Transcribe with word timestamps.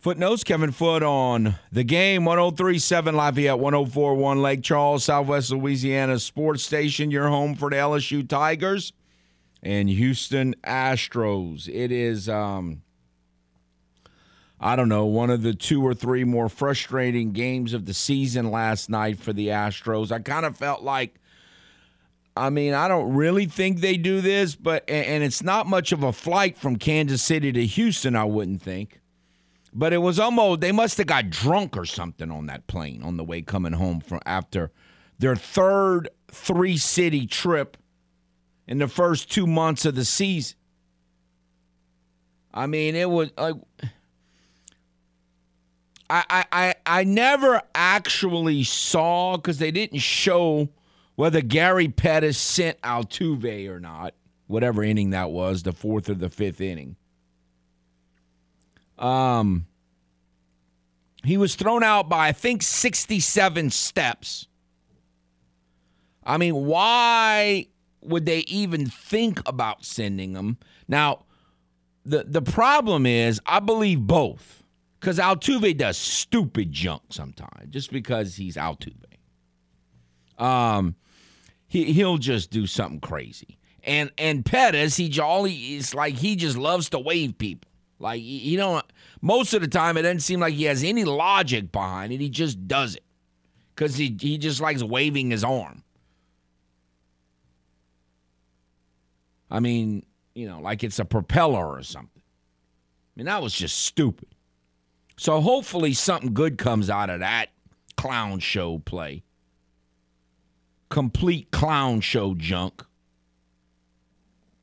Footnotes. 0.00 0.44
Kevin 0.44 0.72
Foot 0.72 1.02
on 1.02 1.56
the 1.70 1.84
game 1.84 2.24
1037 2.24 3.14
Lafayette, 3.14 3.58
1041 3.58 4.40
Lake 4.40 4.62
Charles, 4.62 5.04
Southwest 5.04 5.50
Louisiana 5.50 6.18
Sports 6.18 6.62
Station, 6.62 7.10
your 7.10 7.28
home 7.28 7.54
for 7.54 7.68
the 7.68 7.76
LSU 7.76 8.26
Tigers 8.26 8.94
and 9.62 9.90
Houston 9.90 10.54
Astros. 10.64 11.68
It 11.68 11.92
is, 11.92 12.30
um, 12.30 12.80
I 14.58 14.74
don't 14.74 14.88
know, 14.88 15.04
one 15.04 15.28
of 15.28 15.42
the 15.42 15.52
two 15.52 15.86
or 15.86 15.92
three 15.92 16.24
more 16.24 16.48
frustrating 16.48 17.32
games 17.32 17.74
of 17.74 17.84
the 17.84 17.92
season 17.92 18.50
last 18.50 18.88
night 18.88 19.18
for 19.18 19.34
the 19.34 19.48
Astros. 19.48 20.10
I 20.10 20.20
kind 20.20 20.46
of 20.46 20.56
felt 20.56 20.82
like 20.82 21.16
I 22.34 22.48
mean, 22.48 22.72
I 22.72 22.88
don't 22.88 23.12
really 23.12 23.44
think 23.44 23.80
they 23.80 23.98
do 23.98 24.22
this, 24.22 24.54
but 24.54 24.88
and 24.88 25.22
it's 25.22 25.42
not 25.42 25.66
much 25.66 25.92
of 25.92 26.02
a 26.02 26.12
flight 26.12 26.56
from 26.56 26.76
Kansas 26.76 27.20
City 27.20 27.52
to 27.52 27.66
Houston, 27.66 28.16
I 28.16 28.24
wouldn't 28.24 28.62
think. 28.62 28.99
But 29.72 29.92
it 29.92 29.98
was 29.98 30.18
almost 30.18 30.60
they 30.60 30.72
must 30.72 30.98
have 30.98 31.06
got 31.06 31.30
drunk 31.30 31.76
or 31.76 31.84
something 31.84 32.30
on 32.30 32.46
that 32.46 32.66
plane 32.66 33.02
on 33.02 33.16
the 33.16 33.24
way 33.24 33.42
coming 33.42 33.72
home 33.72 34.00
from 34.00 34.20
after 34.26 34.72
their 35.18 35.36
third 35.36 36.08
three 36.30 36.76
city 36.76 37.26
trip 37.26 37.76
in 38.66 38.78
the 38.78 38.88
first 38.88 39.30
two 39.30 39.46
months 39.46 39.84
of 39.84 39.94
the 39.94 40.04
season. 40.04 40.56
I 42.52 42.66
mean, 42.66 42.96
it 42.96 43.08
was 43.08 43.30
like 43.38 43.54
I 46.08 46.44
I 46.50 46.74
I 46.84 47.04
never 47.04 47.62
actually 47.74 48.64
saw 48.64 49.36
because 49.36 49.58
they 49.58 49.70
didn't 49.70 50.00
show 50.00 50.68
whether 51.14 51.40
Gary 51.40 51.88
Pettis 51.88 52.38
sent 52.38 52.80
Altuve 52.80 53.68
or 53.68 53.78
not, 53.78 54.14
whatever 54.46 54.82
inning 54.82 55.10
that 55.10 55.30
was, 55.30 55.62
the 55.62 55.72
fourth 55.72 56.08
or 56.08 56.14
the 56.14 56.30
fifth 56.30 56.60
inning. 56.60 56.96
Um, 59.00 59.66
he 61.24 61.36
was 61.36 61.54
thrown 61.54 61.82
out 61.82 62.08
by 62.08 62.28
I 62.28 62.32
think 62.32 62.62
67 62.62 63.70
steps. 63.70 64.46
I 66.24 66.36
mean, 66.36 66.54
why 66.54 67.66
would 68.02 68.26
they 68.26 68.40
even 68.40 68.86
think 68.86 69.40
about 69.48 69.84
sending 69.84 70.34
him? 70.34 70.58
Now, 70.86 71.24
the 72.04 72.24
the 72.24 72.42
problem 72.42 73.06
is, 73.06 73.40
I 73.46 73.60
believe 73.60 74.00
both, 74.00 74.62
because 74.98 75.18
Altuve 75.18 75.76
does 75.76 75.96
stupid 75.96 76.72
junk 76.72 77.02
sometimes, 77.10 77.70
just 77.70 77.90
because 77.90 78.36
he's 78.36 78.56
Altuve. 78.56 78.94
Um, 80.38 80.96
he 81.66 81.92
he'll 81.92 82.18
just 82.18 82.50
do 82.50 82.66
something 82.66 83.00
crazy. 83.00 83.58
And 83.82 84.10
and 84.18 84.44
Pettis, 84.44 84.96
he 84.96 85.08
jolly 85.08 85.52
it's 85.52 85.94
like 85.94 86.14
he 86.14 86.36
just 86.36 86.56
loves 86.56 86.90
to 86.90 86.98
wave 86.98 87.38
people. 87.38 87.69
Like 88.00 88.22
you 88.22 88.56
know, 88.56 88.82
most 89.20 89.54
of 89.54 89.60
the 89.60 89.68
time 89.68 89.96
it 89.96 90.02
doesn't 90.02 90.20
seem 90.20 90.40
like 90.40 90.54
he 90.54 90.64
has 90.64 90.82
any 90.82 91.04
logic 91.04 91.70
behind 91.70 92.12
it. 92.12 92.20
He 92.20 92.28
just 92.28 92.66
does 92.66 92.96
it 92.96 93.04
because 93.74 93.94
he 93.94 94.16
he 94.18 94.38
just 94.38 94.60
likes 94.60 94.82
waving 94.82 95.30
his 95.30 95.44
arm. 95.44 95.84
I 99.50 99.60
mean, 99.60 100.04
you 100.34 100.48
know, 100.48 100.60
like 100.60 100.82
it's 100.82 100.98
a 100.98 101.04
propeller 101.04 101.68
or 101.68 101.82
something. 101.82 102.22
I 102.22 103.12
mean, 103.16 103.26
that 103.26 103.42
was 103.42 103.52
just 103.52 103.78
stupid. 103.78 104.28
So 105.16 105.40
hopefully 105.40 105.92
something 105.92 106.32
good 106.32 106.56
comes 106.56 106.88
out 106.88 107.10
of 107.10 107.20
that 107.20 107.50
clown 107.96 108.40
show 108.40 108.78
play 108.78 109.22
complete 110.90 111.50
clown 111.50 112.00
show 112.02 112.34
junk. 112.34 112.84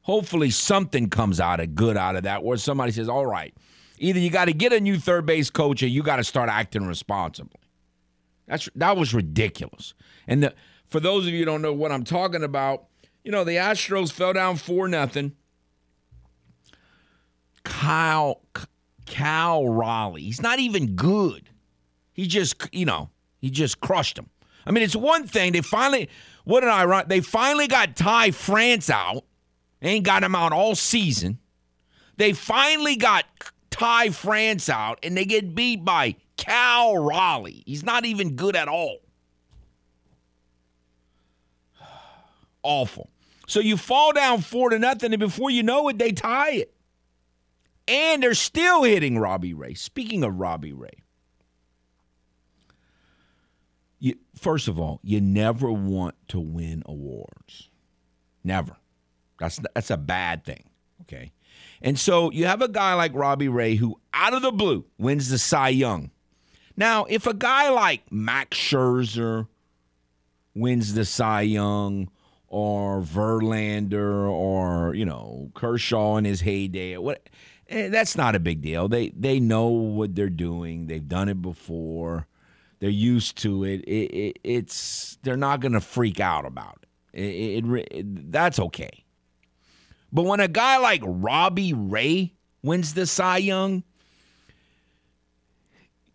Hopefully, 0.08 0.50
something 0.50 1.10
comes 1.10 1.38
out 1.42 1.60
of 1.60 1.76
good 1.76 1.98
out 1.98 2.16
of 2.16 2.24
that 2.24 2.42
where 2.42 2.56
somebody 2.56 2.94
says, 2.94 3.10
all 3.10 3.26
right, 3.26 3.54
either 4.00 4.22
you 4.22 4.30
got 4.30 4.46
to 4.46 4.54
get 4.54 4.72
a 4.72 4.80
new 4.80 4.98
third 4.98 5.26
base 5.26 5.50
coach 5.50 5.84
or 5.84 5.88
you 5.88 6.02
got 6.02 6.16
to 6.16 6.24
start 6.24 6.48
acting 6.48 6.88
responsibly. 6.88 7.60
That's 8.48 8.70
that 8.76 8.96
was 8.96 9.14
ridiculous. 9.14 9.94
And 10.26 10.44
the, 10.44 10.54
for 10.90 11.02
those 11.02 11.28
of 11.28 11.34
you 11.34 11.40
who 11.40 11.46
don't 11.46 11.62
know 11.62 11.74
what 11.74 11.92
I'm 11.92 12.06
talking 12.06 12.42
about, 12.42 12.86
you 13.26 13.34
know, 13.34 13.44
the 13.44 13.58
Astros 13.58 14.10
fell 14.10 14.32
down 14.32 14.56
4 14.56 14.88
nothing. 14.88 15.36
Kyle 17.66 18.42
Cal 19.06 19.68
Raleigh, 19.68 20.22
he's 20.22 20.42
not 20.42 20.60
even 20.60 20.96
good. 20.96 21.50
He 22.14 22.28
just, 22.28 22.56
you 22.72 22.86
know, 22.86 23.10
he 23.40 23.50
just 23.50 23.82
crushed 23.82 24.18
him. 24.18 24.30
I 24.66 24.72
mean, 24.72 24.84
it's 24.84 24.96
one 24.96 25.28
thing 25.28 25.52
they 25.52 25.60
finally. 25.60 26.08
What 26.46 26.64
an 26.64 26.70
ironic! 26.70 27.10
They 27.10 27.20
finally 27.20 27.68
got 27.68 27.98
Ty 27.98 28.32
France 28.32 28.90
out. 28.90 29.26
Ain't 29.82 30.06
got 30.06 30.24
him 30.24 30.36
out 30.36 30.54
all 30.54 30.76
season. 30.76 31.40
They 32.18 32.34
finally 32.34 32.96
got 32.96 33.26
Ty 33.70 34.10
France 34.10 34.70
out, 34.70 35.00
and 35.04 35.16
they 35.16 35.26
get 35.26 35.54
beat 35.54 35.86
by 35.86 36.16
Cal 36.36 36.98
Raleigh. 36.98 37.64
He's 37.66 37.84
not 37.84 38.06
even 38.06 38.36
good 38.36 38.56
at 38.56 38.68
all. 38.68 39.00
Awful. 42.64 43.10
So 43.48 43.60
you 43.60 43.78
fall 43.78 44.14
down 44.14 44.42
four 44.42 44.72
to 44.72 44.80
nothing, 44.80 45.14
and 45.14 45.20
before 45.20 45.50
you 45.50 45.64
know 45.64 45.88
it, 45.90 45.98
they 45.98 46.12
tie 46.12 46.52
it. 46.52 46.74
And 47.88 48.22
they're 48.22 48.34
still 48.34 48.84
hitting 48.84 49.18
Robbie 49.18 49.54
Ray. 49.54 49.74
Speaking 49.74 50.24
of 50.24 50.36
Robbie 50.36 50.74
Ray, 50.74 51.04
you, 54.00 54.16
first 54.36 54.68
of 54.68 54.80
all, 54.80 55.00
you 55.04 55.22
never 55.22 55.72
want 55.72 56.16
to 56.30 56.40
win 56.40 56.84
awards. 56.86 57.70
Never. 58.44 58.76
That's 59.40 59.60
that's 59.74 59.92
a 59.92 59.98
bad 59.98 60.44
thing. 60.44 60.64
Okay. 61.02 61.32
And 61.82 61.98
so 62.00 62.32
you 62.32 62.46
have 62.46 62.62
a 62.62 62.68
guy 62.68 62.94
like 62.96 63.14
Robbie 63.14 63.50
Ray 63.50 63.76
who 63.76 64.00
out 64.14 64.34
of 64.34 64.42
the 64.42 64.52
blue 64.52 64.86
wins 64.98 65.30
the 65.30 65.38
Cy 65.38 65.70
Young. 65.70 66.12
Now, 66.76 67.06
if 67.06 67.26
a 67.26 67.34
guy 67.34 67.70
like 67.70 68.12
Max 68.12 68.58
Scherzer 68.58 69.48
wins 70.54 70.94
the 70.94 71.06
Cy 71.06 71.42
Young 71.42 72.10
or 72.48 73.02
Verlander 73.02 74.30
or, 74.30 74.94
you 74.94 75.06
know, 75.06 75.52
Kershaw 75.54 76.18
in 76.18 76.26
his 76.26 76.42
heyday, 76.42 76.98
what 76.98 77.30
eh, 77.70 77.90
that's 77.90 78.16
not 78.16 78.36
a 78.36 78.40
big 78.40 78.62
deal. 78.62 78.88
They 78.88 79.10
they 79.10 79.40
know 79.40 79.68
what 79.68 80.16
they're 80.16 80.30
doing. 80.30 80.88
They've 80.88 81.08
done 81.08 81.30
it 81.30 81.42
before. 81.42 82.28
They're 82.80 82.90
used 82.90 83.38
to 83.40 83.64
it. 83.64 83.82
it, 83.82 84.16
it 84.16 84.40
it's 84.44 85.18
they're 85.24 85.38
not 85.38 85.62
going 85.62 85.74
to 85.74 85.82
freak 85.82 86.20
out 86.20 86.46
about 86.46 86.86
it. 87.14 87.20
It, 87.20 87.88
it. 87.92 88.32
That's 88.32 88.60
okay. 88.60 89.04
But 90.12 90.24
when 90.24 90.40
a 90.40 90.48
guy 90.48 90.78
like 90.78 91.02
Robbie 91.04 91.74
Ray 91.74 92.34
wins 92.64 92.94
the 92.94 93.06
Cy 93.06 93.38
Young, 93.38 93.84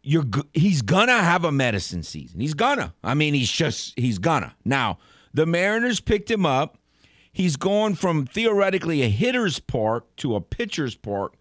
you're 0.03 0.25
he's 0.53 0.83
gonna 0.83 1.23
have 1.23 1.45
a 1.45 1.53
medicine 1.53 2.03
season. 2.03 2.41
He's 2.41 2.55
gonna. 2.55 2.95
I 3.05 3.15
mean, 3.15 3.35
he's 3.35 3.51
just 3.51 3.99
he's 3.99 4.19
gonna. 4.19 4.55
Now, 4.65 4.99
the 5.33 5.47
Mariners 5.47 6.01
picked 6.01 6.31
him 6.31 6.45
up. 6.45 6.79
He's 7.33 7.57
going 7.57 7.95
from 7.95 8.27
theoretically 8.27 9.03
a 9.03 9.09
hitter's 9.09 9.59
park 9.59 10.15
to 10.17 10.35
a 10.35 10.41
pitcher's 10.41 10.95
park. 10.95 11.35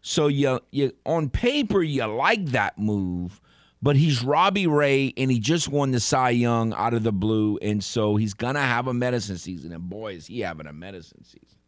So 0.00 0.28
you 0.28 0.60
you 0.70 0.92
on 1.04 1.30
paper 1.30 1.82
you 1.82 2.04
like 2.04 2.46
that 2.46 2.78
move, 2.78 3.40
but 3.82 3.96
he's 3.96 4.22
Robbie 4.22 4.66
Ray, 4.66 5.12
and 5.16 5.30
he 5.30 5.40
just 5.40 5.68
won 5.68 5.90
the 5.90 6.00
Cy 6.00 6.30
Young 6.30 6.72
out 6.74 6.94
of 6.94 7.02
the 7.02 7.12
blue, 7.12 7.58
and 7.62 7.82
so 7.82 8.16
he's 8.16 8.34
gonna 8.34 8.62
have 8.62 8.86
a 8.86 8.94
medicine 8.94 9.38
season. 9.38 9.72
And 9.72 9.88
boy, 9.88 10.14
is 10.14 10.26
he 10.26 10.40
having 10.40 10.66
a 10.66 10.72
medicine 10.72 11.24
season! 11.24 11.58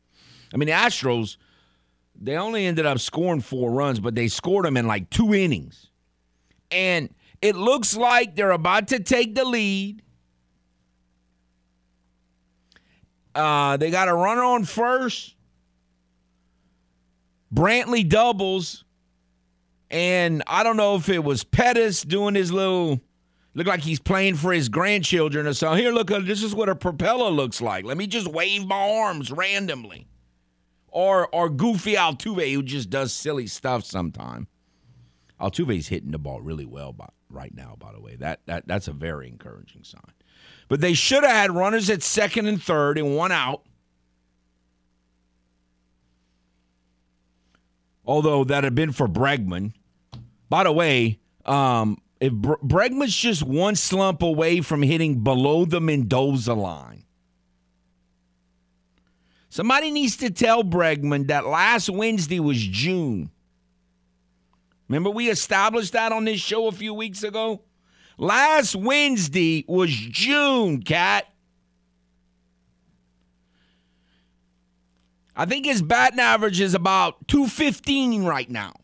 I 0.53 0.57
mean, 0.57 0.67
the 0.67 0.75
Astros, 0.75 1.37
they 2.15 2.37
only 2.37 2.67
ended 2.67 2.87
up 2.87 2.99
scoring 2.99 3.41
four 3.41 3.71
runs, 3.71 4.01
but 4.01 4.15
they 4.15 4.29
scored 4.29 4.65
them 4.65 4.77
in 4.77 4.87
like 4.87 5.11
two 5.11 5.35
innings, 5.35 5.91
and 6.71 7.13
it 7.43 7.57
looks 7.57 7.97
like 7.97 8.37
they're 8.37 8.51
about 8.51 8.89
to 8.89 9.01
take 9.01 9.35
the 9.35 9.45
lead. 9.45 10.03
Uh, 13.35 13.77
they 13.77 13.91
got 13.91 14.09
a 14.09 14.15
runner 14.15 14.43
on 14.43 14.65
first. 14.65 15.35
Brantley 17.55 18.09
doubles. 18.09 18.85
And 19.91 20.43
I 20.47 20.63
don't 20.63 20.77
know 20.77 20.97
if 20.97 21.09
it 21.09 21.23
was 21.23 21.45
Pettis 21.45 22.03
doing 22.03 22.35
his 22.35 22.51
little 22.51 23.01
look 23.55 23.67
like 23.67 23.81
he's 23.81 24.01
playing 24.01 24.35
for 24.35 24.53
his 24.53 24.69
grandchildren 24.69 25.47
or 25.47 25.55
so. 25.55 25.75
Here, 25.75 25.93
look, 25.93 26.11
uh, 26.11 26.21
this 26.21 26.43
is 26.43 26.55
what 26.55 26.69
a 26.69 26.75
propeller 26.75 27.31
looks 27.31 27.61
like. 27.61 27.85
Let 27.85 27.97
me 27.97 28.07
just 28.07 28.27
wave 28.27 28.67
my 28.67 29.01
arms 29.05 29.31
randomly 29.31 30.09
or 30.97 31.29
or 31.31 31.51
goofy 31.51 31.93
Altuve 31.93 32.55
who 32.55 32.63
just 32.63 32.89
does 32.89 33.13
silly 33.13 33.47
stuff 33.47 33.85
sometimes. 33.85 34.47
Altuve's 35.39 35.89
hitting 35.89 36.11
the 36.11 36.19
ball 36.19 36.41
really 36.41 36.65
well 36.65 36.95
by, 36.95 37.09
right 37.29 37.55
now, 37.55 37.77
by 37.79 37.93
the 37.93 38.01
way. 38.01 38.17
That, 38.17 38.41
that 38.47 38.67
That's 38.67 38.89
a 38.89 38.95
very 38.95 39.29
encouraging 39.29 39.85
sign. 39.85 40.01
But 40.69 40.81
they 40.81 40.95
should 40.95 41.23
have 41.23 41.33
had 41.33 41.51
runners 41.55 41.91
at 41.91 42.03
second 42.03 42.47
and 42.47 42.63
third 42.63 42.97
and 42.97 43.15
one 43.15 43.31
out. 43.31 43.63
Although 48.07 48.45
that 48.45 48.65
had 48.65 48.75
been 48.75 48.93
for 48.93 49.07
Bregman. 49.07 49.75
By 50.49 50.65
the 50.65 50.73
way, 50.73 51.19
um, 51.45 52.01
if 52.21 52.33
Bregman's 52.33 53.15
just 53.15 53.43
one 53.43 53.77
slump 53.77 54.23
away 54.23 54.63
from 54.63 54.81
hitting 54.81 55.23
below 55.23 55.67
the 55.67 55.81
Mendoza 55.81 56.55
line, 56.55 57.05
Somebody 59.57 59.91
needs 59.91 60.19
to 60.19 60.29
tell 60.29 60.63
Bregman 60.63 61.29
that 61.29 61.47
last 61.47 61.89
Wednesday 61.89 62.41
was 62.41 62.59
June. 62.59 63.31
Remember, 64.87 65.09
we 65.09 65.31
established 65.31 65.95
that 65.95 66.13
on 66.13 66.27
this 66.27 66.41
show 66.41 66.67
a 66.67 66.73
few 66.73 66.93
weeks 66.93 67.23
ago? 67.23 67.63
Last 68.19 68.77
Wednesday 68.77 69.65
was 69.67 69.89
June, 69.89 70.83
cat. 70.83 71.33
I 75.35 75.47
think 75.47 75.65
his 75.65 75.81
batting 75.81 76.21
average 76.21 76.61
is 76.61 76.75
about 76.75 77.27
215 77.27 78.25
right 78.25 78.51
now. 78.51 78.75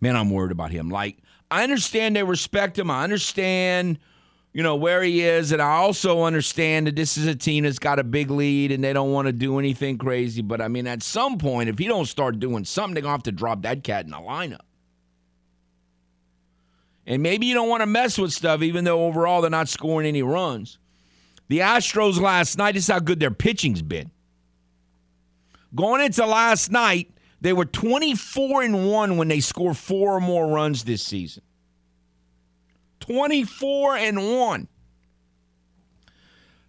Man, 0.00 0.16
I'm 0.16 0.30
worried 0.30 0.50
about 0.50 0.72
him. 0.72 0.90
Like, 0.90 1.18
I 1.48 1.62
understand 1.62 2.16
they 2.16 2.24
respect 2.24 2.76
him. 2.76 2.90
I 2.90 3.04
understand, 3.04 4.00
you 4.52 4.62
know, 4.62 4.76
where 4.76 5.02
he 5.02 5.22
is. 5.22 5.52
And 5.52 5.62
I 5.62 5.72
also 5.72 6.22
understand 6.22 6.86
that 6.86 6.96
this 6.96 7.16
is 7.16 7.26
a 7.26 7.34
team 7.34 7.64
that's 7.64 7.78
got 7.78 7.98
a 7.98 8.04
big 8.04 8.30
lead 8.30 8.70
and 8.70 8.84
they 8.84 8.92
don't 8.92 9.12
want 9.12 9.26
to 9.26 9.32
do 9.32 9.58
anything 9.58 9.98
crazy. 9.98 10.42
But 10.42 10.60
I 10.60 10.68
mean, 10.68 10.86
at 10.86 11.02
some 11.02 11.38
point, 11.38 11.68
if 11.68 11.78
he 11.78 11.86
don't 11.86 12.06
start 12.06 12.38
doing 12.38 12.64
something, 12.64 12.94
they're 12.94 13.02
going 13.02 13.12
to 13.12 13.16
have 13.16 13.22
to 13.24 13.32
drop 13.32 13.62
that 13.62 13.82
cat 13.82 14.04
in 14.04 14.10
the 14.10 14.18
lineup. 14.18 14.60
And 17.06 17.22
maybe 17.22 17.46
you 17.46 17.54
don't 17.54 17.68
want 17.68 17.80
to 17.80 17.86
mess 17.86 18.18
with 18.18 18.32
stuff, 18.32 18.62
even 18.62 18.84
though 18.84 19.06
overall 19.06 19.40
they're 19.40 19.50
not 19.50 19.68
scoring 19.68 20.06
any 20.06 20.22
runs. 20.22 20.78
The 21.48 21.58
Astros 21.58 22.20
last 22.20 22.56
night, 22.56 22.76
is 22.76 22.86
how 22.86 23.00
good 23.00 23.20
their 23.20 23.30
pitching's 23.30 23.82
been. 23.82 24.10
Going 25.74 26.00
into 26.00 26.24
last 26.24 26.70
night, 26.70 27.10
they 27.40 27.52
were 27.52 27.64
24 27.64 28.62
and 28.62 28.88
1 28.88 29.16
when 29.16 29.28
they 29.28 29.40
scored 29.40 29.76
four 29.76 30.16
or 30.16 30.20
more 30.20 30.46
runs 30.46 30.84
this 30.84 31.02
season. 31.02 31.42
24 33.02 33.96
and 33.96 34.38
1. 34.38 34.68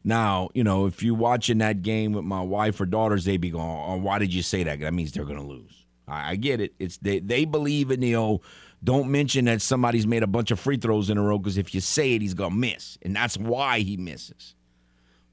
Now, 0.04 0.50
you 0.54 0.64
know, 0.64 0.86
if 0.86 1.02
you're 1.02 1.16
watching 1.16 1.60
that 1.60 1.82
game 1.82 2.12
with 2.12 2.26
my 2.26 2.42
wife 2.42 2.82
or 2.82 2.86
daughters, 2.86 3.24
they'd 3.24 3.38
be 3.38 3.52
going, 3.52 3.66
oh, 3.66 3.98
why 3.98 4.20
did 4.20 4.34
you 4.34 4.42
say 4.42 4.64
that? 4.64 4.80
That 4.82 4.94
means 4.94 5.14
they're 5.14 5.24
going 5.24 5.40
to 5.40 5.46
lose. 5.46 5.86
I, 6.08 6.32
I, 6.32 6.36
get 6.36 6.60
it. 6.60 6.74
It's 6.80 6.98
they, 6.98 7.20
they 7.20 7.46
believe 7.46 7.90
in 7.90 8.02
the 8.02 8.16
old, 8.18 8.44
don't 8.84 9.10
mention 9.10 9.46
that 9.46 9.62
somebody's 9.62 10.06
made 10.06 10.24
a 10.24 10.28
bunch 10.28 10.52
of 10.52 10.60
free 10.60 10.76
throws 10.76 11.10
in 11.10 11.18
a 11.18 11.22
row 11.22 11.38
because 11.38 11.58
if 11.58 11.74
you 11.74 11.80
say 11.80 12.14
it, 12.16 12.22
he's 12.22 12.34
going 12.34 12.52
to 12.52 12.58
miss. 12.58 12.98
And 13.02 13.16
that's 13.16 13.38
why 13.38 13.80
he 13.80 13.96
misses. 13.96 14.56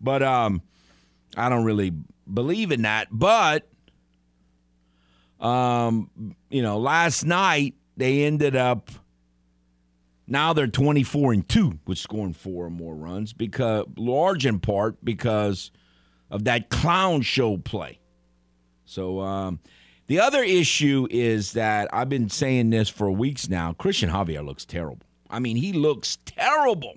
But 0.01 0.23
um, 0.23 0.63
I 1.37 1.49
don't 1.49 1.65
really 1.65 1.93
believe 2.33 2.71
in 2.71 2.83
that. 2.83 3.09
But 3.11 3.67
um, 5.41 6.11
you 6.51 6.63
know, 6.63 6.79
last 6.79 7.25
night 7.25 7.75
they 7.97 8.25
ended 8.25 8.55
up. 8.55 8.91
Now 10.31 10.53
they're 10.53 10.69
24 10.69 11.33
and 11.33 11.49
2 11.49 11.81
with 11.87 11.99
scoring 11.99 12.33
four 12.33 12.67
or 12.67 12.71
more 12.71 12.95
runs 12.95 13.33
because 13.33 13.85
large 13.97 14.47
in 14.47 14.61
part 14.61 15.05
because 15.05 15.73
of 16.31 16.45
that 16.45 16.71
clown 16.71 17.23
show 17.23 17.57
play. 17.57 17.99
So 18.85 19.21
um, 19.21 19.59
the 20.07 20.21
other 20.21 20.45
issue 20.45 21.09
is 21.11 21.55
that 21.55 21.89
I've 21.93 22.09
been 22.09 22.31
saying 22.31 22.71
this 22.71 22.89
for 22.89 23.11
weeks 23.11 23.49
now. 23.49 23.73
Christian 23.73 24.09
Javier 24.09 24.47
looks 24.47 24.65
terrible. 24.65 25.05
I 25.29 25.41
mean, 25.41 25.57
he 25.57 25.73
looks 25.73 26.19
terrible. 26.25 26.95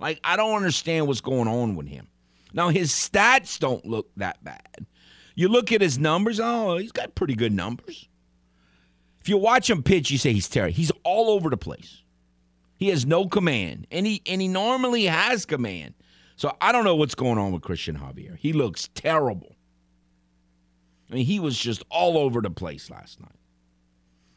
Like 0.00 0.18
I 0.24 0.36
don't 0.36 0.56
understand 0.56 1.06
what's 1.06 1.20
going 1.20 1.46
on 1.46 1.76
with 1.76 1.86
him. 1.86 2.08
Now, 2.52 2.70
his 2.70 2.90
stats 2.90 3.58
don't 3.58 3.84
look 3.84 4.10
that 4.16 4.42
bad. 4.42 4.86
You 5.36 5.48
look 5.48 5.70
at 5.70 5.80
his 5.80 5.98
numbers, 5.98 6.40
oh, 6.40 6.78
he's 6.78 6.90
got 6.90 7.14
pretty 7.14 7.34
good 7.36 7.52
numbers. 7.52 8.08
If 9.20 9.28
you 9.28 9.36
watch 9.36 9.70
him 9.70 9.84
pitch, 9.84 10.10
you 10.10 10.18
say 10.18 10.32
he's 10.32 10.48
terrible. 10.48 10.74
He's 10.74 10.90
all 11.04 11.30
over 11.30 11.50
the 11.50 11.56
place. 11.56 12.02
He 12.78 12.88
has 12.88 13.04
no 13.04 13.26
command, 13.26 13.86
and 13.90 14.06
he 14.06 14.22
and 14.26 14.40
he 14.40 14.48
normally 14.48 15.04
has 15.04 15.44
command. 15.44 15.94
So 16.36 16.56
I 16.60 16.70
don't 16.70 16.84
know 16.84 16.94
what's 16.94 17.16
going 17.16 17.36
on 17.36 17.52
with 17.52 17.62
Christian 17.62 17.98
Javier. 17.98 18.36
He 18.36 18.52
looks 18.52 18.88
terrible. 18.94 19.56
I 21.10 21.14
mean, 21.14 21.26
he 21.26 21.40
was 21.40 21.58
just 21.58 21.82
all 21.90 22.16
over 22.16 22.40
the 22.40 22.50
place 22.50 22.90
last 22.90 23.20
night. 23.20 23.32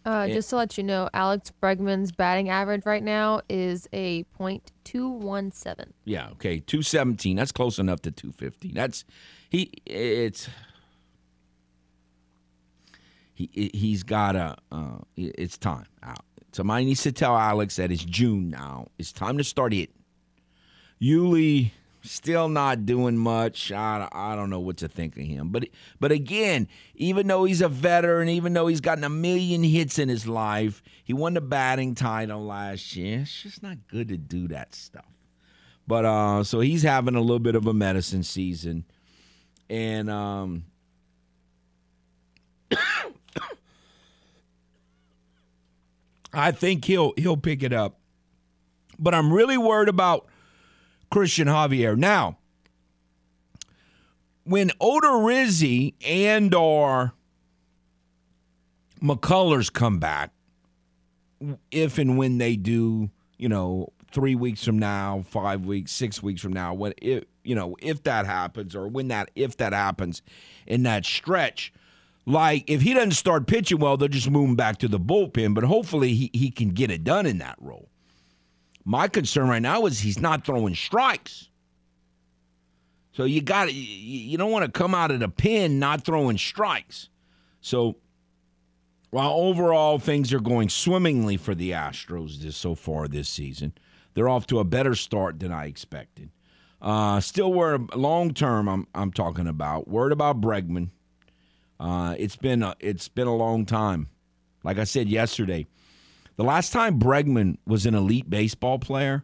Uh, 0.03 0.27
just 0.27 0.49
to 0.49 0.55
let 0.55 0.79
you 0.79 0.83
know, 0.83 1.07
Alex 1.13 1.51
Bregman's 1.61 2.11
batting 2.11 2.49
average 2.49 2.88
right 2.88 3.03
now 3.03 3.41
is 3.47 3.88
a 3.93 4.23
.217. 4.39 5.91
Yeah, 6.05 6.29
okay, 6.31 6.59
217. 6.59 7.35
That's 7.35 7.51
close 7.51 7.77
enough 7.77 8.01
to 8.01 8.11
two 8.11 8.31
fifteen. 8.31 8.73
That's 8.73 9.05
he 9.51 9.71
it's 9.85 10.49
he 13.35 13.69
he's 13.75 14.01
got 14.01 14.35
a 14.35 14.55
uh, 14.71 14.97
it's 15.15 15.59
time 15.59 15.85
out. 16.01 16.25
Somebody 16.51 16.86
needs 16.86 17.03
to 17.03 17.12
tell 17.12 17.38
Alex 17.38 17.77
that 17.77 17.92
it's 17.92 18.03
June 18.03 18.50
now. 18.50 18.88
It's 18.98 19.12
time 19.12 19.38
to 19.38 19.44
start 19.44 19.74
it. 19.74 19.89
Yuli 21.01 21.71
still 22.03 22.50
not 22.50 22.86
doing 22.86 23.18
much. 23.18 23.71
I, 23.71 24.07
I 24.12 24.36
don't 24.36 24.50
know 24.50 24.59
what 24.59 24.77
to 24.77 24.88
think 24.88 25.18
of 25.18 25.24
him. 25.24 25.50
But 25.50 25.69
but 26.00 26.12
again, 26.12 26.68
even 26.95 27.27
though 27.27 27.45
he's 27.45 27.62
a 27.62 27.69
veteran, 27.69 28.30
even 28.30 28.53
though 28.53 28.68
he's 28.68 28.81
gotten 28.81 29.03
a 29.03 29.09
million 29.09 29.63
hits 29.63 30.00
in 30.00 30.09
his 30.09 30.27
life, 30.27 30.81
he 31.03 31.13
won 31.13 31.33
the 31.33 31.42
batting 31.42 31.95
title 31.95 32.44
last 32.45 32.95
year. 32.95 33.19
It's 33.19 33.44
just 33.44 33.63
not 33.63 33.77
good 33.88 34.09
to 34.09 34.18
do 34.18 34.48
that 34.50 34.75
stuff. 34.75 35.06
But 35.88 36.06
uh, 36.06 36.44
so 36.44 36.59
he's 36.59 36.83
having 36.83 37.15
a 37.15 37.21
little 37.21 37.39
bit 37.39 37.56
of 37.56 37.65
a 37.65 37.74
medicine 37.74 38.24
season, 38.24 38.86
and 39.69 40.09
um, 40.09 40.65
I 46.33 46.51
think 46.51 46.85
he'll 46.85 47.13
he'll 47.17 47.37
pick 47.37 47.63
it 47.63 47.73
up. 47.73 47.99
But 48.99 49.13
I'm 49.13 49.33
really 49.33 49.57
worried 49.57 49.89
about 49.89 50.27
Christian 51.09 51.47
Javier. 51.47 51.97
Now, 51.97 52.37
when 54.43 54.69
Odorizzi 54.81 55.95
and 56.05 56.53
or 56.53 57.13
McCullers 59.01 59.71
come 59.71 59.99
back, 59.99 60.31
if 61.71 61.97
and 61.97 62.17
when 62.17 62.37
they 62.37 62.55
do, 62.55 63.09
you 63.37 63.49
know, 63.49 63.89
three 64.11 64.35
weeks 64.35 64.63
from 64.63 64.77
now, 64.77 65.23
five 65.27 65.65
weeks, 65.65 65.91
six 65.91 66.21
weeks 66.21 66.41
from 66.41 66.53
now, 66.53 66.73
when 66.73 66.93
if 67.01 67.23
you 67.43 67.55
know, 67.55 67.75
if 67.81 68.03
that 68.03 68.25
happens 68.25 68.75
or 68.75 68.88
when 68.88 69.07
that 69.07 69.31
if 69.35 69.57
that 69.57 69.73
happens 69.73 70.21
in 70.67 70.83
that 70.83 71.05
stretch, 71.05 71.73
like 72.25 72.63
if 72.67 72.81
he 72.81 72.93
doesn't 72.93 73.11
start 73.11 73.47
pitching 73.47 73.79
well, 73.79 73.97
they'll 73.97 74.07
just 74.07 74.29
move 74.29 74.49
him 74.49 74.55
back 74.55 74.77
to 74.79 74.87
the 74.87 74.99
bullpen. 74.99 75.53
But 75.53 75.63
hopefully 75.63 76.13
he, 76.13 76.29
he 76.33 76.51
can 76.51 76.69
get 76.69 76.91
it 76.91 77.03
done 77.03 77.25
in 77.25 77.39
that 77.39 77.55
role. 77.59 77.89
My 78.85 79.07
concern 79.07 79.47
right 79.47 79.61
now 79.61 79.85
is 79.85 79.99
he's 79.99 80.19
not 80.19 80.45
throwing 80.45 80.75
strikes. 80.75 81.49
So 83.13 83.25
you 83.25 83.41
got 83.41 83.73
you 83.73 84.37
don't 84.37 84.51
want 84.51 84.65
to 84.65 84.71
come 84.71 84.95
out 84.95 85.11
of 85.11 85.19
the 85.19 85.29
pin 85.29 85.79
not 85.79 86.03
throwing 86.03 86.37
strikes. 86.37 87.09
So 87.59 87.97
while 89.09 89.31
overall 89.31 89.99
things 89.99 90.33
are 90.33 90.39
going 90.39 90.69
swimmingly 90.69 91.37
for 91.37 91.53
the 91.53 91.71
Astros 91.71 92.39
this 92.39 92.55
so 92.55 92.75
far 92.75 93.07
this 93.07 93.27
season, 93.27 93.73
they're 94.13 94.29
off 94.29 94.47
to 94.47 94.59
a 94.59 94.63
better 94.63 94.95
start 94.95 95.39
than 95.39 95.51
I 95.51 95.65
expected. 95.65 96.31
Uh, 96.81 97.19
still, 97.19 97.53
where 97.53 97.77
long 97.93 98.33
term 98.33 98.67
I'm 98.67 98.87
I'm 98.95 99.11
talking 99.11 99.47
about. 99.47 99.87
Word 99.87 100.11
about 100.11 100.41
Bregman. 100.41 100.89
Uh, 101.81 102.13
it's 102.19 102.35
been 102.35 102.61
a, 102.61 102.75
it's 102.79 103.07
been 103.07 103.25
a 103.25 103.35
long 103.35 103.65
time. 103.65 104.07
Like 104.63 104.77
I 104.77 104.83
said 104.83 105.09
yesterday, 105.09 105.65
the 106.35 106.43
last 106.43 106.71
time 106.71 107.00
Bregman 107.00 107.57
was 107.65 107.88
an 107.88 107.95
elite 107.95 108.29
baseball 108.29 108.77
player, 108.77 109.23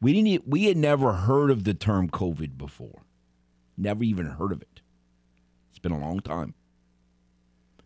we 0.00 0.14
didn't 0.14 0.48
we 0.48 0.64
had 0.64 0.78
never 0.78 1.12
heard 1.12 1.50
of 1.50 1.64
the 1.64 1.74
term 1.74 2.08
COVID 2.08 2.56
before. 2.56 3.02
Never 3.76 4.04
even 4.04 4.24
heard 4.24 4.52
of 4.52 4.62
it. 4.62 4.80
It's 5.68 5.78
been 5.78 5.92
a 5.92 6.00
long 6.00 6.20
time. 6.20 6.54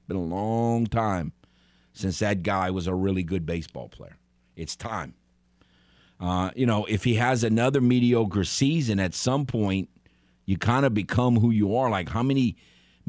Been 0.06 0.16
a 0.16 0.22
long 0.22 0.86
time 0.86 1.32
since 1.92 2.20
that 2.20 2.44
guy 2.44 2.70
was 2.70 2.86
a 2.86 2.94
really 2.94 3.24
good 3.24 3.44
baseball 3.44 3.88
player. 3.88 4.18
It's 4.54 4.76
time. 4.76 5.14
Uh, 6.20 6.50
you 6.54 6.66
know, 6.66 6.84
if 6.84 7.02
he 7.02 7.14
has 7.14 7.42
another 7.42 7.80
mediocre 7.80 8.44
season 8.44 9.00
at 9.00 9.14
some 9.14 9.46
point, 9.46 9.88
you 10.46 10.56
kind 10.56 10.86
of 10.86 10.94
become 10.94 11.40
who 11.40 11.50
you 11.50 11.74
are. 11.74 11.90
Like 11.90 12.08
how 12.08 12.22
many 12.22 12.56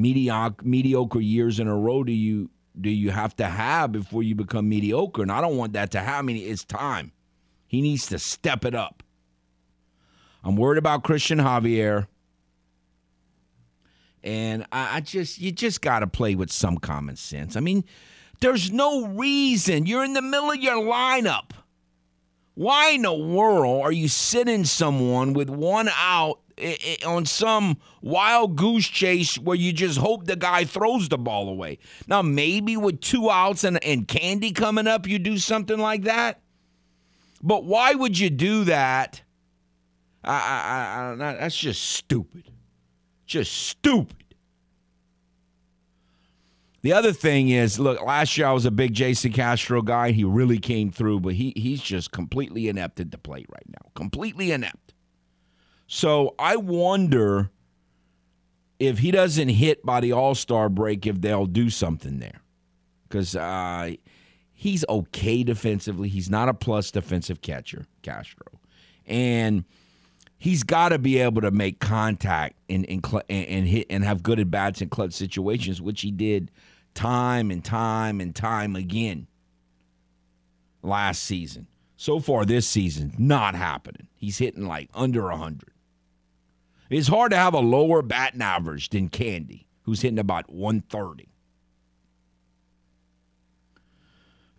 mediocre 0.01 0.63
mediocre 0.65 1.21
years 1.21 1.59
in 1.59 1.67
a 1.67 1.75
row 1.75 2.03
do 2.03 2.11
you 2.11 2.49
do 2.79 2.89
you 2.89 3.11
have 3.11 3.35
to 3.35 3.45
have 3.45 3.91
before 3.91 4.23
you 4.23 4.35
become 4.35 4.69
mediocre? 4.69 5.21
And 5.21 5.31
I 5.31 5.41
don't 5.41 5.57
want 5.57 5.73
that 5.73 5.91
to 5.91 5.99
happen. 5.99 6.15
I 6.15 6.21
mean, 6.21 6.37
it's 6.37 6.63
time. 6.63 7.11
He 7.67 7.81
needs 7.81 8.07
to 8.07 8.19
step 8.19 8.65
it 8.65 8.73
up. 8.73 9.03
I'm 10.43 10.55
worried 10.55 10.77
about 10.77 11.03
Christian 11.03 11.37
Javier. 11.37 12.07
And 14.23 14.65
I, 14.71 14.97
I 14.97 14.99
just 15.01 15.39
you 15.39 15.51
just 15.51 15.81
gotta 15.81 16.07
play 16.07 16.35
with 16.35 16.51
some 16.51 16.77
common 16.77 17.15
sense. 17.15 17.55
I 17.55 17.59
mean, 17.59 17.83
there's 18.39 18.71
no 18.71 19.07
reason. 19.07 19.85
You're 19.85 20.03
in 20.03 20.13
the 20.13 20.21
middle 20.21 20.51
of 20.51 20.57
your 20.57 20.81
lineup. 20.83 21.51
Why 22.53 22.91
in 22.91 23.03
the 23.03 23.13
world 23.13 23.83
are 23.83 23.91
you 23.91 24.07
sitting 24.07 24.65
someone 24.65 25.33
with 25.33 25.49
one 25.49 25.89
out 25.93 26.40
on 27.05 27.25
some 27.25 27.77
wild 28.01 28.55
goose 28.55 28.87
chase 28.87 29.37
where 29.37 29.55
you 29.55 29.73
just 29.73 29.97
hope 29.97 30.25
the 30.25 30.35
guy 30.35 30.65
throws 30.65 31.09
the 31.09 31.17
ball 31.17 31.49
away. 31.49 31.79
Now, 32.07 32.21
maybe 32.21 32.77
with 32.77 33.01
two 33.01 33.29
outs 33.29 33.63
and, 33.63 33.83
and 33.83 34.07
Candy 34.07 34.51
coming 34.51 34.87
up, 34.87 35.07
you 35.07 35.19
do 35.19 35.37
something 35.37 35.79
like 35.79 36.03
that. 36.03 36.41
But 37.41 37.65
why 37.65 37.93
would 37.93 38.17
you 38.17 38.29
do 38.29 38.65
that? 38.65 39.21
I, 40.23 40.33
I, 40.33 41.25
I, 41.25 41.29
I, 41.29 41.33
that's 41.33 41.57
just 41.57 41.81
stupid. 41.83 42.51
Just 43.25 43.53
stupid. 43.53 44.17
The 46.83 46.93
other 46.93 47.13
thing 47.13 47.49
is, 47.49 47.79
look, 47.79 48.01
last 48.01 48.37
year 48.37 48.47
I 48.47 48.53
was 48.53 48.65
a 48.65 48.71
big 48.71 48.93
Jason 48.93 49.31
Castro 49.31 49.81
guy. 49.81 50.11
He 50.11 50.23
really 50.23 50.57
came 50.57 50.91
through, 50.91 51.19
but 51.19 51.33
he 51.35 51.53
he's 51.55 51.81
just 51.81 52.11
completely 52.11 52.67
inept 52.69 52.99
at 52.99 53.11
the 53.11 53.19
plate 53.19 53.45
right 53.51 53.67
now. 53.67 53.91
Completely 53.93 54.51
inept. 54.51 54.90
So 55.93 56.35
I 56.39 56.55
wonder 56.55 57.51
if 58.79 58.99
he 58.99 59.11
doesn't 59.11 59.49
hit 59.49 59.85
by 59.85 59.99
the 59.99 60.13
All 60.13 60.35
Star 60.35 60.69
break, 60.69 61.05
if 61.05 61.19
they'll 61.19 61.45
do 61.45 61.69
something 61.69 62.19
there, 62.19 62.39
because 63.03 63.35
uh, 63.35 63.91
he's 64.53 64.85
okay 64.87 65.43
defensively. 65.43 66.07
He's 66.07 66.29
not 66.29 66.47
a 66.47 66.53
plus 66.53 66.91
defensive 66.91 67.41
catcher, 67.41 67.87
Castro, 68.03 68.47
and 69.05 69.65
he's 70.37 70.63
got 70.63 70.89
to 70.89 70.97
be 70.97 71.17
able 71.17 71.41
to 71.41 71.51
make 71.51 71.81
contact 71.81 72.55
and 72.69 72.85
and, 72.89 73.05
and 73.27 73.67
hit 73.67 73.87
and 73.89 74.05
have 74.05 74.23
good 74.23 74.39
at 74.39 74.49
bats 74.49 74.81
in 74.81 74.87
clutch 74.87 75.11
situations, 75.11 75.81
which 75.81 75.99
he 75.99 76.09
did 76.09 76.51
time 76.93 77.51
and 77.51 77.65
time 77.65 78.21
and 78.21 78.33
time 78.33 78.77
again 78.77 79.27
last 80.83 81.21
season. 81.21 81.67
So 81.97 82.21
far 82.21 82.45
this 82.45 82.65
season, 82.65 83.13
not 83.17 83.55
happening. 83.55 84.07
He's 84.15 84.37
hitting 84.37 84.65
like 84.65 84.89
under 84.93 85.23
100. 85.23 85.70
It's 86.91 87.07
hard 87.07 87.31
to 87.31 87.37
have 87.37 87.53
a 87.53 87.59
lower 87.59 88.01
batting 88.01 88.41
average 88.41 88.89
than 88.89 89.07
Candy, 89.07 89.65
who's 89.83 90.01
hitting 90.01 90.19
about 90.19 90.51
130. 90.51 91.29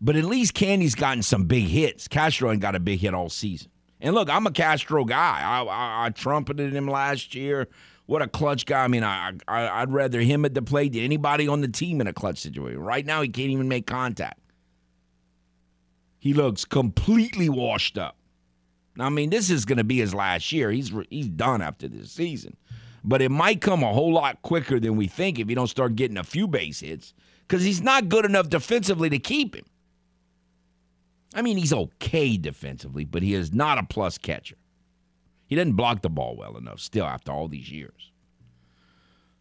But 0.01 0.17
at 0.17 0.25
least 0.25 0.55
Candy's 0.55 0.95
gotten 0.95 1.23
some 1.23 1.45
big 1.45 1.65
hits. 1.65 2.09
Castro 2.09 2.51
ain't 2.51 2.63
got 2.63 2.75
a 2.75 2.81
big 2.81 3.01
hit 3.01 3.13
all 3.13 3.29
season. 3.29 3.71
And 4.01 4.15
look, 4.15 4.31
I'm 4.31 4.47
a 4.47 4.51
Castro 4.51 5.05
guy. 5.05 5.41
I, 5.43 5.63
I, 5.63 6.07
I 6.07 6.11
trumpeted 6.11 6.75
him 6.75 6.89
last 6.89 7.35
year. 7.35 7.69
What 8.07 8.23
a 8.23 8.27
clutch 8.27 8.67
guy. 8.67 8.83
I 8.83 8.89
mean, 8.89 9.05
I, 9.05 9.35
I, 9.47 9.69
I'd 9.69 9.93
rather 9.93 10.21
him 10.21 10.45
at 10.45 10.55
the 10.55 10.63
plate 10.63 10.95
than 10.95 11.03
anybody 11.03 11.47
on 11.47 11.61
the 11.61 11.69
team 11.69 12.01
in 12.01 12.07
a 12.07 12.13
clutch 12.13 12.39
situation. 12.39 12.81
Right 12.81 13.07
now, 13.07 13.23
he 13.23 13.29
can't 13.29 13.51
even 13.51 13.69
make 13.69 13.87
contact. 13.87 14.41
He 16.19 16.35
looks 16.35 16.65
completely 16.65 17.49
washed 17.49 17.99
up. 17.99 18.17
I 18.99 19.09
mean, 19.09 19.31
this 19.31 19.51
is 19.51 19.65
going 19.65 19.79
to 19.79 19.85
be 19.85 19.99
his 19.99 20.15
last 20.15 20.53
year. 20.53 20.71
He's 20.71 20.93
he's 21.11 21.29
done 21.29 21.63
after 21.63 21.89
this 21.89 22.13
season, 22.13 22.57
but 23.03 23.23
it 23.23 23.31
might 23.31 23.61
come 23.61 23.83
a 23.83 23.93
whole 23.93 24.13
lot 24.13 24.43
quicker 24.43 24.79
than 24.79 24.97
we 24.97 25.07
think 25.07 25.39
if 25.39 25.49
he 25.49 25.55
don't 25.55 25.67
start 25.67 25.97
getting 25.97 26.19
a 26.19 26.25
few 26.25 26.47
base 26.47 26.81
hits 26.81 27.15
because 27.49 27.65
he's 27.65 27.83
not 27.83 28.09
good 28.09 28.25
enough 28.25 28.49
defensively 28.49 29.09
to 29.11 29.19
keep 29.19 29.55
him. 29.55 29.65
I 31.35 31.43
mean, 31.43 31.57
he's 31.57 31.73
okay 31.73 32.37
defensively, 32.37 33.05
but 33.05 33.23
he 33.23 33.35
is 33.35 33.55
not 33.55 33.79
a 33.79 33.83
plus 33.83 34.19
catcher. 34.19 34.57
He 35.47 35.57
doesn't 35.57 35.73
block 35.73 36.03
the 36.03 36.11
ball 36.11 36.37
well 36.37 36.57
enough 36.57 36.81
still 36.81 37.07
after 37.07 37.33
all 37.33 37.49
these 37.49 37.71
years. 37.71 38.11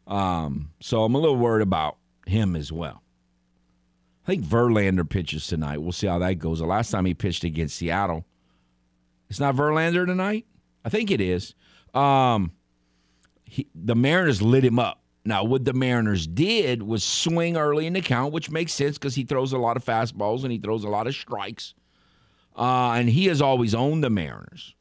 Um, 0.07 0.71
so 0.81 1.03
I'm 1.03 1.15
a 1.15 1.17
little 1.17 1.37
worried 1.37 1.63
about 1.63 1.97
him 2.25 2.55
as 2.55 2.71
well. 2.71 3.01
I 4.25 4.27
think 4.27 4.43
Verlander 4.43 5.07
pitches 5.07 5.47
tonight. 5.47 5.81
We'll 5.81 5.91
see 5.91 6.07
how 6.07 6.19
that 6.19 6.35
goes. 6.35 6.59
The 6.59 6.65
last 6.65 6.91
time 6.91 7.05
he 7.05 7.13
pitched 7.13 7.43
against 7.43 7.77
Seattle, 7.77 8.25
it's 9.31 9.39
not 9.39 9.55
Verlander 9.55 10.05
tonight. 10.05 10.45
I 10.83 10.89
think 10.89 11.09
it 11.09 11.21
is. 11.21 11.55
Um, 11.93 12.51
he, 13.45 13.65
the 13.73 13.95
Mariners 13.95 14.41
lit 14.41 14.65
him 14.65 14.77
up. 14.77 15.01
Now, 15.23 15.45
what 15.45 15.63
the 15.63 15.71
Mariners 15.71 16.27
did 16.27 16.83
was 16.83 17.01
swing 17.01 17.55
early 17.55 17.87
in 17.87 17.93
the 17.93 18.01
count, 18.01 18.33
which 18.33 18.51
makes 18.51 18.73
sense 18.73 18.97
because 18.97 19.15
he 19.15 19.23
throws 19.23 19.53
a 19.53 19.57
lot 19.57 19.77
of 19.77 19.85
fastballs 19.85 20.43
and 20.43 20.51
he 20.51 20.57
throws 20.57 20.83
a 20.83 20.89
lot 20.89 21.07
of 21.07 21.15
strikes. 21.15 21.75
Uh, 22.57 22.91
and 22.91 23.07
he 23.07 23.27
has 23.27 23.41
always 23.41 23.73
owned 23.73 24.03
the 24.03 24.09
Mariners. 24.09 24.75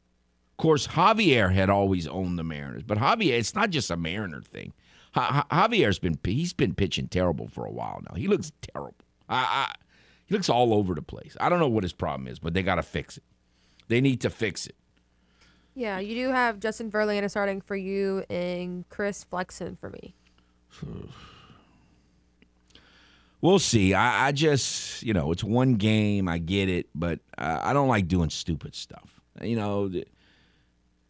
Of 0.51 0.57
course, 0.57 0.85
Javier 0.85 1.53
had 1.53 1.69
always 1.69 2.05
owned 2.05 2.37
the 2.37 2.43
Mariners, 2.43 2.83
but 2.83 2.97
Javier, 2.97 3.39
it's 3.39 3.55
not 3.55 3.69
just 3.69 3.89
a 3.89 3.95
Mariner 3.95 4.41
thing. 4.41 4.73
Ja- 5.15 5.45
Ja- 5.49 5.67
Javier's 5.67 5.97
been 5.97 6.19
he's 6.25 6.51
been 6.51 6.73
pitching 6.75 7.07
terrible 7.07 7.47
for 7.47 7.63
a 7.65 7.71
while 7.71 8.01
now. 8.09 8.15
He 8.15 8.27
looks 8.27 8.51
terrible. 8.61 8.95
I, 9.29 9.37
I, 9.69 9.75
he 10.25 10.35
looks 10.35 10.49
all 10.49 10.73
over 10.73 10.93
the 10.93 11.01
place. 11.01 11.37
I 11.39 11.47
don't 11.47 11.59
know 11.59 11.69
what 11.69 11.83
his 11.85 11.93
problem 11.93 12.27
is, 12.27 12.37
but 12.37 12.53
they 12.53 12.63
got 12.63 12.75
to 12.75 12.83
fix 12.83 13.15
it. 13.15 13.23
They 13.91 13.99
need 13.99 14.21
to 14.21 14.29
fix 14.29 14.67
it. 14.67 14.75
Yeah, 15.75 15.99
you 15.99 16.15
do 16.15 16.29
have 16.31 16.61
Justin 16.61 16.89
Verlander 16.89 17.29
starting 17.29 17.59
for 17.59 17.75
you 17.75 18.23
and 18.29 18.87
Chris 18.87 19.25
Flexen 19.25 19.75
for 19.75 19.89
me. 19.89 20.15
We'll 23.41 23.57
see. 23.57 23.95
I, 23.95 24.27
I 24.27 24.31
just, 24.33 25.01
you 25.01 25.15
know, 25.15 25.31
it's 25.31 25.43
one 25.43 25.73
game. 25.73 26.27
I 26.27 26.37
get 26.37 26.69
it, 26.69 26.89
but 26.93 27.21
uh, 27.39 27.59
I 27.63 27.73
don't 27.73 27.87
like 27.87 28.07
doing 28.07 28.29
stupid 28.29 28.75
stuff. 28.75 29.19
You 29.41 29.55
know, 29.55 29.91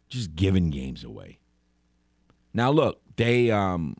just 0.08 0.34
giving 0.34 0.70
games 0.70 1.04
away. 1.04 1.40
Now, 2.54 2.70
look, 2.70 3.02
they, 3.16 3.50
um, 3.50 3.98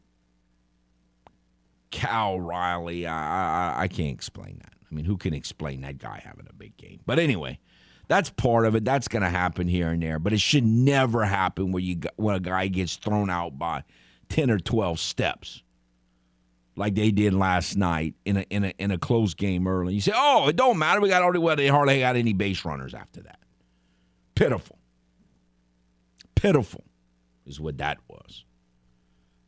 Cal 1.90 2.40
Raleigh, 2.40 3.06
I, 3.06 3.74
I, 3.74 3.82
I 3.82 3.88
can't 3.88 4.14
explain 4.14 4.60
that. 4.62 4.72
I 4.90 4.94
mean, 4.94 5.04
who 5.04 5.18
can 5.18 5.34
explain 5.34 5.82
that 5.82 5.98
guy 5.98 6.22
having 6.24 6.46
a 6.48 6.54
big 6.54 6.74
game? 6.78 7.00
But 7.04 7.18
anyway, 7.18 7.58
that's 8.09 8.30
part 8.30 8.66
of 8.66 8.75
it. 8.75 8.85
That's 8.85 9.09
going 9.09 9.23
to 9.23 9.30
happen 9.30 9.68
here 9.68 9.90
and 9.90 10.02
there, 10.02 10.18
but 10.18 10.32
it 10.32 10.40
should 10.40 10.64
never 10.64 11.25
happen 11.25 11.73
where 11.73 11.82
you 11.82 11.97
got, 11.97 12.12
when 12.16 12.35
a 12.35 12.40
guy 12.40 12.68
gets 12.68 12.97
thrown 12.97 13.30
out 13.30 13.59
by 13.59 13.85
ten 14.28 14.50
or 14.50 14.59
twelve 14.59 14.99
steps 14.99 15.62
like 16.76 16.94
they 16.94 17.11
did 17.11 17.35
last 17.35 17.76
night 17.76 18.14
in 18.25 18.38
a 18.38 18.47
in 18.50 18.64
a 18.64 18.75
in 18.78 18.90
a 18.90 18.99
close 18.99 19.35
game 19.35 19.66
early. 19.66 19.94
You 19.94 20.00
say, 20.00 20.12
"Oh, 20.14 20.49
it 20.49 20.56
don't 20.56 20.78
matter. 20.78 21.00
We 21.00 21.09
got 21.09 21.23
already 21.23 21.38
well, 21.38 21.56
they 21.56 21.68
hardly 21.68 22.00
got 22.00 22.16
any 22.16 22.32
base 22.32 22.64
runners 22.64 22.94
after 22.94 23.23
that." 23.23 23.38
Pitiful. 24.35 24.78
Pitiful 26.35 26.85
is 27.47 27.61
what 27.61 27.78
that 27.78 27.99
was. 28.09 28.44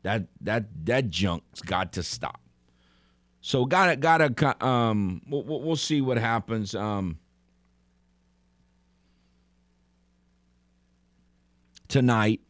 That 0.03 0.27
that 0.41 0.65
that 0.85 1.09
junk's 1.09 1.61
got 1.61 1.93
to 1.93 2.03
stop. 2.03 2.39
So 3.41 3.65
gotta 3.65 3.95
gotta 3.95 4.65
um 4.65 5.21
we'll, 5.27 5.43
we'll 5.43 5.61
we'll 5.61 5.75
see 5.75 6.01
what 6.01 6.17
happens. 6.17 6.75
Um 6.75 7.19
tonight 11.95 12.41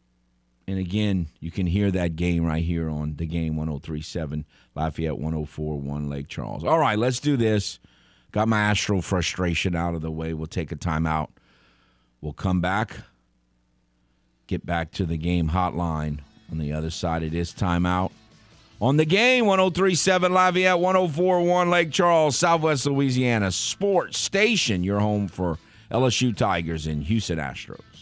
and 0.68 0.80
again, 0.80 1.28
you 1.40 1.52
can 1.52 1.68
hear 1.68 1.92
that 1.92 2.16
game 2.16 2.44
right 2.44 2.64
here 2.64 2.90
on 2.90 3.18
the 3.18 3.28
game 3.28 3.56
1037, 3.56 4.46
Lafayette 4.74 5.20
1041, 5.20 6.10
Lake 6.10 6.28
Charles. 6.28 6.64
All 6.64 6.80
right, 6.80 6.98
let's 6.98 7.20
do 7.20 7.38
this. 7.38 7.80
Got 8.32 8.48
my 8.48 8.60
Astro 8.60 9.02
frustration 9.02 9.76
out 9.76 9.94
of 9.94 10.02
the 10.02 10.10
way. 10.10 10.34
We'll 10.34 10.48
take 10.48 10.72
a 10.72 10.76
timeout. 10.76 11.30
We'll 12.20 12.34
come 12.34 12.62
back, 12.62 12.98
get 14.48 14.66
back 14.66 14.92
to 14.94 15.06
the 15.06 15.18
game 15.18 15.50
hotline 15.50 16.22
on 16.52 16.58
the 16.58 16.74
other 16.74 16.90
side 16.90 17.22
of 17.22 17.32
this 17.32 17.54
timeout. 17.54 18.12
On 18.82 18.98
the 18.98 19.06
game 19.06 19.46
1037, 19.46 20.34
Lafayette 20.34 20.80
1041, 20.80 21.70
Lake 21.70 21.92
Charles, 21.92 22.36
Southwest 22.36 22.88
Louisiana 22.88 23.52
Sports 23.52 24.18
Station, 24.18 24.84
your 24.84 25.00
home 25.00 25.28
for 25.28 25.60
LSU 25.92 26.36
Tigers 26.36 26.88
and 26.88 27.04
Houston 27.04 27.38
Astros. 27.38 27.95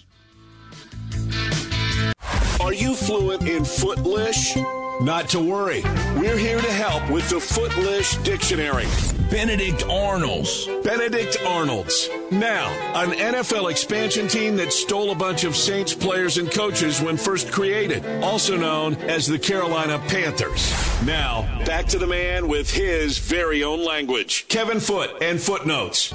Are 2.60 2.74
you 2.74 2.95
fluent 2.95 3.48
in 3.48 3.65
Footlish? 3.65 4.55
Not 5.01 5.27
to 5.29 5.39
worry. 5.39 5.81
We're 6.15 6.38
here 6.38 6.62
to 6.62 6.72
help 6.72 7.10
with 7.10 7.29
the 7.29 7.39
Footlish 7.39 8.15
Dictionary. 8.17 8.86
Benedict 9.29 9.83
Arnolds. 9.89 10.67
Benedict 10.83 11.38
Arnolds. 11.45 12.07
Now, 12.31 12.69
an 12.95 13.12
NFL 13.12 13.69
expansion 13.69 14.27
team 14.27 14.55
that 14.57 14.72
stole 14.72 15.12
a 15.12 15.15
bunch 15.15 15.43
of 15.43 15.55
Saints 15.55 15.93
players 15.93 16.38
and 16.38 16.50
coaches 16.50 17.01
when 17.01 17.17
first 17.17 17.51
created, 17.51 18.05
also 18.24 18.55
known 18.55 18.95
as 18.95 19.27
the 19.27 19.39
Carolina 19.39 20.00
Panthers. 20.07 20.72
Now, 21.03 21.41
back 21.65 21.88
to 21.88 21.98
the 21.98 22.07
man 22.07 22.48
with 22.48 22.72
his 22.72 23.17
very 23.17 23.63
own 23.63 23.83
language. 23.83 24.48
Kevin 24.48 24.79
Foot 24.79 25.22
and 25.22 25.41
Footnotes. 25.41 26.13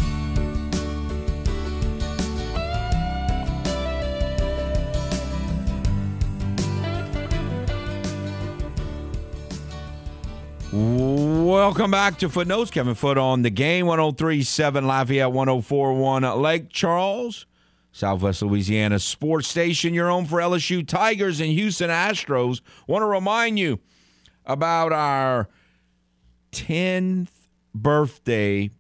Welcome 11.68 11.90
back 11.90 12.16
to 12.20 12.30
Footnotes. 12.30 12.70
Kevin 12.70 12.94
Foot 12.94 13.18
on 13.18 13.42
the 13.42 13.50
game 13.50 13.84
1037 13.84 14.86
Lafayette 14.86 15.30
1041 15.30 16.40
Lake 16.40 16.70
Charles, 16.70 17.44
Southwest 17.92 18.40
Louisiana 18.40 18.98
Sports 18.98 19.48
Station. 19.48 19.92
Your 19.92 20.08
home 20.08 20.24
for 20.24 20.38
LSU 20.38 20.88
Tigers 20.88 21.40
and 21.40 21.50
Houston 21.50 21.90
Astros. 21.90 22.62
Want 22.86 23.02
to 23.02 23.06
remind 23.06 23.58
you 23.58 23.80
about 24.46 24.94
our 24.94 25.46
10th 26.52 27.28
birthday 27.74 28.70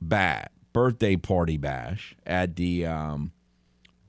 bat 0.00 0.50
birthday 0.72 1.16
party 1.16 1.58
bash 1.58 2.16
at 2.24 2.56
the 2.56 2.86
um, 2.86 3.32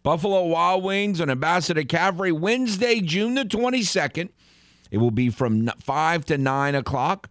Buffalo 0.03 0.45
Wild 0.45 0.85
Wings 0.85 1.19
on 1.19 1.29
Ambassador 1.29 1.83
Caffery 1.83 2.31
Wednesday, 2.31 3.01
June 3.01 3.33
the 3.33 3.43
22nd. 3.43 4.29
It 4.91 4.97
will 4.97 5.11
be 5.11 5.29
from 5.29 5.67
5 5.67 6.25
to 6.25 6.37
9 6.37 6.75
o'clock. 6.75 7.29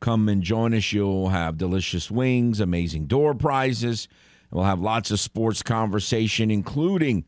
Come 0.00 0.28
and 0.28 0.42
join 0.42 0.74
us. 0.74 0.92
You'll 0.92 1.30
have 1.30 1.56
delicious 1.56 2.10
wings, 2.10 2.60
amazing 2.60 3.06
door 3.06 3.34
prizes. 3.34 4.08
We'll 4.50 4.64
have 4.64 4.80
lots 4.80 5.10
of 5.10 5.18
sports 5.18 5.62
conversation, 5.62 6.50
including 6.50 7.24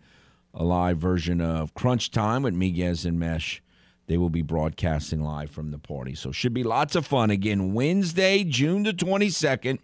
a 0.54 0.64
live 0.64 0.98
version 0.98 1.40
of 1.40 1.74
Crunch 1.74 2.10
Time 2.10 2.42
with 2.42 2.54
Miguez 2.54 3.04
and 3.04 3.18
Mesh. 3.18 3.62
They 4.06 4.18
will 4.18 4.30
be 4.30 4.42
broadcasting 4.42 5.22
live 5.22 5.50
from 5.50 5.70
the 5.70 5.78
party. 5.78 6.14
So 6.14 6.32
should 6.32 6.54
be 6.54 6.62
lots 6.62 6.96
of 6.96 7.06
fun. 7.06 7.30
Again, 7.30 7.74
Wednesday, 7.74 8.44
June 8.44 8.82
the 8.82 8.92
22nd, 8.92 9.78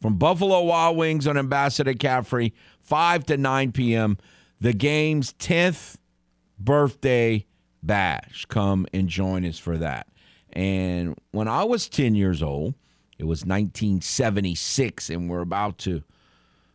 from 0.00 0.16
Buffalo 0.16 0.62
Wild 0.62 0.96
Wings 0.96 1.26
on 1.26 1.38
Ambassador 1.38 1.94
Caffery, 1.94 2.52
5 2.82 3.24
to 3.26 3.36
9 3.36 3.72
p.m. 3.72 4.18
The 4.60 4.74
game's 4.74 5.32
10th 5.34 5.96
birthday 6.58 7.46
bash. 7.86 8.44
Come 8.46 8.86
and 8.92 9.08
join 9.08 9.44
us 9.44 9.58
for 9.58 9.78
that. 9.78 10.08
And 10.52 11.16
when 11.32 11.48
I 11.48 11.64
was 11.64 11.88
10 11.88 12.14
years 12.14 12.42
old, 12.42 12.74
it 13.18 13.24
was 13.24 13.44
1976, 13.44 15.10
and 15.10 15.28
we're 15.28 15.40
about 15.40 15.78
to, 15.78 16.02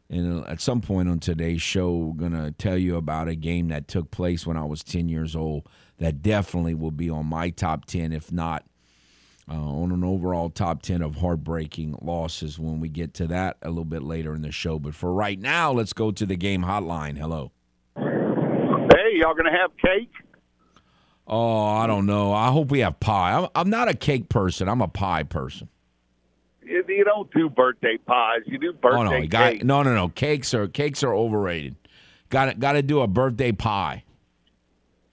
and 0.09 0.45
at 0.45 0.59
some 0.59 0.81
point 0.81 1.09
on 1.09 1.19
today's 1.19 1.61
show, 1.61 1.95
we're 1.95 2.29
going 2.29 2.43
to 2.43 2.51
tell 2.51 2.77
you 2.77 2.95
about 2.95 3.27
a 3.27 3.35
game 3.35 3.67
that 3.69 3.87
took 3.87 4.11
place 4.11 4.45
when 4.45 4.57
I 4.57 4.65
was 4.65 4.83
10 4.83 5.09
years 5.09 5.35
old 5.35 5.67
that 5.99 6.21
definitely 6.21 6.73
will 6.73 6.91
be 6.91 7.09
on 7.09 7.27
my 7.27 7.51
top 7.51 7.85
10, 7.85 8.11
if 8.11 8.31
not 8.31 8.65
uh, 9.49 9.53
on 9.53 9.91
an 9.91 10.03
overall 10.03 10.49
top 10.49 10.81
10 10.81 11.01
of 11.01 11.15
heartbreaking 11.15 11.97
losses 12.01 12.57
when 12.57 12.79
we 12.79 12.89
get 12.89 13.13
to 13.15 13.27
that 13.27 13.57
a 13.61 13.69
little 13.69 13.85
bit 13.85 14.01
later 14.01 14.33
in 14.33 14.41
the 14.41 14.51
show. 14.51 14.79
But 14.79 14.95
for 14.95 15.13
right 15.13 15.39
now, 15.39 15.71
let's 15.71 15.93
go 15.93 16.11
to 16.11 16.25
the 16.25 16.35
game 16.35 16.63
hotline. 16.63 17.17
Hello. 17.17 17.51
Hey, 17.97 19.17
y'all 19.17 19.33
going 19.33 19.51
to 19.51 19.57
have 19.57 19.71
cake? 19.77 20.11
Oh, 21.27 21.65
I 21.65 21.87
don't 21.87 22.05
know. 22.05 22.33
I 22.33 22.49
hope 22.49 22.71
we 22.71 22.79
have 22.79 22.99
pie. 22.99 23.33
I'm, 23.37 23.47
I'm 23.55 23.69
not 23.69 23.87
a 23.87 23.93
cake 23.93 24.29
person. 24.29 24.67
I'm 24.67 24.81
a 24.81 24.87
pie 24.87 25.23
person. 25.23 25.69
You, 26.63 26.83
you 26.87 27.03
don't 27.03 27.31
do 27.31 27.49
birthday 27.49 27.97
pies. 27.97 28.41
You 28.45 28.57
do 28.57 28.73
birthday 28.73 28.99
oh 28.99 29.03
no, 29.03 29.11
cake. 29.11 29.29
got, 29.29 29.63
no, 29.63 29.83
no, 29.83 29.93
no. 29.93 30.09
Cakes 30.09 30.53
are 30.53 30.67
cakes 30.67 31.03
are 31.03 31.13
overrated. 31.13 31.75
Got 32.29 32.45
to 32.45 32.53
got 32.55 32.73
to 32.73 32.81
do 32.81 33.01
a 33.01 33.07
birthday 33.07 33.51
pie. 33.51 34.03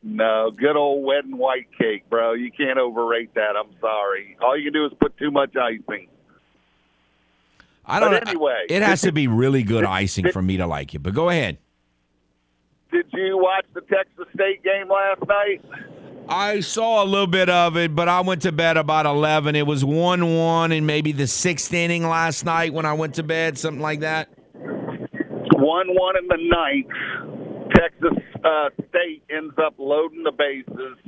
No, 0.02 0.52
good 0.56 0.76
old 0.76 1.04
wet 1.04 1.24
and 1.24 1.38
white 1.38 1.66
cake, 1.76 2.08
bro. 2.08 2.32
You 2.34 2.52
can't 2.52 2.78
overrate 2.78 3.34
that. 3.34 3.56
I'm 3.56 3.70
sorry. 3.80 4.36
All 4.40 4.56
you 4.56 4.64
can 4.64 4.72
do 4.72 4.86
is 4.86 4.92
put 5.00 5.16
too 5.18 5.30
much 5.30 5.56
icing. 5.56 6.08
I 7.84 8.00
don't. 8.00 8.12
But 8.12 8.28
anyway, 8.28 8.66
it 8.68 8.82
has 8.82 9.00
to 9.02 9.12
be 9.12 9.26
really 9.26 9.62
good 9.62 9.84
icing 9.84 10.30
for 10.30 10.42
me 10.42 10.58
to 10.58 10.66
like 10.66 10.94
it. 10.94 11.00
But 11.00 11.14
go 11.14 11.28
ahead. 11.30 11.58
Did 12.98 13.06
you 13.12 13.38
watch 13.38 13.64
the 13.74 13.80
Texas 13.82 14.26
State 14.34 14.64
game 14.64 14.88
last 14.88 15.22
night? 15.28 15.64
I 16.28 16.58
saw 16.58 17.04
a 17.04 17.06
little 17.06 17.28
bit 17.28 17.48
of 17.48 17.76
it, 17.76 17.94
but 17.94 18.08
I 18.08 18.22
went 18.22 18.42
to 18.42 18.50
bed 18.50 18.76
about 18.76 19.06
eleven. 19.06 19.54
It 19.54 19.68
was 19.68 19.84
one 19.84 20.34
one 20.36 20.72
in 20.72 20.84
maybe 20.84 21.12
the 21.12 21.28
sixth 21.28 21.72
inning 21.72 22.02
last 22.02 22.44
night 22.44 22.74
when 22.74 22.86
I 22.86 22.94
went 22.94 23.14
to 23.14 23.22
bed, 23.22 23.56
something 23.56 23.80
like 23.80 24.00
that. 24.00 24.30
One 24.56 25.86
one 25.94 26.16
in 26.16 26.26
the 26.26 26.38
ninth. 26.40 27.70
Texas 27.76 28.18
uh, 28.44 28.70
State 28.88 29.22
ends 29.30 29.54
up 29.64 29.74
loading 29.78 30.24
the 30.24 30.32
bases. 30.32 30.98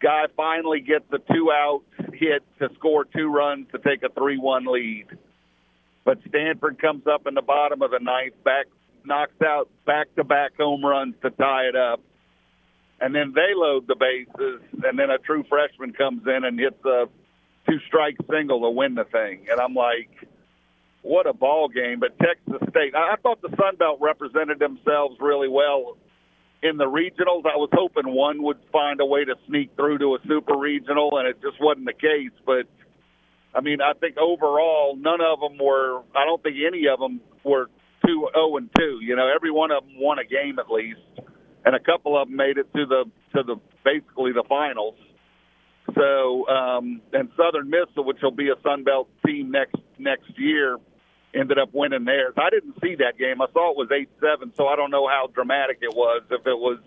Guy 0.00 0.24
finally 0.36 0.80
gets 0.80 1.04
a 1.12 1.18
two 1.32 1.52
out 1.52 1.82
hit 2.12 2.42
to 2.58 2.70
score 2.74 3.04
two 3.04 3.32
runs 3.32 3.68
to 3.70 3.78
take 3.78 4.02
a 4.02 4.12
three 4.18 4.36
one 4.36 4.66
lead. 4.66 5.06
But 6.04 6.18
Stanford 6.28 6.80
comes 6.80 7.06
up 7.06 7.28
in 7.28 7.34
the 7.34 7.42
bottom 7.42 7.82
of 7.82 7.92
the 7.92 8.00
ninth, 8.00 8.34
back 8.42 8.66
knocks 9.04 9.40
out 9.44 9.68
back 9.86 10.14
to 10.16 10.24
back 10.24 10.56
home 10.56 10.84
runs 10.84 11.14
to 11.22 11.30
tie 11.30 11.64
it 11.64 11.76
up. 11.76 12.00
And 13.00 13.14
then 13.14 13.32
they 13.34 13.54
load 13.54 13.88
the 13.88 13.96
bases, 13.96 14.62
and 14.84 14.96
then 14.98 15.10
a 15.10 15.18
true 15.18 15.44
freshman 15.48 15.92
comes 15.92 16.22
in 16.26 16.44
and 16.44 16.58
hits 16.58 16.84
a 16.84 17.06
two 17.68 17.78
strike 17.88 18.16
single 18.30 18.60
to 18.60 18.70
win 18.70 18.94
the 18.94 19.04
thing. 19.04 19.46
And 19.50 19.60
I'm 19.60 19.74
like, 19.74 20.10
what 21.02 21.26
a 21.26 21.32
ball 21.32 21.68
game! 21.68 21.98
But 21.98 22.16
Texas 22.18 22.68
State, 22.70 22.94
I 22.94 23.14
I 23.14 23.16
thought 23.22 23.42
the 23.42 23.54
Sun 23.60 23.76
Belt 23.76 23.98
represented 24.00 24.60
themselves 24.60 25.16
really 25.20 25.48
well 25.48 25.96
in 26.62 26.76
the 26.76 26.84
regionals. 26.84 27.44
I 27.44 27.56
was 27.56 27.70
hoping 27.72 28.14
one 28.14 28.42
would 28.44 28.58
find 28.70 29.00
a 29.00 29.04
way 29.04 29.24
to 29.24 29.34
sneak 29.48 29.74
through 29.74 29.98
to 29.98 30.14
a 30.14 30.18
super 30.28 30.56
regional, 30.56 31.18
and 31.18 31.26
it 31.26 31.42
just 31.42 31.60
wasn't 31.60 31.86
the 31.86 31.92
case. 31.92 32.30
But 32.46 32.66
I 33.52 33.60
mean, 33.60 33.80
I 33.80 33.94
think 33.94 34.16
overall, 34.16 34.96
none 34.96 35.20
of 35.20 35.40
them 35.40 35.58
were. 35.58 36.02
I 36.14 36.24
don't 36.24 36.42
think 36.42 36.56
any 36.64 36.86
of 36.86 37.00
them 37.00 37.20
were 37.42 37.68
two 38.06 38.28
zero 38.34 38.56
and 38.56 38.70
two. 38.76 38.98
You 39.02 39.16
know, 39.16 39.28
every 39.34 39.50
one 39.50 39.70
of 39.70 39.84
them 39.84 39.98
won 39.98 40.18
a 40.18 40.24
game 40.24 40.58
at 40.58 40.70
least, 40.70 41.00
and 41.64 41.74
a 41.74 41.80
couple 41.80 42.20
of 42.20 42.28
them 42.28 42.36
made 42.36 42.58
it 42.58 42.72
to 42.74 42.86
the 42.86 43.04
to 43.34 43.42
the 43.42 43.56
basically 43.84 44.32
the 44.32 44.44
finals. 44.48 44.94
So, 45.94 46.48
um, 46.48 47.02
and 47.12 47.28
Southern 47.36 47.68
Miss, 47.68 47.88
which 47.96 48.18
will 48.22 48.30
be 48.30 48.48
a 48.48 48.54
Sun 48.62 48.84
Belt 48.84 49.08
team 49.26 49.50
next 49.50 49.76
next 49.98 50.38
year, 50.38 50.78
ended 51.34 51.58
up 51.58 51.70
winning 51.72 52.04
theirs. 52.04 52.34
I 52.36 52.50
didn't 52.50 52.76
see 52.82 52.96
that 52.96 53.18
game. 53.18 53.42
I 53.42 53.46
saw 53.52 53.70
it 53.72 53.76
was 53.76 53.88
eight 53.92 54.10
seven, 54.20 54.52
so 54.56 54.66
I 54.68 54.76
don't 54.76 54.90
know 54.90 55.08
how 55.08 55.28
dramatic 55.34 55.78
it 55.82 55.94
was. 55.94 56.22
If 56.30 56.46
it 56.46 56.58
was 56.58 56.78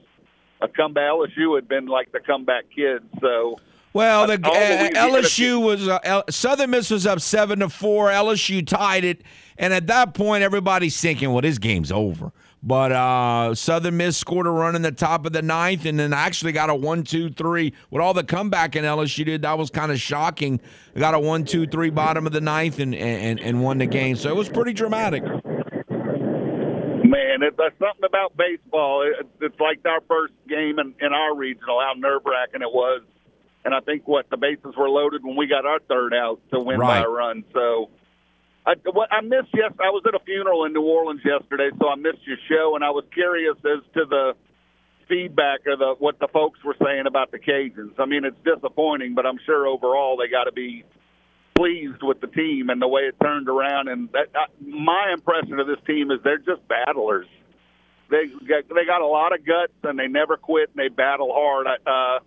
a 0.62 0.68
comeback, 0.68 1.12
LSU 1.12 1.56
had 1.56 1.68
been 1.68 1.88
like 1.88 2.12
the 2.12 2.20
comeback 2.20 2.66
kids. 2.76 3.06
So, 3.22 3.58
Well, 3.96 4.28
the 4.28 4.34
uh, 4.34 4.36
to 4.36 4.42
the 4.42 4.58
end 4.58 4.98
of 4.98 5.24
LSU 5.24 5.66
was 5.66 5.88
uh, 5.88 6.00
L- 6.04 6.26
Southern 6.30 6.72
Miss 6.72 6.90
was 6.90 7.08
up 7.08 7.22
seven 7.22 7.60
to 7.60 7.70
four. 7.70 8.10
LSU 8.10 8.68
tied 8.68 9.06
it, 9.06 9.22
and 9.58 9.74
at 9.74 9.88
that 9.88 10.14
point, 10.14 10.44
everybody's 10.44 11.00
thinking, 11.00 11.32
"Well, 11.32 11.42
this 11.42 11.58
game's 11.58 11.94
over." 11.94 12.34
But 12.62 12.92
uh, 12.92 13.56
Southern 13.56 13.96
Miss 13.96 14.18
scored 14.18 14.48
a 14.48 14.50
run 14.50 14.76
in 14.76 14.82
the 14.82 14.92
top 14.92 15.26
of 15.26 15.32
the 15.32 15.42
ninth, 15.42 15.86
and 15.86 15.98
then 15.98 16.12
actually 16.12 16.52
got 16.52 16.70
a 16.70 16.76
one, 16.76 17.04
two, 17.04 17.30
three 17.30 17.72
with 17.90 18.02
all 18.02 18.14
the 18.14 18.26
comeback 18.26 18.76
in 18.76 18.84
LSU 18.84 19.24
did. 19.24 19.44
That 19.44 19.58
was 19.58 19.70
kind 19.70 19.94
of 19.94 20.02
shocking. 20.02 20.60
They 20.94 21.00
got 21.00 21.14
a 21.14 21.20
one, 21.20 21.46
two, 21.46 21.66
three 21.66 21.90
bottom 21.90 22.28
of 22.28 22.34
the 22.34 22.42
ninth, 22.42 22.80
and 22.80 22.94
and 22.94 23.40
and 23.40 23.64
won 23.64 23.78
the 23.78 23.86
game. 23.86 24.18
So 24.18 24.28
it 24.28 24.36
was 24.36 24.50
pretty 24.50 24.74
dramatic. 24.74 25.24
man, 25.24 25.44
it, 27.44 27.56
there's 27.56 27.72
something 27.80 28.04
about 28.04 28.36
baseball. 28.36 29.04
It, 29.04 29.26
it's 29.40 29.60
like 29.62 29.80
our 29.86 30.02
first 30.10 30.34
game 30.50 30.80
in, 30.80 30.94
in 31.00 31.14
our 31.14 31.34
regional, 31.34 31.80
how 31.80 31.94
nerve 31.96 32.24
wracking 32.26 32.62
it 32.62 32.74
was. 32.74 33.02
And 33.66 33.74
I 33.74 33.80
think 33.80 34.08
what 34.08 34.30
the 34.30 34.38
bases 34.38 34.76
were 34.78 34.90
loaded 34.90 35.26
when 35.26 35.36
we 35.36 35.48
got 35.48 35.66
our 35.66 35.80
third 35.80 36.14
out 36.14 36.40
to 36.54 36.60
win 36.60 36.80
by 36.80 37.00
a 37.00 37.10
run. 37.10 37.44
So 37.52 37.90
I, 38.66 38.74
what 38.94 39.12
I 39.12 39.22
missed 39.22 39.50
yes, 39.54 39.74
I 39.80 39.90
was 39.90 40.04
at 40.08 40.14
a 40.14 40.24
funeral 40.24 40.66
in 40.66 40.74
New 40.74 40.84
Orleans 40.84 41.22
yesterday, 41.26 41.70
so 41.80 41.90
I 41.90 41.96
missed 41.96 42.26
your 42.26 42.38
show, 42.48 42.76
and 42.76 42.84
I 42.84 42.92
was 42.92 43.04
curious 43.14 43.58
as 43.58 43.84
to 43.96 44.06
the 44.06 44.34
feedback 45.08 45.66
or 45.68 45.76
the 45.78 45.96
what 46.00 46.20
the 46.20 46.28
folks 46.32 46.64
were 46.64 46.76
saying 46.84 47.06
about 47.08 47.32
the 47.32 47.40
Cajuns. 47.40 48.00
I 48.00 48.06
mean, 48.06 48.24
it's 48.24 48.38
disappointing, 48.46 49.16
but 49.16 49.26
I'm 49.26 49.40
sure 49.46 49.68
overall 49.68 50.18
they 50.18 50.30
got 50.30 50.46
to 50.46 50.52
be 50.52 50.84
pleased 51.56 52.02
with 52.02 52.22
the 52.22 52.28
team 52.28 52.70
and 52.70 52.82
the 52.82 52.88
way 52.88 53.02
it 53.04 53.16
turned 53.22 53.50
around. 53.50 53.88
And 53.88 54.10
that, 54.12 54.28
uh, 54.36 54.48
my 54.62 55.12
impression 55.14 55.60
of 55.60 55.68
this 55.68 55.80
team 55.88 56.12
is 56.12 56.20
they're 56.24 56.38
just 56.38 56.68
battlers. 56.68 57.28
They 58.10 58.28
got, 58.28 58.68
they 58.70 58.86
got 58.86 59.02
a 59.02 59.08
lot 59.08 59.34
of 59.34 59.46
guts 59.46 59.74
and 59.84 59.98
they 59.98 60.08
never 60.08 60.38
quit 60.38 60.70
and 60.76 60.78
they 60.78 60.90
battle 60.90 61.32
hard. 61.34 61.66
I, 61.68 61.90
uh, 61.90 62.20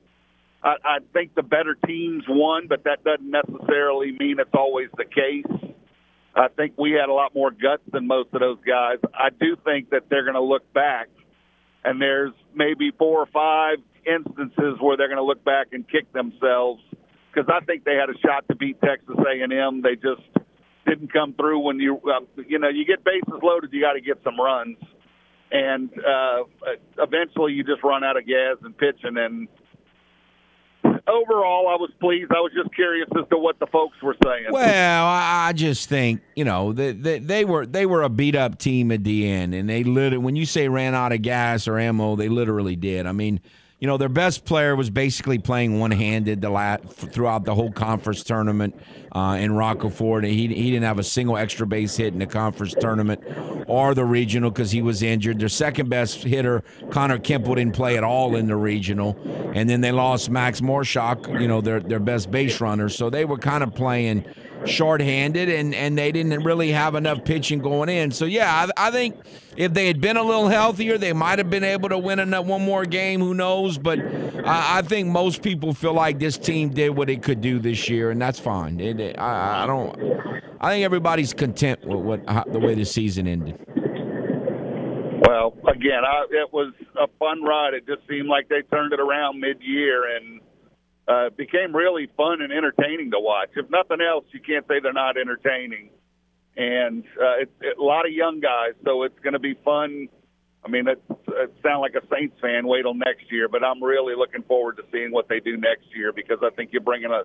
I, 0.62 0.74
I 0.84 0.98
think 1.12 1.34
the 1.34 1.42
better 1.42 1.76
teams 1.86 2.24
won, 2.28 2.66
but 2.68 2.84
that 2.84 3.04
doesn't 3.04 3.30
necessarily 3.30 4.12
mean 4.12 4.38
it's 4.38 4.54
always 4.54 4.88
the 4.96 5.04
case. 5.04 5.72
I 6.34 6.48
think 6.48 6.74
we 6.76 6.92
had 6.92 7.08
a 7.08 7.12
lot 7.12 7.34
more 7.34 7.50
guts 7.50 7.82
than 7.92 8.06
most 8.06 8.30
of 8.32 8.40
those 8.40 8.58
guys. 8.66 8.98
I 9.14 9.30
do 9.30 9.56
think 9.64 9.90
that 9.90 10.04
they're 10.08 10.24
going 10.24 10.34
to 10.34 10.42
look 10.42 10.72
back, 10.72 11.08
and 11.84 12.00
there's 12.00 12.32
maybe 12.54 12.92
four 12.96 13.20
or 13.20 13.26
five 13.26 13.78
instances 14.06 14.78
where 14.80 14.96
they're 14.96 15.08
going 15.08 15.18
to 15.18 15.24
look 15.24 15.44
back 15.44 15.68
and 15.72 15.88
kick 15.88 16.12
themselves 16.12 16.82
because 17.32 17.52
I 17.52 17.64
think 17.64 17.84
they 17.84 17.94
had 17.94 18.08
a 18.08 18.18
shot 18.18 18.46
to 18.48 18.56
beat 18.56 18.80
Texas 18.80 19.16
A&M. 19.18 19.82
They 19.82 19.94
just 19.94 20.22
didn't 20.86 21.12
come 21.12 21.34
through 21.34 21.60
when 21.60 21.78
you 21.78 22.00
um, 22.10 22.26
you 22.48 22.58
know 22.58 22.68
you 22.68 22.84
get 22.84 23.04
bases 23.04 23.40
loaded, 23.42 23.70
you 23.72 23.80
got 23.80 23.92
to 23.92 24.00
get 24.00 24.18
some 24.24 24.40
runs, 24.40 24.76
and 25.50 25.90
uh, 25.98 26.44
eventually 26.98 27.52
you 27.52 27.64
just 27.64 27.82
run 27.84 28.02
out 28.02 28.16
of 28.16 28.26
gas 28.26 28.56
and 28.62 28.76
pitching. 28.76 29.16
And 29.16 29.48
overall, 31.08 31.68
I 31.68 31.76
was 31.76 31.90
pleased. 32.00 32.30
I 32.30 32.40
was 32.40 32.52
just 32.54 32.74
curious 32.74 33.08
as 33.16 33.28
to 33.30 33.38
what 33.38 33.58
the 33.58 33.66
folks 33.66 34.00
were 34.02 34.16
saying. 34.22 34.46
Well, 34.50 35.06
I 35.06 35.52
just 35.52 35.88
think 35.88 36.20
you 36.36 36.44
know 36.44 36.72
they, 36.72 36.92
they, 36.92 37.18
they 37.18 37.44
were 37.44 37.66
they 37.66 37.86
were 37.86 38.02
a 38.02 38.08
beat 38.08 38.36
up 38.36 38.58
team 38.58 38.92
at 38.92 39.04
the 39.04 39.28
end, 39.28 39.54
and 39.54 39.68
they 39.68 39.84
literally 39.84 40.18
when 40.18 40.36
you 40.36 40.46
say 40.46 40.68
ran 40.68 40.94
out 40.94 41.12
of 41.12 41.22
gas 41.22 41.66
or 41.66 41.78
ammo, 41.78 42.16
they 42.16 42.28
literally 42.28 42.76
did. 42.76 43.06
I 43.06 43.12
mean, 43.12 43.40
you 43.80 43.86
know, 43.86 43.96
their 43.96 44.08
best 44.08 44.44
player 44.44 44.74
was 44.74 44.90
basically 44.90 45.38
playing 45.38 45.78
one 45.78 45.92
handed 45.92 46.40
the 46.40 46.80
throughout 46.88 47.44
the 47.44 47.54
whole 47.54 47.70
conference 47.70 48.24
tournament 48.24 48.74
uh, 49.12 49.36
in 49.40 49.52
Roccaforte. 49.52 50.26
He 50.26 50.48
he 50.48 50.70
didn't 50.72 50.82
have 50.82 50.98
a 50.98 51.04
single 51.04 51.36
extra 51.36 51.64
base 51.64 51.96
hit 51.96 52.12
in 52.12 52.18
the 52.18 52.26
conference 52.26 52.74
tournament 52.74 53.22
or 53.68 53.94
the 53.94 54.04
regional 54.04 54.50
because 54.50 54.72
he 54.72 54.82
was 54.82 55.02
injured. 55.02 55.38
Their 55.38 55.48
second 55.48 55.90
best 55.90 56.24
hitter, 56.24 56.64
Connor 56.90 57.18
Kimple, 57.18 57.54
didn't 57.54 57.74
play 57.74 57.96
at 57.96 58.02
all 58.02 58.34
in 58.34 58.48
the 58.48 58.56
regional, 58.56 59.16
and 59.54 59.70
then 59.70 59.80
they 59.80 59.92
lost 59.92 60.28
Max 60.28 60.60
Marusak, 60.60 61.40
you 61.40 61.46
know, 61.46 61.60
their 61.60 61.78
their 61.78 62.00
best 62.00 62.32
base 62.32 62.60
runner. 62.60 62.88
So 62.88 63.10
they 63.10 63.24
were 63.24 63.38
kind 63.38 63.62
of 63.62 63.76
playing 63.76 64.24
shorthanded, 64.66 65.48
and 65.48 65.74
and 65.74 65.96
they 65.96 66.12
didn't 66.12 66.42
really 66.42 66.70
have 66.70 66.94
enough 66.94 67.24
pitching 67.24 67.58
going 67.60 67.88
in. 67.88 68.10
So 68.10 68.24
yeah, 68.24 68.68
I, 68.76 68.88
I 68.88 68.90
think 68.90 69.16
if 69.56 69.74
they 69.74 69.86
had 69.86 70.00
been 70.00 70.16
a 70.16 70.22
little 70.22 70.48
healthier, 70.48 70.98
they 70.98 71.12
might 71.12 71.38
have 71.38 71.50
been 71.50 71.64
able 71.64 71.88
to 71.88 71.98
win 71.98 72.18
another, 72.18 72.46
one 72.46 72.62
more 72.62 72.84
game. 72.84 73.20
Who 73.20 73.34
knows? 73.34 73.78
But 73.78 73.98
I, 74.00 74.78
I, 74.78 74.82
think 74.82 75.08
most 75.08 75.42
people 75.42 75.74
feel 75.74 75.94
like 75.94 76.18
this 76.18 76.38
team 76.38 76.70
did 76.70 76.90
what 76.90 77.10
it 77.10 77.22
could 77.22 77.40
do 77.40 77.58
this 77.58 77.88
year, 77.88 78.10
and 78.10 78.20
that's 78.20 78.38
fine. 78.38 78.80
It, 78.80 79.00
it, 79.00 79.18
I, 79.18 79.64
I, 79.64 79.66
don't. 79.66 79.96
I 80.60 80.70
think 80.70 80.84
everybody's 80.84 81.34
content 81.34 81.84
with 81.84 81.98
what 81.98 82.28
how, 82.28 82.44
the 82.44 82.58
way 82.58 82.74
the 82.74 82.84
season 82.84 83.26
ended. 83.26 83.58
Well, 85.26 85.54
again, 85.68 86.04
I, 86.04 86.26
it 86.30 86.52
was 86.52 86.72
a 86.96 87.06
fun 87.18 87.42
ride. 87.42 87.74
It 87.74 87.86
just 87.86 88.06
seemed 88.08 88.28
like 88.28 88.48
they 88.48 88.62
turned 88.70 88.92
it 88.92 89.00
around 89.00 89.40
mid-year 89.40 90.16
and 90.16 90.40
uh, 91.08 91.30
became 91.30 91.74
really 91.74 92.08
fun 92.16 92.42
and 92.42 92.52
entertaining 92.52 93.10
to 93.12 93.18
watch. 93.18 93.48
If 93.56 93.70
nothing 93.70 93.98
else, 94.00 94.26
you 94.32 94.40
can't 94.40 94.66
say 94.68 94.80
they're 94.80 94.92
not 94.92 95.16
entertaining. 95.16 95.90
And 96.56 97.04
uh, 97.16 97.42
it's 97.42 97.52
it, 97.60 97.78
a 97.78 97.82
lot 97.82 98.06
of 98.06 98.12
young 98.12 98.40
guys, 98.40 98.74
so 98.84 99.04
it's 99.04 99.18
going 99.20 99.32
to 99.32 99.38
be 99.38 99.54
fun. 99.64 100.08
I 100.64 100.68
mean, 100.68 100.88
it, 100.88 101.02
it 101.08 101.54
sounds 101.62 101.80
like 101.80 101.94
a 101.94 102.06
Saints 102.12 102.36
fan. 102.42 102.66
Wait 102.66 102.82
till 102.82 102.94
next 102.94 103.30
year, 103.30 103.48
but 103.48 103.64
I'm 103.64 103.82
really 103.82 104.14
looking 104.16 104.42
forward 104.42 104.76
to 104.78 104.82
seeing 104.92 105.12
what 105.12 105.28
they 105.28 105.40
do 105.40 105.56
next 105.56 105.86
year 105.94 106.12
because 106.12 106.38
I 106.42 106.50
think 106.50 106.70
you're 106.72 106.82
bringing 106.82 107.10
a, 107.10 107.22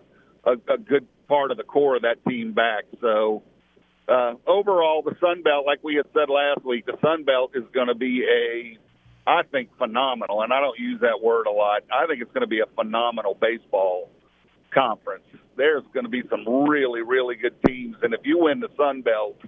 a, 0.49 0.53
a 0.73 0.77
good 0.77 1.07
part 1.27 1.51
of 1.51 1.57
the 1.57 1.63
core 1.63 1.95
of 1.95 2.03
that 2.03 2.23
team 2.25 2.53
back. 2.53 2.85
So 3.01 3.43
uh, 4.07 4.35
overall, 4.47 5.01
the 5.01 5.15
Sun 5.19 5.43
Belt, 5.43 5.65
like 5.65 5.83
we 5.83 5.95
had 5.95 6.05
said 6.13 6.29
last 6.29 6.63
week, 6.63 6.85
the 6.85 6.97
Sun 7.01 7.23
Belt 7.23 7.51
is 7.55 7.63
going 7.73 7.87
to 7.87 7.95
be 7.95 8.23
a 8.23 8.77
I 9.25 9.43
think, 9.43 9.69
phenomenal. 9.77 10.41
And 10.41 10.51
I 10.51 10.59
don't 10.59 10.77
use 10.77 10.99
that 11.01 11.21
word 11.21 11.47
a 11.47 11.51
lot. 11.51 11.83
I 11.91 12.05
think 12.07 12.21
it's 12.21 12.31
going 12.31 12.41
to 12.41 12.47
be 12.47 12.59
a 12.59 12.65
phenomenal 12.75 13.37
baseball 13.39 14.09
conference. 14.73 15.23
There's 15.55 15.83
going 15.93 16.03
to 16.05 16.09
be 16.09 16.23
some 16.29 16.67
really, 16.67 17.01
really 17.01 17.35
good 17.35 17.55
teams. 17.65 17.95
And 18.01 18.13
if 18.13 18.21
you 18.23 18.39
win 18.39 18.59
the 18.59 18.69
Sun 18.75 19.01
Belt, 19.01 19.39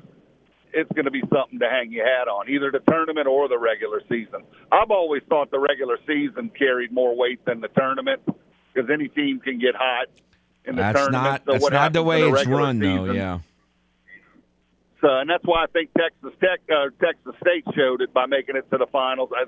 it's 0.71 0.91
going 0.91 1.05
to 1.05 1.11
be 1.11 1.23
something 1.33 1.59
to 1.59 1.69
hang 1.69 1.91
your 1.91 2.05
hat 2.05 2.27
on, 2.27 2.49
either 2.49 2.69
the 2.71 2.79
tournament 2.91 3.27
or 3.27 3.47
the 3.47 3.57
regular 3.57 4.01
season. 4.09 4.43
I've 4.71 4.91
always 4.91 5.23
thought 5.29 5.49
the 5.49 5.59
regular 5.59 5.97
season 6.05 6.51
carried 6.57 6.91
more 6.91 7.15
weight 7.15 7.43
than 7.45 7.61
the 7.61 7.69
tournament 7.69 8.21
because 8.73 8.89
any 8.89 9.07
team 9.07 9.39
can 9.39 9.57
get 9.57 9.75
hot 9.75 10.07
in 10.65 10.75
the 10.75 10.81
that's 10.81 10.99
tournament. 10.99 11.23
Not, 11.23 11.41
so 11.45 11.51
that's 11.53 11.71
not 11.71 11.93
the 11.93 12.03
way 12.03 12.21
the 12.21 12.33
it's 12.33 12.45
run, 12.45 12.79
season, 12.79 13.07
though. 13.07 13.13
Yeah. 13.13 13.39
So, 15.01 15.07
and 15.07 15.29
that's 15.29 15.43
why 15.43 15.63
I 15.63 15.67
think 15.67 15.91
Texas 15.97 16.31
Tech, 16.41 16.59
uh, 16.69 16.89
Texas 17.03 17.35
State 17.41 17.65
showed 17.75 18.01
it 18.01 18.13
by 18.13 18.25
making 18.25 18.55
it 18.55 18.69
to 18.71 18.77
the 18.77 18.87
finals. 18.87 19.29
I, 19.35 19.45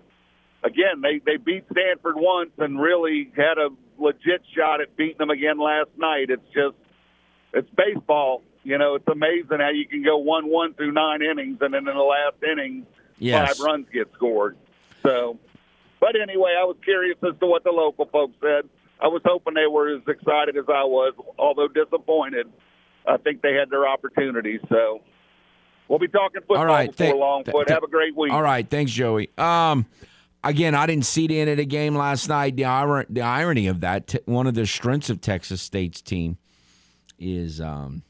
again, 0.63 1.01
they 1.01 1.19
they 1.25 1.37
beat 1.37 1.65
Stanford 1.71 2.15
once 2.17 2.51
and 2.57 2.79
really 2.79 3.31
had 3.35 3.57
a 3.57 3.69
legit 3.97 4.41
shot 4.55 4.81
at 4.81 4.95
beating 4.95 5.17
them 5.17 5.29
again 5.29 5.59
last 5.59 5.89
night. 5.97 6.29
It's 6.29 6.47
just 6.53 6.75
it's 7.53 7.69
baseball. 7.75 8.43
You 8.63 8.77
know, 8.77 8.95
it's 8.95 9.07
amazing 9.07 9.59
how 9.59 9.69
you 9.69 9.87
can 9.87 10.03
go 10.03 10.17
one 10.17 10.47
one 10.47 10.73
through 10.73 10.91
nine 10.91 11.21
innings, 11.21 11.57
and 11.61 11.73
then 11.73 11.87
in 11.87 11.95
the 11.95 12.01
last 12.01 12.35
inning, 12.43 12.85
yes. 13.17 13.47
five 13.47 13.65
runs 13.65 13.87
get 13.93 14.11
scored. 14.13 14.57
So, 15.03 15.39
but 15.99 16.19
anyway, 16.19 16.55
I 16.59 16.65
was 16.65 16.75
curious 16.83 17.17
as 17.23 17.39
to 17.39 17.45
what 17.45 17.63
the 17.63 17.71
local 17.71 18.05
folks 18.05 18.35
said. 18.41 18.69
I 18.99 19.07
was 19.07 19.21
hoping 19.23 19.53
they 19.53 19.67
were 19.67 19.95
as 19.95 20.01
excited 20.07 20.57
as 20.57 20.65
I 20.67 20.83
was, 20.83 21.13
although 21.37 21.67
disappointed. 21.67 22.47
I 23.07 23.17
think 23.17 23.41
they 23.41 23.53
had 23.53 23.69
their 23.69 23.87
opportunities. 23.87 24.59
So, 24.67 25.01
we'll 25.87 25.99
be 25.99 26.07
talking 26.07 26.41
football 26.41 26.57
All 26.57 26.65
right, 26.65 26.89
before 26.89 27.05
th- 27.05 27.15
long. 27.15 27.43
But 27.45 27.69
have 27.69 27.83
a 27.83 27.87
great 27.87 28.17
week. 28.17 28.33
All 28.33 28.41
right, 28.41 28.67
thanks, 28.67 28.91
Joey. 28.91 29.29
Um, 29.37 29.85
again, 30.43 30.75
I 30.75 30.85
didn't 30.85 31.05
see 31.05 31.27
the 31.27 31.39
end 31.39 31.49
of 31.49 31.57
the 31.57 31.65
game 31.65 31.95
last 31.95 32.27
night. 32.29 32.55
The, 32.55 32.63
ir- 32.63 33.05
the 33.09 33.21
irony 33.21 33.67
of 33.67 33.81
that, 33.81 34.07
t- 34.07 34.19
one 34.25 34.47
of 34.47 34.53
the 34.53 34.65
strengths 34.65 35.09
of 35.09 35.21
Texas 35.21 35.61
State's 35.61 36.01
team 36.01 36.37
is 37.19 37.59
um, 37.59 38.03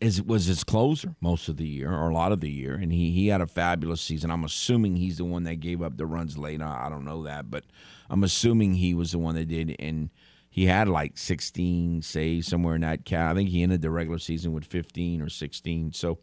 is 0.00 0.20
was 0.20 0.46
his 0.46 0.64
closer 0.64 1.14
most 1.20 1.48
of 1.48 1.56
the 1.56 1.66
year 1.66 1.92
or 1.92 2.10
a 2.10 2.14
lot 2.14 2.32
of 2.32 2.40
the 2.40 2.50
year, 2.50 2.74
and 2.74 2.92
he 2.92 3.10
he 3.12 3.28
had 3.28 3.40
a 3.40 3.46
fabulous 3.46 4.00
season. 4.00 4.30
I'm 4.30 4.44
assuming 4.44 4.96
he's 4.96 5.18
the 5.18 5.24
one 5.24 5.44
that 5.44 5.60
gave 5.60 5.82
up 5.82 5.96
the 5.96 6.06
runs 6.06 6.36
late. 6.36 6.60
I 6.60 6.88
don't 6.88 7.04
know 7.04 7.22
that, 7.24 7.50
but 7.50 7.64
I'm 8.10 8.24
assuming 8.24 8.74
he 8.74 8.94
was 8.94 9.12
the 9.12 9.18
one 9.18 9.34
that 9.36 9.48
did, 9.48 9.76
and 9.78 10.10
he 10.50 10.66
had 10.66 10.88
like 10.88 11.18
16 11.18 12.02
saves 12.02 12.46
somewhere 12.46 12.74
in 12.74 12.82
that 12.82 13.04
cat. 13.04 13.30
I 13.30 13.34
think 13.34 13.48
he 13.48 13.62
ended 13.62 13.82
the 13.82 13.90
regular 13.90 14.18
season 14.18 14.52
with 14.52 14.64
15 14.64 15.20
or 15.20 15.28
16. 15.28 15.92
So 15.92 16.18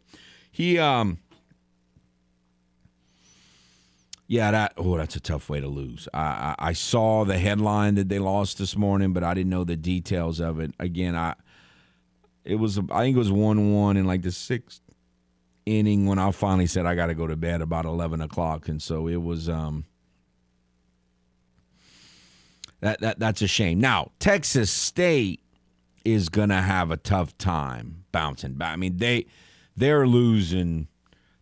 he 0.50 0.78
um 0.78 1.18
yeah, 4.32 4.50
that 4.50 4.72
oh, 4.78 4.96
that's 4.96 5.14
a 5.14 5.20
tough 5.20 5.50
way 5.50 5.60
to 5.60 5.68
lose. 5.68 6.08
I, 6.14 6.22
I, 6.22 6.54
I 6.58 6.72
saw 6.72 7.26
the 7.26 7.36
headline 7.36 7.96
that 7.96 8.08
they 8.08 8.18
lost 8.18 8.56
this 8.56 8.78
morning, 8.78 9.12
but 9.12 9.22
I 9.22 9.34
didn't 9.34 9.50
know 9.50 9.64
the 9.64 9.76
details 9.76 10.40
of 10.40 10.58
it. 10.58 10.72
Again, 10.80 11.14
I 11.14 11.34
it 12.42 12.54
was 12.54 12.78
I 12.78 13.02
think 13.02 13.14
it 13.14 13.18
was 13.18 13.30
one 13.30 13.74
one 13.74 13.98
in 13.98 14.06
like 14.06 14.22
the 14.22 14.32
sixth 14.32 14.80
inning 15.66 16.06
when 16.06 16.18
I 16.18 16.30
finally 16.30 16.66
said 16.66 16.86
I 16.86 16.94
got 16.94 17.08
to 17.08 17.14
go 17.14 17.26
to 17.26 17.36
bed 17.36 17.60
about 17.60 17.84
eleven 17.84 18.22
o'clock, 18.22 18.68
and 18.68 18.80
so 18.80 19.06
it 19.06 19.20
was 19.20 19.50
um 19.50 19.84
that 22.80 23.00
that 23.02 23.18
that's 23.18 23.42
a 23.42 23.46
shame. 23.46 23.80
Now 23.80 24.12
Texas 24.18 24.70
State 24.70 25.42
is 26.06 26.30
gonna 26.30 26.62
have 26.62 26.90
a 26.90 26.96
tough 26.96 27.36
time 27.36 28.06
bouncing 28.12 28.54
back. 28.54 28.72
I 28.72 28.76
mean 28.76 28.96
they 28.96 29.26
they're 29.76 30.06
losing 30.06 30.88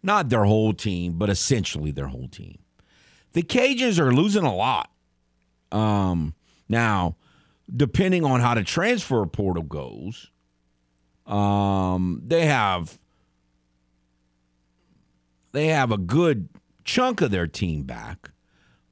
not 0.03 0.29
their 0.29 0.45
whole 0.45 0.73
team, 0.73 1.19
but 1.19 1.31
essentially 1.31 1.93
their 1.93 2.09
whole 2.09 2.27
team 2.27 2.60
the 3.33 3.43
Cajuns 3.43 3.99
are 3.99 4.13
losing 4.13 4.45
a 4.45 4.55
lot. 4.55 4.91
Um, 5.73 6.35
now, 6.69 7.17
depending 7.75 8.25
on 8.25 8.41
how 8.41 8.55
the 8.55 8.65
transfer 8.65 9.25
portal 9.27 9.63
goes, 9.63 10.31
um, 11.27 12.23
they 12.25 12.47
have 12.47 12.99
they 15.53 15.69
have 15.69 15.93
a 15.93 15.99
good 15.99 16.49
chunk 16.85 17.21
of 17.21 17.31
their 17.31 17.47
team 17.47 17.83
back, 17.83 18.31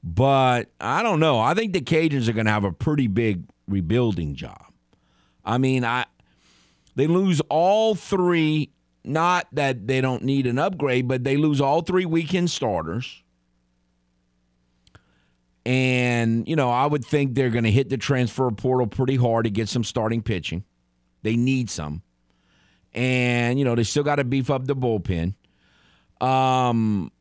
but 0.03 0.70
I 0.81 1.03
don't 1.03 1.20
know. 1.20 1.40
I 1.40 1.55
think 1.55 1.72
the 1.72 1.81
Cajuns 1.81 2.29
are 2.29 2.33
going 2.33 2.46
to 2.46 2.53
have 2.53 2.64
a 2.64 2.72
pretty 2.72 3.07
big 3.07 3.44
rebuilding 3.66 4.35
job. 4.35 4.72
I 5.44 5.59
mean, 5.59 5.85
I 5.85 6.07
they 6.94 7.07
lose 7.07 7.40
all 7.48 7.94
three. 7.94 8.70
Not 9.05 9.46
that 9.53 9.87
they 9.87 10.01
don't 10.01 10.22
need 10.22 10.46
an 10.46 10.59
upgrade, 10.59 11.09
but 11.09 11.24
they 11.24 11.37
lose 11.37 11.61
all 11.61 11.81
three 11.81 12.05
weekend 12.05 12.51
starters. 12.51 13.22
And, 15.66 16.49
you 16.49 16.57
know, 16.57 16.71
I 16.71 16.87
would 16.87 17.05
think 17.05 17.35
they're 17.35 17.51
going 17.51 17.64
to 17.64 17.71
hit 17.71 17.90
the 17.90 17.99
transfer 17.99 18.51
portal 18.51 18.87
pretty 18.87 19.16
hard 19.16 19.44
to 19.44 19.51
get 19.51 19.68
some 19.68 19.85
starting 19.85 20.23
pitching. 20.23 20.64
They 21.23 21.37
need 21.37 21.68
some. 21.68 22.03
And, 22.94 23.59
you 23.59 23.64
know, 23.64 23.75
they 23.75 23.83
still 23.83 24.03
got 24.03 24.16
to 24.16 24.25
beef 24.25 24.51
up 24.51 24.66
the 24.66 24.75
bullpen. 24.75 25.35
Um, 26.21 27.12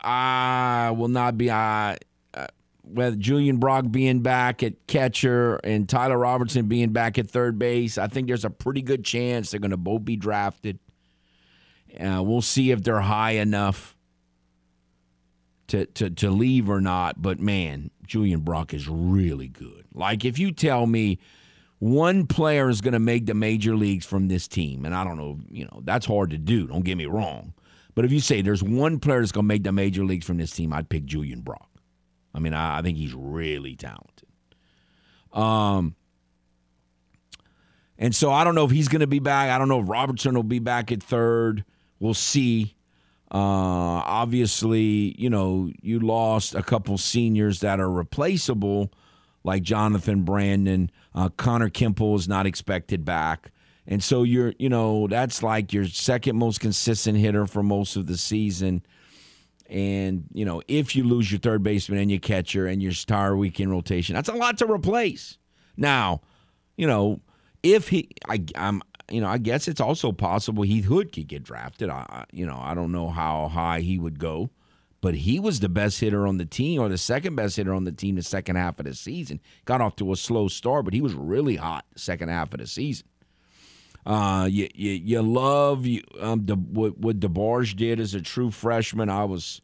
I 0.00 0.92
will 0.96 1.08
not 1.08 1.38
be. 1.38 1.50
I, 1.50 1.98
uh, 2.34 2.46
with 2.82 3.20
Julian 3.20 3.58
Brock 3.58 3.84
being 3.90 4.20
back 4.20 4.62
at 4.62 4.86
catcher 4.88 5.56
and 5.62 5.88
Tyler 5.88 6.18
Robertson 6.18 6.66
being 6.66 6.90
back 6.90 7.18
at 7.18 7.30
third 7.30 7.58
base, 7.58 7.96
I 7.96 8.08
think 8.08 8.26
there's 8.26 8.44
a 8.44 8.50
pretty 8.50 8.82
good 8.82 9.04
chance 9.04 9.50
they're 9.50 9.60
going 9.60 9.70
to 9.70 9.76
both 9.76 10.04
be 10.04 10.16
drafted. 10.16 10.78
Uh, 11.98 12.22
we'll 12.22 12.42
see 12.42 12.70
if 12.70 12.82
they're 12.82 13.00
high 13.00 13.32
enough 13.32 13.96
to, 15.70 15.86
to, 15.86 16.10
to 16.10 16.30
leave 16.30 16.68
or 16.68 16.80
not. 16.80 17.20
But 17.20 17.40
man, 17.40 17.90
Julian 18.06 18.40
Brock 18.40 18.74
is 18.74 18.88
really 18.88 19.48
good. 19.48 19.86
Like 19.94 20.24
if 20.24 20.38
you 20.38 20.52
tell 20.52 20.86
me 20.86 21.18
one 21.78 22.26
player 22.26 22.68
is 22.68 22.80
going 22.80 22.92
to 22.92 23.00
make 23.00 23.26
the 23.26 23.34
major 23.34 23.74
leagues 23.74 24.04
from 24.04 24.28
this 24.28 24.46
team, 24.46 24.84
and 24.84 24.94
I 24.94 25.02
don't 25.02 25.16
know, 25.16 25.38
you 25.50 25.64
know, 25.64 25.80
that's 25.84 26.06
hard 26.06 26.30
to 26.30 26.38
do. 26.38 26.66
Don't 26.66 26.84
get 26.84 26.96
me 26.96 27.06
wrong. 27.06 27.54
But 27.94 28.04
if 28.04 28.12
you 28.12 28.20
say 28.20 28.42
there's 28.42 28.62
one 28.62 29.00
player 29.00 29.20
that's 29.20 29.32
going 29.32 29.44
to 29.44 29.48
make 29.48 29.64
the 29.64 29.72
major 29.72 30.04
leagues 30.04 30.26
from 30.26 30.38
this 30.38 30.52
team, 30.52 30.72
I'd 30.72 30.88
pick 30.88 31.04
Julian 31.04 31.40
Brock. 31.40 31.68
I 32.34 32.38
mean, 32.38 32.54
I, 32.54 32.78
I 32.78 32.82
think 32.82 32.98
he's 32.98 33.14
really 33.14 33.74
talented. 33.76 34.28
Um, 35.32 35.94
and 37.98 38.14
so 38.14 38.32
I 38.32 38.44
don't 38.44 38.54
know 38.54 38.64
if 38.64 38.70
he's 38.70 38.88
going 38.88 39.00
to 39.00 39.06
be 39.06 39.18
back. 39.18 39.50
I 39.50 39.58
don't 39.58 39.68
know 39.68 39.80
if 39.80 39.88
Robertson 39.88 40.34
will 40.34 40.42
be 40.42 40.58
back 40.58 40.92
at 40.92 41.02
third. 41.02 41.64
We'll 41.98 42.14
see. 42.14 42.74
Uh, 43.32 44.02
obviously, 44.04 45.14
you 45.16 45.30
know, 45.30 45.70
you 45.82 46.00
lost 46.00 46.54
a 46.54 46.62
couple 46.62 46.98
seniors 46.98 47.60
that 47.60 47.78
are 47.78 47.90
replaceable, 47.90 48.92
like 49.44 49.62
Jonathan 49.62 50.22
Brandon. 50.22 50.90
Uh, 51.14 51.28
Connor 51.28 51.70
Kimple 51.70 52.16
is 52.16 52.28
not 52.28 52.46
expected 52.46 53.04
back. 53.04 53.52
And 53.86 54.02
so 54.02 54.22
you're, 54.24 54.54
you 54.58 54.68
know, 54.68 55.06
that's 55.06 55.42
like 55.42 55.72
your 55.72 55.86
second 55.86 56.36
most 56.36 56.60
consistent 56.60 57.18
hitter 57.18 57.46
for 57.46 57.62
most 57.62 57.96
of 57.96 58.06
the 58.06 58.16
season. 58.16 58.82
And, 59.68 60.24
you 60.32 60.44
know, 60.44 60.62
if 60.66 60.96
you 60.96 61.04
lose 61.04 61.30
your 61.30 61.38
third 61.38 61.62
baseman 61.62 62.00
and 62.00 62.10
your 62.10 62.20
catcher 62.20 62.66
and 62.66 62.82
your 62.82 62.92
star 62.92 63.36
weekend 63.36 63.70
rotation, 63.70 64.16
that's 64.16 64.28
a 64.28 64.34
lot 64.34 64.58
to 64.58 64.66
replace. 64.70 65.38
Now, 65.76 66.20
you 66.76 66.86
know, 66.86 67.20
if 67.62 67.88
he, 67.88 68.08
I, 68.28 68.44
I'm, 68.56 68.82
you 69.10 69.20
know, 69.20 69.28
I 69.28 69.38
guess 69.38 69.68
it's 69.68 69.80
also 69.80 70.12
possible 70.12 70.62
Heath 70.62 70.84
Hood 70.84 71.12
could 71.12 71.28
get 71.28 71.42
drafted. 71.42 71.90
I, 71.90 72.24
you 72.32 72.46
know, 72.46 72.58
I 72.60 72.74
don't 72.74 72.92
know 72.92 73.08
how 73.08 73.48
high 73.48 73.80
he 73.80 73.98
would 73.98 74.18
go, 74.18 74.50
but 75.00 75.14
he 75.14 75.40
was 75.40 75.60
the 75.60 75.68
best 75.68 76.00
hitter 76.00 76.26
on 76.26 76.38
the 76.38 76.44
team 76.44 76.80
or 76.80 76.88
the 76.88 76.98
second 76.98 77.34
best 77.36 77.56
hitter 77.56 77.74
on 77.74 77.84
the 77.84 77.92
team 77.92 78.16
the 78.16 78.22
second 78.22 78.56
half 78.56 78.78
of 78.78 78.86
the 78.86 78.94
season. 78.94 79.40
Got 79.64 79.80
off 79.80 79.96
to 79.96 80.12
a 80.12 80.16
slow 80.16 80.48
start, 80.48 80.84
but 80.84 80.94
he 80.94 81.00
was 81.00 81.14
really 81.14 81.56
hot 81.56 81.84
the 81.92 81.98
second 81.98 82.28
half 82.28 82.52
of 82.52 82.60
the 82.60 82.66
season. 82.66 83.06
Uh, 84.06 84.48
you, 84.50 84.68
you, 84.74 84.92
you 84.92 85.22
love 85.22 85.84
you, 85.84 86.02
um, 86.20 86.46
what, 86.46 86.98
what 86.98 87.20
DeBarge 87.20 87.76
did 87.76 88.00
as 88.00 88.14
a 88.14 88.20
true 88.20 88.50
freshman. 88.50 89.10
I 89.10 89.24
was 89.24 89.60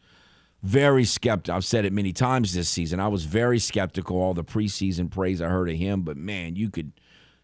very 0.62 1.04
skeptical. 1.04 1.56
I've 1.56 1.64
said 1.64 1.84
it 1.84 1.92
many 1.92 2.12
times 2.12 2.52
this 2.52 2.68
season. 2.68 3.00
I 3.00 3.08
was 3.08 3.24
very 3.24 3.58
skeptical 3.58 4.20
all 4.20 4.34
the 4.34 4.44
preseason 4.44 5.10
praise 5.10 5.40
I 5.40 5.48
heard 5.48 5.70
of 5.70 5.76
him, 5.76 6.02
but 6.02 6.16
man, 6.16 6.56
you 6.56 6.70
could 6.70 6.92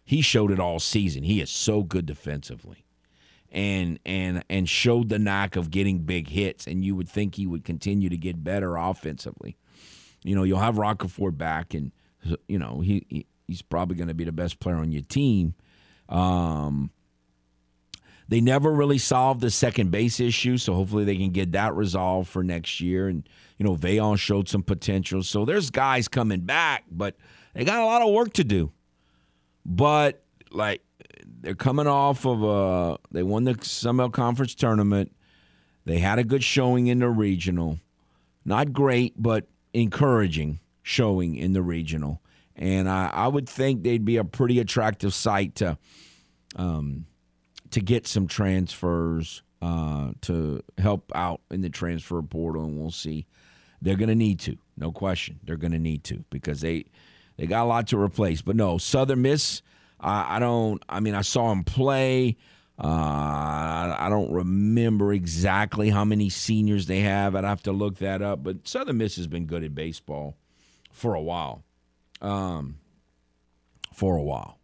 he 0.03 0.21
showed 0.21 0.51
it 0.51 0.59
all 0.59 0.79
season. 0.79 1.23
He 1.23 1.41
is 1.41 1.49
so 1.49 1.83
good 1.83 2.05
defensively. 2.05 2.85
And 3.51 3.99
and 4.03 4.43
and 4.49 4.67
showed 4.67 5.09
the 5.09 5.19
knack 5.19 5.55
of 5.55 5.69
getting 5.69 5.99
big 5.99 6.29
hits 6.29 6.65
and 6.65 6.83
you 6.83 6.95
would 6.95 7.07
think 7.07 7.35
he 7.35 7.45
would 7.45 7.63
continue 7.63 8.09
to 8.09 8.17
get 8.17 8.43
better 8.43 8.77
offensively. 8.77 9.57
You 10.23 10.35
know, 10.35 10.43
you'll 10.43 10.59
have 10.59 10.75
Roccaforte 10.75 11.37
back 11.37 11.75
and 11.75 11.91
you 12.47 12.57
know, 12.57 12.79
he, 12.79 13.05
he 13.09 13.27
he's 13.47 13.61
probably 13.61 13.95
going 13.95 14.07
to 14.07 14.13
be 14.13 14.23
the 14.23 14.31
best 14.31 14.59
player 14.59 14.77
on 14.77 14.91
your 14.91 15.03
team. 15.03 15.53
Um, 16.09 16.91
they 18.27 18.41
never 18.41 18.71
really 18.71 18.97
solved 18.97 19.41
the 19.41 19.51
second 19.51 19.91
base 19.91 20.19
issue, 20.19 20.57
so 20.57 20.73
hopefully 20.73 21.03
they 21.03 21.17
can 21.17 21.31
get 21.31 21.51
that 21.51 21.75
resolved 21.75 22.29
for 22.29 22.43
next 22.43 22.81
year. 22.81 23.07
And 23.07 23.27
you 23.57 23.65
know, 23.65 23.75
Veillon 23.75 24.17
showed 24.17 24.49
some 24.49 24.63
potential, 24.63 25.21
so 25.23 25.45
there's 25.45 25.69
guys 25.69 26.07
coming 26.07 26.41
back, 26.41 26.85
but 26.89 27.15
they 27.53 27.63
got 27.65 27.83
a 27.83 27.85
lot 27.85 28.01
of 28.01 28.11
work 28.11 28.33
to 28.33 28.43
do. 28.43 28.71
But 29.65 30.23
like 30.51 30.81
they're 31.25 31.55
coming 31.55 31.87
off 31.87 32.25
of 32.25 32.43
a 32.43 32.97
they 33.11 33.23
won 33.23 33.43
the 33.43 33.57
Sun 33.61 34.11
Conference 34.11 34.55
tournament. 34.55 35.15
They 35.85 35.99
had 35.99 36.19
a 36.19 36.23
good 36.23 36.43
showing 36.43 36.87
in 36.87 36.99
the 36.99 37.09
regional, 37.09 37.79
not 38.45 38.71
great, 38.71 39.13
but 39.17 39.47
encouraging 39.73 40.59
showing 40.81 41.35
in 41.35 41.53
the 41.53 41.61
regional 41.61 42.21
and 42.55 42.89
I, 42.89 43.09
I 43.13 43.27
would 43.27 43.49
think 43.49 43.83
they'd 43.83 44.05
be 44.05 44.17
a 44.17 44.23
pretty 44.23 44.59
attractive 44.59 45.13
site 45.13 45.55
to 45.55 45.77
um, 46.55 47.05
to 47.71 47.81
get 47.81 48.05
some 48.05 48.27
transfers 48.27 49.41
uh, 49.61 50.11
to 50.21 50.61
help 50.77 51.11
out 51.15 51.41
in 51.49 51.61
the 51.61 51.69
transfer 51.69 52.21
portal, 52.21 52.65
and 52.65 52.77
we'll 52.77 52.91
see. 52.91 53.25
They're 53.81 53.97
going 53.97 54.09
to 54.09 54.15
need 54.15 54.39
to, 54.41 54.57
no 54.77 54.91
question. 54.91 55.39
They're 55.43 55.57
going 55.57 55.73
to 55.73 55.79
need 55.79 56.03
to 56.05 56.23
because 56.29 56.61
they 56.61 56.85
they 57.37 57.47
got 57.47 57.63
a 57.63 57.65
lot 57.65 57.87
to 57.87 57.99
replace. 57.99 58.41
But 58.41 58.55
no, 58.55 58.77
Southern 58.77 59.21
Miss. 59.21 59.61
I, 59.99 60.37
I 60.37 60.39
don't. 60.39 60.81
I 60.89 60.99
mean, 60.99 61.15
I 61.15 61.21
saw 61.21 61.49
them 61.49 61.63
play. 61.63 62.37
Uh, 62.77 63.95
I 63.97 64.07
don't 64.09 64.31
remember 64.31 65.13
exactly 65.13 65.89
how 65.89 66.03
many 66.03 66.29
seniors 66.29 66.87
they 66.87 67.01
have. 67.01 67.35
I'd 67.35 67.43
have 67.43 67.63
to 67.63 67.71
look 67.71 67.99
that 67.99 68.21
up. 68.21 68.43
But 68.43 68.67
Southern 68.67 68.97
Miss 68.97 69.15
has 69.17 69.27
been 69.27 69.45
good 69.45 69.63
at 69.63 69.75
baseball 69.75 70.35
for 70.91 71.13
a 71.13 71.21
while 71.21 71.63
um, 72.23 72.79
for 73.93 74.15
a 74.15 74.23
while. 74.23 74.57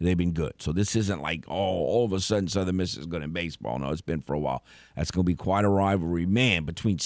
They've 0.00 0.16
been 0.16 0.32
good. 0.32 0.54
So 0.58 0.72
this 0.72 0.96
isn't 0.96 1.22
like, 1.22 1.44
oh, 1.48 1.54
all 1.54 2.04
of 2.04 2.12
a 2.12 2.20
sudden 2.20 2.48
Southern 2.48 2.76
Miss 2.76 2.96
is 2.96 3.06
good 3.06 3.22
in 3.22 3.32
baseball. 3.32 3.78
No, 3.78 3.90
it's 3.90 4.00
been 4.00 4.20
for 4.20 4.34
a 4.34 4.38
while. 4.38 4.64
That's 4.96 5.10
going 5.10 5.24
to 5.24 5.26
be 5.26 5.36
quite 5.36 5.64
a 5.64 5.68
rivalry, 5.68 6.26
man, 6.26 6.64
between 6.64 6.98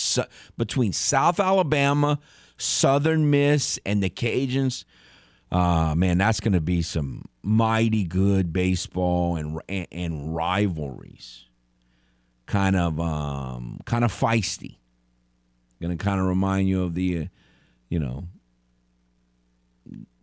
between 0.57 0.92
South 0.92 1.38
Alabama, 1.38 2.18
Southern 2.59 3.31
Miss, 3.31 3.79
and 3.87 4.03
the 4.03 4.11
Cajuns. 4.11 4.85
Uh, 5.51 5.94
man, 5.97 6.18
that's 6.18 6.40
going 6.40 6.53
to 6.53 6.61
be 6.61 6.83
some 6.83 7.25
mighty 7.42 8.05
good 8.05 8.53
baseball 8.53 9.37
and, 9.37 9.61
and, 9.68 9.87
and 9.90 10.35
rivalries. 10.35 11.47
Kind 12.47 12.77
of 12.77 13.01
um, 13.01 13.81
kind 13.87 14.05
of 14.05 14.12
feisty. 14.12 14.77
Going 15.81 15.97
to 15.97 16.05
kind 16.05 16.21
of 16.21 16.27
remind 16.27 16.68
you 16.68 16.83
of 16.83 16.94
the, 16.94 17.18
uh, 17.21 17.25
you 17.88 18.01
know, 18.01 18.25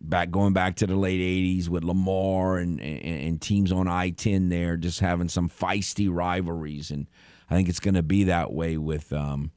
back 0.00 0.30
going 0.30 0.52
back 0.52 0.76
to 0.76 0.86
the 0.86 0.94
late 0.94 1.20
80s 1.20 1.68
with 1.68 1.82
Lamar 1.82 2.58
and, 2.58 2.80
and, 2.80 3.00
and 3.02 3.40
teams 3.40 3.72
on 3.72 3.88
I-10 3.88 4.50
there 4.50 4.76
just 4.76 5.00
having 5.00 5.28
some 5.28 5.48
feisty 5.48 6.08
rivalries 6.12 6.90
and 6.90 7.06
I 7.50 7.54
think 7.54 7.68
it's 7.68 7.80
going 7.80 7.94
to 7.94 8.02
be 8.02 8.24
that 8.24 8.52
way 8.52 8.76
with 8.76 9.12
um, 9.12 9.52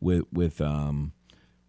with 0.00 0.24
with 0.32 0.60
um, 0.60 1.12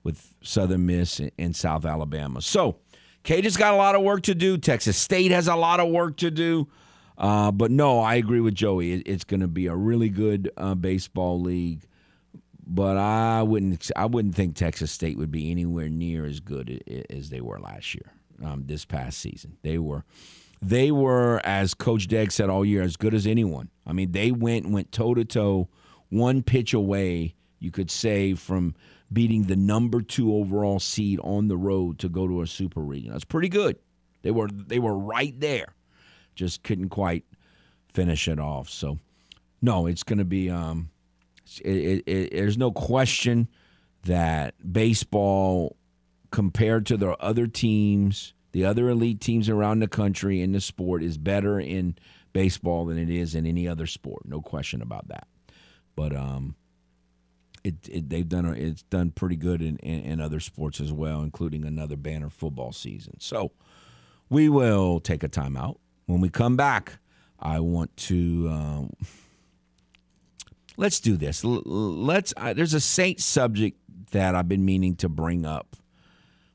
with 0.06 0.34
Southern 0.41 0.86
Miss 0.86 1.20
and 1.38 1.54
South 1.54 1.84
Alabama. 1.84 2.41
So, 2.41 2.78
Cajuns 3.26 3.58
got 3.58 3.74
a 3.74 3.78
lot 3.78 3.96
of 3.96 4.04
work 4.04 4.22
to 4.24 4.36
do. 4.36 4.58
Texas 4.58 4.96
State 4.96 5.32
has 5.32 5.50
a 5.50 5.56
lot 5.56 5.82
of 5.82 5.89
work 5.89 6.15
to 6.18 6.32
do. 6.32 6.70
Uh, 7.18 7.52
but 7.52 7.72
no, 7.72 8.00
I 8.00 8.15
agree 8.15 8.39
with 8.39 8.56
Joey. 8.56 8.94
It, 8.94 9.04
it's 9.08 9.24
going 9.24 9.39
to 9.39 9.48
be 9.48 9.68
a 9.68 9.76
really 9.76 10.10
good 10.10 10.52
uh, 10.56 10.76
baseball 10.76 11.41
league 11.41 11.86
but 12.65 12.98
I 12.98 13.44
wouldn't 13.44 13.91
I 13.96 14.06
wouldn't 14.06 14.36
think 14.36 14.56
Texas 14.56 14.91
State 14.91 15.18
would 15.18 15.32
be 15.32 15.52
anywhere 15.52 15.89
near 15.89 16.26
as 16.26 16.39
good 16.39 16.84
as 17.10 17.30
they 17.30 17.41
were 17.41 17.60
last 17.60 17.94
year. 17.94 18.12
Um, 18.44 18.63
this 18.65 18.84
past 18.84 19.20
season, 19.20 19.58
they 19.62 19.78
were 19.78 20.04
they 20.62 20.91
were 20.91 21.41
as 21.46 21.74
Coach 21.74 22.08
Deg 22.08 22.32
said 22.32 22.50
all 22.50 22.65
year 22.65 22.82
as 22.82 22.98
good 22.98 23.13
as 23.13 23.28
anyone. 23.28 23.70
I 23.86 23.94
mean, 23.94 24.12
they 24.12 24.32
went 24.32 24.70
went 24.70 24.91
toe 24.91 25.13
to 25.13 25.24
toe, 25.24 25.70
one 26.10 26.44
pitch 26.44 26.74
away, 26.74 27.36
you 27.60 27.72
could 27.72 27.91
say, 27.91 28.34
from 28.34 28.76
beating 29.12 29.44
the 29.44 29.56
number 29.56 30.02
two 30.02 30.34
overall 30.34 30.80
seed 30.80 31.20
on 31.24 31.48
the 31.48 31.58
road 31.58 32.00
to 32.00 32.10
go 32.10 32.28
to 32.28 32.41
a 32.41 32.48
super 32.48 32.82
region. 32.82 33.12
That's 33.12 33.26
pretty 33.26 33.50
good. 33.50 33.78
They 34.24 34.32
were 34.32 34.48
they 34.48 34.80
were 34.80 34.98
right 34.98 35.39
there, 35.39 35.76
just 36.34 36.63
couldn't 36.63 36.89
quite 36.89 37.24
finish 37.94 38.28
it 38.28 38.39
off. 38.39 38.70
So, 38.70 39.00
no, 39.62 39.86
it's 39.86 40.04
going 40.04 40.20
to 40.20 40.26
be. 40.26 40.50
Um, 40.50 40.89
it, 41.63 41.76
it, 41.76 42.04
it, 42.08 42.32
there's 42.32 42.58
no 42.58 42.72
question 42.72 43.48
that 44.06 44.56
baseball, 44.72 45.78
compared 46.32 46.88
to 46.88 46.98
the 46.98 47.12
other 47.18 47.46
teams, 47.46 48.34
the 48.52 48.65
other 48.65 48.89
elite 48.89 49.22
teams 49.22 49.48
around 49.48 49.80
the 49.80 49.88
country 49.88 50.41
in 50.41 50.54
the 50.54 50.62
sport, 50.62 51.04
is 51.04 51.18
better 51.20 51.60
in 51.60 51.96
baseball 52.34 52.86
than 52.86 52.98
it 52.98 53.10
is 53.10 53.36
in 53.36 53.46
any 53.46 53.68
other 53.68 53.86
sport. 53.86 54.26
No 54.26 54.41
question 54.41 54.82
about 54.82 55.08
that. 55.10 55.28
But 55.96 56.15
um, 56.15 56.56
it, 57.65 57.89
it 57.89 58.10
they've 58.10 58.30
done 58.30 58.45
it's 58.54 58.84
done 58.84 59.10
pretty 59.10 59.36
good 59.36 59.62
in, 59.62 59.78
in, 59.78 59.99
in 60.01 60.21
other 60.21 60.39
sports 60.39 60.80
as 60.80 60.93
well, 60.93 61.23
including 61.23 61.65
another 61.65 61.95
banner 61.95 62.30
football 62.30 62.71
season. 62.71 63.19
So 63.19 63.51
we 64.30 64.47
will 64.49 64.99
take 64.99 65.23
a 65.23 65.30
timeout. 65.30 65.78
When 66.06 66.21
we 66.21 66.30
come 66.30 66.56
back, 66.56 66.99
I 67.39 67.60
want 67.60 67.95
to. 67.97 68.49
Um, 68.51 68.93
let's 70.78 70.99
do 70.99 71.17
this. 71.17 71.43
Let's. 71.43 72.34
There's 72.54 72.75
a 72.75 72.80
saint 72.80 73.19
subject 73.19 73.80
that 74.12 74.36
I've 74.36 74.47
been 74.47 74.63
meaning 74.63 74.95
to 74.97 75.10
bring 75.10 75.45
up. 75.45 75.75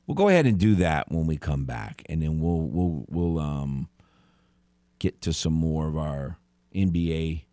We'll 0.07 0.15
go 0.15 0.29
ahead 0.29 0.45
and 0.45 0.57
do 0.57 0.75
that 0.75 1.11
when 1.11 1.27
we 1.27 1.35
come 1.35 1.65
back, 1.65 2.03
and 2.07 2.23
then 2.23 2.39
we'll 2.39 2.61
we'll 2.61 3.05
we'll 3.09 3.39
um 3.39 3.89
get 4.99 5.21
to 5.23 5.33
some 5.33 5.53
more 5.53 5.89
of 5.89 5.97
our 5.97 6.37
NBA 6.73 7.43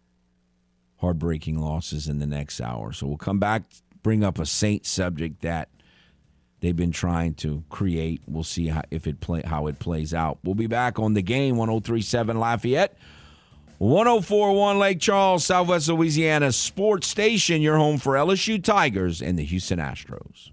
heartbreaking 0.99 1.59
losses 1.59 2.09
in 2.09 2.19
the 2.19 2.27
next 2.27 2.61
hour. 2.61 2.93
So 2.93 3.07
we'll 3.07 3.17
come 3.17 3.39
back, 3.39 3.63
bring 4.03 4.25
up 4.25 4.39
a 4.39 4.47
saint 4.47 4.87
subject 4.87 5.43
that 5.43 5.69
they've 6.61 6.77
been 6.77 6.93
trying 6.93 7.35
to 7.35 7.65
create. 7.71 8.23
We'll 8.27 8.45
see 8.45 8.69
how, 8.69 8.83
if 8.91 9.07
it 9.07 9.21
play 9.21 9.43
how 9.45 9.67
it 9.67 9.79
plays 9.79 10.13
out. 10.13 10.39
We'll 10.43 10.55
be 10.55 10.67
back 10.67 10.99
on 10.99 11.15
the 11.15 11.23
game 11.23 11.57
1037 11.57 12.39
Lafayette. 12.39 12.97
1041 13.79 14.81
Lake 14.81 14.99
Charles, 14.99 15.45
Southwest 15.45 15.89
Louisiana 15.89 16.51
sports 16.51 17.07
station, 17.07 17.63
your 17.63 17.77
home 17.77 17.99
for 17.99 18.15
LSU 18.15 18.63
Tigers 18.63 19.23
and 19.23 19.39
the 19.39 19.45
Houston 19.45 19.79
Astros. 19.79 20.51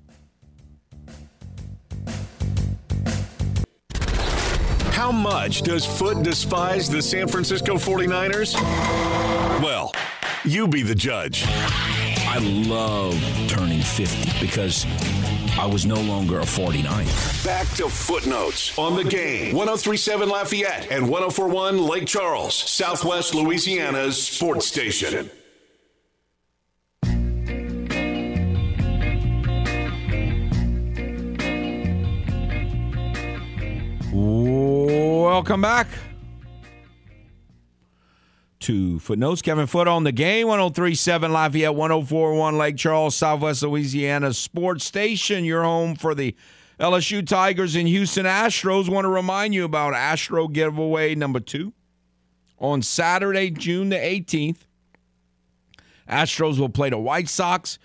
How 5.05 5.11
much 5.11 5.61
does 5.61 5.85
Foot 5.85 6.23
despise 6.23 6.89
the 6.89 6.99
San 6.99 7.27
Francisco 7.27 7.75
49ers? 7.75 8.55
Well, 9.61 9.93
you 10.43 10.67
be 10.67 10.81
the 10.81 10.95
judge. 10.95 11.43
I 11.47 12.39
love 12.39 13.13
turning 13.47 13.83
50 13.83 14.43
because 14.43 14.83
I 15.59 15.67
was 15.67 15.85
no 15.85 16.01
longer 16.01 16.39
a 16.39 16.45
49. 16.47 17.05
Back 17.43 17.67
to 17.75 17.87
footnotes 17.87 18.75
on 18.79 18.95
the 18.95 19.03
game. 19.03 19.55
1037 19.55 20.27
Lafayette 20.27 20.87
and 20.89 21.07
1041 21.07 21.77
Lake 21.85 22.07
Charles, 22.07 22.55
Southwest 22.55 23.35
Louisiana's 23.35 24.19
sports 24.19 24.65
station. 24.65 25.29
Welcome 34.25 35.61
back 35.61 35.87
to 38.61 38.97
Footnotes. 38.97 39.43
Kevin 39.43 39.67
Foot 39.67 39.87
on 39.87 40.03
the 40.03 40.11
game, 40.11 40.47
1037 40.47 41.31
Lafayette, 41.31 41.75
1041 41.75 42.57
Lake 42.57 42.75
Charles, 42.75 43.15
Southwest 43.15 43.61
Louisiana 43.61 44.33
Sports 44.33 44.83
Station. 44.83 45.45
Your 45.45 45.61
home 45.61 45.95
for 45.95 46.15
the 46.15 46.35
LSU 46.79 47.25
Tigers 47.27 47.75
and 47.75 47.87
Houston 47.87 48.25
Astros. 48.25 48.89
Want 48.89 49.05
to 49.05 49.09
remind 49.09 49.53
you 49.53 49.63
about 49.63 49.93
Astro 49.93 50.47
giveaway 50.47 51.13
number 51.13 51.39
two 51.39 51.73
on 52.57 52.81
Saturday, 52.81 53.51
June 53.51 53.89
the 53.89 53.97
18th. 53.97 54.61
Astros 56.09 56.57
will 56.57 56.69
play 56.69 56.89
the 56.89 56.97
White 56.97 57.29
Sox. 57.29 57.77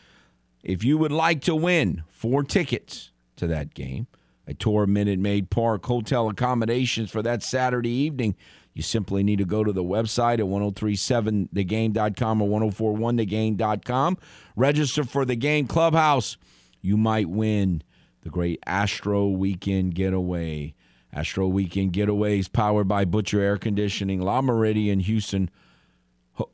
If 0.63 0.85
you 0.85 0.97
would 0.97 1.13
like 1.13 1.43
to 1.43 1.55
win 1.55 2.05
four 2.09 2.43
tickets 2.45 3.11
to 3.37 3.47
that 3.49 3.75
game, 3.75 4.07
a 4.51 4.55
tour 4.55 4.85
Minute 4.87 5.21
Maid 5.21 5.49
Park 5.49 5.87
hotel 5.87 6.29
accommodations 6.29 7.09
for 7.11 7.23
that 7.23 7.43
Saturday 7.43 7.89
evening, 7.89 8.35
You 8.75 8.83
simply 8.83 9.23
need 9.23 9.39
to 9.39 9.45
go 9.45 9.63
to 9.65 9.73
the 9.73 9.85
website 9.85 10.35
at 10.35 10.47
1037thegame.com 10.47 12.43
or 12.43 12.49
1041thegame.com. 12.71 14.19
Register 14.57 15.05
for 15.05 15.25
the 15.25 15.37
game 15.37 15.67
clubhouse. 15.67 16.37
You 16.83 16.97
might 16.97 17.29
win 17.29 17.83
the 18.23 18.31
great 18.31 18.61
Astro 18.67 19.29
Weekend 19.29 19.95
Getaway. 19.95 20.75
Astro 21.13 21.49
Weekend 21.49 21.93
Getaways 21.93 22.53
powered 22.53 22.87
by 22.87 23.05
Butcher 23.05 23.41
Air 23.41 23.57
Conditioning, 23.57 24.23
Le 24.23 24.43
Meridien, 24.43 25.03
Houston, 25.03 25.51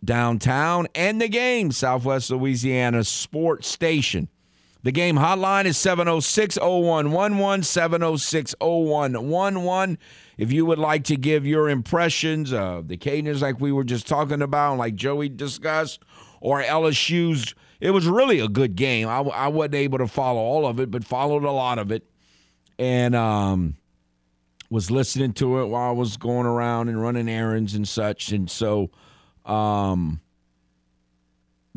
downtown, 0.04 0.86
and 0.94 1.20
the 1.20 1.28
game, 1.28 1.70
Southwest 1.72 2.30
Louisiana 2.30 3.04
Sports 3.04 3.68
Station. 3.68 4.28
The 4.86 4.92
game 4.92 5.16
hotline 5.16 5.64
is 5.64 5.76
706 5.78 6.58
0111, 6.58 7.64
706 7.64 8.54
0111. 8.60 9.98
If 10.38 10.52
you 10.52 10.64
would 10.64 10.78
like 10.78 11.02
to 11.06 11.16
give 11.16 11.44
your 11.44 11.68
impressions 11.68 12.52
of 12.52 12.86
the 12.86 12.96
Cajuns, 12.96 13.42
like 13.42 13.58
we 13.58 13.72
were 13.72 13.82
just 13.82 14.06
talking 14.06 14.42
about, 14.42 14.78
like 14.78 14.94
Joey 14.94 15.28
discussed, 15.28 16.04
or 16.40 16.62
LSU's, 16.62 17.52
it 17.80 17.90
was 17.90 18.06
really 18.06 18.38
a 18.38 18.46
good 18.46 18.76
game. 18.76 19.08
I, 19.08 19.22
I 19.22 19.48
wasn't 19.48 19.74
able 19.74 19.98
to 19.98 20.06
follow 20.06 20.38
all 20.38 20.64
of 20.64 20.78
it, 20.78 20.88
but 20.88 21.02
followed 21.02 21.42
a 21.42 21.50
lot 21.50 21.80
of 21.80 21.90
it. 21.90 22.08
And, 22.78 23.16
um, 23.16 23.78
was 24.70 24.92
listening 24.92 25.32
to 25.32 25.62
it 25.62 25.66
while 25.66 25.88
I 25.88 25.94
was 25.94 26.16
going 26.16 26.46
around 26.46 26.90
and 26.90 27.02
running 27.02 27.28
errands 27.28 27.74
and 27.74 27.88
such. 27.88 28.30
And 28.30 28.48
so, 28.48 28.92
um, 29.46 30.20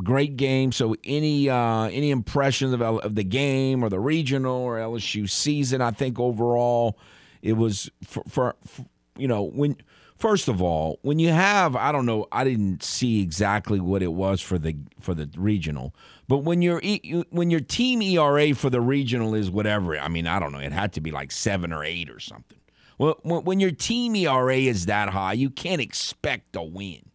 great 0.03 0.37
game. 0.37 0.71
So, 0.71 0.95
any 1.03 1.49
uh, 1.49 1.85
any 1.85 2.11
impressions 2.11 2.73
of, 2.73 2.81
of 2.81 3.15
the 3.15 3.23
game 3.23 3.83
or 3.83 3.89
the 3.89 3.99
regional 3.99 4.55
or 4.55 4.77
LSU 4.77 5.29
season? 5.29 5.81
I 5.81 5.91
think 5.91 6.19
overall, 6.19 6.97
it 7.41 7.53
was 7.53 7.89
for, 8.03 8.23
for, 8.27 8.55
for 8.65 8.85
you 9.17 9.27
know 9.27 9.43
when 9.43 9.77
first 10.17 10.47
of 10.47 10.61
all 10.61 10.99
when 11.01 11.19
you 11.19 11.29
have 11.29 11.75
I 11.75 11.91
don't 11.91 12.05
know 12.05 12.27
I 12.31 12.43
didn't 12.43 12.83
see 12.83 13.21
exactly 13.21 13.79
what 13.79 14.01
it 14.01 14.13
was 14.13 14.41
for 14.41 14.57
the 14.57 14.75
for 14.99 15.13
the 15.13 15.29
regional, 15.37 15.93
but 16.27 16.39
when 16.39 16.61
your 16.61 16.81
when 17.29 17.49
your 17.51 17.59
team 17.59 18.01
ERA 18.01 18.53
for 18.55 18.69
the 18.69 18.81
regional 18.81 19.35
is 19.35 19.51
whatever 19.51 19.97
I 19.97 20.07
mean 20.07 20.27
I 20.27 20.39
don't 20.39 20.51
know 20.51 20.59
it 20.59 20.71
had 20.71 20.93
to 20.93 21.01
be 21.01 21.11
like 21.11 21.31
seven 21.31 21.71
or 21.71 21.83
eight 21.83 22.09
or 22.09 22.19
something. 22.19 22.57
Well, 22.97 23.17
when 23.23 23.61
your 23.61 23.71
team 23.71 24.13
ERA 24.17 24.57
is 24.57 24.87
that 24.87 25.09
high, 25.09 25.31
you 25.31 25.49
can't 25.49 25.79
expect 25.79 26.57
a 26.57 26.61
win. 26.61 27.09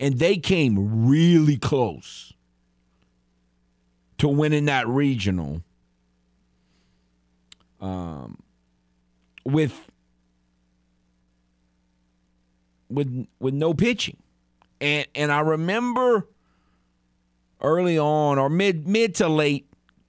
And 0.00 0.18
they 0.18 0.38
came 0.38 1.06
really 1.06 1.58
close 1.58 2.32
to 4.18 4.28
winning 4.28 4.64
that 4.64 4.88
regional 4.88 5.62
um, 7.80 8.38
with 9.44 9.88
with 12.88 13.26
with 13.38 13.54
no 13.54 13.74
pitching. 13.74 14.16
And 14.80 15.06
and 15.14 15.30
I 15.30 15.40
remember 15.40 16.26
early 17.60 17.98
on 17.98 18.38
or 18.38 18.48
mid 18.48 18.88
mid 18.88 19.14
to 19.16 19.28
late 19.28 19.66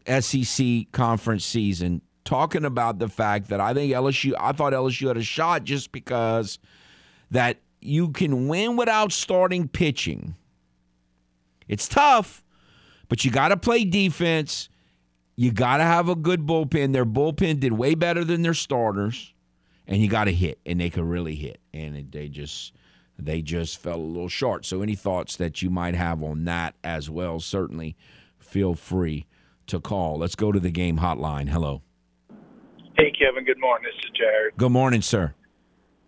SEC 0.07 0.91
conference 0.91 1.45
season 1.45 2.01
talking 2.23 2.65
about 2.65 2.99
the 2.99 3.07
fact 3.07 3.49
that 3.49 3.59
I 3.59 3.73
think 3.73 3.91
LSU, 3.93 4.33
I 4.39 4.51
thought 4.53 4.73
LSU 4.73 5.07
had 5.07 5.17
a 5.17 5.23
shot 5.23 5.63
just 5.63 5.91
because 5.91 6.59
that 7.31 7.57
you 7.81 8.09
can 8.09 8.47
win 8.47 8.77
without 8.77 9.11
starting 9.11 9.67
pitching. 9.67 10.35
It's 11.67 11.87
tough, 11.87 12.43
but 13.09 13.25
you 13.25 13.31
got 13.31 13.49
to 13.49 13.57
play 13.57 13.83
defense. 13.83 14.69
You 15.35 15.51
got 15.51 15.77
to 15.77 15.83
have 15.83 16.09
a 16.09 16.15
good 16.15 16.45
bullpen. 16.45 16.93
Their 16.93 17.05
bullpen 17.05 17.59
did 17.59 17.73
way 17.73 17.95
better 17.95 18.23
than 18.23 18.41
their 18.41 18.53
starters, 18.53 19.33
and 19.87 20.01
you 20.01 20.09
got 20.09 20.25
to 20.25 20.33
hit, 20.33 20.59
and 20.65 20.79
they 20.79 20.89
could 20.89 21.05
really 21.05 21.35
hit, 21.35 21.59
and 21.73 22.11
they 22.11 22.27
just 22.27 22.73
they 23.17 23.41
just 23.41 23.77
fell 23.77 23.97
a 23.97 24.01
little 24.01 24.29
short. 24.29 24.65
So, 24.65 24.81
any 24.81 24.95
thoughts 24.95 25.35
that 25.37 25.61
you 25.61 25.69
might 25.69 25.95
have 25.95 26.23
on 26.23 26.45
that 26.45 26.75
as 26.83 27.09
well? 27.09 27.39
Certainly, 27.39 27.95
feel 28.37 28.73
free 28.73 29.27
to 29.67 29.79
call. 29.79 30.17
Let's 30.17 30.35
go 30.35 30.51
to 30.51 30.59
the 30.59 30.71
game 30.71 30.97
hotline. 30.97 31.49
Hello. 31.49 31.81
Hey, 32.97 33.11
Kevin. 33.11 33.45
Good 33.45 33.59
morning. 33.59 33.89
This 33.89 34.05
is 34.05 34.11
Jared. 34.17 34.53
Good 34.57 34.71
morning, 34.71 35.01
sir. 35.01 35.33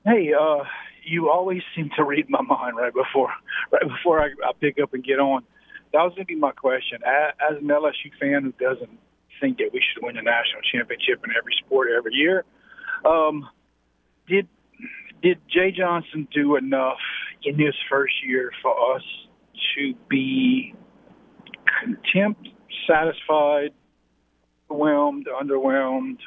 Hey, 0.05 0.31
uh, 0.38 0.63
you 1.06 1.30
always 1.30 1.62
seem 1.76 1.89
to 1.98 2.04
read 2.04 2.30
my 2.30 2.42
mind 2.42 2.76
right 2.78 2.94
before 2.94 3.30
right 3.72 3.88
before 3.88 4.22
I, 4.22 4.28
I 4.46 4.52
pick 4.60 4.80
up 4.82 4.94
and 4.94 5.04
get 5.04 5.20
on. 5.20 5.44
That 5.92 6.02
was 6.04 6.13
going 6.16 6.26
to 6.26 6.34
be 6.34 6.36
my 6.36 6.52
question. 6.52 7.00
As 7.06 7.58
an 7.62 7.68
LSU 7.68 8.12
fan 8.20 8.44
who 8.44 8.52
doesn't 8.54 8.98
think 9.39 9.58
that 9.58 9.70
we 9.74 9.82
should 9.82 10.04
win 10.04 10.18
a 10.18 10.24
national 10.24 10.62
championship 10.72 11.24
in 11.24 11.32
every 11.38 11.54
sport 11.63 11.89
every 11.96 12.13
year, 12.13 12.46
um, 13.06 13.48
did 14.28 14.48
did 15.22 15.39
Jay 15.48 15.72
Johnson 15.72 16.28
do 16.34 16.56
enough 16.56 16.98
in 17.44 17.58
his 17.60 17.76
first 17.89 18.13
year 18.26 18.52
for 18.62 18.96
us 18.96 19.04
to 19.76 19.94
be 20.10 20.74
contempt, 21.82 22.48
satisfied, 22.88 23.72
overwhelmed, 24.70 25.28
underwhelmed? 25.28 26.18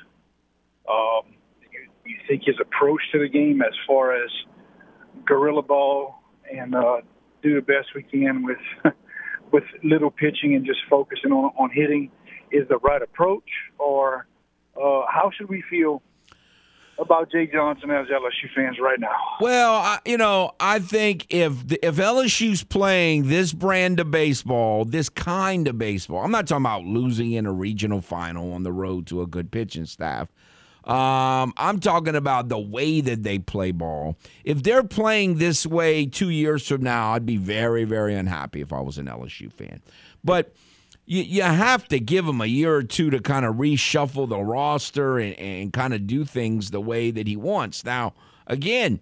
Um, 0.89 1.35
you, 1.73 1.89
you 2.05 2.17
think 2.29 2.45
his 2.47 2.57
approach 2.61 3.01
to 3.13 3.19
the 3.19 3.29
game, 3.29 3.61
as 3.61 3.75
far 3.87 4.15
as 4.15 4.31
gorilla 5.27 5.63
ball 5.63 6.17
and 6.53 6.75
uh, 6.75 7.01
do 7.43 7.55
the 7.55 7.63
best 7.63 7.89
we 7.95 8.03
can 8.03 8.43
with 8.45 8.59
with 9.53 9.65
little 9.85 10.11
pitching 10.11 10.55
and 10.55 10.65
just 10.65 10.81
focusing 10.89 11.33
on 11.33 11.53
on 11.59 11.71
hitting, 11.71 12.11
is 12.51 12.69
the 12.69 12.79
right 12.79 13.03
approach, 13.03 13.49
or 13.79 14.27
uh, 14.77 15.03
how 15.09 15.31
should 15.37 15.49
we 15.49 15.63
feel 15.69 16.03
about 16.99 17.31
Jay 17.31 17.47
Johnson 17.47 17.91
as 17.91 18.07
LSU 18.07 18.49
fans 18.55 18.79
right 18.81 18.99
now? 18.99 19.15
Well, 19.41 19.75
I, 19.75 19.99
you 20.05 20.17
know, 20.17 20.53
I 20.59 20.79
think 20.79 21.27
if 21.29 21.69
the, 21.69 21.87
if 21.87 21.97
LSU's 21.97 22.65
playing 22.65 23.29
this 23.29 23.53
brand 23.53 24.01
of 24.01 24.11
baseball, 24.11 24.85
this 24.85 25.09
kind 25.09 25.69
of 25.69 25.79
baseball, 25.79 26.25
I'm 26.25 26.31
not 26.31 26.47
talking 26.47 26.63
about 26.63 26.85
losing 26.85 27.33
in 27.33 27.47
a 27.47 27.53
regional 27.53 28.01
final 28.01 28.53
on 28.53 28.63
the 28.63 28.73
road 28.73 29.07
to 29.09 29.21
a 29.21 29.27
good 29.27 29.51
pitching 29.51 29.87
staff. 29.87 30.29
Um, 30.87 31.53
I'm 31.57 31.81
talking 31.81 32.15
about 32.15 32.49
the 32.49 32.59
way 32.59 33.01
that 33.01 33.25
they 33.25 33.41
play 33.41 33.73
ball. 33.73 34.17
If 34.45 34.63
they're 34.63 34.85
playing 34.85 35.39
this 35.39 35.67
way 35.67 36.07
two 36.07 36.31
years 36.31 36.67
from 36.69 36.83
now, 36.83 37.13
I'd 37.13 37.27
be 37.27 37.37
very, 37.37 37.83
very 37.83 38.15
unhappy 38.15 38.61
if 38.61 38.73
I 38.73 38.81
was 38.81 38.97
an 38.97 39.07
LSU 39.07 39.53
fan. 39.53 39.83
But 40.23 40.55
you, 41.05 41.23
you 41.23 41.43
have 41.43 41.89
to 41.89 41.99
give 41.99 42.27
them 42.27 42.41
a 42.41 42.47
year 42.47 42.77
or 42.77 42.83
two 42.85 43.11
to 43.11 43.19
kind 43.19 43.45
of 43.45 43.57
reshuffle 43.57 44.29
the 44.29 44.39
roster 44.39 45.19
and, 45.19 45.35
and 45.35 45.73
kind 45.73 45.93
of 45.93 46.07
do 46.07 46.25
things 46.25 46.71
the 46.71 46.81
way 46.81 47.11
that 47.11 47.27
he 47.27 47.37
wants. 47.37 47.85
Now, 47.85 48.15
again, 48.47 49.01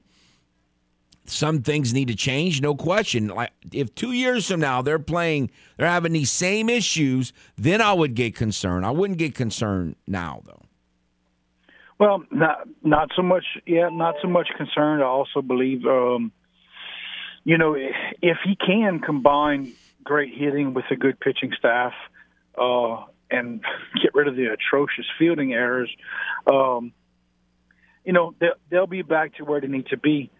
some 1.26 1.62
things 1.62 1.92
need 1.92 2.08
to 2.08 2.14
change, 2.14 2.60
no 2.60 2.74
question. 2.74 3.28
Like 3.28 3.52
if 3.72 3.94
two 3.94 4.12
years 4.12 4.48
from 4.48 4.60
now 4.60 4.80
they're 4.82 4.98
playing, 4.98 5.50
they're 5.76 5.88
having 5.88 6.12
these 6.12 6.30
same 6.30 6.70
issues, 6.70 7.32
then 7.56 7.80
I 7.80 7.92
would 7.92 8.14
get 8.14 8.34
concerned. 8.34 8.86
I 8.86 8.90
wouldn't 8.90 9.18
get 9.18 9.34
concerned 9.34 9.96
now, 10.06 10.42
though. 10.44 10.63
Well, 12.04 12.22
not 12.30 12.68
not 12.82 13.08
so 13.16 13.22
much. 13.22 13.44
Yeah, 13.64 13.88
not 13.90 14.16
so 14.20 14.28
much 14.28 14.48
concerned. 14.58 15.02
I 15.02 15.06
also 15.06 15.40
believe, 15.40 15.86
um, 15.86 16.32
you 17.44 17.56
know, 17.56 17.74
if 17.76 18.36
he 18.44 18.56
can 18.56 19.00
combine 19.00 19.72
great 20.02 20.34
hitting 20.34 20.74
with 20.74 20.84
a 20.90 20.96
good 20.96 21.18
pitching 21.18 21.52
staff, 21.58 21.94
uh, 22.58 23.06
and 23.30 23.62
get 24.02 24.14
rid 24.14 24.28
of 24.28 24.36
the 24.36 24.52
atrocious 24.52 25.06
fielding 25.18 25.54
errors, 25.54 25.90
um, 26.46 26.92
you 28.04 28.12
know, 28.12 28.34
they'll, 28.38 28.58
they'll 28.68 28.86
be 28.86 29.00
back 29.00 29.36
to 29.36 29.44
where 29.46 29.62
they 29.62 29.66
need 29.66 29.86
to 29.86 29.96
be. 29.96 30.30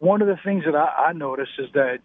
One 0.00 0.20
of 0.20 0.28
the 0.28 0.36
things 0.44 0.64
that 0.66 0.76
I, 0.76 1.06
I 1.08 1.12
notice 1.14 1.48
is 1.58 1.72
that, 1.72 2.00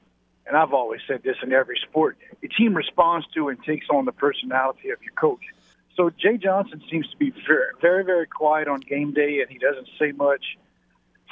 and 0.48 0.56
I've 0.56 0.72
always 0.72 1.02
said 1.06 1.22
this 1.22 1.36
in 1.44 1.52
every 1.52 1.82
sport, 1.90 2.18
the 2.42 2.48
team 2.48 2.74
responds 2.74 3.28
to 3.34 3.50
and 3.50 3.62
takes 3.62 3.88
on 3.90 4.06
the 4.06 4.14
personality 4.14 4.92
of 4.92 5.02
your 5.02 5.14
coach. 5.20 5.42
So 5.96 6.10
Jay 6.10 6.38
Johnson 6.38 6.82
seems 6.92 7.10
to 7.10 7.18
be 7.18 7.32
very, 7.48 7.72
very, 7.82 8.04
very 8.04 8.28
quiet 8.28 8.68
on 8.68 8.82
game 8.82 9.14
day, 9.14 9.40
and 9.42 9.50
he 9.50 9.58
doesn't 9.58 9.88
say 10.00 10.12
much. 10.12 10.44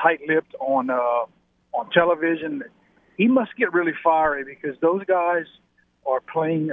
Tight-lipped 0.02 0.56
on 0.60 0.90
uh, 0.90 1.26
on 1.74 1.90
television. 1.94 2.64
He 3.18 3.28
must 3.28 3.52
get 3.58 3.74
really 3.74 3.94
fiery 4.04 4.44
because 4.44 4.80
those 4.82 5.04
guys 5.06 5.46
are 6.06 6.20
playing 6.22 6.72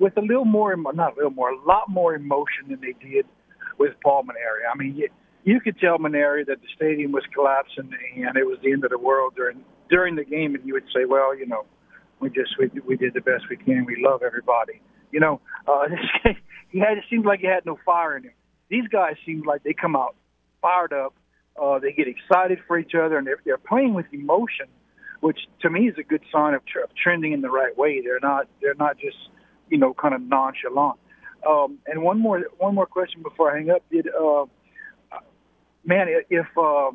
with 0.00 0.16
a 0.16 0.20
little 0.20 0.44
more, 0.44 0.74
not 0.76 1.12
a 1.12 1.16
little 1.16 1.30
more, 1.30 1.50
a 1.50 1.64
lot 1.64 1.88
more 1.88 2.14
emotion 2.14 2.68
than 2.68 2.80
they 2.80 2.94
did 3.04 3.26
with 3.78 3.92
Paul 4.02 4.24
Mainieri. 4.24 4.70
I 4.72 4.76
mean, 4.76 4.96
you, 4.96 5.08
you 5.44 5.60
could 5.60 5.78
tell 5.78 5.98
Mainieri 5.98 6.46
that 6.46 6.60
the 6.60 6.68
stadium 6.74 7.12
was 7.12 7.24
collapsing 7.34 7.90
and 8.16 8.36
it 8.36 8.44
was 8.44 8.58
the 8.62 8.72
end 8.72 8.84
of 8.84 8.90
the 8.90 8.98
world 8.98 9.34
during 9.36 9.64
during 9.90 10.16
the 10.16 10.24
game, 10.24 10.54
and 10.54 10.64
you 10.66 10.72
would 10.72 10.86
say, 10.94 11.04
well, 11.04 11.36
you 11.36 11.46
know, 11.46 11.64
we 12.20 12.30
just 12.30 12.56
we 12.58 12.70
we 12.86 12.96
did 12.96 13.14
the 13.14 13.20
best 13.20 13.44
we 13.50 13.56
can. 13.56 13.84
We 13.84 14.02
love 14.02 14.22
everybody. 14.22 14.80
You 15.10 15.20
know, 15.20 15.40
uh, 15.68 15.86
he 16.72 16.78
had 16.78 16.98
it 16.98 17.04
seemed 17.10 17.26
like 17.26 17.40
he 17.40 17.46
had 17.46 17.64
no 17.66 17.78
fire 17.84 18.16
in 18.16 18.24
him. 18.24 18.32
These 18.68 18.88
guys 18.88 19.16
seem 19.24 19.42
like 19.42 19.62
they 19.62 19.74
come 19.74 19.94
out 19.94 20.16
fired 20.62 20.92
up. 20.92 21.14
Uh, 21.60 21.78
they 21.78 21.92
get 21.92 22.08
excited 22.08 22.58
for 22.66 22.78
each 22.78 22.92
other, 22.94 23.18
and 23.18 23.26
they're, 23.26 23.40
they're 23.44 23.58
playing 23.58 23.92
with 23.92 24.06
emotion, 24.10 24.66
which 25.20 25.38
to 25.60 25.68
me 25.68 25.86
is 25.88 25.94
a 25.98 26.02
good 26.02 26.22
sign 26.32 26.54
of, 26.54 26.64
tr- 26.64 26.80
of 26.80 26.90
trending 26.96 27.32
in 27.32 27.42
the 27.42 27.50
right 27.50 27.76
way. 27.76 28.00
They're 28.00 28.20
not 28.20 28.48
they're 28.62 28.74
not 28.74 28.98
just 28.98 29.16
you 29.68 29.76
know 29.76 29.92
kind 29.92 30.14
of 30.14 30.22
nonchalant. 30.22 30.98
Um, 31.46 31.78
and 31.86 32.02
one 32.02 32.18
more 32.18 32.40
one 32.58 32.74
more 32.74 32.86
question 32.86 33.22
before 33.22 33.52
I 33.52 33.58
hang 33.58 33.70
up. 33.70 33.82
Did 33.90 34.08
uh, 34.08 34.46
man 35.84 36.06
if 36.30 36.46
uh, 36.56 36.90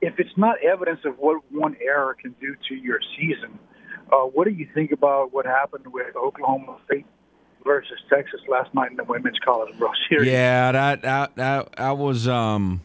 if 0.00 0.14
it's 0.18 0.36
not 0.36 0.62
evidence 0.62 1.00
of 1.04 1.18
what 1.18 1.42
one 1.50 1.76
error 1.82 2.14
can 2.20 2.36
do 2.40 2.54
to 2.68 2.74
your 2.74 3.00
season, 3.18 3.58
uh, 4.12 4.18
what 4.18 4.46
do 4.46 4.52
you 4.52 4.68
think 4.72 4.92
about 4.92 5.32
what 5.32 5.46
happened 5.46 5.86
with 5.92 6.14
Oklahoma 6.14 6.78
State 6.86 7.06
versus 7.66 7.98
Texas 8.08 8.40
last 8.48 8.72
night 8.72 8.92
in 8.92 8.96
the 8.96 9.04
Women's 9.04 9.38
College 9.40 9.78
World 9.78 9.96
Series? 10.08 10.30
Yeah, 10.30 10.72
that 10.72 11.02
that 11.02 11.36
that, 11.36 11.76
that 11.76 11.98
was 11.98 12.26
um, 12.26 12.80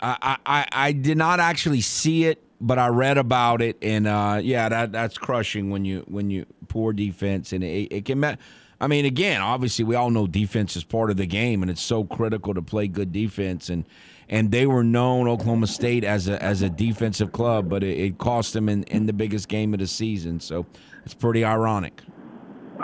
I, 0.00 0.36
I 0.44 0.66
I 0.70 0.92
did 0.92 1.16
not 1.16 1.40
actually 1.40 1.80
see 1.80 2.24
it, 2.24 2.42
but 2.60 2.78
I 2.78 2.88
read 2.88 3.16
about 3.16 3.62
it, 3.62 3.78
and 3.80 4.06
uh, 4.06 4.40
yeah, 4.42 4.68
that 4.68 4.92
that's 4.92 5.16
crushing 5.16 5.70
when 5.70 5.84
you 5.84 6.04
when 6.08 6.30
you 6.30 6.44
poor 6.68 6.92
defense, 6.92 7.52
and 7.52 7.64
it, 7.64 7.92
it 7.92 8.04
can. 8.04 8.36
I 8.78 8.88
mean, 8.88 9.06
again, 9.06 9.40
obviously, 9.40 9.86
we 9.86 9.94
all 9.94 10.10
know 10.10 10.26
defense 10.26 10.76
is 10.76 10.84
part 10.84 11.10
of 11.10 11.16
the 11.16 11.24
game, 11.24 11.62
and 11.62 11.70
it's 11.70 11.80
so 11.80 12.04
critical 12.04 12.52
to 12.52 12.60
play 12.60 12.88
good 12.88 13.10
defense. 13.10 13.70
And 13.70 13.86
and 14.28 14.50
they 14.50 14.66
were 14.66 14.84
known 14.84 15.28
Oklahoma 15.28 15.66
State 15.66 16.04
as 16.04 16.28
a 16.28 16.42
as 16.42 16.62
a 16.62 16.68
defensive 16.68 17.32
club, 17.32 17.68
but 17.68 17.82
it, 17.82 17.98
it 17.98 18.18
cost 18.18 18.52
them 18.52 18.68
in, 18.68 18.82
in 18.84 19.06
the 19.06 19.12
biggest 19.12 19.48
game 19.48 19.72
of 19.72 19.80
the 19.80 19.86
season. 19.86 20.40
So 20.40 20.66
it's 21.04 21.14
pretty 21.14 21.44
ironic. 21.44 22.02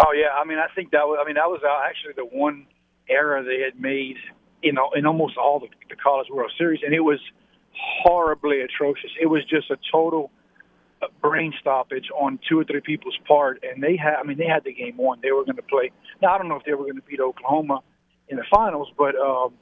Oh 0.00 0.12
yeah, 0.14 0.32
I 0.34 0.44
mean, 0.44 0.58
I 0.58 0.72
think 0.74 0.90
that 0.92 1.04
was. 1.04 1.18
I 1.20 1.26
mean, 1.26 1.34
that 1.34 1.48
was 1.48 1.60
uh, 1.64 1.88
actually 1.88 2.14
the 2.16 2.24
one 2.24 2.66
error 3.08 3.42
they 3.42 3.60
had 3.62 3.80
made, 3.80 4.16
you 4.62 4.72
know, 4.72 4.90
in 4.94 5.06
almost 5.06 5.36
all 5.36 5.60
the, 5.60 5.68
the 5.90 5.96
College 5.96 6.28
World 6.30 6.52
Series, 6.56 6.80
and 6.84 6.94
it 6.94 7.00
was 7.00 7.18
horribly 8.04 8.60
atrocious. 8.60 9.10
It 9.20 9.26
was 9.26 9.44
just 9.44 9.70
a 9.70 9.76
total 9.90 10.30
uh, 11.02 11.08
brain 11.20 11.52
stoppage 11.60 12.08
on 12.16 12.38
two 12.48 12.60
or 12.60 12.64
three 12.64 12.80
people's 12.80 13.18
part, 13.28 13.62
and 13.62 13.82
they 13.82 13.96
had. 13.96 14.14
I 14.16 14.22
mean, 14.22 14.38
they 14.38 14.46
had 14.46 14.64
the 14.64 14.72
game 14.72 14.96
won. 14.96 15.18
They 15.22 15.32
were 15.32 15.44
going 15.44 15.56
to 15.56 15.62
play. 15.62 15.90
Now 16.22 16.34
I 16.34 16.38
don't 16.38 16.48
know 16.48 16.56
if 16.56 16.64
they 16.64 16.72
were 16.72 16.84
going 16.84 16.96
to 16.96 17.02
beat 17.02 17.20
Oklahoma 17.20 17.80
in 18.28 18.36
the 18.38 18.44
finals, 18.50 18.88
but 18.96 19.14
um, 19.16 19.52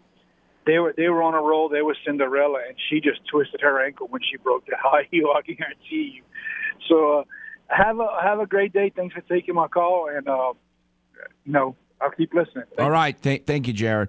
they 0.66 0.78
were 0.78 0.94
they 0.96 1.08
were 1.08 1.22
on 1.22 1.34
a 1.34 1.42
roll. 1.42 1.68
They 1.68 1.82
were 1.82 1.96
Cinderella, 2.06 2.60
and 2.68 2.76
she 2.88 3.00
just 3.00 3.20
twisted 3.28 3.60
her 3.62 3.84
ankle 3.84 4.06
when 4.08 4.22
she 4.22 4.36
broke 4.36 4.66
the 4.66 4.76
high 4.80 5.08
heel. 5.10 5.32
I 5.36 5.42
guarantee 5.42 6.14
you. 6.16 6.22
So 6.88 7.20
uh, 7.20 7.24
have 7.70 7.98
a 8.00 8.08
have 8.22 8.40
a 8.40 8.46
great 8.46 8.72
day. 8.72 8.92
Thanks 8.94 9.14
for 9.14 9.20
taking 9.22 9.54
my 9.54 9.68
call, 9.68 10.08
and 10.08 10.28
uh, 10.28 10.52
you 11.44 11.52
know 11.52 11.76
I'll 12.00 12.10
keep 12.10 12.34
listening. 12.34 12.64
All 12.78 12.90
right, 12.90 13.20
Th- 13.20 13.44
thank 13.46 13.66
you, 13.66 13.72
Jared. 13.72 14.08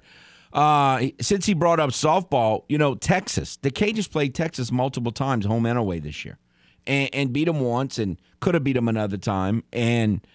Uh, 0.54 1.08
since 1.22 1.46
he 1.46 1.54
brought 1.54 1.80
up 1.80 1.92
softball, 1.92 2.64
you 2.68 2.78
know 2.78 2.96
Texas, 2.96 3.58
the 3.58 3.72
Cajuns 3.72 4.10
played 4.10 4.36
Texas 4.36 4.72
multiple 4.72 5.12
times, 5.12 5.46
home 5.46 5.66
and 5.66 5.78
away 5.78 6.00
this 6.00 6.26
year, 6.26 6.38
and, 6.86 7.10
and 7.14 7.34
beat 7.34 7.46
them 7.46 7.62
once, 7.62 7.98
and 7.98 8.18
could 8.40 8.54
have 8.54 8.64
beat 8.64 8.74
them 8.74 8.88
another 8.88 9.18
time, 9.18 9.64
and 9.72 10.26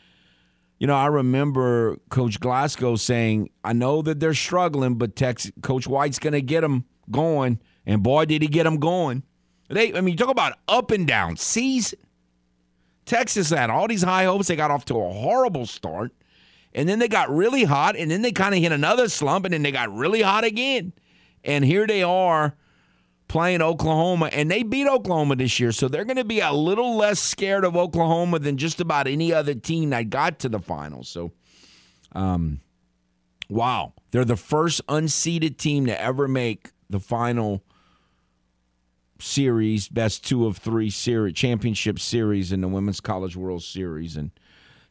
you 0.78 0.86
know, 0.86 0.94
I 0.94 1.06
remember 1.06 1.96
Coach 2.10 2.38
Glasgow 2.38 2.96
saying, 2.96 3.50
I 3.64 3.72
know 3.72 4.02
that 4.02 4.20
they're 4.20 4.34
struggling, 4.34 4.96
but 4.96 5.16
Tex, 5.16 5.50
Coach 5.62 5.86
White's 5.86 6.18
going 6.18 6.34
to 6.34 6.42
get 6.42 6.60
them 6.60 6.84
going. 7.10 7.60
And 7.86 8.02
boy, 8.02 8.26
did 8.26 8.42
he 8.42 8.48
get 8.48 8.64
them 8.64 8.78
going. 8.78 9.22
They, 9.68 9.94
I 9.94 10.00
mean, 10.00 10.12
you 10.12 10.16
talk 10.16 10.28
about 10.28 10.58
up 10.68 10.90
and 10.90 11.06
down 11.06 11.36
season. 11.36 11.98
Texas 13.06 13.50
had 13.50 13.70
all 13.70 13.88
these 13.88 14.02
high 14.02 14.24
hopes. 14.24 14.48
They 14.48 14.56
got 14.56 14.70
off 14.70 14.84
to 14.86 14.94
a 14.94 15.12
horrible 15.12 15.66
start. 15.66 16.12
And 16.74 16.88
then 16.88 16.98
they 16.98 17.08
got 17.08 17.30
really 17.30 17.64
hot. 17.64 17.96
And 17.96 18.10
then 18.10 18.20
they 18.20 18.32
kind 18.32 18.54
of 18.54 18.60
hit 18.60 18.72
another 18.72 19.08
slump. 19.08 19.46
And 19.46 19.54
then 19.54 19.62
they 19.62 19.72
got 19.72 19.94
really 19.94 20.20
hot 20.20 20.44
again. 20.44 20.92
And 21.42 21.64
here 21.64 21.86
they 21.86 22.02
are 22.02 22.56
playing 23.28 23.62
Oklahoma, 23.62 24.26
and 24.32 24.50
they 24.50 24.62
beat 24.62 24.86
Oklahoma 24.86 25.36
this 25.36 25.58
year, 25.58 25.72
so 25.72 25.88
they're 25.88 26.04
going 26.04 26.16
to 26.16 26.24
be 26.24 26.40
a 26.40 26.52
little 26.52 26.96
less 26.96 27.18
scared 27.18 27.64
of 27.64 27.76
Oklahoma 27.76 28.38
than 28.38 28.56
just 28.56 28.80
about 28.80 29.06
any 29.06 29.32
other 29.32 29.54
team 29.54 29.90
that 29.90 30.10
got 30.10 30.38
to 30.40 30.48
the 30.48 30.58
finals. 30.58 31.08
So, 31.08 31.32
um, 32.12 32.60
wow, 33.48 33.94
they're 34.10 34.24
the 34.24 34.36
first 34.36 34.86
unseeded 34.86 35.56
team 35.56 35.86
to 35.86 36.00
ever 36.00 36.28
make 36.28 36.70
the 36.88 37.00
final 37.00 37.62
series, 39.22 39.88
best 39.88 40.24
two 40.24 40.46
of 40.46 40.58
three 40.58 40.90
series, 40.90 41.34
championship 41.34 41.98
series 41.98 42.52
in 42.52 42.60
the 42.60 42.68
Women's 42.68 43.00
College 43.00 43.36
World 43.36 43.62
Series, 43.62 44.16
and 44.16 44.30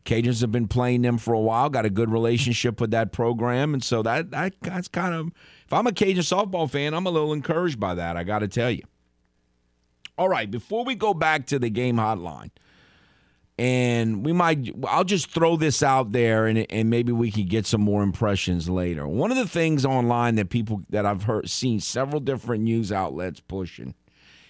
Cajuns 0.06 0.42
have 0.42 0.52
been 0.52 0.68
playing 0.68 1.02
them 1.02 1.18
for 1.18 1.34
a 1.34 1.40
while. 1.40 1.70
Got 1.70 1.86
a 1.86 1.90
good 1.90 2.12
relationship 2.12 2.80
with 2.80 2.92
that 2.92 3.12
program, 3.12 3.74
and 3.74 3.84
so 3.84 4.04
that, 4.04 4.32
that 4.32 4.54
that's 4.62 4.88
kind 4.88 5.16
of 5.16 5.28
if 5.66 5.74
I'm 5.74 5.88
a 5.88 5.92
Cajun 5.92 6.22
softball 6.22 6.70
fan, 6.70 6.94
I'm 6.94 7.08
a 7.08 7.10
little 7.10 7.34
encouraged 7.34 7.80
by 7.80 7.96
that. 7.96 8.16
I 8.16 8.24
got 8.24 8.40
to 8.40 8.48
tell 8.48 8.70
you. 8.70 8.84
All 10.18 10.30
right, 10.30 10.50
before 10.50 10.86
we 10.86 10.96
go 10.96 11.14
back 11.14 11.48
to 11.48 11.60
the 11.60 11.70
game 11.70 11.98
hotline, 11.98 12.52
and 13.58 14.26
we 14.26 14.32
might, 14.32 14.70
I'll 14.88 15.04
just 15.04 15.32
throw 15.32 15.58
this 15.58 15.82
out 15.82 16.12
there, 16.12 16.46
and 16.46 16.72
and 16.72 16.90
maybe 16.90 17.12
we 17.12 17.32
can 17.32 17.48
get 17.48 17.66
some 17.66 17.82
more 17.82 18.04
impressions 18.04 18.70
later. 18.70 19.08
one 19.08 19.32
of 19.32 19.38
the 19.38 19.48
things 19.48 19.86
online 19.86 20.36
that 20.36 20.50
people 20.50 20.84
that 20.90 21.06
I've 21.06 21.24
heard 21.24 21.50
seen 21.50 21.80
several 21.80 22.20
different 22.20 22.64
news 22.64 22.92
outlets 22.92 23.40
pushing 23.40 23.96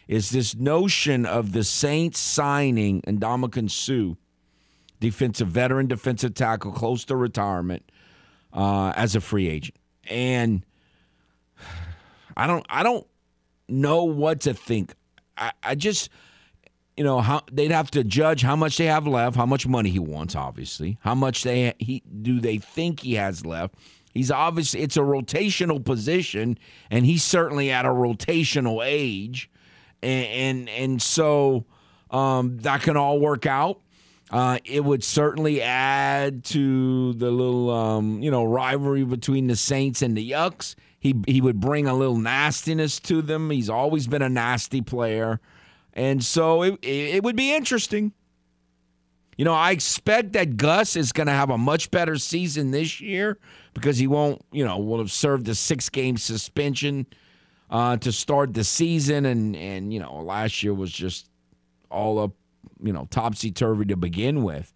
is 0.08 0.30
this 0.30 0.56
notion 0.56 1.26
of 1.26 1.52
the 1.52 1.64
Saints 1.64 2.20
signing 2.20 3.02
Ndamukong 3.04 3.72
Suh 3.72 4.16
defensive 5.00 5.48
veteran, 5.48 5.88
defensive 5.88 6.34
tackle, 6.34 6.72
close 6.72 7.06
to 7.06 7.16
retirement, 7.16 7.84
uh, 8.54 8.94
as 8.96 9.16
a 9.16 9.22
free 9.22 9.48
agent. 9.48 9.78
And 10.10 10.66
I 12.38 12.48
don't, 12.48 12.66
I 12.70 12.84
don't 12.84 13.06
know 13.68 14.04
what 14.04 14.42
to 14.42 14.54
think. 14.54 14.96
I, 15.38 15.52
I 15.64 15.76
just, 15.76 16.10
you 16.98 17.04
know, 17.04 17.20
how 17.20 17.44
they'd 17.52 17.72
have 17.72 17.92
to 17.92 18.04
judge 18.04 18.42
how 18.42 18.56
much 18.56 18.78
they 18.78 18.86
have 18.86 19.06
left, 19.06 19.36
how 19.36 19.46
much 19.46 19.68
money 19.68 19.90
he 19.90 20.00
wants, 20.00 20.36
obviously, 20.36 20.98
how 21.02 21.16
much 21.16 21.44
they 21.44 21.74
he 21.78 22.02
do 22.22 22.40
they 22.40 22.58
think 22.58 23.02
he 23.02 23.16
has 23.16 23.46
left. 23.46 23.76
He's 24.14 24.32
obviously 24.32 24.80
it's 24.82 24.96
a 24.96 25.02
rotational 25.02 25.84
position, 25.84 26.58
and 26.90 27.06
he's 27.06 27.24
certainly 27.24 27.70
at 27.70 27.86
a 27.86 27.90
rotational 27.90 28.82
age, 28.82 29.50
and 30.06 30.68
and, 30.68 30.70
and 30.70 31.02
so 31.02 31.66
um, 32.12 32.58
that 32.60 32.82
can 32.82 32.98
all 32.98 33.20
work 33.20 33.46
out. 33.46 33.82
Uh, 34.32 34.58
it 34.66 34.84
would 34.84 35.04
certainly 35.04 35.62
add 35.62 36.44
to 36.44 37.14
the 37.14 37.30
little, 37.30 37.70
um, 37.70 38.22
you 38.24 38.32
know, 38.32 38.44
rivalry 38.44 39.04
between 39.04 39.48
the 39.48 39.56
Saints 39.56 40.02
and 40.02 40.18
the 40.18 40.32
Bucs. 40.32 40.76
He 41.00 41.16
he 41.28 41.42
would 41.42 41.60
bring 41.60 41.88
a 41.88 41.94
little 41.94 42.18
nastiness 42.18 43.00
to 43.02 43.22
them. 43.22 43.52
He's 43.52 43.70
always 43.70 44.08
been 44.08 44.24
a 44.24 44.30
nasty 44.30 44.82
player, 44.82 45.40
and 45.94 46.24
so 46.24 46.64
it 46.64 46.80
it 46.82 47.24
would 47.24 47.36
be 47.36 47.54
interesting. 47.54 48.14
You 49.38 49.46
know, 49.46 49.54
I 49.54 49.72
expect 49.72 50.32
that 50.34 50.56
Gus 50.56 50.96
is 50.96 51.12
going 51.12 51.28
to 51.28 51.34
have 51.34 51.50
a 51.50 51.58
much 51.58 51.92
better 51.92 52.16
season 52.16 52.72
this 52.72 53.02
year 53.02 53.38
because 53.74 53.98
he 53.98 54.08
won't, 54.08 54.42
you 54.54 54.64
know, 54.64 54.78
will 54.80 55.00
have 55.00 55.12
served 55.12 55.48
a 55.50 55.56
six 55.56 55.90
game 55.90 56.16
suspension 56.16 57.06
uh, 57.70 57.98
to 57.98 58.12
start 58.12 58.54
the 58.54 58.64
season, 58.64 59.26
and 59.26 59.56
and 59.56 59.94
you 59.94 60.00
know, 60.00 60.22
last 60.22 60.64
year 60.64 60.74
was 60.74 60.92
just 60.92 61.30
all 61.90 62.20
up 62.20 62.32
you 62.84 62.94
know, 62.94 63.08
topsy 63.10 63.52
turvy 63.52 63.86
to 63.86 63.98
begin 63.98 64.44
with. 64.44 64.74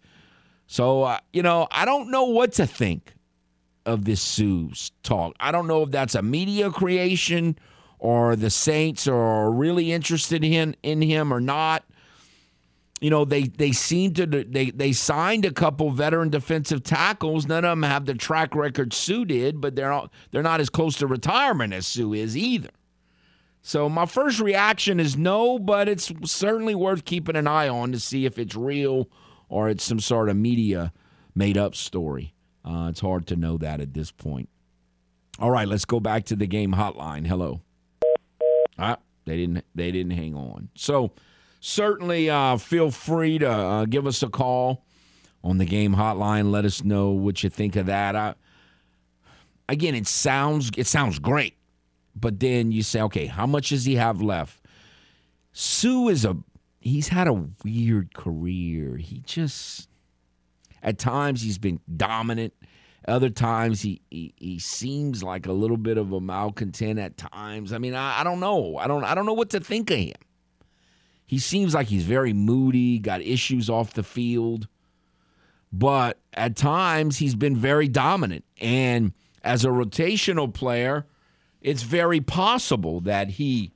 So, 0.66 1.02
uh, 1.02 1.18
you 1.32 1.42
know, 1.42 1.66
I 1.70 1.84
don't 1.84 2.10
know 2.10 2.24
what 2.24 2.52
to 2.54 2.66
think 2.66 3.14
of 3.86 4.04
this 4.04 4.20
Suh's 4.20 4.92
talk. 5.02 5.34
I 5.40 5.52
don't 5.52 5.66
know 5.66 5.82
if 5.82 5.90
that's 5.90 6.14
a 6.14 6.22
media 6.22 6.70
creation 6.70 7.58
or 7.98 8.36
the 8.36 8.50
Saints 8.50 9.06
are 9.06 9.50
really 9.50 9.92
interested 9.92 10.44
in 10.44 10.76
in 10.82 11.02
him 11.02 11.32
or 11.32 11.40
not. 11.40 11.84
You 13.00 13.10
know, 13.10 13.24
they 13.24 13.44
they 13.44 13.72
seem 13.72 14.12
to 14.14 14.26
they 14.26 14.70
they 14.70 14.92
signed 14.92 15.44
a 15.44 15.52
couple 15.52 15.90
veteran 15.90 16.28
defensive 16.28 16.82
tackles. 16.82 17.46
None 17.46 17.64
of 17.64 17.70
them 17.70 17.82
have 17.82 18.04
the 18.04 18.14
track 18.14 18.54
record 18.54 18.92
Suh 18.92 19.24
did, 19.24 19.60
but 19.60 19.74
they're 19.74 19.92
all, 19.92 20.12
they're 20.30 20.42
not 20.42 20.60
as 20.60 20.68
close 20.68 20.96
to 20.98 21.06
retirement 21.06 21.72
as 21.72 21.86
Suh 21.86 22.12
is 22.12 22.36
either. 22.36 22.70
So 23.62 23.88
my 23.88 24.06
first 24.06 24.40
reaction 24.40 24.98
is 24.98 25.16
no, 25.16 25.58
but 25.58 25.88
it's 25.88 26.12
certainly 26.24 26.74
worth 26.74 27.04
keeping 27.04 27.36
an 27.36 27.46
eye 27.46 27.68
on 27.68 27.92
to 27.92 28.00
see 28.00 28.24
if 28.24 28.38
it's 28.38 28.56
real 28.56 29.08
or 29.48 29.68
it's 29.68 29.84
some 29.84 30.00
sort 30.00 30.28
of 30.28 30.36
media 30.36 30.92
made 31.34 31.58
up 31.58 31.74
story. 31.74 32.34
Uh, 32.64 32.88
it's 32.90 33.00
hard 33.00 33.26
to 33.26 33.36
know 33.36 33.58
that 33.58 33.80
at 33.80 33.94
this 33.94 34.10
point. 34.10 34.48
All 35.38 35.50
right, 35.50 35.68
let's 35.68 35.84
go 35.84 36.00
back 36.00 36.24
to 36.26 36.36
the 36.36 36.46
game 36.46 36.72
hotline. 36.72 37.26
Hello. 37.26 37.60
Ah, 38.78 38.98
they 39.24 39.36
didn't. 39.36 39.64
They 39.74 39.90
didn't 39.90 40.12
hang 40.12 40.34
on. 40.34 40.68
So 40.74 41.12
certainly 41.60 42.28
uh, 42.28 42.56
feel 42.56 42.90
free 42.90 43.38
to 43.38 43.50
uh, 43.50 43.84
give 43.86 44.06
us 44.06 44.22
a 44.22 44.28
call 44.28 44.84
on 45.42 45.58
the 45.58 45.64
game 45.64 45.94
hotline. 45.94 46.50
Let 46.50 46.64
us 46.64 46.84
know 46.84 47.10
what 47.10 47.42
you 47.42 47.50
think 47.50 47.76
of 47.76 47.86
that. 47.86 48.16
I, 48.16 48.34
again, 49.68 49.94
it 49.94 50.06
sounds 50.06 50.70
it 50.76 50.86
sounds 50.86 51.18
great 51.18 51.56
but 52.14 52.40
then 52.40 52.72
you 52.72 52.82
say, 52.82 53.00
okay, 53.02 53.26
how 53.26 53.46
much 53.46 53.70
does 53.70 53.84
he 53.84 53.96
have 53.96 54.20
left? 54.20 54.60
Suh 55.52 56.08
is 56.08 56.24
a 56.24 56.36
he's 56.80 57.08
had 57.08 57.28
a 57.28 57.44
weird 57.64 58.14
career. 58.14 58.96
He 58.96 59.20
just 59.20 59.88
at 60.82 60.98
times 60.98 61.42
he's 61.42 61.58
been 61.58 61.80
dominant. 61.96 62.54
Other 63.08 63.30
times 63.30 63.80
he, 63.80 64.02
he, 64.10 64.34
he 64.36 64.58
seems 64.58 65.22
like 65.22 65.46
a 65.46 65.52
little 65.52 65.78
bit 65.78 65.96
of 65.96 66.12
a 66.12 66.20
malcontent 66.20 66.98
at 66.98 67.16
times. 67.16 67.72
I 67.72 67.78
mean, 67.78 67.94
I, 67.94 68.20
I 68.20 68.24
don't 68.24 68.40
know. 68.40 68.76
I 68.76 68.86
don't 68.86 69.04
I 69.04 69.14
don't 69.14 69.26
know 69.26 69.32
what 69.34 69.50
to 69.50 69.60
think 69.60 69.90
of 69.90 69.98
him. 69.98 70.14
He 71.26 71.38
seems 71.38 71.74
like 71.74 71.86
he's 71.86 72.04
very 72.04 72.32
moody, 72.32 72.98
got 72.98 73.22
issues 73.22 73.70
off 73.70 73.94
the 73.94 74.02
field. 74.02 74.66
But 75.72 76.18
at 76.34 76.56
times 76.56 77.18
he's 77.18 77.36
been 77.36 77.56
very 77.56 77.86
dominant. 77.86 78.44
And 78.60 79.12
as 79.44 79.64
a 79.64 79.68
rotational 79.68 80.52
player, 80.52 81.06
it's 81.60 81.82
very 81.82 82.20
possible 82.20 83.00
that 83.00 83.30
he 83.30 83.72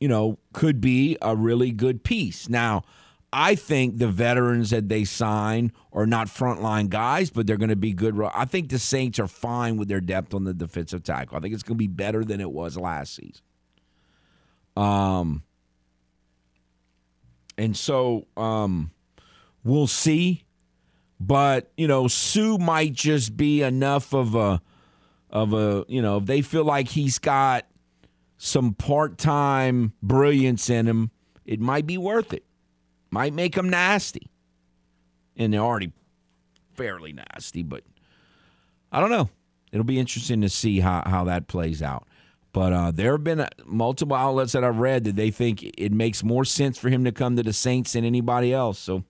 you 0.00 0.08
know, 0.08 0.38
could 0.52 0.80
be 0.80 1.16
a 1.22 1.34
really 1.34 1.70
good 1.70 2.04
piece. 2.04 2.48
Now, 2.48 2.84
I 3.32 3.54
think 3.54 3.98
the 3.98 4.08
veterans 4.08 4.70
that 4.70 4.88
they 4.88 5.04
sign 5.04 5.72
are 5.92 6.06
not 6.06 6.28
frontline 6.28 6.88
guys, 6.88 7.30
but 7.30 7.46
they're 7.46 7.56
going 7.56 7.70
to 7.70 7.76
be 7.76 7.92
good. 7.92 8.18
I 8.34 8.44
think 8.44 8.68
the 8.68 8.78
Saints 8.78 9.18
are 9.18 9.26
fine 9.26 9.76
with 9.76 9.88
their 9.88 10.00
depth 10.00 10.34
on 10.34 10.44
the 10.44 10.54
defensive 10.54 11.02
tackle. 11.02 11.36
I 11.36 11.40
think 11.40 11.54
it's 11.54 11.62
going 11.62 11.76
to 11.76 11.78
be 11.78 11.88
better 11.88 12.24
than 12.24 12.40
it 12.40 12.50
was 12.50 12.76
last 12.76 13.14
season. 13.14 13.42
Um, 14.76 15.42
and 17.58 17.76
so 17.76 18.26
um, 18.36 18.90
we'll 19.64 19.86
see. 19.86 20.44
But 21.18 21.72
you 21.78 21.88
know, 21.88 22.08
Suh 22.08 22.58
might 22.58 22.92
just 22.92 23.36
be 23.36 23.62
enough 23.62 24.12
of 24.12 24.34
a 24.34 24.60
of 25.30 25.52
a 25.52 25.84
you 25.88 26.02
know, 26.02 26.18
if 26.18 26.26
they 26.26 26.42
feel 26.42 26.64
like 26.64 26.88
he's 26.88 27.18
got 27.18 27.66
some 28.38 28.74
part 28.74 29.18
time 29.18 29.92
brilliance 30.02 30.70
in 30.70 30.86
him, 30.86 31.10
it 31.44 31.60
might 31.60 31.86
be 31.86 31.98
worth 31.98 32.32
it. 32.32 32.44
Might 33.10 33.32
make 33.32 33.56
him 33.56 33.68
nasty. 33.68 34.30
And 35.36 35.52
they're 35.52 35.60
already 35.60 35.92
fairly 36.74 37.12
nasty, 37.12 37.62
but 37.62 37.84
I 38.92 39.00
don't 39.00 39.10
know. 39.10 39.30
It'll 39.72 39.84
be 39.84 39.98
interesting 39.98 40.40
to 40.42 40.48
see 40.48 40.80
how, 40.80 41.02
how 41.04 41.24
that 41.24 41.48
plays 41.48 41.82
out. 41.82 42.06
But 42.52 42.72
uh, 42.72 42.90
there 42.90 43.12
have 43.12 43.24
been 43.24 43.40
uh, 43.40 43.48
multiple 43.66 44.16
outlets 44.16 44.52
that 44.52 44.64
I've 44.64 44.78
read 44.78 45.04
that 45.04 45.16
they 45.16 45.30
think 45.30 45.62
it 45.62 45.92
makes 45.92 46.24
more 46.24 46.44
sense 46.44 46.78
for 46.78 46.88
him 46.88 47.04
to 47.04 47.12
come 47.12 47.36
to 47.36 47.42
the 47.42 47.52
Saints 47.52 47.92
than 47.92 48.04
anybody 48.04 48.54
else. 48.54 48.78
So 48.78 49.04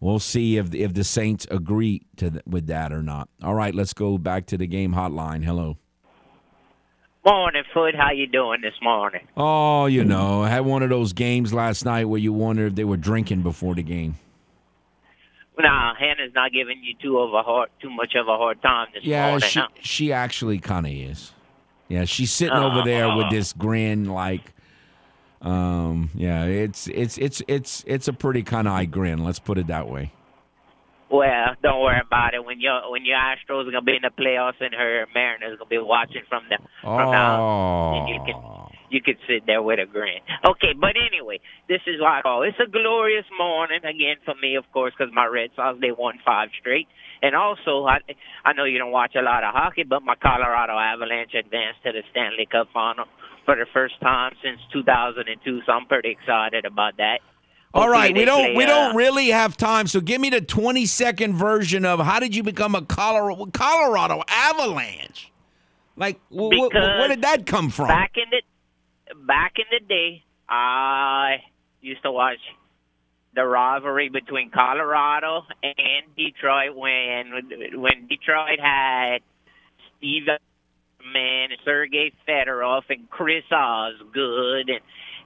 we'll 0.00 0.18
see 0.18 0.56
if 0.56 0.74
if 0.74 0.94
the 0.94 1.04
Saints 1.04 1.46
agree 1.50 2.02
to 2.16 2.30
th- 2.30 2.42
with 2.46 2.66
that 2.66 2.92
or 2.92 3.02
not. 3.02 3.28
All 3.42 3.54
right, 3.54 3.74
let's 3.74 3.92
go 3.92 4.18
back 4.18 4.46
to 4.46 4.58
the 4.58 4.66
game 4.66 4.94
hotline. 4.94 5.44
Hello. 5.44 5.76
Morning, 7.24 7.64
Foote. 7.74 7.94
How 7.94 8.10
you 8.12 8.26
doing 8.26 8.60
this 8.62 8.74
morning? 8.80 9.20
Oh, 9.36 9.86
you 9.86 10.04
know, 10.04 10.42
I 10.44 10.48
had 10.48 10.60
one 10.64 10.82
of 10.82 10.88
those 10.88 11.12
games 11.12 11.52
last 11.52 11.84
night 11.84 12.06
where 12.06 12.20
you 12.20 12.32
wonder 12.32 12.66
if 12.66 12.74
they 12.74 12.84
were 12.84 12.96
drinking 12.96 13.42
before 13.42 13.74
the 13.74 13.82
game. 13.82 14.16
Nah, 15.58 15.94
Hannah's 15.96 16.32
not 16.34 16.52
giving 16.52 16.82
you 16.82 16.94
too 17.02 17.18
of 17.18 17.34
a 17.34 17.42
hard, 17.42 17.68
too 17.82 17.90
much 17.90 18.14
of 18.14 18.28
a 18.28 18.36
hard 18.36 18.62
time 18.62 18.86
this 18.94 19.02
Yeah, 19.04 19.30
morning. 19.30 19.48
she 19.48 19.58
huh? 19.58 19.68
she 19.80 20.12
actually 20.12 20.58
kind 20.58 20.86
of 20.86 20.92
is. 20.92 21.32
Yeah, 21.88 22.04
she's 22.04 22.30
sitting 22.30 22.56
over 22.56 22.80
uh, 22.80 22.84
there 22.84 23.14
with 23.14 23.26
uh. 23.26 23.30
this 23.30 23.52
grin, 23.52 24.04
like, 24.04 24.54
um, 25.42 26.10
yeah, 26.14 26.44
it's 26.44 26.88
it's 26.88 27.18
it's 27.18 27.42
it's 27.46 27.84
it's 27.86 28.08
a 28.08 28.12
pretty 28.12 28.42
kind 28.42 28.66
of 28.66 28.74
eye 28.74 28.86
grin. 28.86 29.24
Let's 29.24 29.38
put 29.38 29.58
it 29.58 29.68
that 29.68 29.88
way. 29.88 30.12
Well, 31.10 31.56
don't 31.62 31.80
worry 31.80 32.00
about 32.04 32.34
it. 32.34 32.44
When 32.44 32.60
your 32.60 32.90
when 32.90 33.04
your 33.04 33.16
Astros 33.16 33.66
are 33.66 33.70
gonna 33.70 33.82
be 33.82 33.96
in 33.96 34.02
the 34.02 34.10
playoffs 34.10 34.60
and 34.60 34.74
her 34.74 35.06
Mariners 35.14 35.58
gonna 35.58 35.68
be 35.68 35.78
watching 35.78 36.22
from 36.28 36.42
the 36.50 36.58
from 36.82 37.10
now, 37.10 37.94
and 38.00 38.08
you 38.08 38.20
can 38.26 38.34
Oh, 38.34 38.68
you 38.90 39.00
can 39.00 39.16
sit 39.26 39.46
there 39.46 39.62
with 39.62 39.78
a 39.78 39.86
grin. 39.86 40.20
Okay, 40.44 40.72
but 40.78 40.96
anyway, 40.96 41.40
this 41.68 41.80
is 41.86 42.00
what 42.00 42.12
I 42.12 42.22
call 42.22 42.42
it's 42.42 42.58
a 42.60 42.70
glorious 42.70 43.24
morning 43.38 43.84
again 43.84 44.16
for 44.24 44.34
me, 44.34 44.56
of 44.56 44.64
course, 44.72 44.92
because 44.96 45.12
my 45.14 45.26
Red 45.26 45.50
Sox 45.56 45.78
they 45.80 45.92
won 45.92 46.18
five 46.24 46.50
straight, 46.60 46.88
and 47.22 47.34
also 47.34 47.86
I 47.86 48.00
I 48.44 48.52
know 48.52 48.64
you 48.64 48.78
don't 48.78 48.92
watch 48.92 49.14
a 49.16 49.22
lot 49.22 49.44
of 49.44 49.54
hockey, 49.54 49.84
but 49.84 50.02
my 50.02 50.14
Colorado 50.14 50.76
Avalanche 50.76 51.32
advanced 51.34 51.82
to 51.84 51.92
the 51.92 52.02
Stanley 52.10 52.46
Cup 52.50 52.68
final 52.72 53.06
for 53.48 53.56
the 53.56 53.64
first 53.72 53.98
time 54.02 54.34
since 54.44 54.60
2002, 54.74 55.62
so 55.64 55.72
I'm 55.72 55.86
pretty 55.86 56.10
excited 56.10 56.66
about 56.66 56.98
that. 56.98 57.20
all 57.72 57.84
Hopefully 57.84 57.98
right. 57.98 58.14
We 58.14 58.24
don't 58.26 58.44
play, 58.44 58.54
we 58.56 58.64
uh, 58.64 58.66
don't 58.66 58.94
really 58.94 59.28
have 59.28 59.56
time, 59.56 59.86
so 59.86 60.02
give 60.02 60.20
me 60.20 60.28
the 60.28 60.42
twenty 60.42 60.84
second 60.84 61.34
version 61.34 61.86
of 61.86 61.98
how 61.98 62.20
did 62.20 62.36
you 62.36 62.42
become 62.42 62.74
a 62.74 62.82
Colorado 62.82 63.46
Colorado 63.46 64.22
Avalanche? 64.28 65.32
Like, 65.96 66.20
wh- 66.30 66.52
wh- 66.52 66.74
where 66.74 67.08
did 67.08 67.22
that 67.22 67.46
come 67.46 67.70
from? 67.70 67.88
Back 67.88 68.12
in 68.16 68.24
the 68.30 69.14
back 69.26 69.54
in 69.56 69.64
the 69.70 69.86
day, 69.88 70.24
I 70.46 71.36
used 71.80 72.02
to 72.02 72.12
watch 72.12 72.40
the 73.34 73.46
rivalry 73.46 74.10
between 74.10 74.50
Colorado 74.50 75.46
and 75.62 76.14
Detroit 76.18 76.76
when 76.76 77.80
when 77.80 78.08
Detroit 78.08 78.60
had 78.60 79.20
Steve 79.96 80.24
Man, 81.12 81.50
Sergei 81.64 82.12
Fedorov, 82.26 82.82
and 82.88 83.08
Chris 83.10 83.44
Osgood, 83.50 84.68
and 84.68 84.80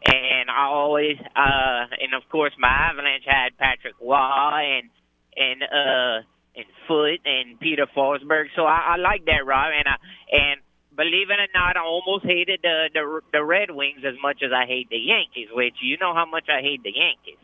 and 0.04 0.50
I 0.50 0.64
always 0.66 1.16
uh 1.20 1.86
and 2.00 2.14
of 2.14 2.28
course 2.28 2.52
my 2.58 2.68
Avalanche 2.68 3.24
had 3.24 3.56
Patrick 3.56 3.94
Roy 4.00 4.78
and 4.78 4.90
and 5.36 5.62
uh 5.62 6.26
and 6.56 6.66
Foote 6.86 7.20
and 7.24 7.58
Peter 7.60 7.86
Forsberg. 7.96 8.46
So 8.56 8.62
I, 8.62 8.94
I 8.94 8.96
like 8.96 9.24
that, 9.26 9.46
Rob, 9.46 9.72
and 9.76 9.86
I 9.88 9.96
and 10.30 10.60
believe 10.96 11.30
it 11.30 11.40
or 11.40 11.48
not, 11.54 11.76
I 11.76 11.80
almost 11.80 12.24
hated 12.24 12.60
the, 12.62 12.90
the 12.92 13.20
the 13.32 13.44
Red 13.44 13.70
Wings 13.70 14.00
as 14.06 14.14
much 14.20 14.42
as 14.44 14.50
I 14.52 14.66
hate 14.66 14.90
the 14.90 14.98
Yankees. 14.98 15.48
Which 15.52 15.76
you 15.80 15.96
know 15.98 16.14
how 16.14 16.26
much 16.26 16.48
I 16.48 16.60
hate 16.60 16.82
the 16.82 16.92
Yankees, 16.92 17.42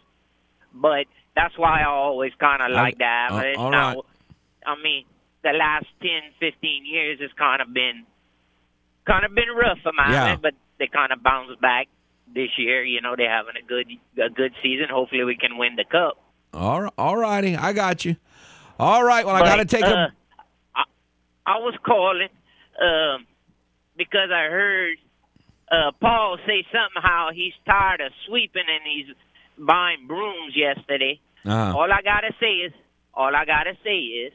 but 0.74 1.06
that's 1.34 1.56
why 1.56 1.82
I 1.82 1.88
always 1.88 2.32
kind 2.38 2.62
of 2.62 2.70
like 2.70 2.98
the 2.98 3.04
uh, 3.04 3.06
Avalanche. 3.06 3.56
all. 3.74 4.06
I 4.66 4.74
mean, 4.82 5.04
the 5.42 5.52
last 5.56 5.86
10, 6.02 6.10
15 6.40 6.84
years 6.84 7.20
has 7.20 7.30
kind 7.38 7.62
of 7.62 7.72
been 7.72 8.04
kind 9.08 9.24
of 9.24 9.34
been 9.34 9.50
rough 9.56 9.78
for 9.82 9.92
my 9.92 10.12
Yeah. 10.12 10.36
But 10.36 10.54
they 10.78 10.86
kind 10.86 11.12
of 11.12 11.22
bounced 11.22 11.60
back 11.60 11.88
this 12.32 12.50
year. 12.58 12.84
You 12.84 13.00
know, 13.00 13.14
they're 13.16 13.30
having 13.30 13.54
a 13.56 13.66
good 13.66 13.86
a 14.22 14.30
good 14.30 14.52
season. 14.62 14.86
Hopefully, 14.90 15.24
we 15.24 15.36
can 15.36 15.56
win 15.58 15.76
the 15.76 15.84
cup. 15.84 16.18
All 16.52 16.82
right, 16.82 16.92
all 16.96 17.16
righty, 17.16 17.56
I 17.56 17.72
got 17.72 18.04
you. 18.04 18.16
All 18.78 19.02
right, 19.04 19.26
well, 19.26 19.34
I 19.34 19.40
got 19.40 19.56
to 19.56 19.64
take 19.64 19.84
uh, 19.84 19.88
a. 19.88 20.12
I, 20.74 20.84
I 21.46 21.58
was 21.58 21.74
calling 21.84 22.28
um, 22.80 23.26
because 23.96 24.30
I 24.32 24.44
heard 24.48 24.96
uh, 25.70 25.92
Paul 26.00 26.38
say 26.46 26.64
something 26.72 27.02
how 27.02 27.30
he's 27.34 27.52
tired 27.66 28.00
of 28.00 28.12
sweeping 28.26 28.62
and 28.66 28.82
he's 28.84 29.14
buying 29.58 30.06
brooms 30.06 30.54
yesterday. 30.56 31.20
Uh, 31.44 31.74
All 31.76 31.90
I 31.92 32.02
gotta 32.02 32.32
say 32.40 32.52
is, 32.66 32.72
all 33.14 33.34
I 33.34 33.44
gotta 33.44 33.74
say 33.84 33.98
is, 33.98 34.32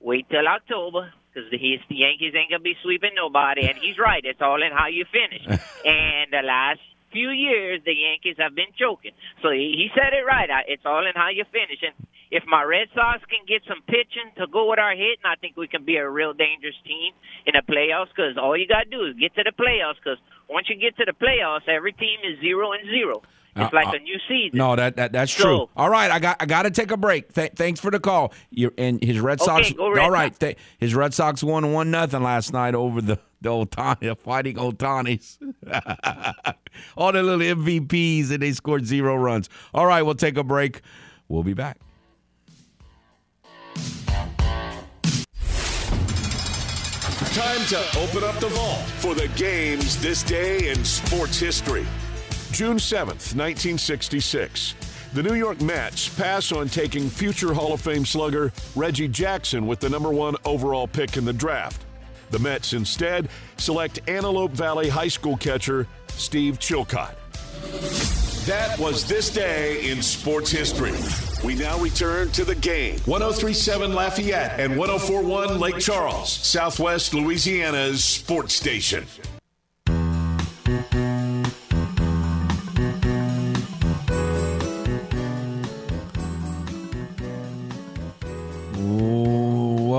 wait 0.00 0.28
till 0.30 0.46
October 0.46 1.12
because 1.38 1.50
the, 1.50 1.58
the 1.88 1.94
Yankees 1.94 2.34
ain't 2.34 2.50
gonna 2.50 2.62
be 2.62 2.74
sweeping 2.82 3.14
nobody. 3.14 3.68
And 3.68 3.78
he's 3.78 3.98
right; 3.98 4.22
it's 4.24 4.42
all 4.42 4.62
in 4.62 4.72
how 4.74 4.88
you 4.88 5.04
finish. 5.06 5.46
and 5.86 6.32
the 6.32 6.42
last 6.42 6.80
few 7.12 7.30
years, 7.30 7.80
the 7.84 7.94
Yankees 7.94 8.36
have 8.38 8.54
been 8.54 8.74
choking. 8.78 9.12
So 9.42 9.50
he, 9.50 9.78
he 9.78 9.88
said 9.94 10.12
it 10.12 10.26
right. 10.26 10.50
It's 10.66 10.84
all 10.84 11.06
in 11.06 11.14
how 11.14 11.30
you 11.30 11.44
finish. 11.52 11.80
And 11.80 11.94
if 12.30 12.44
my 12.46 12.62
Red 12.62 12.88
Sox 12.94 13.24
can 13.30 13.46
get 13.46 13.62
some 13.64 13.80
pitching 13.86 14.34
to 14.36 14.46
go 14.46 14.68
with 14.68 14.78
our 14.78 14.92
hitting, 14.92 15.24
I 15.24 15.36
think 15.40 15.56
we 15.56 15.68
can 15.68 15.84
be 15.84 15.96
a 15.96 16.08
real 16.08 16.34
dangerous 16.34 16.76
team 16.84 17.14
in 17.46 17.54
the 17.54 17.64
playoffs. 17.64 18.12
Because 18.12 18.36
all 18.36 18.56
you 18.56 18.66
gotta 18.66 18.90
do 18.90 19.06
is 19.06 19.16
get 19.16 19.34
to 19.36 19.44
the 19.44 19.54
playoffs. 19.54 20.02
Because 20.02 20.18
once 20.50 20.68
you 20.68 20.76
get 20.76 20.96
to 20.98 21.06
the 21.06 21.16
playoffs, 21.16 21.68
every 21.68 21.92
team 21.92 22.18
is 22.26 22.40
zero 22.40 22.72
and 22.72 22.84
zero. 22.90 23.22
It's 23.60 23.72
Uh, 23.72 23.76
like 23.76 23.88
uh, 23.88 23.92
a 23.96 23.98
new 23.98 24.16
season. 24.28 24.56
No, 24.58 24.76
that, 24.76 24.96
that 24.96 25.12
that's 25.12 25.32
So- 25.32 25.42
true. 25.42 25.68
All 25.76 25.90
right, 25.90 26.10
I 26.10 26.18
got 26.18 26.36
I 26.40 26.46
got 26.46 26.62
to 26.62 26.70
take 26.70 26.90
a 26.90 26.96
break. 26.96 27.32
Th- 27.34 27.52
thanks 27.54 27.80
for 27.80 27.90
the 27.90 27.98
call. 28.00 28.32
You 28.50 28.72
and 28.78 29.02
his 29.02 29.18
Red 29.20 29.40
Sox. 29.40 29.72
go 29.72 29.90
Red 29.90 30.02
all 30.04 30.10
right, 30.10 30.38
th- 30.38 30.56
his 30.78 30.94
Red 30.94 31.12
Sox 31.14 31.42
won 31.42 31.72
one 31.72 31.90
nothing 31.90 32.22
last 32.22 32.52
night 32.52 32.74
over 32.74 33.00
the 33.00 33.18
the 33.40 33.50
Ohtani, 33.50 34.00
the 34.00 34.16
fighting 34.16 34.56
Ohtanis. 34.56 35.38
all 36.96 37.12
the 37.12 37.22
little 37.22 37.40
MVPs 37.64 38.30
and 38.30 38.42
they 38.42 38.52
scored 38.52 38.84
zero 38.86 39.16
runs. 39.16 39.48
All 39.74 39.86
right, 39.86 40.02
we'll 40.02 40.14
take 40.14 40.36
a 40.36 40.44
break. 40.44 40.80
We'll 41.28 41.42
be 41.44 41.54
back. 41.54 41.78
Time 47.34 47.64
to 47.66 47.78
open 48.00 48.24
up 48.24 48.38
the 48.40 48.48
vault 48.48 48.80
for 48.98 49.14
the 49.14 49.28
games 49.36 50.00
this 50.00 50.22
day 50.22 50.70
in 50.70 50.84
sports 50.84 51.38
history. 51.38 51.86
June 52.58 52.78
7th, 52.78 53.36
1966. 53.36 54.74
The 55.14 55.22
New 55.22 55.34
York 55.34 55.60
Mets 55.60 56.08
pass 56.08 56.50
on 56.50 56.68
taking 56.68 57.08
future 57.08 57.54
Hall 57.54 57.72
of 57.72 57.80
Fame 57.80 58.04
slugger 58.04 58.52
Reggie 58.74 59.06
Jackson 59.06 59.64
with 59.68 59.78
the 59.78 59.88
number 59.88 60.10
one 60.10 60.34
overall 60.44 60.88
pick 60.88 61.16
in 61.16 61.24
the 61.24 61.32
draft. 61.32 61.80
The 62.30 62.40
Mets 62.40 62.72
instead 62.72 63.28
select 63.58 64.00
Antelope 64.08 64.50
Valley 64.50 64.88
High 64.88 65.06
School 65.06 65.36
catcher 65.36 65.86
Steve 66.08 66.58
Chilcott. 66.58 67.14
That 68.46 68.76
was 68.76 69.06
this 69.06 69.30
day 69.30 69.88
in 69.88 70.02
sports 70.02 70.50
history. 70.50 70.94
We 71.44 71.54
now 71.54 71.78
return 71.78 72.28
to 72.32 72.44
the 72.44 72.56
game. 72.56 72.98
1037 73.04 73.94
Lafayette 73.94 74.58
and 74.58 74.76
1041 74.76 75.60
Lake 75.60 75.78
Charles, 75.78 76.32
Southwest 76.32 77.14
Louisiana's 77.14 78.02
sports 78.02 78.54
station. 78.54 79.06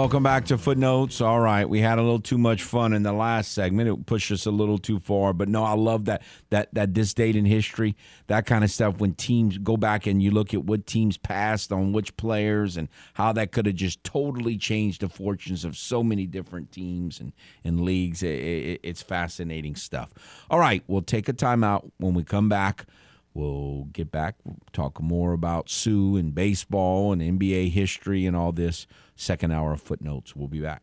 Welcome 0.10 0.24
back 0.24 0.46
to 0.46 0.58
Footnotes. 0.58 1.22
All 1.22 1.40
right, 1.40 1.70
we 1.70 1.82
had 1.82 2.00
a 2.00 2.02
little 2.02 2.20
too 2.20 2.40
much 2.40 2.64
fun 2.64 2.94
in 2.94 3.04
the 3.04 3.14
last 3.14 3.52
segment. 3.52 3.90
It 3.90 4.08
pushed 4.08 4.32
us 4.32 4.48
a 4.48 4.52
little 4.52 4.80
too 4.80 4.98
far, 4.98 5.34
but 5.34 5.48
no, 5.48 5.64
I 5.64 5.74
love 5.74 6.06
that 6.06 6.24
that 6.50 6.74
that 6.74 6.96
this 6.96 7.14
date 7.14 7.36
in 7.36 7.46
history, 7.46 7.96
that 8.26 8.48
kind 8.48 8.64
of 8.64 8.72
stuff. 8.72 8.98
When 8.98 9.14
teams 9.14 9.60
go 9.60 9.78
back 9.78 10.08
and 10.08 10.20
you 10.24 10.32
look 10.32 10.52
at 10.52 10.66
what 10.66 10.88
teams 10.88 11.18
passed 11.18 11.72
on 11.72 11.94
which 11.94 12.18
players 12.18 12.76
and 12.76 12.90
how 13.14 13.34
that 13.34 13.52
could 13.52 13.68
have 13.68 13.76
just 13.76 14.04
totally 14.04 14.58
changed 14.58 15.02
the 15.02 15.10
fortunes 15.10 15.64
of 15.64 15.78
so 15.78 16.02
many 16.02 16.26
different 16.26 16.72
teams 16.72 17.20
and 17.20 17.32
and 17.64 17.82
leagues. 17.82 18.24
It, 18.24 18.30
it, 18.30 18.80
it's 18.82 19.04
fascinating 19.04 19.76
stuff. 19.76 20.12
All 20.50 20.58
right, 20.58 20.84
we'll 20.88 21.04
take 21.04 21.30
a 21.30 21.34
timeout. 21.34 21.92
When 21.98 22.16
we 22.16 22.24
come 22.24 22.50
back. 22.50 22.88
We'll 23.36 23.88
get 23.94 24.12
back, 24.12 24.38
talk 24.74 25.00
more 25.00 25.34
about 25.34 25.70
Suh 25.70 26.16
and 26.16 26.34
baseball 26.34 27.14
and 27.14 27.22
NBA 27.22 27.72
history 27.72 28.26
and 28.26 28.36
all 28.36 28.52
this. 28.52 28.88
Second 29.20 29.52
hour 29.52 29.74
of 29.74 29.82
footnotes. 29.82 30.34
We'll 30.34 30.48
be 30.48 30.62
back. 30.62 30.82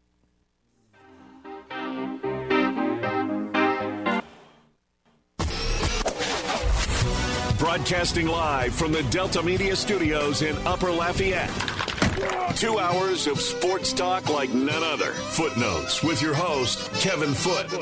Broadcasting 7.59 8.26
live 8.26 8.74
from 8.74 8.93
the 8.93 9.03
Delta 9.11 9.43
Media 9.43 9.74
Studios 9.74 10.43
in 10.43 10.55
Upper 10.66 10.91
Lafayette. 10.91 11.49
Two 12.57 12.78
hours 12.78 13.26
of 13.26 13.41
sports 13.41 13.95
talk 13.95 14.28
like 14.28 14.53
none 14.53 14.84
other. 14.84 15.12
Footnotes 15.12 16.03
with 16.03 16.20
your 16.20 16.34
host, 16.34 16.93
Kevin 17.01 17.32
Foote. 17.32 17.72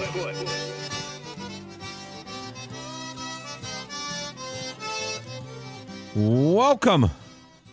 Welcome 6.15 7.11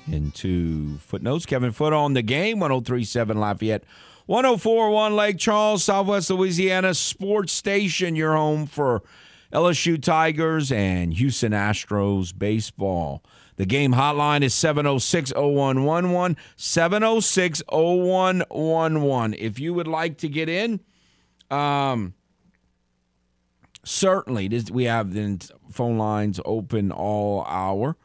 into 0.08 0.98
Footnotes. 1.00 1.46
Kevin 1.46 1.72
Foote 1.72 1.94
on 1.94 2.14
the 2.14 2.22
game, 2.22 2.60
1037 2.60 3.40
Lafayette, 3.40 3.84
1041 4.26 5.16
Lake 5.16 5.38
Charles, 5.38 5.84
Southwest 5.84 6.30
Louisiana 6.30 6.94
Sports 6.94 7.54
Station, 7.54 8.16
your 8.16 8.36
home 8.36 8.66
for 8.66 9.02
LSU 9.52 10.02
Tigers 10.02 10.72
and 10.72 11.14
Houston 11.14 11.52
Astros 11.52 12.38
baseball. 12.38 13.24
The 13.58 13.66
game 13.66 13.94
hotline 13.94 14.42
is 14.42 14.54
706 14.54 15.34
0111. 15.36 16.38
706 16.56 17.62
0111. 17.70 19.34
If 19.38 19.60
you 19.60 19.74
would 19.74 19.88
like 19.88 20.18
to 20.20 20.30
get 20.30 20.50
in, 20.50 20.80
um, 21.50 22.14
certainly 23.84 24.48
this, 24.48 24.72
we 24.72 24.86
have 24.86 25.14
the 25.14 25.38
phone 25.70 25.98
lines 25.98 26.40
open 26.46 26.92
all 26.92 27.44
hour. 27.46 27.98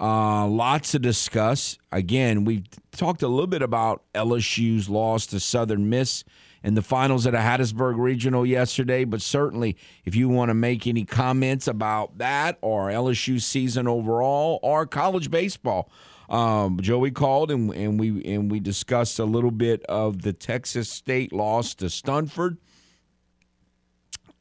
Uh, 0.00 0.46
lots 0.46 0.92
to 0.92 0.98
discuss. 0.98 1.76
Again, 1.90 2.44
we 2.44 2.64
talked 2.92 3.22
a 3.22 3.28
little 3.28 3.48
bit 3.48 3.62
about 3.62 4.04
LSU's 4.14 4.88
loss 4.88 5.26
to 5.26 5.40
Southern 5.40 5.88
Miss 5.90 6.22
in 6.62 6.74
the 6.74 6.82
finals 6.82 7.26
at 7.26 7.34
a 7.34 7.38
Hattiesburg 7.38 7.98
Regional 7.98 8.46
yesterday, 8.46 9.04
but 9.04 9.20
certainly 9.20 9.76
if 10.04 10.14
you 10.14 10.28
want 10.28 10.50
to 10.50 10.54
make 10.54 10.86
any 10.86 11.04
comments 11.04 11.66
about 11.66 12.18
that 12.18 12.58
or 12.60 12.88
LSU 12.88 13.40
season 13.40 13.88
overall 13.88 14.60
or 14.62 14.86
college 14.86 15.30
baseball, 15.30 15.90
um, 16.28 16.78
Joey 16.80 17.10
called 17.10 17.50
and, 17.50 17.72
and 17.74 17.98
we 17.98 18.22
and 18.24 18.50
we 18.50 18.60
discussed 18.60 19.18
a 19.18 19.24
little 19.24 19.50
bit 19.50 19.82
of 19.84 20.22
the 20.22 20.32
Texas 20.32 20.88
State 20.90 21.32
loss 21.32 21.74
to 21.76 21.88
Stanford. 21.88 22.58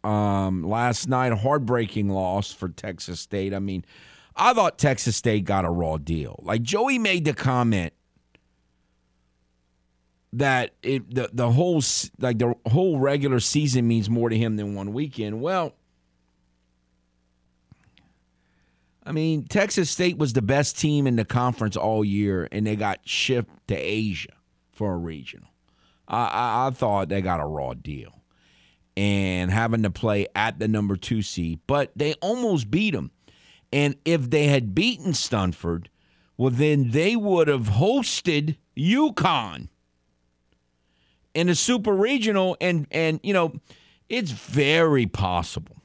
Um, 0.04 0.64
last 0.64 1.08
night, 1.08 1.32
a 1.32 1.36
heartbreaking 1.36 2.10
loss 2.10 2.52
for 2.52 2.70
Texas 2.70 3.20
State. 3.20 3.54
I 3.54 3.60
mean, 3.60 3.84
I 4.38 4.54
thought 4.54 4.78
Texas 4.78 5.16
State 5.16 5.46
got 5.46 5.66
a 5.66 5.70
raw 5.70 5.98
deal. 5.98 6.40
Like 6.44 6.62
Joey 6.62 7.00
made 7.00 7.26
the 7.26 7.34
comment 7.34 7.94
that 10.34 10.72
it 10.84 11.14
the 11.14 11.30
the 11.34 11.52
whole 11.52 11.82
like 12.20 12.38
the 12.38 12.54
whole 12.68 13.00
regular 13.00 13.40
season 13.40 13.88
means 13.88 14.10
more 14.10 14.30
to 14.30 14.38
him 14.38 14.56
than 14.58 14.76
one 14.76 14.94
weekend. 14.94 15.42
Well, 15.42 15.74
I 19.04 19.12
mean, 19.14 19.46
Texas 19.46 19.90
State 19.90 20.18
was 20.18 20.34
the 20.34 20.42
best 20.42 20.78
team 20.78 21.08
in 21.08 21.16
the 21.16 21.26
conference 21.26 21.78
all 21.78 22.04
year, 22.04 22.48
and 22.52 22.68
they 22.68 22.76
got 22.76 23.00
shipped 23.06 23.68
to 23.70 23.76
Asia 23.76 24.34
for 24.74 24.94
a 24.94 24.98
regional. 24.98 25.50
I, 26.08 26.26
I, 26.26 26.68
I 26.68 26.70
thought 26.72 27.10
they 27.10 27.22
got 27.22 27.40
a 27.40 27.46
raw 27.46 27.74
deal, 27.74 28.22
and 28.96 29.50
having 29.50 29.84
to 29.84 29.90
play 29.90 30.28
at 30.36 30.60
the 30.60 30.68
number 30.68 30.98
two 30.98 31.22
seed, 31.22 31.62
but 31.68 31.92
they 31.96 32.14
almost 32.16 32.70
beat 32.70 32.94
them. 32.94 33.12
And 33.78 33.96
if 34.06 34.32
they 34.32 34.48
had 34.48 34.74
beaten 34.74 35.14
Stanford, 35.14 35.92
well, 36.36 36.50
then 36.50 36.90
they 36.90 37.16
would 37.16 37.48
have 37.48 37.68
hosted 37.68 38.58
UConn 38.76 39.68
in 41.36 41.48
a 41.48 41.54
super 41.54 41.94
regional. 41.94 42.58
And, 42.60 42.88
and, 42.90 43.20
you 43.22 43.34
know, 43.34 43.54
it's 44.10 44.32
very 44.32 45.06
possible. 45.06 45.76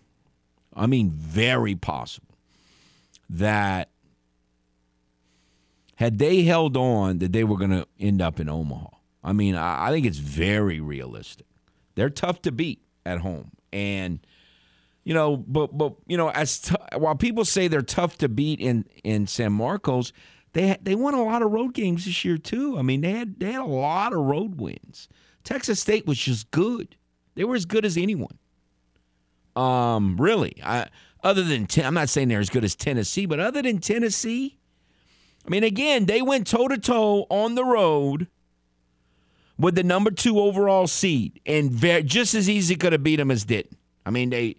I 0.75 0.87
mean, 0.87 1.11
very 1.11 1.75
possible 1.75 2.35
that 3.29 3.91
had 5.97 6.17
they 6.19 6.45
held 6.45 6.79
on, 6.79 7.19
that 7.19 7.35
they 7.35 7.45
were 7.45 7.59
going 7.59 7.73
to 7.73 7.87
end 8.01 8.23
up 8.23 8.41
in 8.41 8.49
Omaha. 8.49 8.89
I 9.23 9.35
mean, 9.35 9.55
I, 9.55 9.89
I 9.89 9.91
think 9.91 10.07
it's 10.07 10.17
very 10.17 10.81
realistic. 10.81 11.47
They're 11.95 12.09
tough 12.09 12.41
to 12.43 12.53
beat 12.53 12.81
at 13.05 13.19
home. 13.19 13.51
And, 13.71 14.21
you 15.05 15.15
know, 15.15 15.37
but 15.37 15.77
but 15.77 15.95
you 16.07 16.17
know, 16.17 16.31
as 16.31 16.61
t- 16.61 16.75
while 16.97 17.15
people 17.15 17.45
say 17.45 17.69
they're 17.69 17.83
tough 17.83 18.19
to 18.19 18.29
beat 18.29 18.61
in 18.61 18.85
in 19.03 19.27
San 19.27 19.53
Marcos, 19.53 20.13
they 20.53 20.77
they 20.83 20.95
won 20.95 21.15
a 21.15 21.23
lot 21.23 21.43
of 21.43 21.51
road 21.51 21.75
games 21.75 22.05
this 22.05 22.25
year 22.25 22.39
too. 22.39 22.79
I 22.79 22.83
mean, 22.83 23.01
they 23.01 23.13
had 23.13 23.41
they 23.41 23.53
had 23.53 23.63
a 23.63 23.65
lot 23.65 24.13
of 24.13 24.21
road 24.21 24.61
wins. 24.61 25.09
Texas 25.45 25.81
State 25.81 26.07
was 26.07 26.19
just 26.19 26.51
good. 26.51 26.97
They 27.35 27.45
were 27.45 27.57
as 27.57 27.67
good 27.67 27.85
as 27.85 27.97
anyone. 27.97 28.39
Um, 29.57 30.17
really, 30.19 30.55
I 30.63 30.89
other 31.23 31.43
than 31.43 31.67
I'm 31.83 31.95
not 31.95 32.09
saying 32.09 32.29
they're 32.29 32.41
as 32.41 32.51
good 32.51 32.65
as 32.65 32.77
Tennessee, 32.77 33.27
but 33.27 33.41
other 33.41 33.63
than 33.63 33.79
Tennessee, 33.79 34.59
I 35.47 35.51
mean, 35.51 35.65
again, 35.65 36.07
they 36.07 36.23
went 36.23 36.47
toe 36.47 36.69
to 36.69 36.79
toe 36.79 37.27
on 37.29 37.57
the 37.57 37.65
road 37.65 38.29
with 39.59 39.75
the 39.75 39.83
number 39.83 40.11
two 40.11 40.39
overall 40.39 40.87
seed, 40.87 41.41
and 41.45 41.77
just 42.07 42.35
as 42.35 42.49
easy 42.49 42.77
could 42.77 42.93
have 42.93 43.03
beat 43.03 43.17
them 43.17 43.31
as 43.31 43.45
didn't. 43.45 43.79
I 44.05 44.11
mean, 44.11 44.31
they 44.31 44.57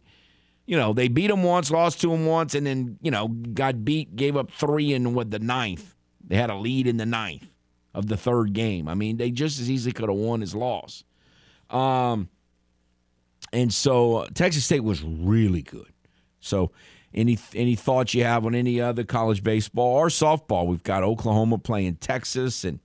you 0.66 0.78
know, 0.78 0.94
they 0.94 1.08
beat 1.08 1.28
them 1.28 1.44
once, 1.44 1.72
lost 1.72 2.02
to 2.02 2.10
them 2.10 2.26
once, 2.26 2.56
and 2.56 2.66
then, 2.66 2.98
you 3.02 3.12
know, 3.12 3.28
got 3.28 3.84
beat, 3.84 4.16
gave 4.16 4.38
up 4.38 4.52
three 4.52 4.94
in 4.94 5.14
what 5.14 5.32
the 5.32 5.40
ninth. 5.40 5.96
They 6.26 6.38
had 6.38 6.50
a 6.50 6.56
lead 6.56 6.88
in 6.88 6.98
the 6.98 7.06
ninth 7.06 7.46
of 7.94 8.08
the 8.08 8.18
third 8.18 8.54
game. 8.54 8.88
I 8.88 8.94
mean, 8.94 9.18
they 9.18 9.30
just 9.30 9.60
as 9.60 9.70
easily 9.70 9.92
could 9.92 10.10
have 10.10 10.18
won 10.18 10.42
as 10.42 10.56
lost. 10.56 11.06
Um, 11.70 12.30
and 13.52 13.74
so 13.74 14.18
uh, 14.18 14.28
Texas 14.34 14.66
State 14.66 14.84
was 14.84 15.04
really 15.04 15.62
good. 15.62 15.92
So, 16.40 16.72
any 17.14 17.38
any 17.54 17.76
thoughts 17.76 18.16
you 18.16 18.24
have 18.24 18.46
on 18.46 18.56
any 18.56 18.82
other 18.82 19.04
college 19.04 19.44
baseball 19.44 19.98
or 19.98 20.08
softball? 20.08 20.66
We've 20.66 20.82
got 20.82 21.04
Oklahoma 21.04 21.60
playing 21.60 21.98
Texas 21.98 22.64
and 22.64 22.80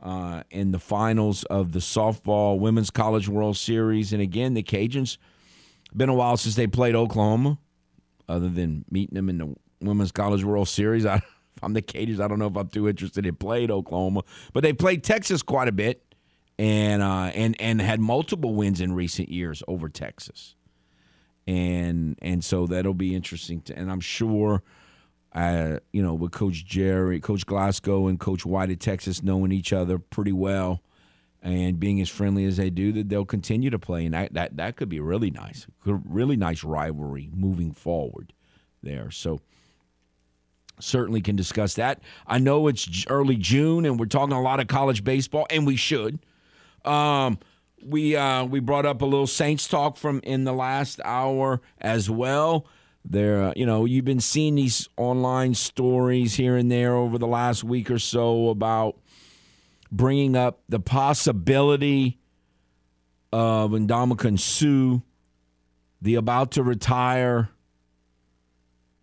uh, 0.00 0.44
in 0.50 0.70
the 0.70 0.78
finals 0.78 1.42
of 1.44 1.72
the 1.72 1.80
softball 1.80 2.58
women's 2.58 2.90
college 2.90 3.28
World 3.28 3.56
Series, 3.56 4.12
and 4.12 4.22
again 4.22 4.54
the 4.54 4.62
Cajuns 4.62 5.18
been 5.96 6.08
a 6.08 6.14
while 6.14 6.36
since 6.36 6.54
they 6.54 6.66
played 6.66 6.94
Oklahoma, 6.94 7.58
other 8.28 8.48
than 8.48 8.84
meeting 8.90 9.14
them 9.14 9.28
in 9.28 9.38
the 9.38 9.54
Women's 9.80 10.12
College 10.12 10.44
World 10.44 10.68
Series. 10.68 11.06
I, 11.06 11.22
I'm 11.62 11.72
the 11.72 11.82
Cajuns. 11.82 12.20
I 12.20 12.28
don't 12.28 12.38
know 12.38 12.46
if 12.46 12.56
I'm 12.56 12.68
too 12.68 12.88
interested 12.88 13.26
in 13.26 13.36
played 13.36 13.70
Oklahoma, 13.70 14.22
but 14.52 14.62
they 14.62 14.72
played 14.72 15.04
Texas 15.04 15.42
quite 15.42 15.68
a 15.68 15.72
bit, 15.72 16.02
and 16.58 17.02
uh, 17.02 17.30
and 17.34 17.60
and 17.60 17.80
had 17.80 18.00
multiple 18.00 18.54
wins 18.54 18.80
in 18.80 18.92
recent 18.92 19.28
years 19.28 19.62
over 19.68 19.88
Texas, 19.88 20.54
and 21.46 22.18
and 22.22 22.44
so 22.44 22.66
that'll 22.66 22.94
be 22.94 23.14
interesting. 23.14 23.62
To, 23.62 23.78
and 23.78 23.90
I'm 23.90 24.00
sure, 24.00 24.62
uh, 25.34 25.78
you 25.92 26.02
know, 26.02 26.14
with 26.14 26.32
Coach 26.32 26.64
Gerry, 26.64 27.20
Coach 27.20 27.44
Glasgow, 27.46 28.06
and 28.06 28.18
Coach 28.18 28.46
White 28.46 28.70
at 28.70 28.80
Texas 28.80 29.22
knowing 29.22 29.52
each 29.52 29.72
other 29.72 29.98
pretty 29.98 30.32
well 30.32 30.82
and 31.42 31.80
being 31.80 32.00
as 32.00 32.08
friendly 32.08 32.44
as 32.44 32.56
they 32.56 32.70
do, 32.70 32.92
that 32.92 33.08
they'll 33.08 33.24
continue 33.24 33.70
to 33.70 33.78
play, 33.78 34.04
and 34.04 34.14
that 34.14 34.34
that, 34.34 34.56
that 34.56 34.76
could 34.76 34.88
be 34.88 35.00
really 35.00 35.30
nice, 35.30 35.66
really 35.84 36.36
nice 36.36 36.64
rivalry 36.64 37.30
moving 37.32 37.72
forward 37.72 38.32
there. 38.82 39.10
So 39.10 39.40
certainly 40.78 41.20
can 41.20 41.36
discuss 41.36 41.74
that. 41.74 42.00
I 42.26 42.38
know 42.38 42.68
it's 42.68 43.06
early 43.08 43.36
June, 43.36 43.84
and 43.84 43.98
we're 43.98 44.06
talking 44.06 44.34
a 44.34 44.42
lot 44.42 44.60
of 44.60 44.66
college 44.66 45.04
baseball, 45.04 45.46
and 45.50 45.66
we 45.66 45.76
should. 45.76 46.18
Um, 46.84 47.38
we 47.82 48.16
uh, 48.16 48.44
we 48.44 48.60
brought 48.60 48.86
up 48.86 49.02
a 49.02 49.06
little 49.06 49.26
Saints 49.26 49.66
talk 49.68 49.96
from 49.96 50.20
in 50.22 50.44
the 50.44 50.52
last 50.52 51.00
hour 51.04 51.60
as 51.80 52.10
well. 52.10 52.66
There, 53.02 53.44
uh, 53.44 53.52
you 53.56 53.64
know, 53.64 53.86
you've 53.86 54.04
been 54.04 54.20
seeing 54.20 54.56
these 54.56 54.86
online 54.98 55.54
stories 55.54 56.34
here 56.34 56.56
and 56.56 56.70
there 56.70 56.94
over 56.94 57.16
the 57.16 57.26
last 57.26 57.64
week 57.64 57.90
or 57.90 57.98
so 57.98 58.50
about 58.50 58.98
bringing 59.90 60.36
up 60.36 60.62
the 60.68 60.80
possibility 60.80 62.18
of 63.32 63.70
Ndamukong 63.72 64.38
Suh, 64.38 65.02
the 66.02 66.14
about 66.14 66.52
to 66.52 66.62
retire 66.62 67.50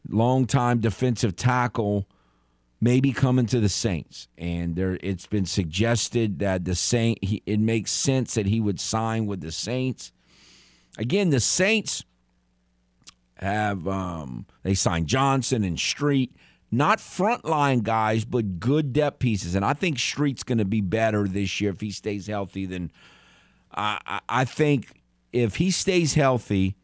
longtime 0.09 0.79
defensive 0.79 1.35
tackle, 1.35 2.07
maybe 2.79 3.11
coming 3.11 3.45
to 3.47 3.59
the 3.59 3.69
Saints, 3.69 4.27
and 4.37 4.75
there 4.75 4.97
it's 5.01 5.27
been 5.27 5.45
suggested 5.45 6.39
that 6.39 6.65
the 6.65 6.75
Saint 6.75 7.23
he, 7.23 7.41
it 7.45 7.59
makes 7.59 7.91
sense 7.91 8.33
that 8.35 8.45
he 8.45 8.59
would 8.59 8.79
sign 8.79 9.25
with 9.25 9.41
the 9.41 9.51
Saints. 9.51 10.11
Again, 10.97 11.29
the 11.29 11.39
Saints 11.39 12.03
have 13.35 13.87
um, 13.87 14.45
they 14.63 14.73
signed 14.73 15.07
Johnson 15.07 15.63
and 15.63 15.79
Street, 15.79 16.35
not 16.71 16.99
frontline 16.99 17.83
guys, 17.83 18.25
but 18.25 18.59
good 18.59 18.93
depth 18.93 19.19
pieces, 19.19 19.55
and 19.55 19.63
I 19.63 19.73
think 19.73 19.99
Street's 19.99 20.43
going 20.43 20.57
to 20.57 20.65
be 20.65 20.81
better 20.81 21.27
this 21.27 21.61
year 21.61 21.71
if 21.71 21.81
he 21.81 21.91
stays 21.91 22.27
healthy. 22.27 22.65
Than 22.65 22.91
I, 23.73 24.19
I 24.27 24.45
think 24.45 25.01
if 25.31 25.55
he 25.55 25.71
stays 25.71 26.13
healthy, 26.13 26.75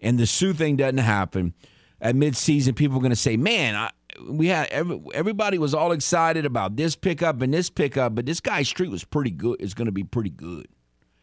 and 0.00 0.18
the 0.18 0.26
Suh 0.26 0.52
thing 0.52 0.76
doesn't 0.76 0.98
happen 0.98 1.54
at 2.00 2.14
midseason, 2.14 2.76
people 2.76 2.98
are 2.98 3.00
going 3.00 3.10
to 3.10 3.16
say, 3.16 3.36
"Man, 3.36 3.74
I, 3.74 3.90
we 4.28 4.48
had 4.48 4.68
every, 4.68 5.00
everybody 5.14 5.58
was 5.58 5.74
all 5.74 5.92
excited 5.92 6.44
about 6.44 6.76
this 6.76 6.94
pickup 6.94 7.40
and 7.40 7.54
this 7.54 7.70
pickup, 7.70 8.14
but 8.14 8.26
this 8.26 8.40
guy 8.40 8.62
Street 8.62 8.90
was 8.90 9.04
pretty 9.04 9.30
good. 9.30 9.60
Is 9.60 9.74
going 9.74 9.86
to 9.86 9.92
be 9.92 10.04
pretty 10.04 10.30
good. 10.30 10.68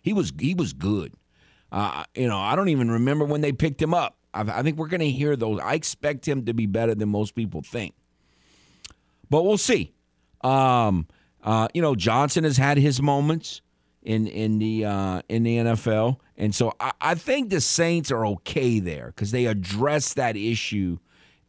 He 0.02 0.14
was 0.14 0.34
he 0.40 0.56
was 0.56 0.74
good. 0.74 1.14
Uh, 1.72 2.04
you 2.16 2.28
know, 2.28 2.38
I 2.38 2.56
don't 2.56 2.70
even 2.70 2.90
remember 2.90 3.26
when 3.26 3.42
they 3.42 3.52
picked 3.52 3.82
him 3.82 3.94
up. 3.94 4.18
I, 4.34 4.42
I 4.42 4.64
think 4.64 4.78
we're 4.78 4.88
going 4.88 5.02
to 5.02 5.10
hear 5.10 5.36
those. 5.36 5.60
I 5.60 5.74
expect 5.74 6.28
him 6.28 6.46
to 6.46 6.54
be 6.54 6.66
better 6.66 6.96
than 6.96 7.10
most 7.10 7.36
people 7.36 7.62
think, 7.62 7.94
but 9.30 9.44
we'll 9.44 9.58
see. 9.58 9.94
Um, 10.42 11.08
uh, 11.44 11.68
you 11.74 11.82
know, 11.82 11.96
Johnson 11.96 12.44
has 12.44 12.58
had 12.58 12.78
his 12.78 13.02
moments 13.02 13.62
in 14.02 14.28
in 14.28 14.60
the 14.60 14.86
uh, 14.86 15.22
in 15.30 15.44
the 15.44 15.58
NFL, 15.58 16.18
and 16.38 16.54
so 16.54 16.74
I, 16.80 16.92
I 17.02 17.16
think 17.16 17.50
the 17.50 17.62
Saints 17.62 18.12
are 18.12 18.26
okay 18.26 18.80
there 18.80 19.08
because 19.08 19.32
they 19.32 19.46
address 19.46 20.14
that 20.14 20.36
issue 20.36 20.98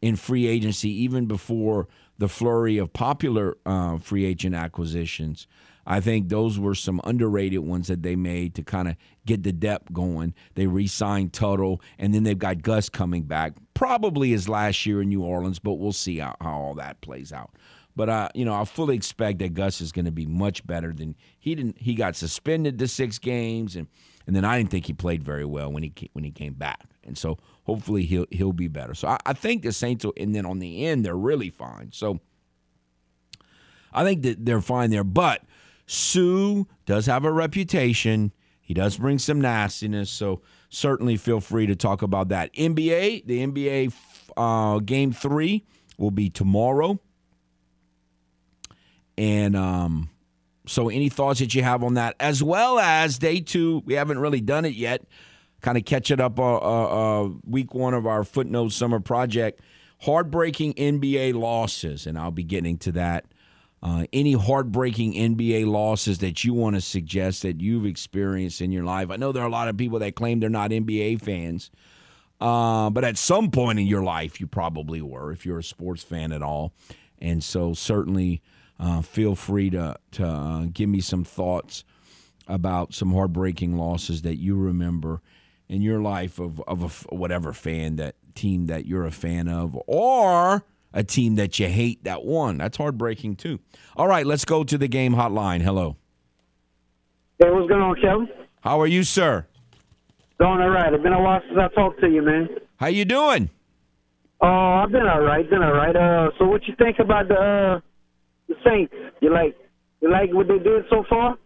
in 0.01 0.15
free 0.15 0.47
agency 0.47 0.89
even 1.03 1.25
before 1.25 1.87
the 2.17 2.27
flurry 2.27 2.77
of 2.77 2.93
popular 2.93 3.57
uh, 3.65 3.97
free 3.97 4.25
agent 4.25 4.55
acquisitions. 4.55 5.47
I 5.85 5.99
think 5.99 6.29
those 6.29 6.57
were 6.57 6.75
some 6.75 6.99
underrated 7.03 7.59
ones 7.59 7.87
that 7.87 8.01
they 8.01 8.15
made 8.15 8.55
to 8.55 8.63
kind 8.63 8.87
of 8.87 8.95
get 9.25 9.43
the 9.43 9.51
depth 9.51 9.93
going. 9.93 10.33
They 10.55 10.67
re 10.67 10.87
signed 10.87 11.33
Tuttle, 11.33 11.81
and 11.99 12.13
then 12.13 12.23
they've 12.23 12.37
got 12.37 12.61
Gus 12.61 12.89
coming 12.89 13.23
back. 13.23 13.53
Probably 13.73 14.31
his 14.31 14.49
last 14.49 14.85
year 14.85 15.01
in 15.01 15.09
New 15.09 15.23
Orleans, 15.23 15.59
but 15.59 15.73
we'll 15.73 15.91
see 15.91 16.19
how, 16.19 16.35
how 16.41 16.53
all 16.53 16.73
that 16.75 17.01
plays 17.01 17.31
out. 17.31 17.51
But 17.95 18.09
uh, 18.09 18.29
you 18.33 18.45
know, 18.45 18.53
I 18.53 18.65
fully 18.65 18.95
expect 18.95 19.39
that 19.39 19.53
Gus 19.53 19.79
is 19.79 19.91
going 19.91 20.05
to 20.05 20.11
be 20.11 20.25
much 20.25 20.65
better 20.65 20.91
than 20.91 21.15
he 21.39 21.55
didn't. 21.55 21.77
He 21.79 21.93
got 21.93 22.15
suspended 22.15 22.77
to 22.79 22.87
six 22.87 23.19
games, 23.19 23.75
and 23.75 23.87
and 24.27 24.35
then 24.35 24.43
I 24.43 24.57
didn't 24.57 24.71
think 24.71 24.85
he 24.85 24.93
played 24.93 25.23
very 25.23 25.45
well 25.45 25.71
when 25.71 25.83
he 25.83 25.93
when 26.13 26.23
he 26.23 26.31
came 26.31 26.53
back. 26.53 26.83
And 27.03 27.17
so 27.17 27.37
hopefully 27.63 28.03
he'll 28.03 28.25
he'll 28.31 28.53
be 28.53 28.67
better. 28.67 28.95
So 28.95 29.07
I, 29.07 29.17
I 29.25 29.33
think 29.33 29.63
the 29.63 29.71
Saints 29.71 30.03
will, 30.03 30.13
and 30.17 30.35
then 30.35 30.45
on 30.45 30.59
the 30.59 30.85
end 30.85 31.05
they're 31.05 31.15
really 31.15 31.49
fine. 31.49 31.91
So 31.93 32.19
I 33.93 34.03
think 34.03 34.23
that 34.23 34.45
they're 34.45 34.61
fine 34.61 34.89
there. 34.89 35.03
But 35.05 35.43
Suh 35.85 36.63
does 36.85 37.05
have 37.05 37.25
a 37.25 37.31
reputation. 37.31 38.31
He 38.61 38.73
does 38.73 38.97
bring 38.97 39.19
some 39.19 39.39
nastiness. 39.39 40.09
So 40.09 40.41
certainly 40.69 41.17
feel 41.17 41.39
free 41.39 41.67
to 41.67 41.75
talk 41.75 42.01
about 42.01 42.29
that. 42.29 42.53
NBA, 42.53 43.25
the 43.25 43.45
NBA 43.45 43.93
uh, 44.35 44.79
game 44.79 45.11
three 45.11 45.63
will 45.97 46.11
be 46.11 46.29
tomorrow. 46.29 46.99
And 49.17 49.55
um, 49.55 50.09
so 50.65 50.89
any 50.89 51.09
thoughts 51.09 51.39
that 51.39 51.53
you 51.53 51.63
have 51.63 51.83
on 51.83 51.93
that, 51.93 52.15
as 52.19 52.41
well 52.41 52.79
as 52.79 53.17
day 53.19 53.39
two, 53.39 53.83
we 53.85 53.93
haven't 53.93 54.19
really 54.19 54.41
done 54.41 54.65
it 54.65 54.73
yet 54.73 55.05
kind 55.65 55.79
of 55.79 55.85
catch 55.85 56.11
it 56.11 56.21
up 56.21 56.39
uh, 56.39 56.57
uh, 56.57 57.23
uh, 57.23 57.29
week 57.43 57.73
one 57.73 57.95
of 57.95 58.05
our 58.05 58.23
footnote 58.23 58.69
summer 58.69 58.99
project. 58.99 59.61
Heartbreaking 60.01 60.75
NBA 60.75 61.33
losses, 61.33 62.05
and 62.05 62.19
I'll 62.19 62.29
be 62.29 62.43
getting 62.43 62.77
to 62.79 62.91
that. 62.91 63.25
Uh, 63.85 64.07
any 64.11 64.33
heartbreaking 64.33 65.13
NBA 65.13 65.67
losses 65.67 66.17
that 66.17 66.43
you 66.43 66.55
want 66.55 66.75
to 66.75 66.81
suggest 66.81 67.43
that 67.43 67.61
you've 67.61 67.85
experienced 67.85 68.59
in 68.59 68.71
your 68.71 68.83
life? 68.83 69.11
I 69.11 69.15
know 69.15 69.31
there 69.31 69.43
are 69.43 69.47
a 69.47 69.51
lot 69.51 69.67
of 69.67 69.77
people 69.77 69.99
that 69.99 70.15
claim 70.15 70.39
they're 70.39 70.49
not 70.49 70.71
NBA 70.71 71.21
fans, 71.21 71.69
uh, 72.41 72.89
but 72.89 73.03
at 73.03 73.15
some 73.15 73.51
point 73.51 73.77
in 73.77 73.85
your 73.85 74.01
life, 74.01 74.39
you 74.39 74.47
probably 74.47 75.03
were 75.03 75.31
if 75.31 75.45
you're 75.45 75.59
a 75.59 75.63
sports 75.63 76.01
fan 76.01 76.31
at 76.31 76.41
all. 76.41 76.73
And 77.21 77.43
so, 77.43 77.75
certainly, 77.75 78.41
uh, 78.79 79.03
feel 79.03 79.35
free 79.35 79.69
to 79.69 79.97
to 80.13 80.25
uh, 80.25 80.65
give 80.73 80.89
me 80.89 80.99
some 80.99 81.23
thoughts 81.23 81.83
about 82.47 82.95
some 82.95 83.13
heartbreaking 83.13 83.77
losses 83.77 84.23
that 84.23 84.37
you 84.39 84.55
remember 84.55 85.21
in 85.69 85.83
your 85.83 86.01
life 86.01 86.39
of, 86.39 86.59
of 86.61 86.81
a, 86.81 87.15
whatever 87.15 87.53
fan 87.53 87.97
that 87.97 88.15
team 88.33 88.65
that 88.65 88.87
you're 88.87 89.05
a 89.05 89.11
fan 89.11 89.47
of 89.47 89.79
or 89.85 90.63
a 90.95 91.03
team 91.03 91.35
that 91.35 91.59
you 91.59 91.67
hate 91.67 92.03
that 92.05 92.23
won. 92.23 92.57
That's 92.57 92.77
heartbreaking 92.77 93.35
too. 93.35 93.59
All 93.95 94.07
right, 94.07 94.25
let's 94.25 94.45
go 94.45 94.63
to 94.63 94.77
the 94.77 94.87
game 94.87 95.13
hotline. 95.13 95.61
Hello. 95.61 95.97
Hey, 97.37 97.51
what's 97.51 97.67
going 97.67 97.81
on, 97.81 97.95
Kevin? 98.01 98.29
How 98.61 98.81
are 98.81 98.87
you, 98.87 99.03
sir? 99.03 99.45
Doing 100.39 100.61
all 100.61 100.69
right. 100.69 100.91
It's 100.91 101.03
been 101.03 101.13
a 101.13 101.21
while 101.21 101.41
since 101.47 101.59
I 101.59 101.67
talked 101.75 101.99
to 101.99 102.09
you, 102.09 102.21
man. 102.21 102.47
How 102.77 102.87
you 102.87 103.05
doing? 103.05 103.49
Oh, 104.41 104.47
uh, 104.47 104.83
I've 104.83 104.91
been 104.91 105.07
all 105.07 105.21
right. 105.21 105.47
Been 105.49 105.61
all 105.63 105.73
right. 105.73 105.95
Uh, 105.95 106.31
so 106.39 106.45
what 106.45 106.65
you 106.67 106.75
think 106.77 106.99
about 106.99 107.27
the 107.27 107.35
uh, 107.35 107.79
the 108.47 108.55
Saints? 108.65 108.93
You 109.21 109.33
like 109.33 109.55
you 110.01 110.09
like 110.11 110.33
what 110.33 110.47
they 110.47 110.59
did 110.59 110.83
so 110.89 111.03
far? 111.09 111.37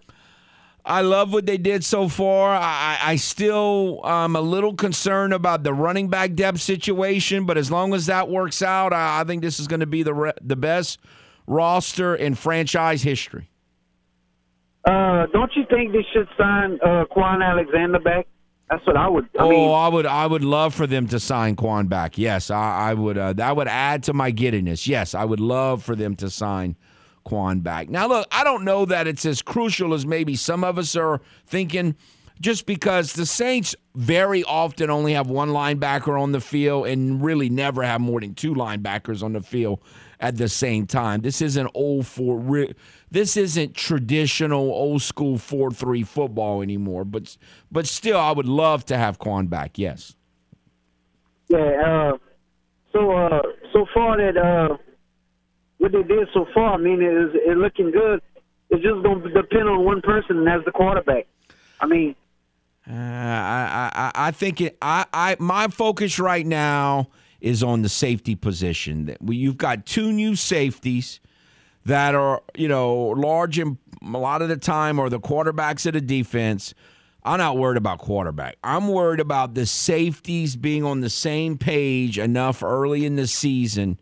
I 0.86 1.02
love 1.02 1.34
what 1.34 1.46
they 1.46 1.58
did 1.58 1.84
so 1.84 2.08
far. 2.08 2.56
I, 2.56 2.98
I 3.02 3.16
still 3.18 4.02
am 4.04 4.36
a 4.36 4.42
little 4.42 4.74
concerned 4.74 5.34
about 5.34 5.64
the 5.64 5.74
running 5.74 6.08
back 6.08 6.34
depth 6.34 6.62
situation, 6.62 7.46
but 7.46 7.58
as 7.58 7.70
long 7.70 7.94
as 7.94 8.06
that 8.08 8.30
works 8.30 8.62
out, 8.62 8.94
I, 8.94 9.22
I 9.22 9.24
think 9.24 9.42
this 9.42 9.60
is 9.60 9.68
going 9.68 9.82
to 9.82 9.86
be 9.86 10.04
the 10.04 10.14
re- 10.14 10.34
the 10.42 10.56
best 10.56 11.00
roster 11.48 12.16
in 12.16 12.36
franchise 12.36 13.04
history. 13.04 13.50
Uh, 14.86 15.26
don't 15.34 15.52
you 15.56 15.66
think 15.70 15.92
they 15.92 16.06
should 16.14 16.28
sign 16.38 16.80
uh, 16.84 17.06
Kwon 17.16 17.44
Alexander 17.44 18.00
back? 18.00 18.28
That's 18.70 18.86
what 18.86 18.98
I 18.98 19.10
would. 19.10 19.26
I 19.38 19.44
oh, 19.44 19.50
mean, 19.50 19.72
I 19.72 19.88
would. 19.88 20.06
I 20.06 20.28
would 20.28 20.44
love 20.44 20.76
for 20.76 20.88
them 20.88 21.08
to 21.08 21.20
sign 21.20 21.56
Kwon 21.56 21.90
back. 21.90 22.18
Yes, 22.18 22.52
I, 22.52 22.92
I 22.92 22.94
would. 22.94 23.18
Uh, 23.18 23.34
that 23.34 23.56
would 23.56 23.68
add 23.68 24.04
to 24.04 24.14
my 24.14 24.32
giddiness. 24.32 24.88
Yes, 24.88 25.16
I 25.16 25.26
would 25.26 25.40
love 25.40 25.84
for 25.84 25.96
them 25.96 26.16
to 26.18 26.30
sign 26.30 26.78
Kwon 27.30 27.62
back. 27.62 27.90
Now, 27.90 28.08
look, 28.08 28.28
I 28.32 28.44
don't 28.44 28.64
know 28.64 28.86
that 28.86 29.08
it's 29.08 29.26
as 29.26 29.42
crucial 29.42 29.94
as 29.94 30.06
maybe 30.06 30.36
some 30.36 30.64
of 30.64 30.78
us 30.78 30.96
are 30.96 31.22
thinking, 31.46 31.96
just 32.42 32.66
because 32.66 33.14
the 33.14 33.26
Saints 33.26 33.76
very 33.96 34.44
often 34.44 34.90
only 34.90 35.14
have 35.14 35.30
one 35.30 35.50
linebacker 35.50 36.20
on 36.20 36.32
the 36.32 36.42
field 36.42 36.88
and 36.88 37.22
really 37.22 37.50
never 37.50 37.84
have 37.84 38.02
more 38.02 38.22
than 38.22 38.34
two 38.34 38.54
linebackers 38.54 39.22
on 39.22 39.34
the 39.34 39.42
field 39.42 39.80
at 40.20 40.38
the 40.38 40.50
same 40.50 40.88
time. 40.88 41.22
This 41.22 41.42
isn't 41.42 41.70
old 41.74 42.08
four. 42.08 42.68
This 43.12 43.38
isn't 43.38 43.76
traditional 43.76 44.72
old 44.72 45.02
school 45.02 45.38
four 45.38 45.72
three 45.72 46.04
football 46.04 46.62
anymore. 46.62 47.06
But 47.06 47.38
but 47.72 47.88
still, 47.88 48.18
I 48.18 48.32
would 48.32 48.48
love 48.48 48.86
to 48.86 48.98
have 48.98 49.20
Kwon 49.20 49.50
back. 49.50 49.78
Yes. 49.78 50.16
Yeah. 51.50 51.58
Uh, 51.60 52.18
so 52.94 53.12
uh, 53.12 53.42
so 53.74 53.86
far 53.94 54.18
that 54.18 54.38
uh, 54.38 54.78
what 55.80 55.94
they 55.94 56.04
did 56.04 56.28
so 56.34 56.46
far, 56.54 56.74
I 56.74 56.78
mean, 56.78 57.02
it 57.02 57.12
is 57.12 57.32
it 57.34 57.58
looking 57.58 57.92
good. 57.92 58.22
It's 58.70 58.84
just 58.84 59.02
going 59.02 59.24
to 59.24 59.30
depend 59.30 59.68
on 59.68 59.84
one 59.84 60.02
person, 60.02 60.38
and 60.38 60.48
that's 60.48 60.64
the 60.64 60.72
quarterback. 60.72 61.26
I 61.82 61.88
mean, 61.88 62.16
uh, 62.88 62.94
I, 62.94 63.92
I 63.96 64.12
I 64.28 64.32
think 64.32 64.62
it. 64.62 64.78
I, 64.82 65.06
I 65.12 65.38
my 65.40 65.68
focus 65.70 66.20
right 66.20 66.46
now 66.46 67.10
is 67.42 67.64
on 67.64 67.82
the 67.82 67.90
safety 67.90 68.36
position. 68.36 69.06
That 69.06 69.18
you've 69.28 69.58
got 69.58 69.86
two 69.86 70.12
new 70.12 70.36
safeties 70.36 71.20
that 71.86 72.14
are 72.14 72.44
you 72.56 72.68
know 72.68 72.96
large 73.08 73.58
and 73.58 73.78
a 74.04 74.18
lot 74.18 74.42
of 74.42 74.50
the 74.50 74.58
time 74.58 75.00
are 75.00 75.10
the 75.10 75.20
quarterbacks 75.20 75.86
of 75.86 75.94
the 75.94 76.02
defense. 76.02 76.74
I'm 77.24 77.38
not 77.38 77.58
worried 77.58 77.78
about 77.78 78.00
quarterback. 78.00 78.58
I'm 78.64 78.88
worried 78.88 79.20
about 79.20 79.54
the 79.54 79.66
safeties 79.66 80.56
being 80.56 80.84
on 80.84 81.02
the 81.02 81.10
same 81.10 81.58
page 81.58 82.18
enough 82.18 82.64
early 82.64 83.06
in 83.06 83.16
the 83.18 83.28
season 83.28 84.00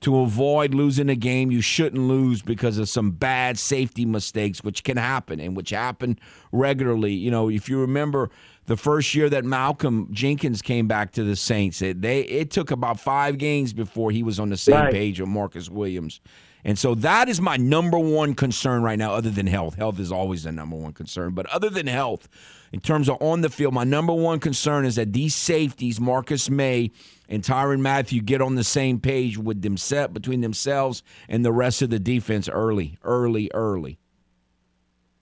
to 0.00 0.18
avoid 0.18 0.74
losing 0.74 1.08
a 1.08 1.16
game 1.16 1.50
you 1.50 1.60
shouldn't 1.60 2.02
lose 2.02 2.42
because 2.42 2.78
of 2.78 2.88
some 2.88 3.12
bad 3.12 3.58
safety 3.58 4.04
mistakes, 4.04 4.62
which 4.62 4.84
can 4.84 4.96
happen 4.96 5.40
and 5.40 5.56
which 5.56 5.70
happen 5.70 6.18
regularly. 6.52 7.12
You 7.12 7.30
know, 7.30 7.48
if 7.48 7.68
you 7.68 7.80
remember 7.80 8.30
the 8.66 8.76
first 8.76 9.14
year 9.14 9.30
that 9.30 9.44
Malcolm 9.44 10.08
Jenkins 10.12 10.60
came 10.60 10.86
back 10.86 11.12
to 11.12 11.24
the 11.24 11.36
Saints, 11.36 11.80
it, 11.80 12.02
they 12.02 12.20
it 12.20 12.50
took 12.50 12.70
about 12.70 13.00
five 13.00 13.38
games 13.38 13.72
before 13.72 14.10
he 14.10 14.22
was 14.22 14.38
on 14.38 14.50
the 14.50 14.56
same 14.56 14.74
right. 14.74 14.92
page 14.92 15.20
with 15.20 15.28
Marcus 15.28 15.70
Williams. 15.70 16.20
And 16.64 16.76
so 16.76 16.96
that 16.96 17.28
is 17.28 17.40
my 17.40 17.56
number 17.56 17.98
one 17.98 18.34
concern 18.34 18.82
right 18.82 18.98
now, 18.98 19.14
other 19.14 19.30
than 19.30 19.46
health. 19.46 19.76
Health 19.76 20.00
is 20.00 20.10
always 20.10 20.42
the 20.42 20.50
number 20.50 20.74
one 20.74 20.92
concern. 20.92 21.32
But 21.32 21.46
other 21.46 21.70
than 21.70 21.86
health, 21.86 22.28
in 22.72 22.80
terms 22.80 23.08
of 23.08 23.16
on 23.20 23.40
the 23.40 23.48
field, 23.48 23.74
my 23.74 23.84
number 23.84 24.12
one 24.12 24.40
concern 24.40 24.84
is 24.84 24.96
that 24.96 25.12
these 25.12 25.34
safeties, 25.34 26.00
Marcus 26.00 26.50
Maye 26.50 26.90
and 27.28 27.42
Tyrann 27.42 27.80
Mathieu, 27.80 28.20
get 28.20 28.40
on 28.40 28.54
the 28.54 28.64
same 28.64 29.00
page 29.00 29.38
with 29.38 29.62
them 29.62 29.76
set 29.76 30.12
between 30.12 30.40
themselves 30.40 31.02
and 31.28 31.44
the 31.44 31.52
rest 31.52 31.82
of 31.82 31.90
the 31.90 31.98
defense 31.98 32.48
early, 32.48 32.98
early, 33.02 33.50
early. 33.54 33.98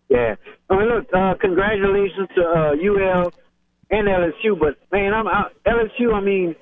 Yeah. 0.09 0.37
I 0.71 0.77
mean, 0.77 0.89
look, 0.89 1.07
uh, 1.13 1.35
congratulations 1.41 2.29
to 2.37 2.43
uh, 2.43 2.73
UL 2.73 3.33
and 3.91 4.09
LSU, 4.09 4.59
but 4.59 4.77
man, 4.93 5.13
I'm 5.13 5.29
I, 5.29 5.49
LSU. 5.67 6.15
I 6.15 6.21
mean, 6.21 6.55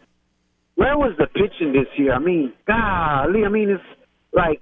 where 0.74 0.96
was 0.96 1.14
the 1.18 1.26
pitching 1.26 1.72
this 1.72 1.86
year? 1.96 2.12
I 2.12 2.18
mean, 2.18 2.52
golly, 2.66 3.44
I 3.44 3.48
mean, 3.48 3.70
it's 3.70 3.82
like, 4.32 4.60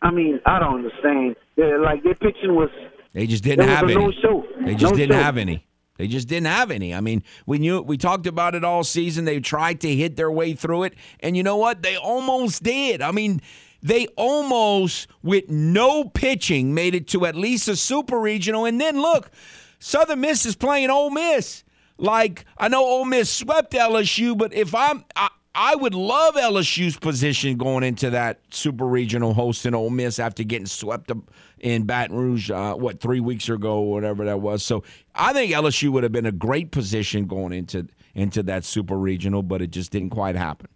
I 0.00 0.10
mean, 0.10 0.40
I 0.46 0.58
don't 0.58 0.84
understand. 0.84 1.36
They're, 1.56 1.80
like 1.80 2.02
their 2.02 2.14
pitching 2.14 2.54
was 2.54 2.70
They 3.12 3.26
just 3.26 3.44
didn't 3.44 3.68
have 3.68 3.84
any. 3.84 3.94
no-show. 3.94 4.44
They 4.64 4.74
just 4.74 4.94
didn't 4.94 5.10
No-show. 5.10 5.22
have 5.22 5.36
any. 5.36 5.66
They 5.98 6.06
just 6.08 6.26
didn't 6.28 6.46
have 6.46 6.70
any. 6.70 6.94
I 6.94 7.00
mean, 7.00 7.22
we 7.46 7.58
knew 7.58 7.80
we 7.82 7.96
talked 7.98 8.26
about 8.26 8.54
it 8.54 8.64
all 8.64 8.82
season. 8.82 9.24
They 9.26 9.40
tried 9.40 9.80
to 9.82 9.94
hit 9.94 10.16
their 10.16 10.30
way 10.30 10.54
through 10.54 10.84
it, 10.84 10.94
and 11.20 11.36
you 11.36 11.42
know 11.42 11.56
what? 11.58 11.82
They 11.82 11.96
almost 11.96 12.62
did. 12.62 13.02
I 13.02 13.12
mean, 13.12 13.42
they 13.82 14.06
almost, 14.16 15.08
with 15.22 15.48
no 15.50 16.04
pitching, 16.04 16.72
made 16.74 16.94
it 16.94 17.08
to 17.08 17.26
at 17.26 17.36
least 17.36 17.68
a 17.68 17.76
super 17.76 18.18
regional. 18.18 18.64
And 18.64 18.80
then 18.80 19.00
look, 19.00 19.30
Southern 19.78 20.20
Miss 20.22 20.46
is 20.46 20.56
playing 20.56 20.88
Ole 20.90 21.10
Miss. 21.10 21.62
Like 21.98 22.46
I 22.56 22.68
know 22.68 22.82
Ole 22.84 23.04
Miss 23.04 23.28
swept 23.30 23.72
LSU, 23.74 24.36
but 24.36 24.52
if 24.54 24.74
I'm, 24.74 25.04
I, 25.14 25.28
I 25.54 25.76
would 25.76 25.94
love 25.94 26.34
LSU's 26.34 26.96
position 26.96 27.58
going 27.58 27.84
into 27.84 28.10
that 28.10 28.40
super 28.50 28.86
regional 28.86 29.34
hosting 29.34 29.74
Ole 29.74 29.90
Miss 29.90 30.18
after 30.18 30.42
getting 30.42 30.66
swept 30.66 31.10
up 31.10 31.18
in 31.62 31.84
Baton 31.84 32.16
Rouge, 32.16 32.50
uh, 32.50 32.74
what 32.74 33.00
three 33.00 33.20
weeks 33.20 33.48
ago, 33.48 33.80
whatever 33.80 34.24
that 34.24 34.40
was. 34.40 34.64
So 34.64 34.82
I 35.14 35.32
think 35.32 35.52
LSU 35.52 35.90
would 35.90 36.02
have 36.02 36.12
been 36.12 36.26
a 36.26 36.32
great 36.32 36.70
position 36.72 37.26
going 37.26 37.52
into 37.52 37.88
into 38.14 38.42
that 38.42 38.64
super 38.64 38.96
regional, 38.98 39.42
but 39.42 39.62
it 39.62 39.70
just 39.70 39.92
didn't 39.92 40.10
quite 40.10 40.36
happen. 40.36 40.68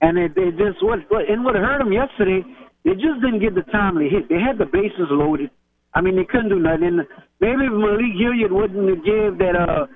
and 0.00 0.18
it, 0.18 0.34
they 0.34 0.50
just 0.50 0.82
what 0.82 1.00
and 1.28 1.44
what 1.44 1.54
hurt 1.54 1.78
them 1.78 1.92
yesterday, 1.92 2.44
they 2.84 2.92
just 2.94 3.20
didn't 3.22 3.40
get 3.40 3.54
the 3.54 3.62
timely 3.72 4.08
hit. 4.08 4.28
They 4.28 4.40
had 4.40 4.58
the 4.58 4.66
bases 4.66 5.08
loaded. 5.10 5.50
I 5.94 6.00
mean, 6.00 6.16
they 6.16 6.24
couldn't 6.24 6.50
do 6.50 6.58
nothing. 6.58 7.00
Maybe 7.40 7.64
if 7.66 7.72
Malik 7.72 8.14
Hilliard 8.18 8.52
wouldn't 8.52 8.88
have 8.88 9.04
gave 9.04 9.38
that. 9.38 9.56
Uh, 9.56 9.86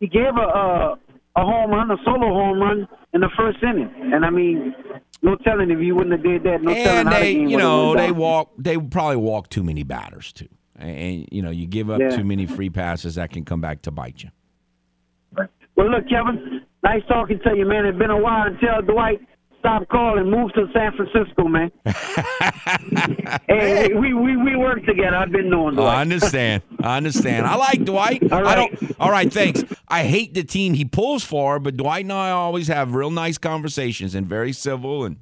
he 0.00 0.08
gave 0.08 0.34
a 0.36 0.40
a, 0.40 0.98
a 1.36 1.44
home 1.44 1.70
run, 1.70 1.90
a 1.90 1.96
solo 2.04 2.32
home 2.32 2.60
run 2.60 2.88
in 3.12 3.20
the 3.20 3.30
first 3.36 3.58
inning. 3.62 3.90
And 4.12 4.24
I 4.24 4.30
mean, 4.30 4.74
no 5.22 5.36
telling 5.36 5.70
if 5.70 5.78
you 5.80 5.94
wouldn't 5.94 6.12
have 6.12 6.22
did 6.22 6.42
that. 6.44 6.62
No 6.62 6.74
telling 6.74 6.98
and 7.00 7.08
how 7.08 7.18
they, 7.20 7.32
the 7.34 7.38
game 7.40 7.48
you 7.48 7.56
know, 7.56 7.94
they 7.96 8.10
walk. 8.12 8.52
They 8.58 8.76
probably 8.78 9.16
walk 9.16 9.48
too 9.48 9.62
many 9.62 9.82
batters 9.82 10.32
too, 10.32 10.48
and, 10.76 10.90
and, 10.90 11.28
you 11.30 11.42
know, 11.42 11.50
you 11.50 11.66
give 11.66 11.90
up 11.90 12.00
Yeah. 12.00 12.10
too 12.10 12.24
many 12.24 12.46
free 12.46 12.70
passes 12.70 13.14
that 13.16 13.30
can 13.30 13.44
come 13.44 13.60
back 13.60 13.82
to 13.82 13.90
bite 13.90 14.22
you. 14.22 14.30
Well, 15.74 15.90
look, 15.90 16.08
Kevin, 16.08 16.60
nice 16.84 17.02
talking 17.08 17.40
to 17.44 17.56
you, 17.56 17.66
man. 17.66 17.86
It's 17.86 17.98
been 17.98 18.10
a 18.10 18.18
while. 18.18 18.46
And 18.46 18.58
tell 18.60 18.82
Dwight 18.82 19.20
stop 19.62 19.88
calling, 19.88 20.28
move 20.28 20.52
to 20.54 20.66
San 20.72 20.92
Francisco, 20.96 21.44
man. 21.46 21.70
hey, 21.84 23.44
hey, 23.46 23.94
we, 23.94 24.12
we 24.12 24.36
we 24.36 24.56
work 24.56 24.84
together. 24.84 25.16
I've 25.16 25.30
been 25.30 25.48
knowing 25.48 25.78
Oh, 25.78 25.84
I 25.84 26.00
understand. 26.00 26.62
I 26.80 26.96
understand. 26.96 27.46
I 27.46 27.54
like 27.54 27.84
Dwight. 27.84 28.20
All 28.32 28.46
I 28.46 28.56
don't. 28.56 29.00
All 29.00 29.10
right, 29.10 29.32
thanks. 29.32 29.62
I 29.86 30.02
hate 30.02 30.34
the 30.34 30.42
team 30.42 30.74
he 30.74 30.84
pulls 30.84 31.22
for, 31.22 31.60
but 31.60 31.76
Dwight 31.76 32.04
and 32.04 32.12
I 32.12 32.30
always 32.32 32.66
have 32.66 32.94
real 32.94 33.10
nice 33.10 33.38
conversations 33.38 34.16
and 34.16 34.26
very 34.26 34.52
civil, 34.52 35.04
and 35.04 35.16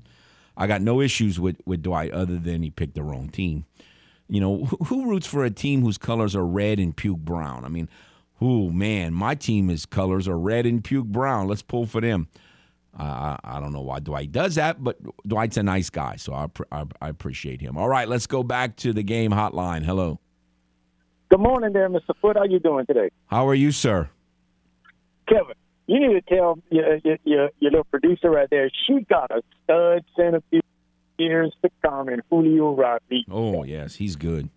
I 0.56 0.66
got 0.66 0.80
no 0.80 1.02
issues 1.02 1.38
with 1.38 1.56
with 1.66 1.82
Dwight 1.82 2.10
other 2.12 2.38
than 2.38 2.62
he 2.62 2.70
picked 2.70 2.94
the 2.94 3.02
wrong 3.02 3.28
team. 3.28 3.66
You 4.26 4.40
know, 4.40 4.64
who, 4.64 4.76
who 4.86 5.10
roots 5.10 5.26
for 5.26 5.44
a 5.44 5.50
team 5.50 5.82
whose 5.82 5.98
colors 5.98 6.34
are 6.34 6.46
red 6.46 6.78
and 6.78 6.96
puke 6.96 7.18
brown? 7.18 7.66
I 7.66 7.68
mean, 7.68 7.90
oh 8.40 8.70
man, 8.70 9.12
my 9.12 9.34
team 9.34 9.68
is 9.68 9.84
colors 9.84 10.26
are 10.26 10.38
red 10.38 10.64
and 10.64 10.82
puke 10.82 11.08
brown. 11.08 11.46
Let's 11.46 11.62
pull 11.62 11.84
for 11.84 12.00
them. 12.00 12.28
I, 12.98 13.38
I 13.44 13.60
don't 13.60 13.72
know 13.72 13.82
why 13.82 14.00
Dwight 14.00 14.32
does 14.32 14.56
that, 14.56 14.82
but 14.82 14.98
Dwight's 15.26 15.56
a 15.56 15.62
nice 15.62 15.90
guy, 15.90 16.16
so 16.16 16.32
I, 16.34 16.46
I, 16.72 16.84
I 17.00 17.08
appreciate 17.08 17.60
him. 17.60 17.76
All 17.76 17.88
right, 17.88 18.08
let's 18.08 18.26
go 18.26 18.42
back 18.42 18.76
to 18.76 18.92
the 18.92 19.02
game 19.02 19.30
hotline. 19.30 19.84
Hello. 19.84 20.18
Good 21.30 21.40
morning 21.40 21.72
there, 21.72 21.88
Mr. 21.88 22.14
Foote. 22.20 22.36
How 22.36 22.44
you 22.44 22.58
doing 22.58 22.86
today? 22.86 23.10
How 23.26 23.48
are 23.48 23.54
you, 23.54 23.70
sir? 23.70 24.10
Kevin, 25.28 25.54
you 25.86 26.00
need 26.00 26.14
to 26.14 26.34
tell 26.34 26.58
your, 26.70 26.96
your, 27.04 27.18
your, 27.24 27.50
your 27.60 27.70
little 27.70 27.84
producer 27.84 28.30
right 28.30 28.50
there, 28.50 28.70
she 28.86 29.00
got 29.08 29.30
a 29.30 29.42
stud 29.64 30.04
centerfield 30.18 30.62
years 31.18 31.54
to 31.62 31.70
come 31.84 32.08
in 32.08 32.22
Julio 32.30 32.74
Rodriguez. 32.74 33.26
Oh, 33.30 33.62
yes, 33.62 33.96
he's 33.96 34.16
good. 34.16 34.48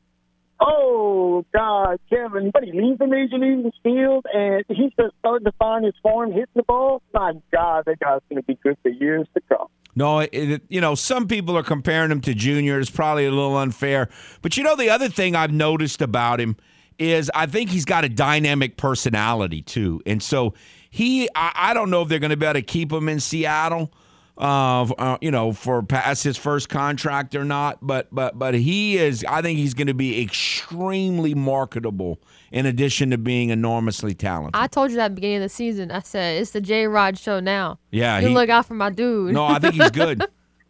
Oh, 0.59 1.45
God, 1.53 1.99
Kevin, 2.09 2.51
but 2.53 2.63
he 2.63 2.71
leaves 2.71 2.99
the 2.99 3.07
major 3.07 3.37
league 3.37 3.71
field 3.83 4.25
and 4.33 4.63
he's 4.69 4.91
just 4.99 5.13
starting 5.19 5.45
to 5.45 5.51
find 5.59 5.83
his 5.83 5.93
form 6.01 6.31
hitting 6.31 6.45
the 6.55 6.63
ball. 6.63 7.01
My 7.13 7.33
God, 7.51 7.83
that 7.85 7.99
guy's 7.99 8.21
going 8.29 8.41
to 8.41 8.43
be 8.43 8.57
good 8.63 8.77
for 8.81 8.89
years 8.89 9.27
to 9.33 9.41
come. 9.49 9.67
No, 9.95 10.19
it- 10.19 10.61
you 10.69 10.79
know, 10.81 10.95
some 10.95 11.27
people 11.27 11.57
are 11.57 11.63
comparing 11.63 12.11
him 12.11 12.21
to 12.21 12.33
Junior. 12.33 12.79
It's 12.79 12.89
probably 12.89 13.25
a 13.25 13.31
little 13.31 13.57
unfair. 13.57 14.09
But 14.41 14.55
you 14.57 14.63
know, 14.63 14.75
the 14.75 14.89
other 14.89 15.09
thing 15.09 15.35
I've 15.35 15.51
noticed 15.51 16.01
about 16.01 16.39
him 16.39 16.55
is 16.97 17.29
I 17.35 17.45
think 17.47 17.69
he's 17.69 17.85
got 17.85 18.05
a 18.05 18.09
dynamic 18.09 18.77
personality 18.77 19.61
too. 19.63 20.01
And 20.05 20.21
so 20.23 20.53
he, 20.89 21.27
I, 21.35 21.51
I 21.55 21.73
don't 21.73 21.89
know 21.89 22.03
if 22.03 22.07
they're 22.07 22.19
going 22.19 22.29
to 22.31 22.37
be 22.37 22.45
able 22.45 22.53
to 22.53 22.61
keep 22.61 22.91
him 22.91 23.09
in 23.09 23.19
Seattle. 23.19 23.91
Uh, 24.35 24.81
uh, 24.97 25.17
you 25.21 25.29
know, 25.29 25.53
for 25.53 25.83
past 25.83 26.23
his 26.23 26.37
first 26.37 26.67
contract 26.67 27.35
or 27.35 27.43
not, 27.45 27.77
but 27.85 28.07
but 28.11 28.37
but 28.39 28.55
he 28.55 28.97
is. 28.97 29.23
I 29.29 29.43
think 29.43 29.59
he's 29.59 29.75
going 29.75 29.87
to 29.87 29.93
be 29.93 30.21
extremely 30.21 31.35
marketable. 31.35 32.19
In 32.51 32.67
addition 32.67 33.09
to 33.09 33.17
being 33.17 33.49
enormously 33.49 34.13
talented. 34.13 34.51
I 34.53 34.67
told 34.67 34.91
you 34.91 34.97
that 34.97 35.05
at 35.05 35.07
the 35.09 35.15
beginning 35.15 35.37
of 35.37 35.41
the 35.43 35.49
season. 35.49 35.89
I 35.89 36.01
said 36.01 36.39
it's 36.39 36.51
the 36.51 36.61
J 36.61 36.85
Rod 36.85 37.17
show 37.17 37.39
now. 37.39 37.79
Yeah, 37.89 38.19
you 38.19 38.27
he- 38.27 38.33
look 38.35 38.49
out 38.49 38.67
for 38.67 38.75
my 38.75 38.91
dude. 38.91 39.33
No, 39.33 39.43
I 39.43 39.57
think 39.57 39.73
he's 39.73 39.89
good. 40.03 40.23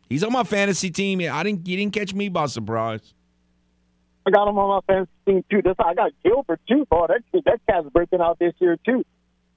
he's 0.09 0.24
on 0.24 0.32
my 0.32 0.43
fantasy 0.45 0.89
team. 0.91 1.20
Yeah, 1.20 1.36
I 1.36 1.43
didn't. 1.43 1.68
You 1.68 1.76
didn't 1.78 1.93
catch 1.93 2.14
me 2.14 2.30
by 2.30 2.45
surprise. 2.45 3.14
I 4.26 4.32
got 4.32 4.47
him 4.47 4.57
on 4.57 4.82
my 4.88 4.93
fantasy 4.93 5.11
team 5.26 5.43
too. 5.49 5.61
This 5.61 5.76
I 5.80 5.93
got 5.93 6.11
Gilbert 6.24 6.61
too. 6.70 6.86
Boy, 6.89 7.07
that 7.09 7.22
that 7.45 7.59
cat's 7.70 7.88
breaking 7.93 8.22
out 8.22 8.39
this 8.39 8.53
year 8.59 8.78
too. 8.86 9.03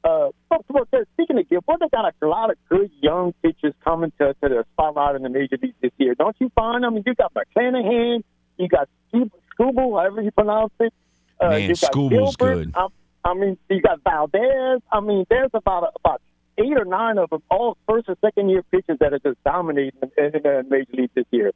Uh, 0.06 0.28
but 0.48 0.62
uh, 0.92 0.98
speaking 1.14 1.36
of 1.38 1.48
Gilbert, 1.48 1.78
they 1.80 1.88
got 1.88 2.14
a 2.22 2.26
lot 2.26 2.50
of 2.50 2.56
good 2.68 2.90
young 3.00 3.34
pitchers 3.42 3.74
coming 3.82 4.12
to, 4.18 4.34
to 4.34 4.48
the 4.48 4.64
spotlight 4.72 5.16
in 5.16 5.22
the 5.22 5.28
major 5.28 5.58
leagues 5.60 5.74
this 5.82 5.90
year. 5.96 6.14
Don't 6.14 6.36
you 6.38 6.48
find? 6.54 6.86
I 6.86 6.90
mean, 6.90 7.02
you 7.04 7.14
got 7.16 7.32
McClanahan, 7.34 8.22
you 8.56 8.68
got 8.68 8.88
Skubal, 9.12 9.98
however 9.98 10.22
you 10.22 10.30
pronounce 10.30 10.72
it. 10.78 10.92
Uh, 11.40 11.48
Man, 11.48 11.62
you 11.62 11.68
got 11.68 11.92
Skubal's 11.92 12.36
Gilbert. 12.36 12.64
good. 12.66 12.74
I, 12.76 12.86
I 13.24 13.34
mean, 13.34 13.58
you 13.68 13.80
got 13.82 14.00
Valdez. 14.04 14.80
I 14.92 15.00
mean, 15.00 15.26
there's 15.28 15.50
about 15.54 15.92
about 15.96 16.22
eight 16.56 16.78
or 16.78 16.84
nine 16.84 17.18
of 17.18 17.30
them, 17.30 17.42
all 17.50 17.76
first 17.88 18.08
or 18.08 18.16
second 18.24 18.48
year 18.48 18.62
pitchers 18.70 18.98
that 19.00 19.12
are 19.12 19.18
just 19.18 19.42
dominating 19.42 19.98
in, 20.02 20.24
in 20.24 20.42
the 20.42 20.64
major 20.70 20.92
league 20.92 21.10
this 21.16 21.26
year. 21.32 21.50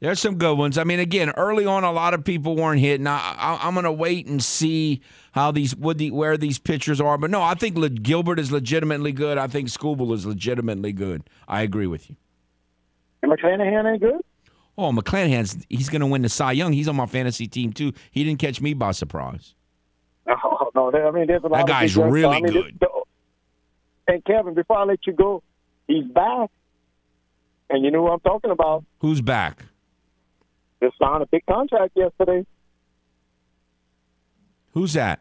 There's 0.00 0.20
some 0.20 0.36
good 0.36 0.56
ones. 0.56 0.78
I 0.78 0.84
mean, 0.84 1.00
again, 1.00 1.30
early 1.36 1.66
on, 1.66 1.82
a 1.82 1.90
lot 1.90 2.14
of 2.14 2.24
people 2.24 2.54
weren't 2.54 2.80
hitting. 2.80 3.06
I, 3.06 3.18
I, 3.36 3.66
I'm 3.66 3.74
going 3.74 3.84
to 3.84 3.92
wait 3.92 4.26
and 4.26 4.42
see 4.42 5.00
how 5.32 5.50
these 5.50 5.74
the, 5.74 6.10
where 6.12 6.36
these 6.36 6.58
pitchers 6.58 7.00
are. 7.00 7.18
But 7.18 7.30
no, 7.30 7.42
I 7.42 7.54
think 7.54 7.76
Le, 7.76 7.88
Gilbert 7.88 8.38
is 8.38 8.52
legitimately 8.52 9.12
good. 9.12 9.38
I 9.38 9.48
think 9.48 9.68
Skubal 9.68 10.14
is 10.14 10.24
legitimately 10.24 10.92
good. 10.92 11.28
I 11.48 11.62
agree 11.62 11.88
with 11.88 12.08
you. 12.08 12.16
And 13.22 13.32
McClanahan 13.32 13.92
ain't 13.92 14.00
good. 14.00 14.20
Oh, 14.76 14.92
McClanahan's 14.92 15.66
he's 15.68 15.88
going 15.88 16.02
to 16.02 16.06
win 16.06 16.22
the 16.22 16.28
Cy 16.28 16.52
Young. 16.52 16.72
He's 16.72 16.86
on 16.86 16.94
my 16.94 17.06
fantasy 17.06 17.48
team 17.48 17.72
too. 17.72 17.92
He 18.12 18.22
didn't 18.22 18.38
catch 18.38 18.60
me 18.60 18.74
by 18.74 18.92
surprise. 18.92 19.54
Oh, 20.44 20.90
no, 20.92 21.08
I 21.08 21.10
mean, 21.10 21.26
there's 21.26 21.42
a 21.42 21.46
lot 21.46 21.58
That 21.58 21.66
guy's 21.66 21.96
really 21.96 22.36
I 22.36 22.40
mean, 22.40 22.52
good. 22.52 22.78
And 24.06 24.24
Kevin, 24.24 24.54
before 24.54 24.78
I 24.78 24.84
let 24.84 25.06
you 25.06 25.12
go, 25.12 25.42
he's 25.86 26.04
back, 26.04 26.50
and 27.70 27.84
you 27.84 27.90
know 27.90 28.06
who 28.06 28.12
I'm 28.12 28.20
talking 28.20 28.50
about. 28.50 28.84
Who's 29.00 29.20
back? 29.20 29.64
Just 30.82 30.98
signed 30.98 31.22
a 31.22 31.26
big 31.26 31.44
contract 31.46 31.92
yesterday. 31.96 32.46
Who's 34.72 34.92
that? 34.92 35.20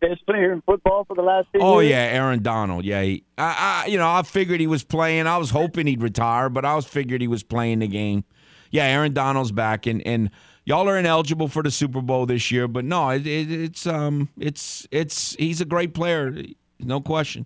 Best 0.00 0.24
player 0.24 0.52
in 0.52 0.62
football 0.62 1.04
for 1.04 1.14
the 1.14 1.22
last. 1.22 1.48
10 1.52 1.60
Oh 1.62 1.80
years. 1.80 1.90
yeah, 1.90 1.96
Aaron 2.18 2.42
Donald. 2.42 2.84
Yeah, 2.84 3.02
he, 3.02 3.24
I, 3.36 3.82
I, 3.84 3.88
you 3.88 3.98
know, 3.98 4.08
I 4.10 4.22
figured 4.22 4.60
he 4.60 4.66
was 4.66 4.82
playing. 4.82 5.26
I 5.26 5.36
was 5.36 5.50
hoping 5.50 5.86
he'd 5.86 6.02
retire, 6.02 6.48
but 6.48 6.64
I 6.64 6.74
was 6.74 6.86
figured 6.86 7.20
he 7.20 7.28
was 7.28 7.42
playing 7.42 7.80
the 7.80 7.88
game. 7.88 8.24
Yeah, 8.70 8.84
Aaron 8.84 9.12
Donald's 9.12 9.52
back, 9.52 9.86
and 9.86 10.00
and 10.06 10.30
y'all 10.64 10.88
are 10.88 10.96
ineligible 10.96 11.48
for 11.48 11.62
the 11.62 11.70
Super 11.70 12.00
Bowl 12.00 12.24
this 12.24 12.50
year. 12.50 12.66
But 12.66 12.84
no, 12.86 13.10
it, 13.10 13.26
it, 13.26 13.50
it's 13.50 13.86
um, 13.86 14.30
it's 14.38 14.86
it's 14.90 15.34
he's 15.34 15.60
a 15.60 15.66
great 15.66 15.92
player, 15.92 16.34
no 16.78 17.00
question. 17.02 17.44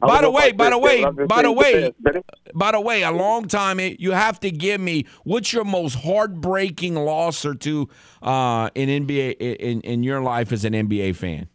By 0.00 0.20
the 0.20 0.30
way, 0.30 0.52
by 0.52 0.70
the 0.70 0.78
way, 0.78 1.04
by 1.26 1.42
the 1.42 1.52
way, 1.52 1.80
best, 1.80 1.94
but 2.02 2.16
it- 2.16 2.24
by 2.54 2.72
the 2.72 2.80
way, 2.80 3.02
a 3.02 3.10
long 3.10 3.46
time 3.48 3.78
you 3.80 4.12
have 4.12 4.38
to 4.40 4.50
give 4.50 4.80
me 4.80 5.06
what's 5.24 5.52
your 5.52 5.64
most 5.64 5.94
heartbreaking 5.94 6.94
loss 6.96 7.44
or 7.44 7.54
two 7.54 7.88
uh, 8.22 8.68
in 8.74 8.88
NBA 8.88 9.32
in 9.40 9.80
in 9.82 10.02
your 10.02 10.20
life 10.20 10.52
as 10.52 10.64
an 10.64 10.72
NBA 10.74 11.16
fan. 11.16 11.48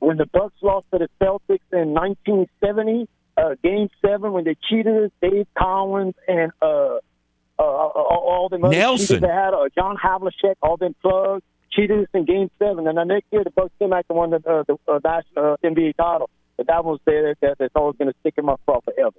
when 0.00 0.16
the 0.16 0.26
Bucks 0.26 0.54
lost 0.62 0.86
to 0.92 0.98
the 0.98 1.08
Celtics 1.20 1.60
in 1.72 1.92
1970, 1.92 3.08
uh, 3.36 3.54
Game 3.62 3.88
Seven, 4.04 4.32
when 4.32 4.44
they 4.44 4.56
cheated 4.68 5.04
us, 5.04 5.10
Dave 5.20 5.46
Cowens 5.58 6.14
and 6.28 6.52
uh, 6.62 6.66
uh, 6.66 7.62
all 7.62 8.24
all 8.30 8.48
them 8.48 8.62
Nelson. 8.62 9.20
they 9.20 9.28
had, 9.28 9.52
uh, 9.54 9.68
John 9.76 9.96
Havlicek, 9.96 10.54
all 10.62 10.76
them 10.76 10.94
plugs, 11.02 11.42
cheated 11.70 12.00
us 12.00 12.08
in 12.14 12.24
Game 12.24 12.50
Seven, 12.58 12.86
and 12.86 12.96
the 12.96 13.04
next 13.04 13.26
year 13.30 13.44
the 13.44 13.50
Bucks 13.50 13.72
came 13.78 13.90
back 13.90 14.06
and 14.08 14.16
won 14.18 14.30
the, 14.30 14.36
uh, 14.36 14.64
the 14.66 14.76
uh, 14.88 14.98
national 15.04 15.52
uh, 15.54 15.56
NBA 15.62 15.96
title. 15.96 16.30
But 16.60 16.66
that 16.66 16.84
one's 16.84 17.00
there 17.06 17.34
that, 17.40 17.56
that's 17.58 17.72
always 17.74 17.96
going 17.96 18.12
to 18.12 18.18
stick 18.20 18.34
in 18.36 18.44
my 18.44 18.54
craw 18.66 18.80
forever. 18.82 19.16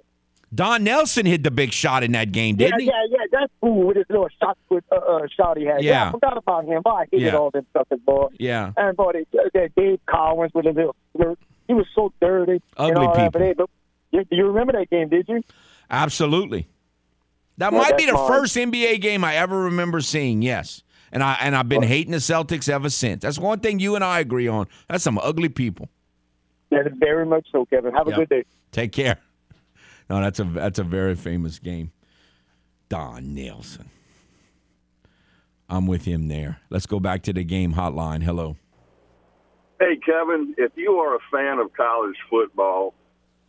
Don 0.54 0.84
Nelson 0.84 1.26
hit 1.26 1.42
the 1.42 1.50
big 1.50 1.72
shot 1.72 2.04
in 2.04 2.12
that 2.12 2.30
game, 2.30 2.54
didn't 2.54 2.78
he? 2.80 2.86
yeah, 2.86 2.92
yeah. 3.10 3.16
That's 3.32 3.52
cool 3.60 3.86
with 3.86 3.96
his 3.96 4.04
little 4.10 4.28
shot 4.40 4.56
put 4.68 4.84
uh, 4.92 4.96
uh, 4.96 5.26
shot 5.36 5.56
he 5.56 5.64
had. 5.64 5.82
Yeah. 5.82 6.08
I 6.08 6.10
forgot 6.12 6.36
about 6.36 6.66
him. 6.66 6.82
Boy, 6.82 6.90
I 6.90 7.04
hated 7.10 7.26
Yeah. 7.26 7.36
all 7.36 7.50
them 7.50 7.66
suckers, 7.72 7.98
boy. 8.06 8.28
Yeah. 8.38 8.70
And 8.76 8.96
boy, 8.96 9.12
they, 9.14 9.26
that 9.54 9.74
Dave 9.74 9.98
Cowens 10.06 10.54
with 10.54 10.66
a 10.66 10.70
little 10.70 10.94
flirt. 11.16 11.38
He 11.66 11.74
was 11.74 11.86
so 11.96 12.12
dirty. 12.20 12.62
Ugly 12.76 12.94
all 13.06 13.14
that, 13.16 13.32
people. 13.32 13.54
but, 13.56 13.70
you, 14.12 14.24
you 14.30 14.46
remember 14.46 14.72
that 14.74 14.88
game, 14.90 15.08
did 15.08 15.26
you? 15.28 15.42
Absolutely. 15.90 16.68
That 17.58 17.72
Yeah, 17.72 17.78
might 17.78 17.96
be 17.96 18.06
the 18.06 18.12
mine. 18.12 18.28
first 18.28 18.54
NBA 18.56 19.00
game 19.00 19.24
I 19.24 19.36
ever 19.36 19.58
remember 19.62 20.00
seeing. 20.00 20.42
Yes, 20.42 20.82
and 21.12 21.22
I 21.22 21.36
and 21.40 21.54
I've 21.56 21.68
been 21.68 21.82
hating 21.82 22.12
the 22.12 22.18
Celtics 22.18 22.68
ever 22.68 22.88
since. 22.90 23.22
That's 23.22 23.38
one 23.38 23.60
thing 23.60 23.78
you 23.78 23.94
and 23.94 24.02
I 24.04 24.20
agree 24.20 24.48
on. 24.48 24.66
That's 24.88 25.04
some 25.04 25.18
ugly 25.18 25.48
people. 25.48 25.88
That 26.72 26.86
is 26.86 26.92
very 26.98 27.26
much 27.26 27.46
so, 27.52 27.64
Kevin. 27.66 27.92
Have 27.94 28.06
a 28.08 28.10
Yep. 28.10 28.18
good 28.18 28.28
day. 28.30 28.44
Take 28.72 28.92
care. 28.92 29.18
No, 30.10 30.20
that's 30.20 30.40
a 30.40 30.44
that's 30.44 30.78
a 30.78 30.84
very 30.84 31.14
famous 31.14 31.58
game. 31.58 31.92
Don 32.88 33.34
Nelson. 33.34 33.88
I'm 35.68 35.86
with 35.86 36.04
him 36.04 36.28
there. 36.28 36.58
Let's 36.70 36.86
go 36.86 37.00
back 37.00 37.22
to 37.22 37.32
the 37.32 37.44
game 37.44 37.74
hotline. 37.74 38.22
Hello. 38.22 38.56
Hey, 39.80 39.96
Kevin, 39.96 40.54
if 40.58 40.72
you 40.76 40.92
are 40.94 41.14
a 41.16 41.18
fan 41.30 41.58
of 41.58 41.72
college 41.74 42.16
football, 42.28 42.94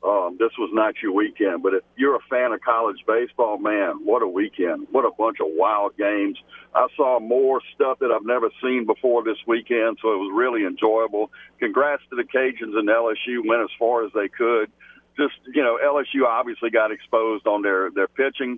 um, 0.04 0.36
this 0.38 0.51
was 0.60 0.70
not 0.74 0.95
your 1.01 1.14
weekend. 1.14 1.64
But 1.64 1.76
if 1.76 1.84
you're 1.95 2.16
a 2.16 2.26
fan 2.30 2.51
of 2.51 2.62
college 2.62 2.97
baseball, 3.08 3.58
man, 3.58 4.04
what 4.04 4.22
a 4.22 4.28
weekend. 4.28 4.88
What 4.91 5.06
a 5.06 5.12
bunch 5.18 5.38
of 5.39 5.47
wild 5.51 5.95
games. 5.97 6.38
I 6.76 6.88
saw 6.97 7.20
more 7.20 7.62
stuff 7.74 7.99
that 7.99 8.12
I've 8.12 8.26
never 8.26 8.49
seen 8.62 8.86
before 8.86 9.24
this 9.24 9.38
weekend, 9.47 9.99
so 10.01 10.14
it 10.14 10.18
was 10.18 10.32
really 10.36 10.66
enjoyable. 10.66 11.32
Congrats 11.60 12.04
to 12.10 12.16
the 12.18 12.24
Cajuns 12.24 12.76
and 12.78 12.89
LSU 12.89 13.47
went 13.47 13.62
as 13.62 13.70
far 13.80 14.06
as 14.06 14.12
they 14.14 14.28
could. 14.28 14.72
Just, 15.16 15.36
you 15.54 15.64
know, 15.64 15.78
LSU 15.82 16.26
obviously 16.28 16.70
got 16.70 16.91
exposed 16.91 17.47
on 17.47 17.62
their, 17.62 17.89
their 17.91 18.08
pitching. 18.08 18.58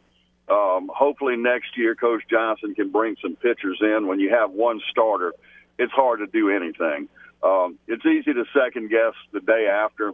Um, 0.49 0.89
hopefully 0.93 1.35
next 1.35 1.77
year, 1.77 1.95
Coach 1.95 2.23
Johnson 2.29 2.73
can 2.73 2.91
bring 2.91 3.17
some 3.21 3.35
pitchers 3.35 3.77
in. 3.81 4.07
When 4.07 4.19
you 4.19 4.29
have 4.29 4.51
one 4.51 4.79
starter, 4.89 5.33
it's 5.77 5.91
hard 5.91 6.19
to 6.19 6.27
do 6.27 6.49
anything. 6.49 7.09
Um, 7.43 7.77
it's 7.87 8.05
easy 8.05 8.33
to 8.33 8.45
second 8.57 8.89
guess 8.89 9.13
the 9.31 9.41
day 9.41 9.67
after. 9.67 10.13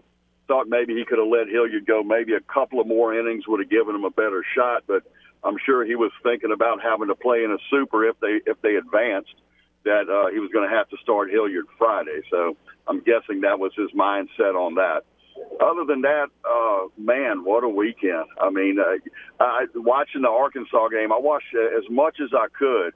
Thought 0.52 0.68
maybe 0.68 0.94
he 0.94 1.06
could 1.06 1.18
have 1.18 1.30
let 1.30 1.48
Hilliard 1.48 1.86
go. 1.86 2.04
Maybe 2.04 2.34
a 2.34 2.42
couple 2.42 2.82
of 2.82 2.88
more 2.88 3.18
innings 3.18 3.48
would 3.48 3.62
have 3.62 3.70
given 3.70 3.96
him 3.96 4.04
a 4.04 4.10
better 4.10 4.44
shot. 4.54 4.84
But 4.86 5.04
I'm 5.46 5.56
sure 5.66 5.86
he 5.86 5.96
was 5.96 6.12
thinking 6.24 6.52
about 6.52 6.84
having 6.84 7.08
to 7.08 7.16
play 7.16 7.46
in 7.46 7.52
a 7.52 7.58
super 7.70 8.04
if 8.04 8.20
they 8.20 8.42
if 8.46 8.62
they 8.62 8.76
advanced. 8.76 9.34
That 9.86 10.10
uh, 10.10 10.30
he 10.30 10.40
was 10.40 10.52
going 10.52 10.70
to 10.70 10.76
have 10.76 10.90
to 10.90 10.98
start 11.02 11.32
Hilliard 11.32 11.68
Friday. 11.78 12.20
So 12.30 12.58
I'm 12.86 13.00
guessing 13.00 13.40
that 13.42 13.60
was 13.60 13.72
his 13.78 13.92
mindset 13.96 14.54
on 14.54 14.76
that. 14.76 15.04
Other 15.64 15.86
than 15.88 16.02
that, 16.02 16.28
uh, 16.44 16.88
man, 16.98 17.46
what 17.46 17.64
a 17.64 17.70
weekend! 17.70 18.26
I 18.40 18.50
mean, 18.50 18.78
uh, 18.78 19.00
I, 19.40 19.68
watching 19.74 20.24
the 20.24 20.30
Arkansas 20.30 20.90
game, 20.90 21.14
I 21.14 21.18
watched 21.18 21.56
uh, 21.56 21.78
as 21.78 21.90
much 21.90 22.18
as 22.22 22.32
I 22.34 22.48
could 22.52 22.92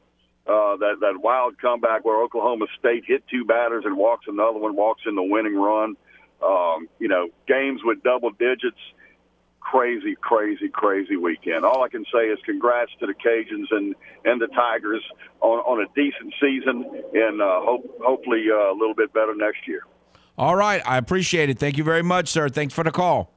uh, 0.45 0.75
that 0.77 0.97
that 0.99 1.21
wild 1.23 1.57
comeback 1.59 2.03
where 2.03 2.21
Oklahoma 2.21 2.65
State 2.77 3.05
hit 3.07 3.23
two 3.31 3.45
batters 3.45 3.83
and 3.85 3.97
walks 3.97 4.25
another 4.27 4.59
one, 4.59 4.75
walks 4.75 5.03
in 5.07 5.15
the 5.15 5.23
winning 5.23 5.55
run. 5.55 5.95
Um, 6.43 6.87
you 6.99 7.07
know, 7.07 7.29
games 7.47 7.81
with 7.83 8.03
double 8.03 8.31
digits. 8.31 8.77
Crazy, 9.59 10.15
crazy, 10.21 10.69
crazy 10.69 11.15
weekend. 11.17 11.65
All 11.65 11.83
I 11.83 11.89
can 11.89 12.05
say 12.13 12.27
is 12.27 12.37
congrats 12.45 12.91
to 12.99 13.07
the 13.07 13.13
Cajuns 13.13 13.65
and 13.71 13.95
and 14.23 14.39
the 14.39 14.47
Tigers 14.47 15.01
on 15.41 15.57
on 15.59 15.83
a 15.83 15.87
decent 15.95 16.33
season, 16.39 16.85
and 17.13 17.41
uh, 17.41 17.61
hope 17.61 17.83
hopefully 18.03 18.45
uh, 18.51 18.71
a 18.71 18.75
little 18.77 18.93
bit 18.93 19.11
better 19.11 19.33
next 19.35 19.67
year. 19.67 19.81
All 20.37 20.55
right, 20.55 20.83
I 20.85 20.97
appreciate 20.97 21.49
it. 21.49 21.57
Thank 21.57 21.77
you 21.77 21.83
very 21.83 22.03
much, 22.03 22.27
sir. 22.27 22.47
Thanks 22.47 22.73
for 22.73 22.83
the 22.83 22.91
call. 22.91 23.31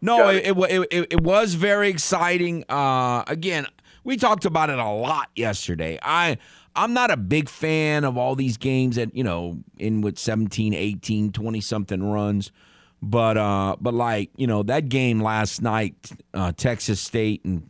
No, 0.00 0.18
Got 0.18 0.34
it, 0.34 0.46
it, 0.46 0.88
it, 0.90 1.06
it 1.12 1.20
was 1.20 1.54
very 1.54 1.88
exciting. 1.88 2.64
Uh, 2.68 3.22
again, 3.28 3.66
we 4.02 4.16
talked 4.16 4.44
about 4.44 4.68
it 4.68 4.78
a 4.78 4.88
lot 4.88 5.28
yesterday. 5.36 5.98
I 6.02 6.38
I'm 6.74 6.92
not 6.92 7.10
a 7.10 7.16
big 7.16 7.48
fan 7.48 8.04
of 8.04 8.16
all 8.16 8.34
these 8.34 8.56
games 8.56 8.96
that, 8.96 9.14
you 9.14 9.24
know, 9.24 9.62
in 9.78 10.00
with 10.00 10.18
17, 10.18 10.74
18, 10.74 11.32
20 11.32 11.60
something 11.60 12.02
runs. 12.10 12.52
But 13.04 13.36
uh 13.36 13.76
but 13.80 13.94
like, 13.94 14.30
you 14.36 14.46
know, 14.46 14.62
that 14.62 14.88
game 14.88 15.20
last 15.20 15.60
night, 15.60 16.12
uh, 16.34 16.52
Texas 16.52 17.00
State 17.00 17.44
and 17.44 17.68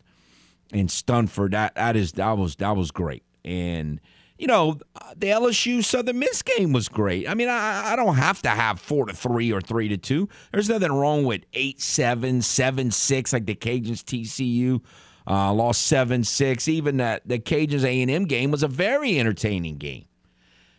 and 0.73 0.91
Stanford, 0.91 1.53
that 1.53 1.75
that 1.75 1.97
is 1.97 2.13
that 2.13 2.37
was 2.37 2.57
that 2.57 2.77
was 2.77 2.91
great. 2.91 3.23
And 3.45 3.99
you 4.39 4.49
know, 4.49 4.79
the 5.17 5.29
LSU 5.29 5.85
Southern 5.85 6.19
Miss 6.19 6.43
game 6.43 6.73
was 6.73 6.89
great. 6.89 7.29
I 7.29 7.35
mean, 7.35 7.49
I, 7.49 7.93
I 7.93 7.97
don't 7.97 8.17
have 8.17 8.43
to 8.43 8.49
have 8.49 8.81
four 8.81 9.07
to 9.07 9.13
three 9.15 9.53
or 9.53 9.61
three 9.61 9.89
to 9.89 9.97
two. 9.97 10.29
There's 10.53 10.69
nothing 10.69 10.91
wrong 10.91 11.25
with 11.25 11.43
eight 11.53 11.81
seven, 11.81 12.43
seven 12.43 12.91
six, 12.91 13.33
like 13.33 13.47
the 13.47 13.55
Cajuns 13.55 14.03
TCU 14.03 14.83
uh, 15.27 15.53
lost 15.53 15.87
seven 15.87 16.25
six. 16.25 16.69
Even 16.69 16.99
that 16.99 17.27
the 17.27 17.39
Cajuns 17.39 17.85
A 17.85 18.03
and 18.03 18.11
M 18.11 18.25
game 18.25 18.51
was 18.51 18.63
a 18.63 18.69
very 18.69 19.19
entertaining 19.19 19.77
game. 19.79 20.07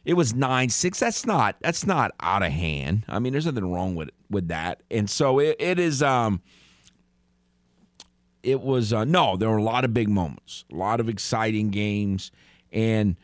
It 0.06 0.16
was 0.16 0.34
nine 0.34 0.70
six. 0.70 1.00
That's 1.00 1.26
not 1.26 1.56
that's 1.62 1.86
not 1.86 2.12
out 2.20 2.44
of 2.44 2.52
hand. 2.52 3.06
I 3.08 3.20
mean, 3.20 3.32
there's 3.34 3.46
nothing 3.46 3.72
wrong 3.72 3.96
with 3.96 4.10
with 4.30 4.50
that. 4.50 4.84
And 4.92 5.10
so 5.10 5.40
it, 5.40 5.56
it 5.60 5.80
is. 5.80 6.04
Um, 6.04 6.42
it 8.44 8.60
was 8.62 8.92
uh, 8.92 9.06
no. 9.06 9.38
There 9.38 9.50
were 9.50 9.58
a 9.58 9.64
lot 9.64 9.86
of 9.86 9.94
big 9.94 10.10
moments, 10.10 10.66
a 10.72 10.76
lot 10.76 11.00
of 11.00 11.08
exciting 11.08 11.70
games, 11.70 12.32
and 12.72 13.16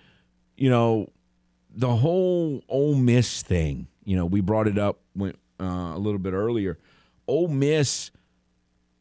you 0.55 0.69
know 0.69 1.09
the 1.75 1.95
whole 1.95 2.63
Ole 2.69 2.95
Miss 2.95 3.41
thing. 3.41 3.87
You 4.05 4.15
know, 4.15 4.25
we 4.25 4.41
brought 4.41 4.67
it 4.67 4.77
up 4.77 4.99
when, 5.13 5.35
uh, 5.59 5.93
a 5.93 5.99
little 5.99 6.19
bit 6.19 6.33
earlier. 6.33 6.79
Ole 7.27 7.49
Miss 7.49 8.11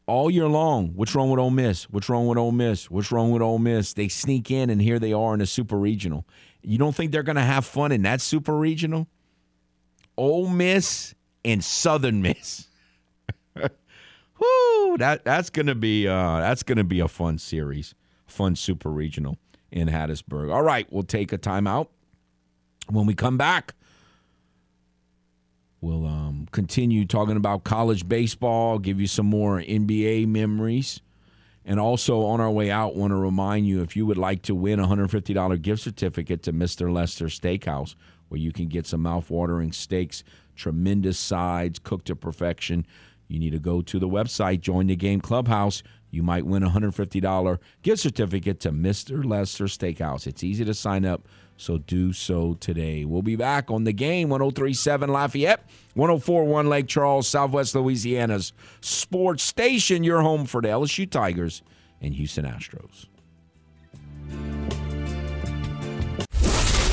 all 0.09 0.29
year 0.29 0.47
long. 0.47 0.89
What's 0.95 1.15
wrong 1.15 1.29
with 1.29 1.39
Ole 1.39 1.51
Miss? 1.51 1.83
What's 1.89 2.09
wrong 2.09 2.27
with 2.27 2.37
Ole 2.37 2.51
Miss? 2.51 2.89
What's 2.89 3.11
wrong 3.11 3.31
with 3.31 3.41
Ole 3.41 3.59
Miss? 3.59 3.93
They 3.93 4.07
sneak 4.07 4.51
in, 4.51 4.69
and 4.69 4.81
here 4.81 4.99
they 4.99 5.13
are 5.13 5.33
in 5.33 5.41
a 5.41 5.45
super 5.45 5.77
regional. 5.77 6.25
You 6.61 6.77
don't 6.77 6.95
think 6.95 7.11
they're 7.11 7.23
going 7.23 7.37
to 7.37 7.41
have 7.41 7.65
fun 7.65 7.91
in 7.91 8.01
that 8.01 8.19
super 8.19 8.57
regional? 8.57 9.07
Ole 10.17 10.49
Miss 10.49 11.15
and 11.45 11.63
Southern 11.63 12.21
Miss. 12.21 12.67
Whoo, 13.55 14.97
that 14.97 15.23
that's 15.23 15.49
gonna 15.49 15.75
be 15.75 16.07
uh, 16.07 16.39
that's 16.39 16.63
gonna 16.63 16.83
be 16.83 16.99
a 16.99 17.07
fun 17.07 17.37
series, 17.37 17.95
fun 18.25 18.55
super 18.55 18.89
regional 18.89 19.37
in 19.71 19.87
Hattiesburg. 19.87 20.51
All 20.51 20.61
right, 20.61 20.91
we'll 20.91 21.03
take 21.03 21.31
a 21.31 21.37
timeout. 21.37 21.87
When 22.89 23.05
we 23.05 23.13
come 23.13 23.37
back, 23.37 23.75
we'll 25.81 26.05
um, 26.05 26.47
continue 26.51 27.05
talking 27.05 27.37
about 27.37 27.63
college 27.63 28.07
baseball, 28.07 28.79
give 28.79 28.99
you 28.99 29.07
some 29.07 29.25
more 29.25 29.59
NBA 29.61 30.27
memories. 30.27 31.01
And 31.65 31.79
also 31.79 32.21
on 32.25 32.41
our 32.41 32.49
way 32.49 32.71
out, 32.71 32.95
want 32.95 33.11
to 33.11 33.15
remind 33.17 33.67
you 33.67 33.81
if 33.81 33.95
you 33.95 34.05
would 34.05 34.17
like 34.17 34.41
to 34.43 34.55
win 34.55 34.79
a 34.79 34.87
$150 34.87 35.61
gift 35.61 35.83
certificate 35.83 36.41
to 36.43 36.53
Mr. 36.53 36.91
Lester 36.91 37.25
Steakhouse, 37.25 37.95
where 38.29 38.39
you 38.39 38.51
can 38.51 38.67
get 38.67 38.87
some 38.87 39.01
mouth-watering 39.01 39.71
steaks, 39.71 40.23
tremendous 40.55 41.19
sides, 41.19 41.77
cooked 41.77 42.07
to 42.07 42.15
perfection. 42.15 42.85
You 43.27 43.39
need 43.39 43.51
to 43.51 43.59
go 43.59 43.81
to 43.81 43.99
the 43.99 44.07
website, 44.07 44.61
join 44.61 44.87
the 44.87 44.95
game 44.95 45.21
clubhouse. 45.21 45.83
You 46.09 46.23
might 46.23 46.45
win 46.45 46.63
a 46.63 46.69
$150 46.69 47.59
gift 47.83 48.01
certificate 48.01 48.59
to 48.61 48.71
Mr. 48.71 49.23
Lester 49.23 49.65
Steakhouse. 49.65 50.25
It's 50.25 50.43
easy 50.43 50.65
to 50.65 50.73
sign 50.73 51.05
up, 51.05 51.27
so 51.59 51.77
do 51.77 52.13
so 52.13 52.53
today. 52.61 53.03
We'll 53.03 53.21
be 53.21 53.35
back 53.35 53.69
on 53.69 53.83
the 53.83 53.91
game 53.91 54.29
1037 54.29 55.09
Lafayette, 55.09 55.69
1041 55.93 56.69
Lake 56.69 56.87
Charles, 56.87 57.27
Southwest 57.27 57.75
Louisiana's 57.75 58.53
sports 58.79 59.43
station, 59.43 60.05
your 60.05 60.21
home 60.21 60.45
for 60.45 60.61
the 60.61 60.69
LSU 60.69 61.09
Tigers 61.09 61.61
and 62.01 62.13
Houston 62.15 62.45
Astros. 62.45 63.07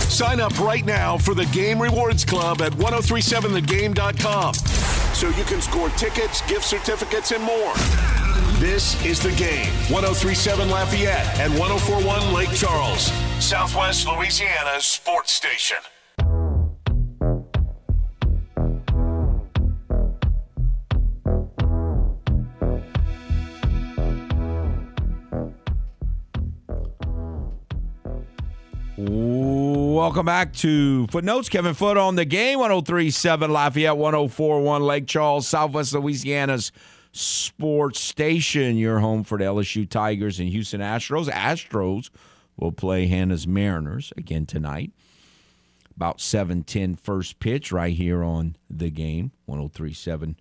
Sign 0.08 0.40
up 0.40 0.58
right 0.60 0.84
now 0.84 1.18
for 1.18 1.34
the 1.34 1.46
Game 1.46 1.80
Rewards 1.80 2.24
Club 2.24 2.62
at 2.62 2.72
1037thegame.com 2.72 4.54
so 4.54 5.28
you 5.28 5.44
can 5.44 5.62
score 5.62 5.88
tickets, 5.90 6.42
gift 6.42 6.64
certificates, 6.64 7.32
and 7.32 7.42
more. 7.42 7.72
This 8.58 9.02
is 9.04 9.20
the 9.20 9.32
game 9.32 9.72
1037 9.90 10.70
Lafayette 10.70 11.38
and 11.40 11.58
1041 11.58 12.32
Lake 12.32 12.52
Charles, 12.52 13.10
Southwest 13.40 14.06
Louisiana 14.06 14.80
sports 14.80 15.32
station. 15.32 15.78
Welcome 30.06 30.26
back 30.26 30.52
to 30.58 31.08
Footnotes. 31.08 31.48
Kevin 31.48 31.74
Foote 31.74 31.96
on 31.96 32.14
the 32.14 32.24
game. 32.24 32.60
1037 32.60 33.52
Lafayette, 33.52 33.96
1041 33.96 34.82
Lake 34.82 35.08
Charles, 35.08 35.48
Southwest 35.48 35.92
Louisiana's 35.94 36.70
sports 37.10 37.98
station. 37.98 38.76
Your 38.76 39.00
home 39.00 39.24
for 39.24 39.36
the 39.36 39.42
LSU 39.42 39.90
Tigers 39.90 40.38
and 40.38 40.48
Houston 40.48 40.80
Astros. 40.80 41.28
Astros 41.28 42.10
will 42.56 42.70
play 42.70 43.08
Hannah's 43.08 43.48
Mariners 43.48 44.12
again 44.16 44.46
tonight. 44.46 44.92
About 45.96 46.20
7:10 46.20 46.94
first 46.94 47.40
pitch 47.40 47.72
right 47.72 47.92
here 47.92 48.22
on 48.22 48.54
the 48.70 48.90
game. 48.90 49.32
1037 49.46 50.36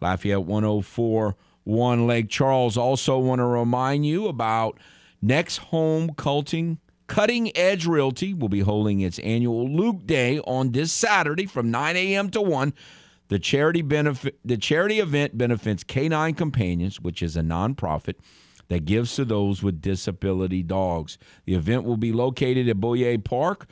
Lafayette, 0.00 0.44
1041 0.44 2.06
Lake 2.06 2.28
Charles. 2.28 2.76
Also 2.76 3.18
want 3.18 3.40
to 3.40 3.46
remind 3.46 4.06
you 4.06 4.28
about 4.28 4.78
Next 5.20 5.56
Home 5.56 6.14
Culting 6.14 6.78
Cutting 7.08 7.56
Edge 7.56 7.86
Realty 7.86 8.34
will 8.34 8.50
be 8.50 8.60
holding 8.60 9.00
its 9.00 9.18
annual 9.20 9.68
Luke 9.68 10.06
Day 10.06 10.38
on 10.40 10.72
this 10.72 10.92
Saturday 10.92 11.46
from 11.46 11.70
9 11.70 11.96
a.m. 11.96 12.30
to 12.30 12.40
1. 12.40 12.74
The 13.28 13.38
charity 13.38 13.82
benefit 13.82 14.38
the 14.44 14.56
charity 14.56 15.00
event 15.00 15.36
benefits 15.36 15.82
Canine 15.82 16.34
Companions, 16.34 17.00
which 17.00 17.22
is 17.22 17.36
a 17.36 17.40
nonprofit 17.40 18.14
that 18.68 18.84
gives 18.84 19.16
to 19.16 19.24
those 19.24 19.62
with 19.62 19.80
disability 19.80 20.62
dogs. 20.62 21.18
The 21.46 21.54
event 21.54 21.84
will 21.84 21.96
be 21.96 22.12
located 22.12 22.68
at 22.68 22.78
Boyer 22.78 23.18
Park, 23.18 23.66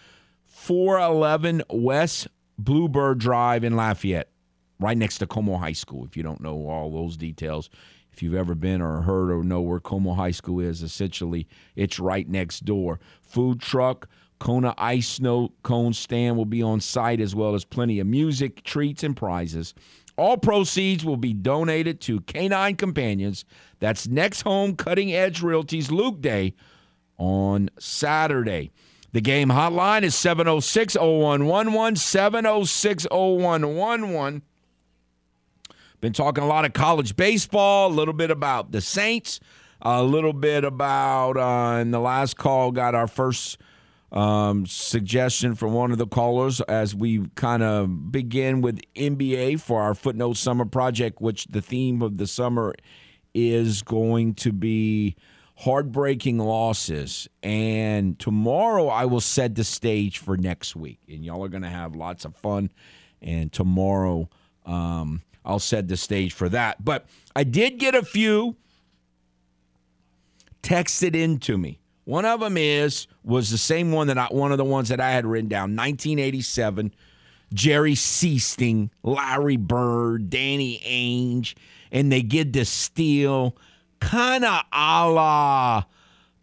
411 0.46 1.62
West 1.70 2.28
Bluebird 2.58 3.18
Drive 3.18 3.64
in 3.64 3.76
Lafayette, 3.76 4.30
right 4.80 4.96
next 4.96 5.18
to 5.18 5.26
Comeaux 5.26 5.58
High 5.58 5.72
School. 5.72 6.04
If 6.04 6.16
you 6.16 6.22
don't 6.22 6.40
know 6.40 6.68
all 6.68 6.90
those 6.90 7.16
details, 7.18 7.68
if 8.16 8.22
you've 8.22 8.34
ever 8.34 8.54
been 8.54 8.80
or 8.80 9.02
heard 9.02 9.30
or 9.30 9.44
know 9.44 9.60
where 9.60 9.78
Comeaux 9.78 10.16
High 10.16 10.30
School 10.30 10.60
is, 10.60 10.82
essentially 10.82 11.46
it's 11.76 11.98
right 11.98 12.26
next 12.26 12.64
door. 12.64 12.98
Food 13.26 13.60
truck, 13.60 14.08
Kona 14.38 14.74
Ice 14.78 15.08
Snow 15.08 15.52
Cone 15.62 15.92
stand 15.92 16.36
will 16.36 16.44
be 16.44 16.62
on 16.62 16.80
site 16.80 17.20
as 17.20 17.34
well 17.34 17.54
as 17.54 17.64
plenty 17.64 18.00
of 18.00 18.06
music, 18.06 18.62
treats, 18.64 19.02
and 19.02 19.16
prizes. 19.16 19.74
All 20.16 20.38
proceeds 20.38 21.04
will 21.04 21.16
be 21.18 21.34
donated 21.34 22.00
to 22.02 22.20
Canine 22.20 22.76
Companions. 22.76 23.44
That's 23.80 24.06
Next 24.06 24.42
Home 24.42 24.74
Cutting 24.74 25.12
Edge 25.12 25.42
Realty's 25.42 25.90
Luke 25.90 26.20
Day 26.20 26.54
on 27.18 27.70
Saturday. 27.78 28.70
The 29.12 29.20
game 29.20 29.48
hotline 29.48 30.02
is 30.02 30.14
706 30.14 30.94
0111, 30.96 31.96
706 31.96 33.06
0111. 33.10 34.42
Been 36.00 36.12
talking 36.12 36.44
a 36.44 36.46
lot 36.46 36.64
of 36.64 36.72
college 36.72 37.16
baseball, 37.16 37.88
a 37.88 37.94
little 37.94 38.14
bit 38.14 38.30
about 38.30 38.72
the 38.72 38.80
Saints, 38.80 39.40
a 39.82 40.02
little 40.02 40.32
bit 40.32 40.64
about, 40.64 41.36
uh, 41.36 41.78
in 41.78 41.90
the 41.90 42.00
last 42.00 42.36
call, 42.36 42.72
got 42.72 42.94
our 42.94 43.06
first 43.06 43.58
um, 44.12 44.66
suggestion 44.66 45.54
from 45.54 45.72
one 45.72 45.92
of 45.92 45.98
the 45.98 46.06
callers 46.06 46.60
as 46.62 46.94
we 46.94 47.26
kind 47.34 47.62
of 47.62 48.10
begin 48.10 48.60
with 48.62 48.80
NBA 48.94 49.60
for 49.60 49.82
our 49.82 49.94
Footnote 49.94 50.36
Summer 50.36 50.64
Project, 50.64 51.20
which 51.20 51.46
the 51.46 51.60
theme 51.60 52.02
of 52.02 52.16
the 52.16 52.26
summer 52.26 52.74
is 53.34 53.82
going 53.82 54.34
to 54.34 54.52
be 54.52 55.16
heartbreaking 55.56 56.38
losses. 56.38 57.28
And 57.42 58.18
tomorrow 58.18 58.88
I 58.88 59.06
will 59.06 59.20
set 59.20 59.54
the 59.54 59.64
stage 59.64 60.18
for 60.18 60.36
next 60.36 60.76
week. 60.76 61.00
And 61.08 61.24
y'all 61.24 61.44
are 61.44 61.48
going 61.48 61.62
to 61.62 61.68
have 61.68 61.96
lots 61.96 62.24
of 62.24 62.36
fun. 62.36 62.70
And 63.20 63.52
tomorrow 63.52 64.28
um, 64.64 65.22
I'll 65.44 65.58
set 65.58 65.88
the 65.88 65.96
stage 65.96 66.32
for 66.32 66.48
that. 66.50 66.84
But 66.84 67.06
I 67.34 67.44
did 67.44 67.78
get 67.78 67.94
a 67.94 68.02
few 68.02 68.56
texted 70.66 71.14
into 71.14 71.56
me. 71.56 71.78
One 72.04 72.24
of 72.24 72.40
them 72.40 72.56
is 72.56 73.06
was 73.22 73.50
the 73.50 73.58
same 73.58 73.92
one 73.92 74.08
that 74.08 74.18
I, 74.18 74.26
one 74.26 74.50
of 74.50 74.58
the 74.58 74.64
ones 74.64 74.88
that 74.88 75.00
I 75.00 75.12
had 75.12 75.24
written 75.24 75.48
down, 75.48 75.76
1987. 75.76 76.92
Jerry 77.54 77.94
Sichting, 77.94 78.90
Larry 79.04 79.56
Bird, 79.56 80.28
Danny 80.30 80.80
Ainge, 80.84 81.54
and 81.92 82.10
they 82.10 82.20
get 82.20 82.52
the 82.52 82.64
steal, 82.64 83.56
kind 84.00 84.44
of 84.44 84.62
a 84.72 85.08
la 85.08 85.84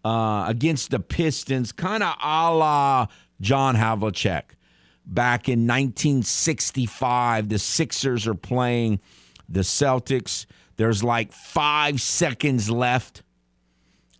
uh, 0.06 0.46
against 0.48 0.92
the 0.92 1.02
Pistons, 1.02 1.74
kind 1.74 2.04
of 2.04 2.16
a 2.24 2.56
la 2.56 3.08
John 3.42 3.76
Havlicek. 3.76 4.44
Back 5.06 5.50
in 5.50 5.68
1965, 5.68 7.50
the 7.50 7.60
Sixers 7.60 8.26
are 8.26 8.34
playing 8.34 9.02
the 9.50 9.60
Celtics. 9.60 10.46
There's 10.78 11.04
like 11.04 11.34
five 11.34 12.00
seconds 12.00 12.70
left 12.70 13.23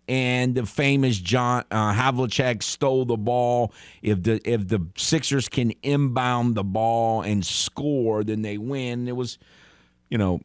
and 0.08 0.54
the 0.54 0.66
famous 0.66 1.18
John 1.18 1.64
uh, 1.70 1.92
Havlicek 1.92 2.62
stole 2.62 3.04
the 3.04 3.16
ball. 3.16 3.72
If 4.02 4.22
the 4.22 4.40
if 4.44 4.68
the 4.68 4.86
Sixers 4.96 5.48
can 5.48 5.72
inbound 5.82 6.54
the 6.54 6.64
ball 6.64 7.22
and 7.22 7.44
score, 7.44 8.24
then 8.24 8.42
they 8.42 8.58
win. 8.58 9.08
It 9.08 9.16
was, 9.16 9.38
you 10.10 10.18
know, 10.18 10.40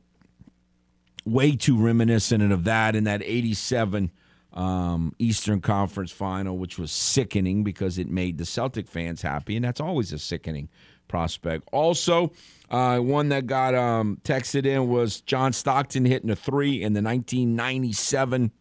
way 1.26 1.56
too 1.56 1.78
reminiscent 1.78 2.52
of 2.52 2.64
that 2.66 2.96
in 2.96 3.04
that 3.06 3.22
'87 3.24 4.12
um, 4.54 5.14
Eastern 5.20 5.62
Conference 5.62 6.12
Final, 6.12 6.58
which 6.58 6.80
was 6.80 6.92
sickening 6.92 7.64
because 7.64 7.98
it 7.98 8.10
made 8.10 8.38
the 8.38 8.46
Celtic 8.46 8.88
fans 8.88 9.22
happy, 9.22 9.56
and 9.56 9.66
that's 9.66 9.82
always 9.82 10.14
a 10.14 10.20
sickening 10.20 10.70
prospect. 11.08 11.68
Also, 11.74 12.32
uh, 12.70 13.00
one 13.00 13.30
that 13.30 13.48
got 13.48 13.76
um, 13.76 14.20
texted 14.24 14.66
in 14.66 14.88
was 14.88 15.22
John 15.22 15.52
Stockton 15.52 16.06
hitting 16.06 16.30
a 16.30 16.36
three 16.36 16.82
in 16.82 16.94
the 16.94 17.02
1997 17.02 18.52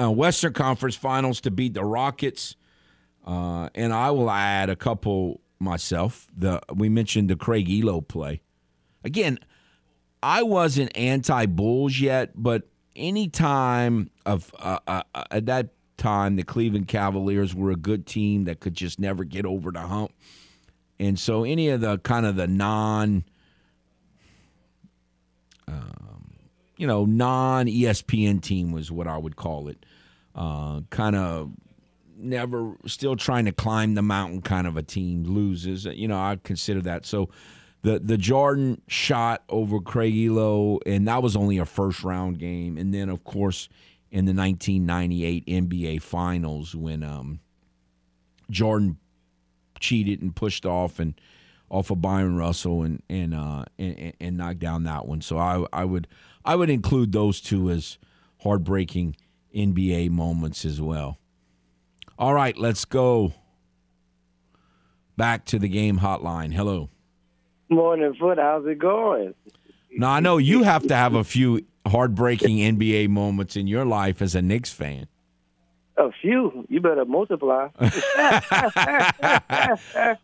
uh, 0.00 0.10
Western 0.10 0.52
Conference 0.52 0.94
Finals 0.94 1.40
to 1.42 1.50
beat 1.50 1.74
the 1.74 1.84
Rockets, 1.84 2.56
uh, 3.26 3.68
and 3.74 3.92
I 3.92 4.10
will 4.10 4.30
add 4.30 4.70
a 4.70 4.76
couple 4.76 5.40
myself. 5.58 6.26
The 6.36 6.60
we 6.74 6.88
mentioned 6.88 7.30
the 7.30 7.36
Craig 7.36 7.68
Ehlo 7.68 8.06
play. 8.06 8.40
Again, 9.04 9.38
I 10.22 10.42
wasn't 10.42 10.96
anti 10.96 11.46
Bulls 11.46 12.00
yet, 12.00 12.30
but 12.34 12.64
any 12.96 13.28
time 13.28 14.10
of 14.26 14.52
uh, 14.58 14.78
uh, 14.86 15.02
uh, 15.14 15.24
at 15.30 15.46
that 15.46 15.70
time, 15.96 16.36
the 16.36 16.42
Cleveland 16.42 16.88
Cavaliers 16.88 17.54
were 17.54 17.70
a 17.70 17.76
good 17.76 18.06
team 18.06 18.44
that 18.44 18.60
could 18.60 18.74
just 18.74 18.98
never 18.98 19.24
get 19.24 19.46
over 19.46 19.70
the 19.70 19.80
hump, 19.80 20.12
and 20.98 21.18
so 21.18 21.44
any 21.44 21.68
of 21.68 21.80
the 21.80 21.98
kind 21.98 22.26
of 22.26 22.36
the 22.36 22.46
non. 22.46 23.24
Um, 25.68 26.09
you 26.80 26.86
know, 26.86 27.04
non 27.04 27.66
ESPN 27.66 28.40
team 28.40 28.72
was 28.72 28.90
what 28.90 29.06
I 29.06 29.18
would 29.18 29.36
call 29.36 29.68
it. 29.68 29.84
Uh, 30.34 30.80
kind 30.88 31.14
of 31.14 31.50
never, 32.16 32.74
still 32.86 33.16
trying 33.16 33.44
to 33.44 33.52
climb 33.52 33.96
the 33.96 34.02
mountain 34.02 34.40
kind 34.40 34.66
of 34.66 34.78
a 34.78 34.82
team 34.82 35.24
loses. 35.24 35.84
You 35.84 36.08
know, 36.08 36.16
I 36.16 36.38
consider 36.42 36.80
that. 36.82 37.04
So 37.04 37.28
the 37.82 37.98
the 37.98 38.16
Jordan 38.16 38.80
shot 38.88 39.44
over 39.50 39.78
Craig 39.78 40.14
Ehlo, 40.14 40.78
and 40.86 41.06
that 41.06 41.22
was 41.22 41.36
only 41.36 41.58
a 41.58 41.66
first 41.66 42.02
round 42.02 42.38
game. 42.38 42.78
And 42.78 42.94
then, 42.94 43.10
of 43.10 43.24
course, 43.24 43.68
in 44.10 44.24
the 44.24 44.32
1998 44.32 45.44
NBA 45.46 46.00
Finals 46.00 46.74
when 46.74 47.02
um, 47.02 47.40
Jordan 48.50 48.96
cheated 49.80 50.22
and 50.22 50.34
pushed 50.34 50.64
off 50.64 50.98
and 50.98 51.12
off 51.70 51.90
of 51.90 52.02
Bryon 52.02 52.36
Russell 52.36 52.82
and 52.82 53.02
and, 53.08 53.34
uh, 53.34 53.64
and 53.78 54.12
and 54.20 54.36
knocked 54.36 54.58
down 54.58 54.84
that 54.84 55.06
one. 55.06 55.22
So 55.22 55.38
I 55.38 55.64
I 55.72 55.84
would 55.84 56.06
I 56.44 56.56
would 56.56 56.68
include 56.68 57.12
those 57.12 57.40
two 57.40 57.70
as 57.70 57.96
heartbreaking 58.42 59.16
NBA 59.54 60.10
moments 60.10 60.64
as 60.64 60.80
well. 60.80 61.18
All 62.18 62.34
right, 62.34 62.56
let's 62.56 62.84
go 62.84 63.32
back 65.16 65.44
to 65.46 65.58
the 65.58 65.68
game 65.68 66.00
hotline. 66.00 66.52
Hello. 66.52 66.90
Morning, 67.68 68.14
Foote. 68.18 68.38
How's 68.38 68.66
it 68.66 68.78
going? 68.78 69.34
Now, 69.92 70.10
I 70.10 70.20
know 70.20 70.38
you 70.38 70.62
have 70.64 70.86
to 70.88 70.96
have 70.96 71.14
a 71.14 71.24
few 71.24 71.64
heartbreaking 71.86 72.56
NBA 72.56 73.08
moments 73.08 73.56
in 73.56 73.66
your 73.66 73.84
life 73.84 74.20
as 74.20 74.34
a 74.34 74.42
Knicks 74.42 74.72
fan. 74.72 75.06
A 75.96 76.10
few. 76.22 76.66
You 76.68 76.80
better 76.80 77.04
multiply. 77.04 77.68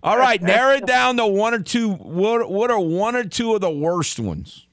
All 0.02 0.16
right, 0.16 0.40
narrow 0.40 0.76
it 0.76 0.86
down 0.86 1.16
to 1.18 1.26
one 1.26 1.54
or 1.54 1.58
two. 1.60 1.92
What, 1.92 2.50
what 2.50 2.70
are 2.70 2.80
one 2.80 3.14
or 3.14 3.24
two 3.24 3.54
of 3.54 3.60
the 3.60 3.70
worst 3.70 4.18
ones? 4.18 4.66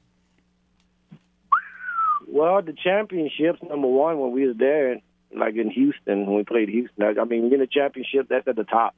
Well, 2.27 2.61
the 2.61 2.73
championships, 2.73 3.61
number 3.61 3.87
one, 3.87 4.17
when 4.19 4.31
we 4.31 4.47
was 4.47 4.57
there, 4.57 5.01
like 5.35 5.55
in 5.55 5.69
Houston, 5.69 6.25
when 6.25 6.35
we 6.35 6.43
played 6.43 6.69
Houston, 6.69 7.03
I 7.19 7.23
mean, 7.25 7.43
you 7.43 7.49
get 7.49 7.59
a 7.59 7.67
championship, 7.67 8.27
that's 8.29 8.47
at 8.47 8.55
the 8.55 8.63
top. 8.63 8.95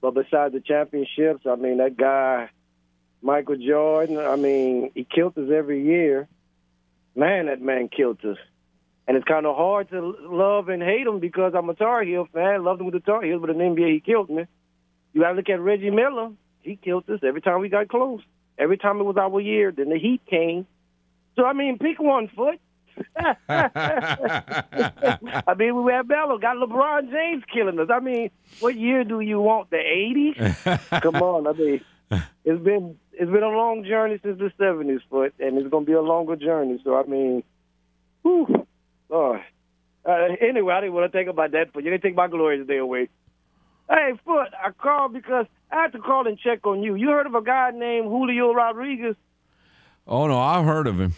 But 0.00 0.14
besides 0.14 0.54
the 0.54 0.60
championships, 0.60 1.46
I 1.46 1.56
mean, 1.56 1.78
that 1.78 1.96
guy, 1.96 2.50
Michael 3.22 3.56
Jordan, 3.56 4.18
I 4.18 4.36
mean, 4.36 4.90
he 4.94 5.04
killed 5.04 5.38
us 5.38 5.50
every 5.54 5.84
year. 5.84 6.28
Man, 7.16 7.46
that 7.46 7.62
man 7.62 7.88
killed 7.88 8.24
us. 8.24 8.38
And 9.06 9.16
it's 9.16 9.26
kind 9.26 9.44
of 9.44 9.56
hard 9.56 9.90
to 9.90 10.16
love 10.20 10.70
and 10.70 10.82
hate 10.82 11.06
him 11.06 11.20
because 11.20 11.52
I'm 11.54 11.68
a 11.68 11.74
Tar 11.74 12.02
Heel 12.02 12.26
fan. 12.32 12.64
Loved 12.64 12.80
him 12.80 12.86
with 12.86 12.94
the 12.94 13.00
Tar 13.00 13.22
Heels, 13.22 13.40
but 13.40 13.50
in 13.50 13.58
the 13.58 13.64
NBA, 13.64 13.92
he 13.92 14.00
killed 14.00 14.30
me. 14.30 14.46
You 15.12 15.20
got 15.20 15.30
to 15.30 15.34
look 15.34 15.48
at 15.48 15.60
Reggie 15.60 15.90
Miller. 15.90 16.30
He 16.62 16.76
killed 16.76 17.08
us 17.10 17.20
every 17.22 17.42
time 17.42 17.60
we 17.60 17.68
got 17.68 17.88
close. 17.88 18.22
Every 18.58 18.78
time 18.78 19.00
it 19.00 19.04
was 19.04 19.16
our 19.16 19.40
year, 19.40 19.72
then 19.72 19.90
the 19.90 19.98
Heat 19.98 20.22
came. 20.26 20.66
So 21.36 21.44
I 21.44 21.52
mean, 21.52 21.78
pick 21.78 22.00
one 22.00 22.28
Foote. 22.28 22.60
I 23.48 25.18
mean, 25.58 25.82
we 25.82 25.92
had 25.92 26.06
Bello, 26.06 26.38
got 26.38 26.56
LeBron 26.56 27.10
James 27.10 27.42
killing 27.52 27.80
us. 27.80 27.88
I 27.92 27.98
mean, 27.98 28.30
what 28.60 28.76
year 28.76 29.02
do 29.02 29.18
you 29.20 29.40
want? 29.40 29.70
The 29.70 29.76
'80s? 29.76 30.90
Come 31.02 31.16
on, 31.16 31.48
I 31.48 31.52
mean, 31.52 31.80
it's 32.44 32.62
been 32.62 32.96
it's 33.12 33.30
been 33.30 33.42
a 33.42 33.48
long 33.48 33.84
journey 33.84 34.20
since 34.22 34.38
the 34.38 34.52
'70s, 34.58 35.00
Foote, 35.10 35.34
and 35.40 35.58
it's 35.58 35.68
going 35.68 35.84
to 35.84 35.90
be 35.90 35.94
a 35.94 36.02
longer 36.02 36.36
journey. 36.36 36.80
So 36.84 36.96
I 36.96 37.02
mean, 37.04 37.42
whew, 38.22 38.64
Lord. 39.08 39.40
Uh, 40.06 40.28
anyway, 40.40 40.74
I 40.74 40.80
didn't 40.80 40.94
want 40.94 41.10
to 41.10 41.16
think 41.16 41.28
about 41.30 41.52
that, 41.52 41.72
but 41.72 41.82
you 41.82 41.90
didn't 41.90 42.02
take 42.02 42.14
my 42.14 42.28
glorious 42.28 42.66
day 42.66 42.76
away. 42.76 43.08
Hey, 43.88 44.12
Foote, 44.24 44.48
I 44.62 44.70
called 44.70 45.12
because 45.12 45.46
I 45.70 45.82
had 45.82 45.92
to 45.92 45.98
call 45.98 46.26
and 46.26 46.38
check 46.38 46.66
on 46.66 46.82
you. 46.82 46.94
You 46.94 47.08
heard 47.08 47.26
of 47.26 47.34
a 47.34 47.42
guy 47.42 47.70
named 47.74 48.06
Julio 48.06 48.52
Rodriguez? 48.52 49.16
Oh 50.06 50.26
no, 50.26 50.38
I've 50.38 50.64
heard 50.64 50.86
of 50.86 51.00
him. 51.00 51.14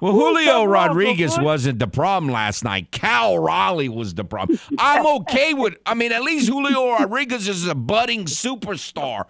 Well, 0.00 0.12
Julio 0.12 0.64
Rodriguez 0.64 1.38
wasn't 1.38 1.78
the 1.78 1.86
problem 1.86 2.32
last 2.32 2.64
night. 2.64 2.90
Cal 2.90 3.38
Raleigh 3.38 3.88
was 3.88 4.14
the 4.14 4.24
problem. 4.24 4.58
I'm 4.78 5.06
okay 5.20 5.54
with. 5.54 5.74
I 5.84 5.94
mean, 5.94 6.12
at 6.12 6.22
least 6.22 6.48
Julio 6.48 6.90
Rodriguez 6.92 7.48
is 7.48 7.66
a 7.66 7.74
budding 7.74 8.24
superstar. 8.24 9.24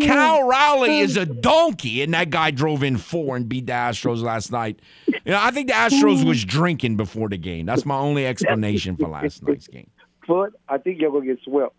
Cal 0.00 0.46
Raleigh 0.46 0.98
is 1.00 1.16
a 1.16 1.26
donkey, 1.26 2.02
and 2.02 2.12
that 2.14 2.30
guy 2.30 2.50
drove 2.50 2.82
in 2.82 2.96
four 2.96 3.36
and 3.36 3.48
beat 3.48 3.66
the 3.66 3.72
Astros 3.72 4.22
last 4.22 4.50
night. 4.50 4.80
You 5.06 5.14
know, 5.26 5.40
I 5.40 5.50
think 5.50 5.68
the 5.68 5.74
Astros 5.74 6.24
was 6.24 6.44
drinking 6.44 6.96
before 6.96 7.28
the 7.28 7.38
game. 7.38 7.66
That's 7.66 7.86
my 7.86 7.96
only 7.96 8.26
explanation 8.26 8.96
for 8.96 9.08
last 9.08 9.42
night's 9.42 9.68
game. 9.68 9.90
But 10.26 10.52
I 10.68 10.78
think 10.78 11.00
you're 11.00 11.12
gonna 11.12 11.26
get 11.26 11.38
swept. 11.44 11.74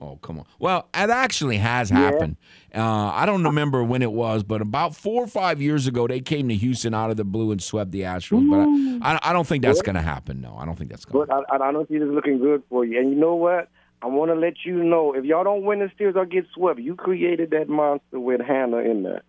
Oh, 0.00 0.16
come 0.16 0.38
on. 0.38 0.46
Well, 0.60 0.88
it 0.94 1.10
actually 1.10 1.56
has 1.58 1.90
happened. 1.90 2.36
Uh, 2.72 3.10
I 3.12 3.26
don't 3.26 3.42
remember 3.42 3.82
when 3.82 4.00
it 4.00 4.12
was, 4.12 4.44
but 4.44 4.62
about 4.62 4.94
four 4.94 5.24
or 5.24 5.26
five 5.26 5.60
years 5.60 5.88
ago, 5.88 6.06
they 6.06 6.20
came 6.20 6.48
to 6.48 6.54
Houston 6.54 6.94
out 6.94 7.10
of 7.10 7.16
the 7.16 7.24
blue 7.24 7.50
and 7.50 7.60
swept 7.60 7.90
the 7.90 8.02
Astros. 8.02 8.48
But 8.48 9.04
I, 9.04 9.18
I, 9.30 9.32
don't 9.32 9.46
think 9.46 9.64
that's 9.64 9.82
going 9.82 9.96
to 9.96 10.02
happen. 10.02 10.40
No, 10.40 10.56
I 10.56 10.64
don't 10.66 10.76
think 10.76 10.90
that's 10.90 11.04
going 11.04 11.26
to. 11.26 11.34
But 11.34 11.60
I, 11.60 11.68
I 11.68 11.72
don't 11.72 11.88
see 11.88 11.98
this 11.98 12.08
looking 12.08 12.38
good 12.38 12.62
for 12.68 12.84
you. 12.84 13.00
And 13.00 13.10
you 13.10 13.16
know 13.16 13.34
what? 13.34 13.68
I 14.00 14.06
want 14.06 14.30
to 14.30 14.36
let 14.36 14.64
you 14.64 14.84
know 14.84 15.14
if 15.14 15.24
y'all 15.24 15.42
don't 15.42 15.64
win 15.64 15.80
the 15.80 15.90
series 15.98 16.14
or 16.14 16.24
get 16.24 16.46
swept, 16.54 16.78
you 16.78 16.94
created 16.94 17.50
that 17.50 17.68
monster 17.68 18.20
with 18.20 18.40
Hannah 18.40 18.78
in 18.78 19.02
there. 19.02 19.22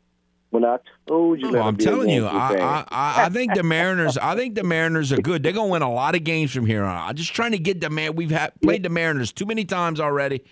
When 0.52 0.66
I 0.66 0.78
told 1.08 1.40
you, 1.40 1.56
Oh, 1.56 1.62
I'm 1.62 1.78
telling 1.78 2.10
you, 2.10 2.26
I. 2.26 2.84
I, 2.90 3.26
I, 3.26 3.30
think 3.30 3.54
the 3.54 3.62
Mariners. 3.62 4.18
I 4.18 4.36
think 4.36 4.56
the 4.56 4.64
Mariners 4.64 5.12
are 5.14 5.22
good. 5.22 5.44
They're 5.44 5.54
going 5.54 5.68
to 5.68 5.72
win 5.74 5.82
a 5.84 5.92
lot 5.94 6.16
of 6.16 6.24
games 6.24 6.52
from 6.52 6.66
here 6.66 6.84
on. 6.84 7.10
I'm 7.10 7.16
just 7.16 7.34
trying 7.36 7.52
to 7.52 7.60
get 7.60 7.82
the 7.82 7.90
man. 7.92 8.16
We've 8.16 8.32
had, 8.32 8.60
played 8.62 8.82
the 8.82 8.90
Mariners 8.90 9.32
too 9.32 9.46
many 9.46 9.64
times 9.64 10.00
already. 10.00 10.44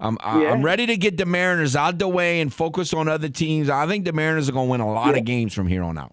I'm, 0.00 0.18
Yeah. 0.20 0.50
I'm 0.50 0.62
ready 0.62 0.86
to 0.86 0.96
get 0.96 1.16
the 1.16 1.26
Mariners 1.26 1.76
out 1.76 1.98
the 1.98 2.08
way 2.08 2.40
and 2.40 2.52
focus 2.52 2.92
on 2.92 3.06
other 3.08 3.28
teams. 3.28 3.70
I 3.70 3.86
think 3.86 4.04
the 4.04 4.12
Mariners 4.12 4.48
are 4.48 4.52
going 4.52 4.66
to 4.66 4.70
win 4.72 4.80
a 4.80 4.92
lot 4.92 5.16
of 5.16 5.24
games 5.24 5.54
from 5.54 5.68
here 5.68 5.82
on 5.84 5.96
out. 5.96 6.12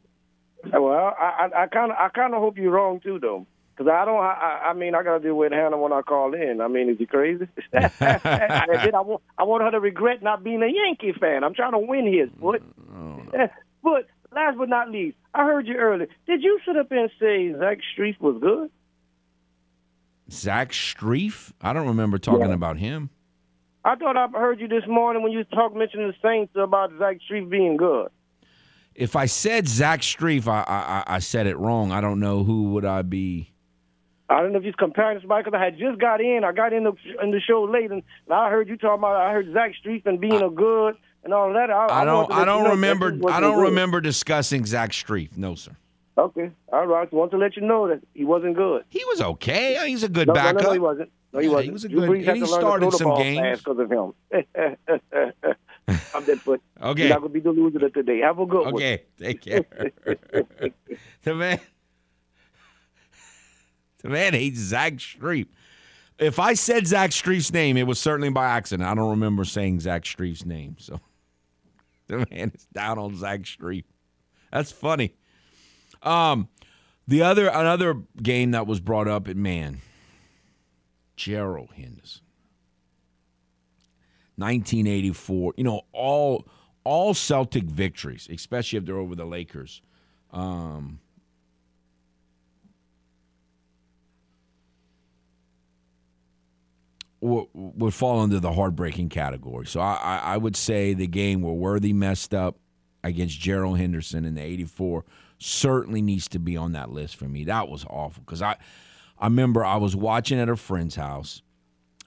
Well, 0.72 1.14
I 1.20 1.50
I 1.56 1.68
kind 1.68 1.92
of 1.92 1.98
I 1.98 2.08
kind 2.10 2.34
of 2.34 2.40
hope 2.40 2.58
you're 2.58 2.72
wrong 2.72 3.02
too, 3.02 3.20
though, 3.20 3.46
because 3.76 3.90
I 3.92 4.06
don't. 4.06 4.20
I, 4.20 4.68
I 4.70 4.74
mean, 4.74 4.96
I 4.96 5.04
got 5.04 5.18
to 5.18 5.24
deal 5.24 5.36
with 5.36 5.52
Hannah 5.52 5.78
when 5.78 5.92
I 5.92 6.02
call 6.02 6.34
in. 6.34 6.62
I 6.62 6.68
mean, 6.68 6.90
is 6.90 6.98
he 6.98 7.06
crazy? 7.06 7.48
and 7.74 7.92
then 8.00 8.96
I 8.96 9.02
want 9.02 9.22
I 9.38 9.44
want 9.44 9.64
her 9.64 9.72
to 9.72 9.80
regret 9.80 10.22
not 10.22 10.44
being 10.44 10.62
a 10.62 10.68
Yankee 10.68 11.14
fan. 11.20 11.44
I'm 11.44 11.54
trying 11.54 11.72
to 11.74 11.80
win 11.80 12.06
his 12.06 12.30
mm. 12.30 12.40
foot. 13.32 13.52
But 13.84 14.08
last 14.32 14.58
but 14.58 14.70
not 14.70 14.90
least, 14.90 15.18
I 15.34 15.44
heard 15.46 15.68
you 15.68 15.76
earlier. 15.76 16.08
Did 16.28 16.44
you 16.44 16.60
sit 16.66 16.78
up 16.78 16.92
and 16.92 17.10
say 17.20 17.54
Zach 17.60 17.80
Strief 17.98 18.20
was 18.22 18.38
good? 18.42 18.70
Zach 20.32 20.72
Strief? 20.72 21.52
I 21.62 21.74
don't 21.74 21.88
remember 21.88 22.18
talking 22.18 22.48
Yeah. 22.50 22.54
about 22.56 22.78
him. 22.78 23.10
I 23.86 23.96
thought 23.96 24.16
I 24.16 24.28
heard 24.28 24.62
you 24.62 24.68
this 24.70 24.88
morning 24.88 25.24
when 25.24 25.34
you 25.34 25.44
talk 25.44 25.76
mentioning 25.76 26.08
the 26.08 26.16
Saints 26.28 26.54
about 26.56 26.92
Zach 26.98 27.18
Strief 27.30 27.50
being 27.50 27.76
good. 27.76 28.08
If 28.96 29.16
I 29.16 29.26
said 29.26 29.68
Zach 29.68 30.02
Strief, 30.02 30.48
I, 30.48 30.62
I 30.62 31.00
I- 31.00 31.16
I 31.16 31.20
said 31.20 31.48
it 31.48 31.58
wrong. 31.58 31.92
I 31.92 32.00
don't 32.00 32.20
know 32.20 32.44
who 32.44 32.72
would 32.74 32.86
I 32.86 33.02
be. 33.02 33.53
I 34.34 34.42
don't 34.42 34.52
know 34.52 34.58
if 34.58 34.64
he's 34.64 34.76
comparing 34.76 35.20
somebody 35.20 35.44
because 35.44 35.58
I 35.60 35.64
had 35.64 35.78
just 35.78 36.00
got 36.00 36.20
in. 36.22 36.44
I 36.44 36.52
got 36.52 36.74
in 36.74 36.84
the 36.84 36.94
in 37.22 37.32
the 37.32 37.40
show 37.40 37.64
late, 37.64 37.92
and 37.92 38.02
I 38.30 38.50
heard 38.50 38.68
you 38.68 38.78
talking 38.78 39.00
about. 39.00 39.16
I 39.18 39.32
heard 39.32 39.52
Zach 39.54 39.74
Strief 39.84 40.06
and 40.06 40.20
being 40.20 40.42
a 40.42 40.50
good 40.50 40.96
and 41.24 41.34
all 41.34 41.54
that. 41.54 41.70
I, 41.70 42.02
I 42.02 42.06
don't 42.06 42.28
to 42.28 42.34
I 42.34 42.46
don't 42.46 42.70
remember 42.72 43.12
that 43.12 43.18
he 43.18 43.22
wasn't 43.22 43.38
I 43.38 43.40
don't 43.42 43.56
good. 43.58 43.64
remember 43.70 44.02
discussing 44.02 44.66
Zach 44.66 44.92
Strief. 44.92 45.38
No, 45.38 45.56
sir. 45.56 45.76
Okay, 46.18 46.52
all 46.72 46.86
right. 46.86 47.08
I 47.12 47.16
want 47.16 47.32
to 47.32 47.38
let 47.38 47.56
you 47.56 47.64
know 47.64 47.88
that 47.88 48.02
he 48.14 48.24
wasn't 48.24 48.56
good. 48.56 48.84
He 48.90 49.04
was 49.06 49.22
okay. 49.22 49.88
He's 49.88 50.04
a 50.04 50.10
good 50.10 50.28
no, 50.28 50.34
no, 50.34 50.40
backup. 50.40 50.64
no, 50.64 50.72
he 50.74 50.80
wasn't. 50.80 51.12
No, 51.32 51.40
he 51.40 51.48
Yeah, 51.48 51.52
wasn't. 51.54 51.66
he 51.66 51.72
was 51.72 51.84
a 51.86 51.90
good- 51.90 52.10
and 52.28 52.38
he 52.38 52.46
started 52.46 52.92
to 52.92 52.98
throw 52.98 53.16
the 53.16 53.16
some 53.16 53.18
games. 53.18 53.60
because 53.60 53.80
of 53.80 53.92
him. 53.92 54.14
I'm 56.14 56.24
dead 56.24 56.40
foot. 56.40 56.62
Okay. 56.82 57.02
You're 57.02 57.10
not 57.10 57.22
gonna 57.22 57.34
be 57.34 57.40
the 57.40 57.52
loser 57.52 57.90
today. 57.90 58.20
Have 58.20 58.40
a 58.40 58.46
good 58.46 58.66
one. 58.66 58.74
Okay, 58.76 59.04
take 59.20 59.42
care. 59.42 59.66
the 61.24 61.36
man, 61.36 61.60
the 64.04 64.10
man 64.10 64.34
hates 64.34 64.60
Zach 64.60 64.94
Strief. 64.94 65.48
If 66.20 66.38
I 66.38 66.54
said 66.54 66.86
Zach 66.86 67.12
Strief's 67.12 67.52
name, 67.52 67.76
it 67.76 67.88
was 67.88 68.00
certainly 68.00 68.30
by 68.30 68.46
accident. 68.46 68.88
I 68.88 68.94
don't 68.94 69.10
remember 69.10 69.44
saying 69.46 69.80
Zach 69.80 70.04
Strief's 70.04 70.46
name. 70.46 70.76
So 70.78 71.00
the 72.08 72.28
man 72.30 72.52
is 72.54 72.66
down 72.72 73.00
on 73.00 73.16
Zach 73.16 73.42
Strief. 73.42 73.86
That's 74.52 74.72
funny. 74.72 75.16
Um, 76.04 76.50
the 77.08 77.24
other 77.24 77.48
another 77.48 77.96
game 78.22 78.52
that 78.52 78.68
was 78.68 78.80
brought 78.80 79.08
up, 79.08 79.28
and 79.28 79.42
man, 79.42 79.82
Gerald 81.16 81.72
Henderson. 81.76 82.22
1984. 84.36 85.54
You 85.58 85.64
know, 85.64 85.82
all 85.92 86.48
all 86.84 87.14
Celtic 87.14 87.64
victories, 87.64 88.28
especially 88.32 88.78
if 88.78 88.86
they're 88.86 88.98
over 88.98 89.16
the 89.16 89.26
Lakers. 89.26 89.82
Um, 90.32 91.00
would, 97.24 97.94
fall 97.94 98.20
under 98.20 98.40
the 98.40 98.52
heartbreaking 98.52 99.10
category. 99.10 99.66
So 99.66 99.80
I, 99.80 99.94
I, 99.94 100.18
I 100.34 100.38
would 100.38 100.56
say 100.56 100.94
the 100.94 101.08
game 101.08 101.42
where 101.42 101.54
Worthy 101.54 101.94
messed 101.94 102.34
up 102.34 102.58
against 103.04 103.40
Gerald 103.40 103.78
Henderson 103.78 104.26
in 104.26 104.36
the 104.36 104.42
84 104.42 105.06
certainly 105.40 106.02
needs 106.02 106.28
to 106.30 106.40
be 106.40 106.58
on 106.58 106.74
that 106.74 106.90
list 106.90 107.16
for 107.16 107.26
me. 107.26 107.46
That 107.46 107.70
was 107.70 107.86
awful 107.90 108.24
because 108.26 108.42
I, 108.42 108.58
I 109.18 109.26
remember 109.26 109.64
I 109.64 109.78
was 109.78 109.96
watching 109.96 110.40
at 110.40 110.50
a 110.50 110.56
friend's 110.56 110.96
house, 110.96 111.42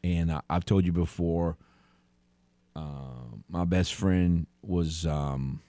and 0.05 0.31
I, 0.31 0.41
I've 0.51 0.65
told 0.65 0.85
you 0.85 0.93
before, 0.93 1.57
uh, 2.75 3.37
my 3.49 3.65
best 3.65 3.95
friend 3.95 4.47
was 4.63 5.07
um, 5.07 5.61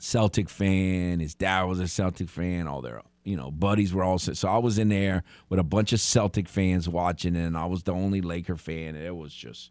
Celtic 0.00 0.48
fan. 0.48 1.20
His 1.20 1.34
dad 1.34 1.64
was 1.64 1.78
a 1.78 1.86
Celtic 1.86 2.28
fan. 2.28 2.66
All 2.66 2.82
their 2.82 3.00
you 3.24 3.36
know 3.36 3.50
buddies 3.50 3.92
were 3.92 4.04
all 4.04 4.18
so 4.18 4.48
I 4.48 4.58
was 4.58 4.78
in 4.78 4.90
there 4.90 5.24
with 5.48 5.58
a 5.58 5.64
bunch 5.64 5.92
of 5.92 6.00
Celtic 6.00 6.48
fans 6.48 6.88
watching, 6.88 7.36
and 7.36 7.56
I 7.56 7.64
was 7.66 7.82
the 7.82 7.92
only 7.92 8.20
Laker 8.20 8.56
fan. 8.56 8.94
It 8.94 9.16
was 9.16 9.34
just, 9.34 9.70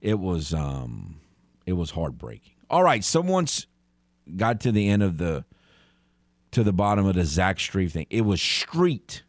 it 0.00 0.18
was 0.18 0.52
um, 0.52 1.20
it 1.64 1.74
was 1.74 1.92
heartbreaking. 1.92 2.54
All 2.68 2.82
right, 2.82 3.02
someone's 3.04 3.66
got 4.36 4.60
to 4.62 4.72
the 4.72 4.88
end 4.88 5.02
of 5.02 5.18
the 5.18 5.44
to 6.50 6.62
the 6.62 6.72
bottom 6.72 7.06
of 7.06 7.14
the 7.14 7.24
Zach 7.24 7.58
Street 7.58 7.92
thing. 7.92 8.06
It 8.10 8.22
was 8.22 8.42
Street. 8.42 9.22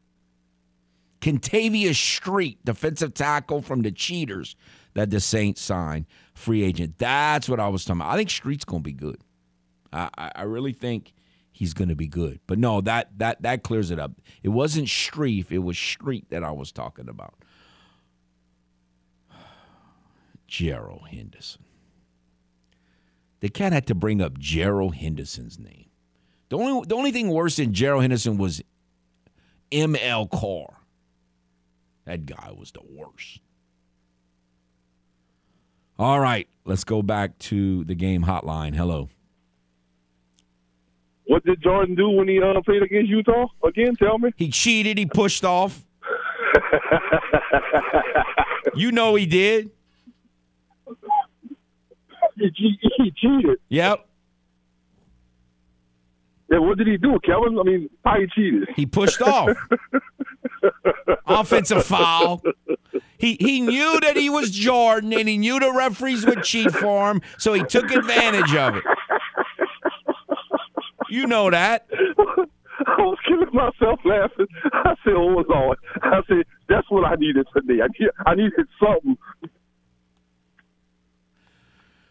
Kentavius 1.22 1.96
Street, 1.96 2.60
defensive 2.66 3.14
tackle 3.14 3.62
from 3.62 3.82
the 3.82 3.92
Cheaters 3.92 4.58
that 4.94 5.10
the 5.10 5.22
Saints 5.22 5.62
signed, 5.62 6.06
free 6.34 6.64
agent. 6.64 6.98
That's 6.98 7.48
what 7.48 7.62
I 7.62 7.70
was 7.70 7.86
talking 7.86 8.02
about. 8.02 8.14
I 8.14 8.18
think 8.18 8.30
Street's 8.30 8.66
going 8.66 8.82
to 8.82 8.84
be 8.84 8.92
good. 8.92 9.22
I, 9.94 10.10
I, 10.18 10.32
I 10.36 10.42
really 10.44 10.74
think 10.74 11.13
he's 11.54 11.74
going 11.74 11.88
to 11.88 11.96
be 11.96 12.08
good. 12.08 12.42
But 12.48 12.60
no, 12.60 12.82
that 12.82 13.18
that 13.20 13.42
that 13.44 13.64
clears 13.64 13.92
it 13.92 14.00
up. 14.00 14.12
It 14.42 14.50
wasn't 14.50 14.88
Strief, 14.88 15.52
it 15.52 15.60
was 15.60 15.78
Street 15.78 16.30
that 16.30 16.44
I 16.44 16.52
was 16.52 16.74
talking 16.74 17.08
about. 17.08 17.36
Gerald 20.48 21.08
Henderson. 21.10 21.64
The 23.40 23.50
cat 23.50 23.74
had 23.74 23.88
to 23.88 23.96
bring 23.96 24.22
up 24.22 24.38
Gerald 24.38 24.96
Henderson's 24.96 25.58
name. 25.58 25.90
The 26.50 26.58
only 26.58 26.86
the 26.88 26.96
only 26.96 27.12
thing 27.12 27.30
worse 27.30 27.56
than 27.56 27.74
Gerald 27.74 28.02
Henderson 28.02 28.38
was 28.38 28.62
M.L. 29.72 30.28
Carr. 30.28 30.82
That 32.06 32.26
guy 32.26 32.52
was 32.56 32.72
the 32.72 32.82
worst. 32.88 33.40
All 35.98 36.20
right, 36.20 36.48
let's 36.66 36.84
go 36.84 37.02
back 37.02 37.38
to 37.40 37.84
the 37.86 37.96
game 37.96 38.24
hotline. 38.24 38.76
Hello. 38.76 39.10
What 41.26 41.46
did 41.46 41.62
Jordan 41.62 41.96
do 41.96 42.10
when 42.10 42.28
he 42.28 42.42
uh, 42.42 42.62
played 42.62 42.84
against 42.84 43.10
Utah? 43.10 43.48
Again, 43.64 43.96
tell 43.96 44.18
me. 44.18 44.32
He 44.36 44.50
cheated. 44.50 44.98
He 44.98 45.06
pushed 45.06 45.46
off. 45.46 45.86
you 48.76 48.92
know 48.92 49.16
he 49.16 49.26
did. 49.26 49.72
he, 52.36 52.80
he 52.98 53.12
cheated. 53.12 53.60
Yep. 53.70 54.06
Yeah, 56.52 56.60
what 56.60 56.78
did 56.78 56.88
he 56.88 56.98
do, 56.98 57.18
Kevin? 57.24 57.58
I 57.58 57.64
mean, 57.64 57.90
how 58.06 58.20
he 58.20 58.28
cheated? 58.28 58.70
He 58.76 58.86
pushed 58.86 59.22
off. 59.22 59.56
Offensive 61.26 61.86
foul. 61.86 62.44
He 63.18 63.38
he 63.40 63.62
knew 63.62 64.00
that 64.02 64.18
he 64.18 64.30
was 64.30 64.52
Jordan 64.52 65.14
and 65.14 65.28
he 65.28 65.38
knew 65.38 65.60
the 65.60 65.72
referees 65.72 66.26
would 66.26 66.44
cheat 66.44 66.72
for 66.72 67.10
him, 67.10 67.22
so 67.38 67.54
he 67.54 67.64
took 67.64 67.90
advantage 67.90 68.54
of 68.54 68.76
it. 68.76 68.84
You 71.14 71.28
know 71.28 71.52
that. 71.52 71.86
I 71.92 73.02
was 73.02 73.20
killing 73.28 73.54
myself 73.54 74.00
laughing. 74.04 74.48
I 74.74 74.96
said, 75.04 75.14
"Oh 75.14 75.44
Lord!" 75.48 75.78
I 76.02 76.22
said, 76.28 76.44
"That's 76.68 76.90
what 76.90 77.06
I 77.06 77.14
needed 77.14 77.46
today. 77.56 77.84
I 77.84 77.88
need, 78.00 78.10
I 78.26 78.34
needed 78.34 78.68
something." 78.80 79.16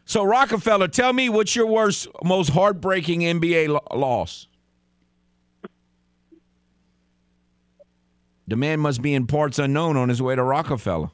So 0.04 0.22
Rockefeller, 0.22 0.86
tell 0.86 1.12
me 1.12 1.28
what's 1.28 1.56
your 1.56 1.66
worst, 1.66 2.06
most 2.22 2.50
heartbreaking 2.50 3.22
NBA 3.22 3.70
lo- 3.70 3.98
loss? 3.98 4.46
The 8.46 8.54
man 8.54 8.78
must 8.78 9.02
be 9.02 9.14
in 9.14 9.26
parts 9.26 9.58
unknown 9.58 9.96
on 9.96 10.10
his 10.10 10.22
way 10.22 10.36
to 10.36 10.44
Rockefeller. 10.44 11.10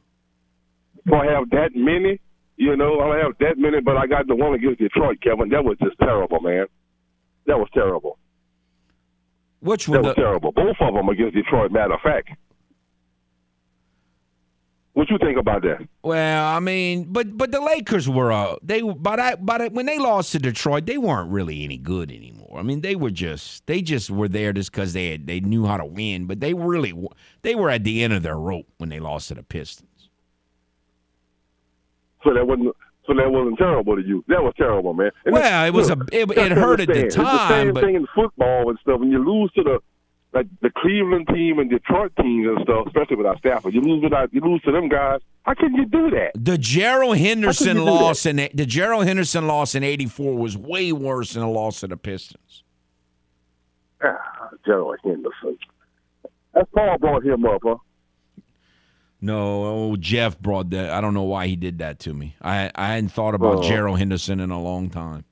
I 1.11 1.25
have 1.25 1.49
that 1.51 1.71
many? 1.75 2.21
You 2.59 2.77
know, 2.77 3.01
I 3.01 3.17
don't 3.17 3.25
have 3.25 3.39
that 3.41 3.57
many, 3.57 3.81
but 3.81 3.97
I 3.97 4.07
got 4.07 4.27
the 4.27 4.35
one 4.35 4.53
against 4.53 4.79
Detroit, 4.79 5.23
Kevin. 5.23 5.49
That 5.49 5.65
was 5.65 5.79
just 5.83 5.99
terrible, 5.99 6.41
man. 6.41 6.67
That 7.49 7.59
was 7.59 7.69
terrible. 7.73 8.19
Which 9.61 9.89
one? 9.89 10.03
That 10.03 10.09
was 10.09 10.17
terrible. 10.17 10.53
Both 10.53 10.77
of 10.81 10.95
them 10.95 11.09
against 11.09 11.35
Detroit, 11.35 11.73
matter 11.73 11.95
of 11.95 12.01
fact. 12.03 12.29
What 14.93 15.09
you 15.11 15.17
think 15.19 15.39
about 15.39 15.63
that? 15.63 15.89
Well, 16.03 16.45
I 16.45 16.61
mean, 16.61 17.07
but 17.11 17.39
but 17.39 17.51
the 17.51 17.61
Lakers 17.61 18.09
were 18.09 18.31
uh 18.31 18.57
they 18.63 18.83
but 18.83 19.19
I 19.19 19.37
but 19.37 19.73
when 19.73 19.87
they 19.87 19.99
lost 19.99 20.33
to 20.33 20.39
Detroit, 20.39 20.85
they 20.85 20.99
weren't 20.99 21.31
really 21.31 21.65
any 21.65 21.79
good 21.79 22.13
anymore. 22.13 22.59
I 22.59 22.63
mean, 22.63 22.83
they 22.83 22.97
were 22.97 23.11
just 23.11 23.67
they 23.67 23.81
just 23.81 24.11
were 24.11 24.29
there 24.29 24.53
just 24.53 24.71
because 24.71 24.93
they 24.93 25.13
had, 25.13 25.27
they 25.27 25.41
knew 25.41 25.65
how 25.65 25.79
to 25.79 25.87
win, 25.87 26.27
but 26.27 26.41
they 26.41 26.53
really 26.53 26.93
they 27.43 27.55
were 27.55 27.71
at 27.71 27.85
the 27.85 28.03
end 28.03 28.13
of 28.13 28.23
their 28.23 28.37
rope 28.37 28.67
when 28.77 28.91
they 28.91 29.01
lost 29.01 29.29
to 29.29 29.35
the 29.35 29.43
Pistons. 29.43 30.11
So 32.25 32.35
that 32.35 32.47
wasn't 32.47 32.77
so 33.09 33.15
that 33.15 33.31
wasn't 33.33 33.59
terrible 33.59 33.97
to 33.97 34.03
you. 34.03 34.23
That 34.29 34.43
was 34.45 34.55
terrible, 34.57 34.95
man. 34.95 35.11
And 35.25 35.33
Well, 35.33 35.67
it 35.67 35.73
was 35.73 35.89
a- 35.91 35.97
look, 35.97 36.09
it- 36.13 36.29
you 36.29 36.43
it 36.45 36.49
have 36.51 36.59
hurt 36.59 36.81
at 36.81 36.87
the 36.89 36.93
understand, 36.93 37.07
It's 37.07 37.17
the 37.17 37.23
time, 37.25 37.49
same 37.49 37.73
but- 37.75 37.83
thing 37.83 37.95
in 37.97 38.07
football 38.15 38.69
and 38.71 38.79
stuff. 38.81 39.01
When 39.01 39.11
you 39.11 39.19
lose 39.25 39.51
to 39.55 39.63
the 39.65 39.79
like 40.35 40.47
the 40.61 40.69
Cleveland 40.77 41.27
team 41.29 41.59
and 41.59 41.71
Detroit 41.71 42.13
teams 42.21 42.47
and 42.47 42.59
stuff, 42.63 42.87
especially 42.87 43.17
without 43.17 43.39
Stafford, 43.39 43.73
you 43.73 43.81
lose 43.81 44.03
without 44.03 44.33
you 44.33 44.43
lose 44.43 44.61
to 44.63 44.71
them 44.73 44.89
guys. 44.91 45.21
How 45.45 45.55
can 45.55 45.75
you 45.75 45.87
do 45.87 46.11
that? 46.11 46.33
The 46.35 46.59
Gerald 46.59 47.17
Henderson 47.17 47.83
loss 47.83 48.27
in 48.27 48.37
the 48.37 48.67
Gerald 48.67 49.07
Henderson 49.07 49.47
loss 49.47 49.75
in 49.75 49.83
'84 49.83 50.37
was 50.37 50.57
way 50.59 50.93
worse 50.93 51.33
than 51.33 51.43
the 51.45 51.49
loss 51.49 51.81
to 51.81 51.87
the 51.89 51.97
Pistons. 51.97 52.63
Ah, 54.05 54.51
Gerald 54.67 54.99
Henderson. 55.03 55.57
That's 56.53 56.69
Paul 56.75 56.99
brought 56.99 57.25
him 57.25 57.45
up, 57.47 57.63
huh? 57.65 57.77
No, 59.21 59.65
oh, 59.65 59.97
Jeff 59.97 60.39
brought 60.39 60.71
that. 60.71 60.91
I 60.91 61.01
don't 61.01 61.13
know 61.15 61.25
why 61.25 61.49
he 61.49 61.57
did 61.57 61.79
that 61.79 61.99
to 62.01 62.15
me. 62.15 62.37
I 62.41 62.71
I 62.75 62.89
hadn't 62.95 63.11
thought 63.11 63.35
about 63.35 63.59
Oh. 63.59 63.69
Gerald 63.69 63.99
Henderson 63.99 64.39
in 64.41 64.51
a 64.51 64.61
long 64.61 64.91
time. 64.91 65.25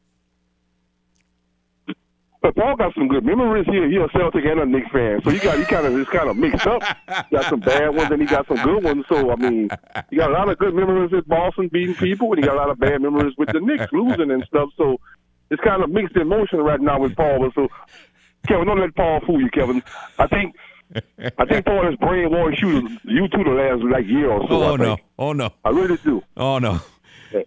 But 2.42 2.54
Paul 2.54 2.76
got 2.76 2.94
some 2.94 3.08
good 3.08 3.24
memories 3.24 3.66
here. 3.66 3.88
He 3.88 3.96
a 3.96 4.08
Celtic 4.16 4.44
and 4.44 4.60
a 4.60 4.66
Knicks 4.66 4.88
fan, 4.92 5.20
so 5.24 5.30
you 5.30 5.40
got 5.40 5.58
he 5.58 5.64
kind 5.64 5.84
of 5.86 5.98
it's 5.98 6.10
kind 6.10 6.28
of 6.28 6.36
mixed 6.36 6.66
up. 6.66 6.80
got 7.30 7.44
some 7.46 7.58
bad 7.60 7.88
ones 7.94 8.10
and 8.10 8.20
he 8.20 8.26
got 8.26 8.46
some 8.46 8.58
good 8.58 8.84
ones. 8.84 9.04
So 9.08 9.32
I 9.32 9.36
mean, 9.36 9.68
you 10.10 10.18
got 10.18 10.30
a 10.30 10.32
lot 10.32 10.48
of 10.48 10.58
good 10.58 10.74
memories 10.74 11.10
with 11.10 11.26
Boston 11.26 11.68
beating 11.72 11.94
people, 11.96 12.32
and 12.32 12.40
you 12.40 12.46
got 12.48 12.54
a 12.54 12.60
lot 12.60 12.70
of 12.70 12.78
bad 12.78 13.02
memories 13.02 13.34
with 13.36 13.52
the 13.52 13.60
Knicks 13.60 13.92
losing 13.92 14.30
and 14.30 14.44
stuff. 14.46 14.68
So 14.76 15.00
it's 15.50 15.62
kind 15.62 15.82
of 15.82 15.90
mixed 15.90 16.16
emotion 16.16 16.58
right 16.60 16.80
now 16.80 17.00
with 17.00 17.16
Paul. 17.16 17.50
So 17.54 17.68
Kevin, 18.46 18.66
don't 18.66 18.80
let 18.80 18.94
Paul 18.94 19.20
fool 19.26 19.40
you, 19.40 19.50
Kevin. 19.50 19.82
I 20.18 20.28
think 20.28 20.54
I 20.94 21.44
think 21.46 21.64
Paul 21.66 21.84
has 21.84 21.94
brainwashed 21.96 22.60
you 22.60 22.88
you 23.04 23.28
two 23.28 23.44
the 23.44 23.50
last 23.50 23.82
like 23.84 24.06
year 24.06 24.30
or 24.30 24.46
so. 24.48 24.62
Oh 24.62 24.76
no! 24.76 24.96
Oh 25.18 25.32
no! 25.32 25.50
I 25.64 25.70
really 25.70 25.96
do. 26.04 26.22
Oh 26.36 26.58
no! 26.58 26.80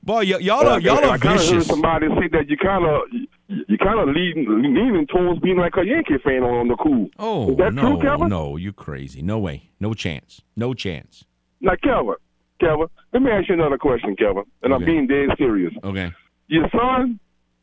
Boy, 0.03 0.18
y- 0.20 0.40
y'all 0.40 0.68
are 0.68 0.80
y'all 0.80 0.98
are 1.03 1.11
I 1.14 1.18
kinda 1.18 1.41
heard 1.44 1.64
somebody 1.64 2.07
say 2.20 2.28
that 2.34 2.49
you 2.49 2.57
kind 2.57 2.86
of 2.86 3.02
you 3.48 3.78
kind 3.78 3.99
of 3.99 4.10
leaning 4.16 4.45
leaning 4.61 5.07
towards 5.07 5.40
being 5.40 5.57
like 5.57 5.74
a 5.78 5.86
Yankee 5.86 6.18
fan 6.24 6.44
on 6.44 6.68
the 6.68 6.76
cool. 6.76 7.10
Oh 7.18 7.52
is 7.52 7.57
that 7.57 7.74
no! 7.74 7.82
true, 7.82 8.02
Kevin? 8.02 8.30
No, 8.30 8.57
you 8.57 8.74
crazy? 8.74 9.22
No 9.22 9.40
way! 9.40 9.70
No 9.80 9.94
chance! 9.94 10.41
No 10.56 10.74
chance! 10.74 11.24
Now, 11.61 11.74
Kevin, 11.82 12.16
Kevin, 12.60 12.88
let 13.14 13.22
me 13.22 13.32
ask 13.32 13.48
you 13.49 13.56
another 13.56 13.78
question, 13.78 14.16
Kevin, 14.16 14.44
and 14.64 14.74
I'm 14.74 14.84
Okay. 14.84 14.91
being 14.91 15.07
dead 15.07 15.30
serious. 15.38 15.74
Okay. 15.84 16.11
Your 16.48 16.68
son, 16.72 17.20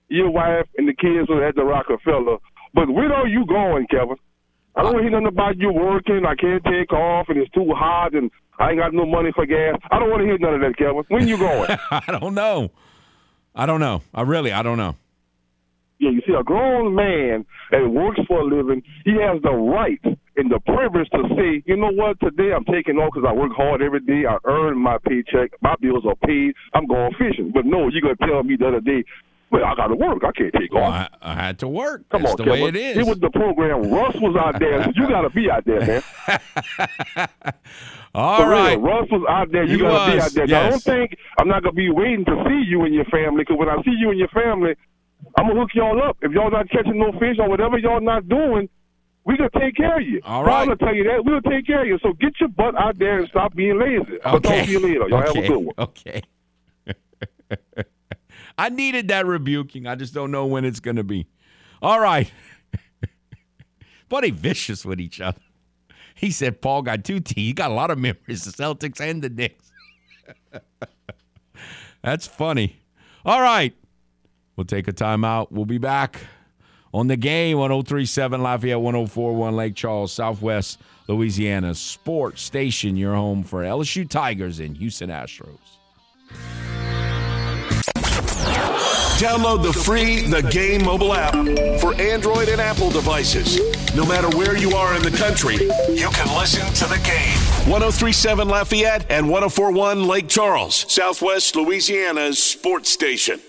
your 0.09 0.31
wife, 0.31 0.67
and 0.79 0.89
the 0.89 0.95
kids 0.95 1.29
are 1.31 1.45
at 1.47 1.55
the 1.55 1.65
Rockefeller, 1.65 2.39
but 2.75 2.89
where 2.91 3.13
are 3.13 3.27
you 3.29 3.45
going, 3.47 3.87
Kevin? 3.91 4.17
I 4.77 4.83
don't 4.83 5.01
hear 5.01 5.11
nothing 5.11 5.27
about 5.27 5.57
you 5.59 5.73
working. 5.73 6.25
I 6.27 6.35
can't 6.35 6.63
take 6.65 6.93
off, 6.93 7.27
and 7.29 7.39
it's 7.39 7.51
too 7.53 7.73
hot, 7.75 8.15
and 8.15 8.31
I 8.59 8.71
ain't 8.71 8.79
got 8.79 8.93
no 8.93 9.07
money 9.07 9.31
for 9.35 9.47
gas. 9.47 9.79
I 9.91 9.99
don't 9.99 10.11
want 10.11 10.21
to 10.21 10.27
hear 10.27 10.39
none 10.39 10.55
of 10.55 10.61
that, 10.61 10.77
Kevin. 10.77 11.03
When 11.09 11.27
you 11.27 11.39
going? 11.39 11.71
I 11.91 12.19
don't 12.21 12.35
know. 12.35 12.71
I 13.55 13.65
don't 13.65 13.81
know. 13.81 14.03
I 14.15 14.23
really 14.23 14.53
I 14.53 14.63
don't 14.63 14.77
know. 14.77 14.97
Yeah, 15.99 16.11
you 16.11 16.21
see, 16.27 16.35
a 16.39 16.43
grown 16.45 16.95
man 16.95 17.47
that 17.71 17.89
works 17.89 18.21
for 18.29 18.41
a 18.41 18.45
living, 18.45 18.83
he 19.07 19.13
has 19.13 19.41
the 19.43 19.51
right 19.51 20.01
and 20.37 20.51
the 20.51 20.61
privilege 20.61 21.09
to 21.11 21.23
say, 21.35 21.63
you 21.65 21.77
know 21.77 21.91
what, 21.91 22.21
today 22.21 22.53
I'm 22.55 22.65
taking 22.65 22.97
off 22.97 23.15
because 23.15 23.27
I 23.27 23.33
work 23.33 23.53
hard 23.57 23.81
every 23.81 24.01
day. 24.01 24.29
I 24.29 24.37
earn 24.45 24.79
my 24.79 24.99
paycheck. 24.99 25.53
My 25.63 25.75
bills 25.81 26.05
are 26.07 26.17
paid. 26.17 26.53
I'm 26.75 26.87
going 26.87 27.13
fishing. 27.17 27.51
But 27.55 27.65
no, 27.65 27.89
you're 27.89 28.03
going 28.03 28.17
to 28.17 28.27
tell 28.27 28.43
me 28.43 28.57
the 28.61 28.69
other 28.69 28.81
day, 28.81 29.05
well, 29.51 29.65
I 29.65 29.75
got 29.77 29.89
to 29.89 29.95
work. 29.95 30.25
I 30.25 30.33
can't 30.33 30.53
take 30.53 30.75
off. 30.75 30.93
I, 30.93 31.09
I 31.23 31.35
had 31.35 31.59
to 31.61 31.69
work. 31.69 32.09
Come 32.09 32.23
That's 32.23 32.41
on, 32.41 32.45
the 32.45 32.51
way 32.51 32.65
it 32.65 32.77
is. 32.77 32.97
It 32.97 33.07
was 33.07 33.19
the 33.21 33.31
program. 33.31 33.91
Russ 33.91 34.17
was 34.17 34.37
out 34.37 34.59
there. 34.59 34.83
So 34.85 34.91
you 34.97 35.09
got 35.09 35.23
to 35.23 35.31
be 35.31 35.49
out 35.51 35.65
there, 35.65 35.81
man. 35.81 36.03
All 38.15 38.39
For 38.39 38.51
real. 38.51 38.81
Russ 38.81 39.09
was 39.11 39.25
out 39.29 39.53
there. 39.53 39.65
You 39.65 39.77
He 39.77 39.83
got 39.83 40.07
to 40.07 40.13
be 40.13 40.21
out 40.21 40.33
there. 40.33 40.47
Now, 40.47 40.67
I 40.67 40.71
don't 40.71 40.83
think 40.83 41.17
I'm 41.39 41.47
not 41.47 41.63
going 41.63 41.75
to 41.75 41.77
be 41.77 41.91
waiting 41.91 42.25
to 42.25 42.45
see 42.49 42.65
you 42.67 42.83
and 42.83 42.95
your 42.95 43.05
family 43.05 43.43
because 43.43 43.59
when 43.59 43.69
I 43.69 43.81
see 43.83 43.95
you 43.97 44.11
and 44.11 44.19
your 44.19 44.29
family, 44.29 44.75
I'm 45.39 45.47
going 45.47 45.57
to 45.57 45.61
hook 45.63 45.71
y'all 45.75 46.03
up. 46.03 46.17
If 46.23 46.33
y'all 46.33 46.51
not 46.51 46.69
catching 46.71 46.99
no 46.99 47.13
fish 47.19 47.37
or 47.39 47.49
whatever 47.49 47.79
y'all 47.79 48.01
not 48.01 48.29
doing, 48.29 48.69
we 49.25 49.37
going 49.37 49.51
to 49.51 49.61
take 49.61 49.77
care 49.77 49.99
of 49.99 50.07
you. 50.07 50.21
All 50.25 50.45
right. 50.45 50.63
I'm 50.63 50.67
gonna 50.69 50.77
tell 50.77 50.95
you 50.95 51.05
that. 51.05 51.25
We'll 51.25 51.41
take 51.43 51.67
care 51.67 51.83
of 51.83 51.89
you. 51.89 51.99
So 52.01 52.13
get 52.13 52.35
your 52.39 52.49
butt 52.49 52.77
out 52.77 52.97
there 52.99 53.19
and 53.19 53.29
stop 53.29 53.55
being 53.55 53.79
lazy. 53.79 54.21
I'll 54.25 54.41
talk 54.41 54.65
to 54.65 54.71
you 54.71 54.79
later. 54.79 55.09
Y'all 55.09 55.21
have 55.21 55.37
a 55.37 55.49
good 55.49 55.57
one. 55.57 55.75
Okay. 55.79 56.23
I 58.59 58.69
needed 58.71 59.09
that 59.09 59.27
rebuking. 59.27 59.87
I 59.87 59.95
just 59.95 60.15
don't 60.15 60.31
know 60.31 60.47
when 60.47 60.65
it's 60.65 60.81
going 60.81 60.97
to 60.97 61.05
be. 61.05 61.27
All 61.83 62.01
right. 62.01 62.31
they 64.09 64.31
vicious 64.31 64.85
with 64.85 65.01
each 65.01 65.21
other. 65.21 65.41
He 66.15 66.31
said 66.31 66.63
Paul 66.63 66.83
got 66.83 67.05
two 67.05 67.21
teams. 67.21 67.47
He 67.49 67.53
got 67.53 67.71
a 67.71 67.75
lot 67.75 67.91
of 67.91 67.99
memories, 67.99 68.45
the 68.45 68.51
Celtics 68.51 69.01
and 69.01 69.23
the 69.23 69.29
Knicks. 69.29 69.71
That's 72.03 72.27
funny. 72.27 72.81
All 73.25 73.41
right. 73.41 73.75
We'll 74.57 74.65
take 74.65 74.89
a 74.89 74.93
timeout. 74.93 75.49
We'll 75.51 75.67
be 75.67 75.79
back 75.79 76.21
on 76.95 77.09
the 77.09 77.17
game 77.17 77.59
1037 77.59 78.43
Lafayette 78.43 78.81
1041 78.81 79.55
Lake 79.55 79.75
Charles, 79.75 80.13
Southwest 80.13 80.81
Louisiana 81.09 81.75
Sports 81.75 82.41
Station, 82.41 82.97
your 82.97 83.15
home 83.15 83.43
for 83.43 83.63
LSU 83.63 84.09
Tigers 84.09 84.59
and 84.61 84.79
Houston 84.79 85.11
Astros. 85.11 85.59
Download 89.17 89.63
the 89.63 89.73
free 89.73 90.21
The 90.21 90.43
Game 90.43 90.85
mobile 90.85 91.15
app 91.15 91.33
for 91.81 91.95
Android 91.95 92.51
and 92.51 92.61
Apple 92.61 92.91
devices. 92.91 93.59
No 93.95 94.05
matter 94.05 94.29
where 94.37 94.59
you 94.59 94.77
are 94.77 94.95
in 94.95 95.01
the 95.03 95.11
country, 95.11 95.55
you 95.55 96.11
can 96.11 96.39
listen 96.39 96.67
to 96.75 96.85
the 96.85 97.01
game. 97.03 97.39
1037 97.67 98.47
Lafayette 98.47 99.11
and 99.11 99.31
1041 99.31 100.07
Lake 100.07 100.29
Charles, 100.29 100.85
Southwest 100.93 101.57
Louisiana's 101.57 102.39
sports 102.39 102.91
station. 102.91 103.41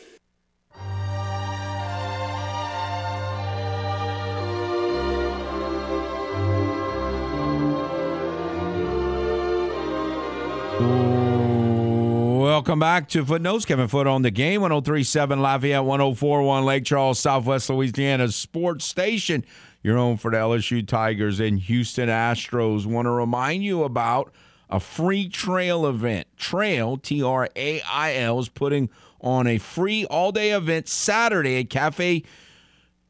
Welcome 12.58 12.80
back 12.80 13.08
to 13.10 13.24
Footnotes. 13.24 13.66
Kevin 13.66 13.88
Foote 13.88 14.08
on 14.08 14.24
the 14.24 14.32
game. 14.32 14.62
1037 14.62 15.40
Lafayette, 15.40 15.84
1041 15.84 16.66
Lake 16.66 16.86
Charles, 16.86 17.20
Southwest 17.20 17.70
Louisiana 17.70 18.32
Sports 18.32 18.84
Station. 18.84 19.46
Your 19.84 19.96
home 19.96 20.18
for 20.18 20.32
the 20.32 20.38
LSU 20.38 20.86
Tigers 20.86 21.40
and 21.40 21.60
Houston 21.60 22.10
Astros. 22.10 22.88
Want 22.88 23.06
to 23.06 23.12
remind 23.12 23.64
you 23.64 23.84
about 23.84 24.34
a 24.72 24.80
free 24.80 25.30
trail 25.30 25.86
event. 25.86 26.26
Trail, 26.36 26.98
T 26.98 27.22
R 27.22 27.48
A 27.56 27.80
I 27.82 28.16
L, 28.16 28.40
is 28.40 28.50
putting 28.50 28.90
on 29.22 29.46
a 29.46 29.60
free 29.60 30.06
all 30.06 30.32
day 30.32 30.50
event 30.50 30.88
Saturday 30.88 31.60
at 31.60 31.70
Cafe 31.70 32.24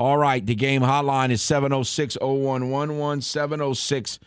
All 0.00 0.16
right, 0.16 0.44
the 0.44 0.54
game 0.54 0.80
hotline 0.80 1.28
is 1.30 1.42
706 1.42 2.16
0111 2.22 3.20
706 3.20 4.18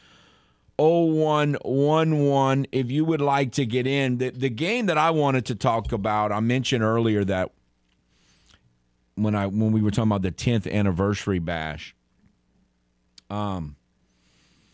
0111 0.77 2.67
if 2.71 2.91
you 2.91 3.03
would 3.03 3.21
like 3.21 3.53
to 3.53 3.65
get 3.65 3.87
in. 3.87 4.19
The, 4.19 4.29
the 4.29 4.51
game 4.51 4.85
that 4.85 4.99
I 4.99 5.09
wanted 5.09 5.47
to 5.47 5.55
talk 5.55 5.91
about, 5.91 6.31
I 6.31 6.41
mentioned 6.41 6.83
earlier 6.83 7.23
that 7.25 7.53
when 9.15 9.33
I 9.33 9.47
when 9.47 9.71
we 9.71 9.81
were 9.81 9.89
talking 9.89 10.11
about 10.11 10.21
the 10.21 10.31
10th 10.31 10.71
anniversary 10.71 11.39
bash. 11.39 11.95
Um 13.31 13.75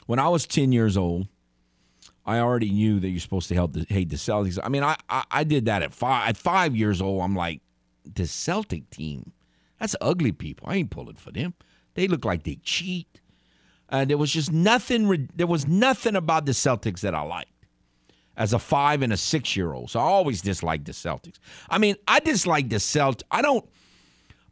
when 0.06 0.20
I 0.20 0.28
was 0.28 0.46
10 0.46 0.74
years 0.74 0.98
old, 0.98 1.30
I 2.26 2.40
already 2.40 2.72
knew 2.72 3.00
that 3.00 3.08
you're 3.08 3.22
supposed 3.22 3.48
to 3.48 3.56
help 3.56 3.72
the, 3.72 3.86
hate 3.88 4.10
the 4.10 4.18
Celtics. 4.18 4.60
I 4.62 4.68
mean, 4.68 4.84
I, 4.84 4.98
I 5.08 5.24
I 5.32 5.44
did 5.46 5.64
that 5.64 5.82
at 5.82 5.94
five. 5.94 6.28
At 6.28 6.36
five 6.36 6.76
years 6.76 7.02
old, 7.02 7.22
I'm 7.22 7.38
like, 7.38 7.62
the 8.04 8.28
Celtic 8.28 8.90
team, 8.90 9.32
that's 9.80 9.96
ugly 10.02 10.32
people. 10.32 10.68
I 10.70 10.76
ain't 10.76 10.90
pulling 10.90 11.16
for 11.16 11.32
them. 11.32 11.54
They 11.96 12.08
look 12.08 12.26
like 12.26 12.44
they 12.44 12.56
cheat. 12.64 13.22
Uh, 13.90 14.06
there 14.06 14.18
was 14.18 14.32
just 14.32 14.52
nothing. 14.52 15.30
There 15.36 15.48
was 15.48 15.68
nothing 15.68 16.16
about 16.16 16.46
the 16.46 16.52
Celtics 16.52 17.02
that 17.02 17.16
I 17.16 17.22
liked 17.22 17.52
as 18.38 18.54
a 18.54 18.60
five 18.60 19.02
and 19.02 19.12
a 19.12 19.18
six 19.18 19.56
year 19.56 19.74
old. 19.74 19.92
So 19.92 20.00
I 20.00 20.04
always 20.04 20.42
disliked 20.42 20.86
the 20.86 20.94
Celtics. 20.94 21.40
I 21.70 21.78
mean, 21.78 21.96
I 22.08 22.20
dislike 22.20 22.70
the 22.70 22.80
Celt. 22.80 23.24
I 23.32 23.42
don't. 23.42 23.68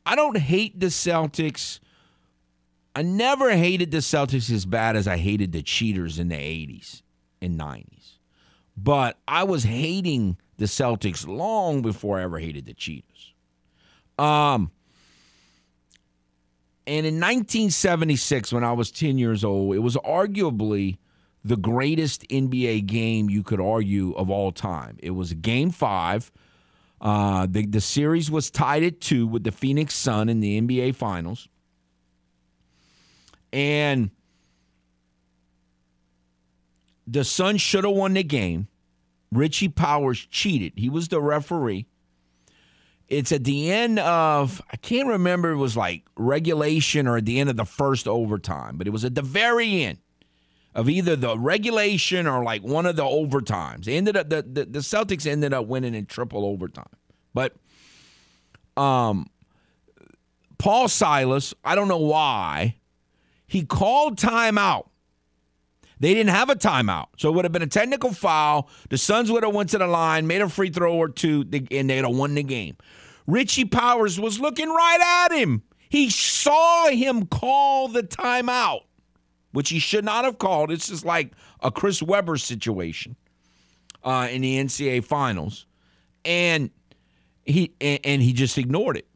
I 0.05 0.15
don't 0.15 0.37
hate 0.37 0.79
the 0.79 0.87
Celtics. 0.87 1.79
I 2.95 3.01
never 3.03 3.55
hated 3.55 3.91
the 3.91 3.97
Celtics 3.97 4.49
as 4.51 4.65
bad 4.65 4.95
as 4.95 5.07
I 5.07 5.17
hated 5.17 5.51
the 5.51 5.61
cheaters 5.61 6.17
in 6.17 6.29
the 6.29 6.35
80s 6.35 7.03
and 7.41 7.59
90s. 7.59 8.13
But 8.75 9.19
I 9.27 9.43
was 9.43 9.63
hating 9.63 10.37
the 10.57 10.65
Celtics 10.65 11.27
long 11.27 11.81
before 11.81 12.19
I 12.19 12.23
ever 12.23 12.39
hated 12.39 12.65
the 12.65 12.73
cheaters. 12.73 13.33
Um 14.17 14.71
and 16.87 17.05
in 17.05 17.15
1976 17.15 18.51
when 18.51 18.63
I 18.63 18.71
was 18.71 18.89
10 18.89 19.17
years 19.17 19.43
old, 19.43 19.75
it 19.75 19.79
was 19.79 19.95
arguably 19.97 20.97
the 21.43 21.57
greatest 21.57 22.27
NBA 22.29 22.85
game 22.87 23.29
you 23.29 23.43
could 23.43 23.61
argue 23.61 24.13
of 24.13 24.29
all 24.29 24.51
time. 24.51 24.97
It 25.03 25.11
was 25.11 25.33
game 25.33 25.69
5 25.69 26.31
uh, 26.99 27.45
the, 27.49 27.65
the 27.65 27.81
series 27.81 28.31
was 28.31 28.49
tied 28.49 28.83
at 28.83 28.99
two 28.99 29.27
with 29.27 29.43
the 29.43 29.51
Phoenix 29.51 29.93
Sun 29.93 30.29
in 30.29 30.39
the 30.39 30.59
NBA 30.59 30.95
Finals. 30.95 31.47
And 33.53 34.09
the 37.05 37.23
Sun 37.23 37.57
should 37.57 37.83
have 37.83 37.93
won 37.93 38.13
the 38.13 38.23
game. 38.23 38.67
Richie 39.31 39.69
Powers 39.69 40.19
cheated. 40.19 40.73
He 40.75 40.89
was 40.89 41.09
the 41.09 41.21
referee. 41.21 41.85
It's 43.07 43.31
at 43.31 43.45
the 43.45 43.71
end 43.71 43.99
of, 43.99 44.61
I 44.71 44.75
can't 44.75 45.07
remember, 45.07 45.51
it 45.51 45.57
was 45.57 45.77
like 45.77 46.03
regulation 46.17 47.07
or 47.07 47.17
at 47.17 47.25
the 47.25 47.39
end 47.39 47.49
of 47.49 47.55
the 47.55 47.65
first 47.65 48.07
overtime, 48.07 48.77
but 48.77 48.85
it 48.85 48.89
was 48.89 49.05
at 49.05 49.15
the 49.15 49.21
very 49.21 49.83
end 49.83 49.99
of 50.75 50.89
either 50.89 51.15
the 51.15 51.37
regulation 51.39 52.27
or 52.27 52.43
like 52.43 52.63
one 52.63 52.85
of 52.85 52.97
the 52.97 53.03
overtimes. 53.03 53.85
They 53.85 53.95
ended 53.95 54.17
up 54.17 54.29
the, 54.29 54.41
the, 54.41 54.65
the 54.65 54.79
Celtics 54.79 55.25
ended 55.25 55.53
up 55.53 55.67
winning 55.67 55.95
in 55.95 56.05
triple 56.05 56.45
overtime. 56.45 56.89
But 57.33 57.55
um 58.75 59.27
Paul 60.57 60.87
Silas, 60.87 61.53
I 61.63 61.75
don't 61.75 61.87
know 61.87 61.97
why, 61.97 62.75
he 63.45 63.63
called 63.63 64.17
timeout. 64.17 64.87
They 65.99 66.13
didn't 66.13 66.29
have 66.29 66.49
a 66.49 66.55
timeout. 66.55 67.07
So 67.17 67.29
it 67.29 67.35
would 67.35 67.45
have 67.45 67.51
been 67.51 67.61
a 67.63 67.67
technical 67.67 68.13
foul. 68.13 68.69
The 68.89 68.97
Suns 68.97 69.31
would 69.31 69.43
have 69.43 69.53
went 69.53 69.69
to 69.71 69.77
the 69.77 69.87
line, 69.87 70.27
made 70.27 70.41
a 70.41 70.49
free 70.49 70.69
throw 70.69 70.93
or 70.95 71.09
two, 71.09 71.41
and 71.71 71.89
they'd 71.89 72.03
have 72.03 72.15
won 72.15 72.35
the 72.35 72.43
game. 72.43 72.77
Richie 73.25 73.65
Powers 73.65 74.19
was 74.19 74.39
looking 74.39 74.69
right 74.69 75.25
at 75.25 75.37
him. 75.37 75.63
He 75.89 76.09
saw 76.09 76.89
him 76.89 77.25
call 77.25 77.87
the 77.87 78.03
timeout 78.03 78.81
which 79.57 79.69
he 79.69 79.79
should 79.79 80.05
not 80.05 80.23
have 80.23 80.37
called. 80.37 80.71
It's 80.71 80.87
just 80.87 81.03
like 81.03 81.31
a 81.61 81.71
Chris 81.71 82.03
Webber 82.03 82.37
situation 82.37 83.15
uh, 84.03 84.27
in 84.29 84.43
the 84.43 84.57
NCAA 84.57 85.03
finals, 85.03 85.65
and 86.23 86.69
he 87.43 87.73
and, 87.81 87.99
and 88.03 88.21
he 88.21 88.33
just 88.33 88.59
ignored 88.59 88.97
it, 88.97 89.07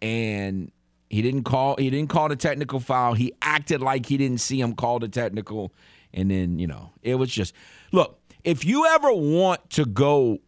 and 0.00 0.70
he 1.08 1.22
didn't 1.22 1.44
call 1.44 1.76
he 1.76 1.90
didn't 1.90 2.10
call 2.10 2.28
the 2.28 2.36
technical 2.36 2.80
foul. 2.80 3.14
He 3.14 3.32
acted 3.42 3.80
like 3.80 4.06
he 4.06 4.16
didn't 4.16 4.38
see 4.38 4.60
him 4.60 4.74
call 4.74 4.98
the 4.98 5.08
technical, 5.08 5.72
and 6.12 6.30
then 6.30 6.58
you 6.58 6.66
know 6.66 6.92
it 7.02 7.16
was 7.16 7.30
just 7.30 7.54
look. 7.92 8.20
If 8.44 8.64
you 8.64 8.86
ever 8.86 9.12
want 9.12 9.70
to 9.70 9.84
go 9.84 10.38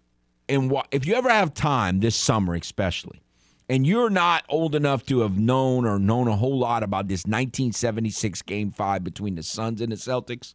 and 0.48 0.70
wa- 0.70 0.86
if 0.92 1.04
you 1.04 1.14
ever 1.14 1.30
have 1.30 1.52
time 1.52 1.98
this 2.00 2.14
summer, 2.14 2.54
especially 2.54 3.20
and 3.68 3.86
you're 3.86 4.10
not 4.10 4.44
old 4.48 4.74
enough 4.74 5.04
to 5.06 5.20
have 5.20 5.38
known 5.38 5.86
or 5.86 5.98
known 5.98 6.26
a 6.28 6.36
whole 6.36 6.58
lot 6.58 6.82
about 6.82 7.08
this 7.08 7.24
1976 7.26 8.42
game 8.42 8.70
five 8.70 9.04
between 9.04 9.34
the 9.34 9.42
Suns 9.42 9.80
and 9.80 9.92
the 9.92 9.96
Celtics, 9.96 10.54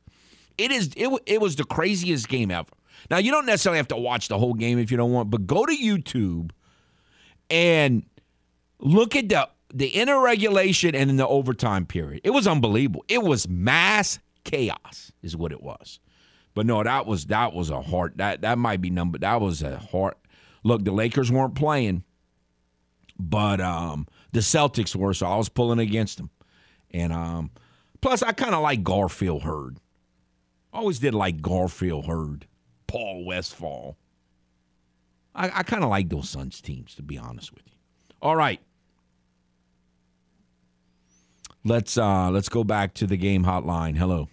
it 0.58 0.72
is 0.72 0.92
it, 0.96 1.10
it 1.26 1.42
was 1.42 1.56
the 1.56 1.64
craziest 1.64 2.28
game 2.28 2.52
ever. 2.52 2.70
Now 3.10 3.18
you 3.18 3.32
don't 3.32 3.46
necessarily 3.46 3.78
have 3.78 3.88
to 3.90 3.98
watch 3.98 4.28
the 4.30 4.38
whole 4.38 4.54
game 4.54 4.80
if 4.80 4.90
you 4.90 4.98
don't 4.98 5.12
want, 5.12 5.30
but 5.30 5.46
go 5.46 5.66
to 5.66 5.76
YouTube 5.76 6.52
and 7.50 8.04
look 8.80 9.16
at 9.16 9.30
the 9.30 9.50
the 9.74 9.88
inner 9.88 10.22
regulation 10.22 10.96
and 10.96 11.10
in 11.10 11.18
the 11.18 11.28
overtime 11.28 11.86
period. 11.86 12.22
It 12.24 12.30
was 12.30 12.48
unbelievable. 12.48 13.04
It 13.08 13.24
was 13.24 13.48
mass 13.48 14.20
chaos, 14.44 15.12
is 15.22 15.36
what 15.36 15.52
it 15.52 15.62
was. 15.62 16.00
But 16.54 16.66
no, 16.66 16.84
that 16.84 17.06
was 17.06 17.26
that 17.28 17.54
was 17.54 17.70
a 17.70 17.82
hard 17.82 18.18
that 18.18 18.42
that 18.42 18.58
might 18.58 18.82
be 18.82 18.90
number 18.92 19.18
that 19.18 19.42
was 19.42 19.64
a 19.64 19.78
hard 19.78 20.14
look. 20.64 20.84
The 20.84 20.92
Lakers 20.92 21.32
weren't 21.32 21.56
playing 21.56 22.04
but 23.20 23.62
um, 23.62 24.08
the 24.32 24.40
Celtics 24.40 24.96
were, 24.96 25.14
so 25.14 25.26
I 25.26 25.38
was 25.38 25.50
pulling 25.50 25.80
against 25.80 26.18
them. 26.18 26.30
And 26.92 27.14
um, 27.14 27.52
plus, 28.02 28.22
I 28.22 28.32
kind 28.32 28.56
of 28.56 28.62
like 28.62 28.84
Garfield 28.84 29.44
Heard. 29.44 29.78
Always 30.72 31.00
did 31.00 31.14
like 31.14 31.42
Garfield 31.42 32.06
Heard, 32.06 32.48
Paul 32.88 33.26
Westphal. 33.26 33.98
I, 35.36 35.60
I 35.60 35.64
kind 35.64 35.84
of 35.84 35.90
like 35.90 36.10
those 36.10 36.30
Suns 36.30 36.62
teams, 36.62 36.96
to 36.96 37.04
be 37.04 37.18
honest 37.18 37.54
with 37.54 37.64
you. 37.66 37.74
All 38.22 38.36
right, 38.36 38.60
let's 41.64 41.98
uh, 41.98 42.30
let's 42.32 42.50
go 42.50 42.64
back 42.64 42.94
to 42.96 43.08
the 43.08 43.18
game 43.18 43.46
hotline. 43.46 43.98
Hello. 43.98 44.30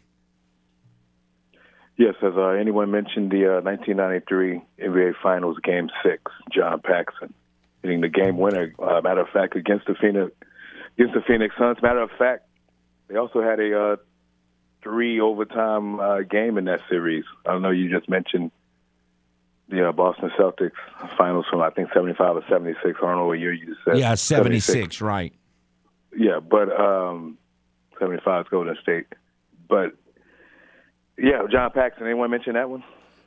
Yes, 1.96 2.14
as 2.22 2.32
uh, 2.34 2.48
anyone 2.48 2.90
mentioned, 2.90 3.30
the 3.30 3.58
uh, 3.58 3.60
1993 3.60 4.62
NBA 4.78 5.14
Finals 5.22 5.58
Game 5.62 5.90
Six, 6.02 6.22
John 6.50 6.80
Paxson 6.80 7.34
hitting 7.82 8.00
the 8.00 8.08
game 8.08 8.38
winner. 8.38 8.74
Uh, 8.78 9.00
matter 9.02 9.20
of 9.20 9.28
fact, 9.28 9.56
against 9.56 9.86
the 9.86 9.94
Phoenix 9.94 10.32
against 10.96 11.14
the 11.14 11.22
Phoenix 11.26 11.54
Suns. 11.58 11.78
Matter 11.82 12.00
of 12.00 12.10
fact, 12.18 12.46
they 13.08 13.16
also 13.16 13.42
had 13.42 13.60
a 13.60 13.78
uh, 13.78 13.96
three 14.82 15.20
overtime 15.20 16.00
uh, 16.00 16.20
game 16.20 16.58
in 16.58 16.64
that 16.66 16.80
series. 16.88 17.24
I 17.46 17.52
don't 17.52 17.62
know 17.62 17.70
you 17.70 17.90
just 17.90 18.08
mentioned 18.08 18.50
the 19.68 19.88
uh, 19.88 19.92
Boston 19.92 20.30
Celtics 20.38 20.72
finals 21.16 21.46
from 21.50 21.60
I 21.62 21.70
think 21.70 21.90
75 21.92 22.36
or 22.36 22.44
76. 22.48 22.82
I 22.84 23.06
don't 23.06 23.16
know 23.16 23.26
what 23.26 23.38
year 23.38 23.52
you 23.52 23.76
said. 23.84 23.98
Yeah, 23.98 24.14
76, 24.14 25.00
right. 25.00 25.32
Yeah, 26.16 26.40
but 26.40 26.68
um, 26.78 27.38
75 27.98 28.46
is 28.46 28.48
Golden 28.50 28.76
State. 28.82 29.06
But 29.68 29.94
yeah, 31.16 31.42
John 31.50 31.70
Paxson. 31.72 32.06
Anyone 32.06 32.30
mention 32.30 32.54
that 32.54 32.68
one? 32.68 32.82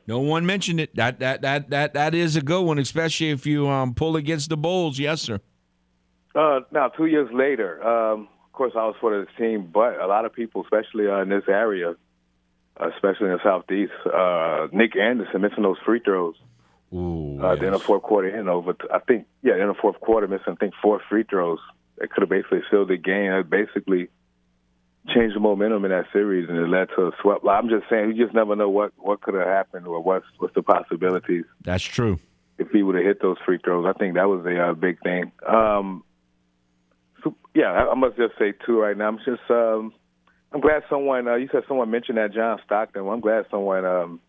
No 0.05 0.19
one 0.19 0.45
mentioned 0.45 0.79
it. 0.79 0.95
That 0.95 1.19
that 1.19 1.41
that 1.41 1.69
that 1.69 1.93
that 1.93 2.13
is 2.13 2.35
a 2.35 2.41
good 2.41 2.63
one, 2.63 2.77
especially 2.77 3.29
if 3.29 3.45
you 3.45 3.69
um, 3.69 3.93
pull 3.93 4.15
against 4.15 4.49
the 4.49 4.57
Bulls. 4.57 4.99
Yes, 4.99 5.21
sir. 5.21 5.39
Uh, 6.35 6.61
now, 6.71 6.89
two 6.89 7.05
years 7.05 7.29
later, 7.31 7.81
um, 7.87 8.27
of 8.45 8.51
course, 8.53 8.73
I 8.75 8.85
was 8.85 8.95
for 8.99 9.19
this 9.19 9.29
team, 9.37 9.69
but 9.71 9.99
a 9.99 10.07
lot 10.07 10.25
of 10.25 10.33
people, 10.33 10.63
especially 10.63 11.07
uh, 11.07 11.21
in 11.21 11.29
this 11.29 11.43
area, 11.47 11.95
especially 12.77 13.27
in 13.27 13.33
the 13.33 13.43
southeast, 13.43 13.93
uh, 14.05 14.67
Nick 14.71 14.97
Anderson 14.97 15.41
missing 15.41 15.63
those 15.63 15.77
free 15.85 16.01
throws. 16.03 16.35
Ooh, 16.91 17.39
uh, 17.41 17.53
in 17.53 17.71
the 17.71 17.79
fourth 17.79 18.03
quarter, 18.03 18.27
in 18.27 18.47
over, 18.47 18.75
I 18.93 18.99
think, 18.99 19.25
yeah, 19.41 19.53
in 19.53 19.67
the 19.67 19.73
fourth 19.73 19.99
quarter, 19.99 20.27
missing 20.27 20.53
I 20.53 20.55
think 20.55 20.73
four 20.81 21.01
free 21.09 21.23
throws. 21.23 21.59
That 22.03 22.11
could 22.11 22.23
have 22.23 22.29
basically 22.29 22.63
sealed 22.69 22.89
the 22.89 22.97
game. 22.97 23.31
It 23.31 23.49
basically 23.49 24.09
changed 25.07 25.37
the 25.37 25.39
momentum 25.39 25.85
in 25.85 25.91
that 25.91 26.07
series, 26.11 26.49
and 26.49 26.57
it 26.57 26.67
led 26.67 26.89
to 26.97 27.07
a 27.07 27.11
swept. 27.21 27.45
I'm 27.47 27.69
just 27.69 27.85
saying, 27.89 28.11
you 28.11 28.25
just 28.25 28.35
never 28.35 28.57
know 28.57 28.69
what 28.69 28.91
what 28.97 29.21
could 29.21 29.35
have 29.35 29.47
happened 29.47 29.87
or 29.87 30.01
what's 30.01 30.25
what's 30.37 30.53
the 30.53 30.63
possibilities 30.63 31.45
That's 31.61 31.81
true. 31.81 32.19
if 32.57 32.69
he 32.71 32.83
would 32.83 32.95
have 32.95 33.05
hit 33.05 33.21
those 33.21 33.37
free 33.45 33.57
throws. 33.57 33.85
I 33.87 33.97
think 33.97 34.15
that 34.15 34.27
was 34.27 34.45
a 34.45 34.71
uh, 34.71 34.73
big 34.73 35.01
thing. 35.01 35.31
Um, 35.47 36.03
so, 37.23 37.35
yeah, 37.55 37.71
I, 37.71 37.91
I 37.91 37.95
must 37.95 38.17
just 38.17 38.37
say 38.37 38.51
too 38.65 38.81
right 38.81 38.97
now. 38.97 39.07
I'm 39.07 39.19
just 39.19 39.49
um, 39.49 39.93
I'm 40.51 40.59
glad 40.59 40.83
someone 40.89 41.25
uh, 41.25 41.35
you 41.35 41.47
said 41.53 41.63
someone 41.69 41.89
mentioned 41.89 42.17
that 42.17 42.33
John 42.33 42.59
Stockton. 42.65 43.05
Well, 43.05 43.13
I'm 43.13 43.21
glad 43.21 43.45
someone 43.49 43.85
um, 43.85 44.19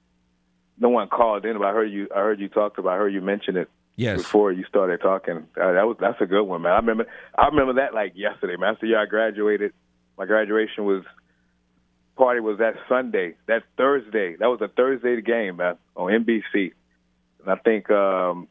no 0.79 0.91
one 0.91 1.09
called 1.09 1.45
in. 1.45 1.59
But 1.59 1.67
I 1.67 1.73
heard 1.73 1.91
you. 1.91 2.07
I 2.15 2.21
heard 2.21 2.39
you 2.39 2.49
talked 2.49 2.79
about. 2.79 2.93
I 2.93 2.99
heard 2.99 3.13
you 3.13 3.21
mention 3.21 3.57
it. 3.57 3.69
Yes. 3.97 4.19
Before 4.19 4.51
you 4.51 4.65
started 4.65 5.01
talking, 5.01 5.47
uh, 5.57 5.73
that 5.73 5.87
was 5.87 5.97
that's 6.01 6.21
a 6.21 6.27
good 6.27 6.43
one, 6.43 6.63
man. 6.63 6.73
I 6.73 6.77
remember. 6.77 7.07
I 7.39 7.47
remember 7.47 7.75
that 7.75 7.95
like 7.95 8.15
yesterday, 8.17 8.57
man. 8.57 8.77
The 8.81 8.89
year 8.89 9.01
I 9.01 9.07
graduated. 9.07 9.73
My 10.19 10.27
graduation 10.27 10.85
was 10.85 11.05
party 12.17 12.41
was 12.41 12.59
that 12.59 12.75
Sunday, 12.89 13.35
that 13.47 13.63
Thursday. 13.77 14.37
That 14.37 14.49
was 14.49 14.61
a 14.61 14.69
Thursday 14.69 15.21
game, 15.21 15.57
man, 15.57 15.77
on 15.97 16.11
NBC. 16.11 16.73
And 17.41 17.49
I 17.49 17.57
think 17.57 17.89
um 17.91 18.49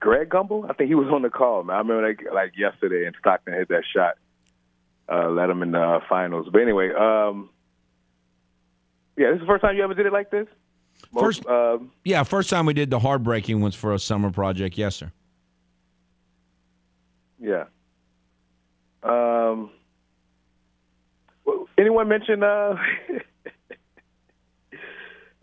Greg 0.00 0.30
Gumbel, 0.30 0.68
I 0.68 0.72
think 0.74 0.88
he 0.88 0.94
was 0.94 1.08
on 1.12 1.22
the 1.22 1.30
call, 1.30 1.62
man. 1.62 1.76
I 1.76 1.78
remember 1.78 2.08
like, 2.08 2.20
like 2.34 2.52
yesterday, 2.58 3.06
and 3.06 3.14
Stockton 3.20 3.54
hit 3.54 3.68
that 3.68 3.84
shot, 3.94 4.16
uh, 5.08 5.30
led 5.30 5.48
him 5.48 5.62
in 5.62 5.70
the 5.70 5.80
uh, 5.80 6.00
finals. 6.08 6.48
But 6.50 6.62
anyway, 6.62 6.90
um, 6.92 7.50
yeah, 9.16 9.28
this 9.28 9.36
is 9.36 9.40
the 9.42 9.46
first 9.46 9.62
time 9.62 9.76
you 9.76 9.84
ever 9.84 9.94
did 9.94 10.06
it 10.06 10.12
like 10.12 10.30
this. 10.30 10.48
First, 11.18 11.44
um, 11.46 11.92
yeah, 12.04 12.22
first 12.22 12.48
time 12.48 12.64
we 12.66 12.72
did 12.72 12.90
the 12.90 12.98
heartbreaking 12.98 13.60
ones 13.60 13.74
for 13.74 13.92
a 13.92 13.98
summer 13.98 14.30
project. 14.30 14.78
Yes, 14.78 14.96
sir. 14.96 15.12
Yeah. 17.38 17.64
Um. 19.02 19.70
Well, 21.44 21.68
anyone 21.76 22.08
mention 22.08 22.42
uh, 22.42 22.76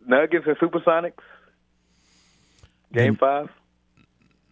Nuggets 0.08 0.46
and 0.48 0.58
Supersonics? 0.58 1.14
Game 2.94 3.16
five. 3.16 3.50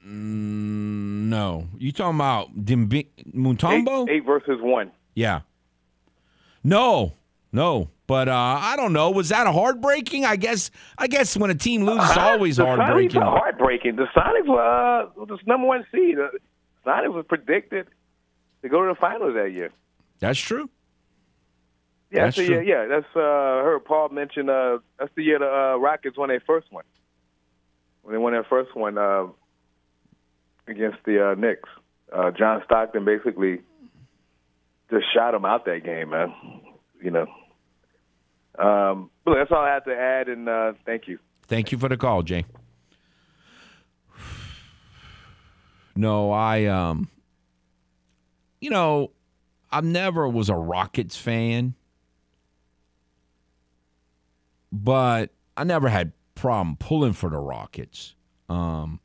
Mm, 0.05 1.27
no, 1.29 1.67
you 1.77 1.91
talking 1.91 2.15
about 2.15 2.55
Dimbi- 2.55 3.07
Mutombo? 3.33 4.07
Eight, 4.07 4.17
eight 4.17 4.25
versus 4.25 4.59
one. 4.61 4.91
Yeah. 5.15 5.41
No, 6.63 7.13
no. 7.51 7.89
But 8.07 8.29
uh, 8.29 8.33
I 8.33 8.75
don't 8.77 8.93
know. 8.93 9.11
Was 9.11 9.29
that 9.29 9.47
a 9.47 9.51
heartbreaking? 9.51 10.23
I 10.23 10.37
guess. 10.37 10.71
I 10.97 11.07
guess 11.07 11.35
when 11.35 11.49
a 11.49 11.55
team 11.55 11.83
loses, 11.83 12.07
it's 12.09 12.17
always 12.17 12.55
the 12.57 12.65
heartbreaking. 12.65 13.19
Sonics 13.19 13.37
heartbreaking. 13.39 13.95
The 13.97 14.05
Sonics 14.15 14.47
were 14.47 14.61
uh, 14.61 15.25
the 15.25 15.37
number 15.45 15.67
one 15.67 15.85
seed. 15.91 16.15
The 16.15 16.29
Sonics 16.85 17.13
was 17.13 17.25
predicted 17.27 17.87
to 18.61 18.69
go 18.69 18.81
to 18.87 18.93
the 18.93 18.95
finals 18.99 19.33
that 19.35 19.51
year. 19.51 19.71
That's 20.19 20.39
true. 20.39 20.69
Yeah, 22.11 22.23
That's 22.25 22.37
that's 22.37 22.47
the 22.47 22.53
true. 22.53 22.63
year. 22.65 22.83
Yeah, 22.83 22.87
that's. 22.87 23.13
Uh, 23.13 23.19
I 23.19 23.63
heard 23.63 23.83
Paul 23.83 24.07
mention. 24.09 24.49
Uh, 24.49 24.77
that's 24.97 25.11
the 25.15 25.23
year 25.23 25.39
the 25.39 25.45
uh, 25.45 25.77
Rockets 25.77 26.17
won 26.17 26.29
their 26.29 26.39
first 26.47 26.71
one. 26.71 26.85
When 28.03 28.13
they 28.13 28.19
won 28.19 28.31
their 28.31 28.45
first 28.45 28.73
one 28.73 28.97
uh, 28.97 29.25
against 30.65 30.99
the 31.05 31.31
uh, 31.31 31.35
Knicks, 31.35 31.67
uh, 32.13 32.31
John 32.31 32.61
Stockton 32.63 33.03
basically 33.03 33.59
just 34.89 35.05
shot 35.13 35.31
them 35.31 35.43
out 35.43 35.65
that 35.65 35.83
game, 35.83 36.11
man. 36.11 36.33
You 37.01 37.11
know. 37.11 37.27
Um, 38.57 39.11
but 39.23 39.35
that's 39.35 39.51
all 39.51 39.59
I 39.63 39.69
have 39.69 39.85
to 39.85 39.95
add, 39.95 40.29
and 40.29 40.49
uh, 40.49 40.73
thank 40.85 41.07
you. 41.07 41.19
Thank 41.47 41.71
you 41.71 41.77
for 41.77 41.89
the 41.89 41.97
call, 41.97 42.23
Jay. 42.23 42.45
No, 45.97 46.31
I 46.31 46.65
um 46.65 47.09
you 48.61 48.69
know, 48.69 49.11
I 49.71 49.81
never 49.81 50.27
was 50.27 50.49
a 50.49 50.55
Rockets 50.55 51.17
fan. 51.17 51.73
But 54.71 55.31
I 55.55 55.63
never 55.63 55.89
had 55.89 56.13
problem 56.35 56.77
pulling 56.77 57.13
for 57.13 57.29
the 57.29 57.39
Rockets. 57.39 58.13
Um 58.47 58.99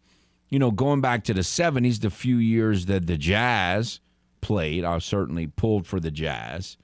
you 0.50 0.58
know, 0.58 0.70
going 0.70 1.00
back 1.00 1.24
to 1.24 1.32
the 1.34 1.40
70s, 1.40 2.00
the 2.00 2.10
few 2.10 2.36
years 2.36 2.84
that 2.84 3.06
the 3.06 3.16
Jazz 3.16 4.00
played, 4.42 4.84
I 4.84 4.98
certainly 4.98 5.46
pulled 5.46 5.86
for 5.86 5.98
the 5.98 6.10
Jazz. 6.10 6.76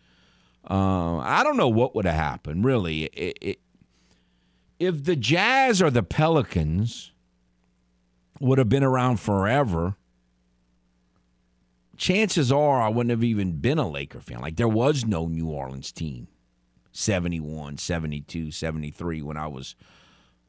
Uh, 0.68 1.18
I 1.18 1.42
don't 1.44 1.56
know 1.56 1.68
what 1.68 1.94
would 1.94 2.04
have 2.04 2.14
happened, 2.14 2.64
really. 2.64 3.04
It, 3.04 3.38
it, 3.40 3.60
if 4.78 5.04
the 5.04 5.16
Jazz 5.16 5.82
or 5.82 5.90
the 5.90 6.02
Pelicans 6.02 7.12
would 8.40 8.58
have 8.58 8.68
been 8.68 8.84
around 8.84 9.18
forever, 9.18 9.96
chances 11.96 12.52
are 12.52 12.80
I 12.80 12.88
wouldn't 12.88 13.10
have 13.10 13.24
even 13.24 13.58
been 13.60 13.78
a 13.78 13.88
Laker 13.88 14.20
fan. 14.20 14.40
Like 14.40 14.56
there 14.56 14.68
was 14.68 15.04
no 15.04 15.26
New 15.26 15.48
Orleans 15.48 15.92
team 15.92 16.28
71, 16.92 17.78
72, 17.78 18.50
73 18.50 19.22
when 19.22 19.36
I 19.36 19.46
was 19.46 19.74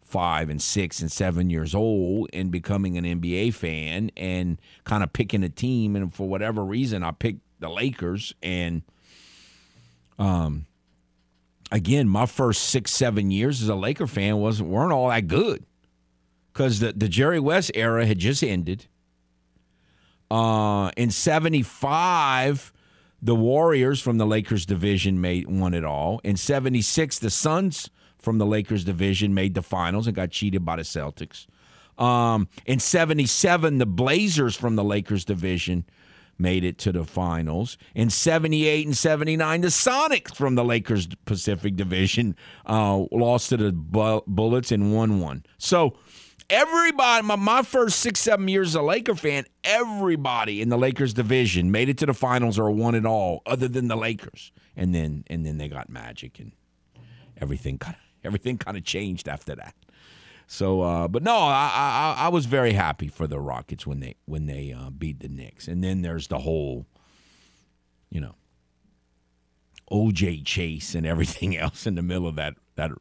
five 0.02 0.50
and 0.50 0.62
six 0.62 1.02
and 1.02 1.12
seven 1.12 1.50
years 1.52 1.76
old 1.76 2.30
and 2.34 2.52
becoming 2.52 2.98
an 2.98 3.06
NBA 3.06 3.54
fan 3.54 4.10
and 4.18 4.60
kind 4.84 5.04
of 5.04 5.14
picking 5.14 5.44
a 5.44 5.50
team. 5.50 5.96
And 5.96 6.14
for 6.14 6.28
whatever 6.28 6.66
reason, 6.66 7.04
I 7.04 7.12
picked 7.12 7.42
the 7.60 7.70
Lakers. 7.70 8.34
And 8.42 8.82
um, 10.20 10.68
again, 11.72 12.08
my 12.08 12.26
first 12.26 12.66
six, 12.66 12.92
seven 12.92 13.32
years 13.32 13.62
as 13.62 13.70
a 13.70 13.76
Laker 13.76 14.08
fan 14.08 14.38
wasn't 14.38 14.70
weren't 14.70 14.92
all 14.92 15.10
that 15.10 15.28
good 15.28 15.66
because 16.54 16.80
the, 16.80 16.94
the 16.94 17.08
Jerry 17.08 17.40
West 17.40 17.72
era 17.74 18.06
had 18.06 18.20
just 18.20 18.44
ended. 18.44 18.86
Uh, 20.30 20.92
in 20.96 21.10
75, 21.10 22.72
the 23.22 23.34
Warriors 23.34 24.02
from 24.02 24.18
the 24.18 24.26
Lakers 24.26 24.66
division 24.66 25.20
made 25.22 25.48
won 25.48 25.74
it 25.74 25.84
all. 25.84 26.22
In 26.24 26.38
76, 26.38 27.20
the 27.20 27.30
Suns 27.30 27.90
from 28.20 28.38
the 28.38 28.46
Lakers 28.46 28.84
division 28.84 29.34
made 29.34 29.54
the 29.54 29.62
finals 29.62 30.06
and 30.06 30.16
got 30.16 30.30
cheated 30.30 30.64
by 30.64 30.76
the 30.76 30.84
Celtics. 30.84 31.48
Um, 31.98 32.48
in 32.66 32.80
77, 32.80 33.78
the 33.78 33.86
Blazers 33.86 34.56
from 34.56 34.76
the 34.76 34.84
Lakers 34.84 35.26
division 35.26 35.86
made 36.40 36.64
it 36.64 36.78
to 36.80 36.92
the 36.92 37.04
finals. 37.04 37.78
In 37.94 38.10
78 38.10 38.88
and 38.88 38.98
79, 38.98 39.62
the 39.62 39.68
Sonics 39.68 40.36
from 40.36 40.56
the 40.56 40.64
Lakers 40.64 41.08
Pacific 41.26 41.76
division 41.76 42.36
uh, 42.66 43.04
lost 43.12 43.50
to 43.50 43.58
the 43.58 43.72
Bu- 43.72 44.22
Bullets 44.26 44.72
and 44.72 44.96
won 44.96 45.20
one. 45.20 45.44
So 45.58 45.98
everybody, 46.50 47.26
my, 47.26 47.36
my 47.36 47.62
first 47.62 48.00
six, 48.00 48.20
seven 48.20 48.48
years 48.48 48.70
as 48.70 48.76
a 48.76 48.82
Laker 48.82 49.16
fan, 49.16 49.46
everybody 49.64 50.62
in 50.62 50.70
the 50.70 50.78
Lakers 50.78 51.14
division 51.14 51.72
made 51.72 51.90
it 51.90 51.98
to 52.00 52.06
the 52.06 52.14
finals 52.14 52.58
or 52.58 52.72
won 52.72 52.96
it 52.96 53.06
all, 53.06 53.42
other 53.46 53.68
than 53.68 53.88
the 53.88 53.98
Lakers. 53.98 54.52
And 54.76 54.96
then 54.96 55.26
and 55.28 55.46
then 55.46 55.58
they 55.58 55.68
got 55.68 55.90
Magic 55.90 56.40
and 56.40 56.54
everything 57.38 57.78
kind 57.78 57.96
of 57.96 58.02
everything 58.24 58.58
kind 58.58 58.78
of 58.78 58.84
changed 58.84 59.28
after 59.28 59.56
that. 59.56 59.76
So, 60.52 60.82
uh, 60.82 61.08
but 61.08 61.22
no, 61.22 61.36
I, 61.36 62.16
I 62.18 62.26
I 62.26 62.28
was 62.30 62.48
very 62.48 62.74
happy 62.74 63.08
for 63.08 63.28
the 63.28 63.40
Rockets 63.40 63.86
when 63.86 64.00
they 64.00 64.16
when 64.26 64.48
they 64.48 64.74
uh, 64.74 64.90
beat 64.90 65.20
the 65.20 65.28
Knicks, 65.28 65.68
and 65.68 65.84
then 65.84 66.02
there's 66.02 66.28
the 66.28 66.40
whole, 66.40 66.88
you 68.10 68.20
know, 68.20 68.34
OJ 69.92 70.44
Chase 70.44 70.96
and 70.96 71.06
everything 71.06 71.56
else 71.58 71.86
in 71.86 71.94
the 71.94 72.02
middle 72.02 72.28
of 72.28 72.36
that 72.36 72.56
that. 72.76 72.92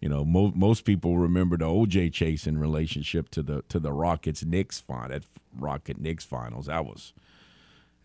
You 0.00 0.10
know, 0.10 0.22
mo- 0.22 0.52
most 0.54 0.84
people 0.84 1.16
remember 1.16 1.56
the 1.56 1.64
OJ 1.64 2.12
Chase 2.12 2.46
in 2.46 2.58
relationship 2.58 3.30
to 3.30 3.42
the 3.42 3.62
to 3.70 3.80
the 3.80 3.92
Rockets 3.92 4.44
Knicks 4.44 4.78
final, 4.78 5.08
that 5.08 5.24
Rocket 5.58 5.98
Knicks 5.98 6.24
finals. 6.24 6.66
That 6.66 6.84
was 6.84 7.12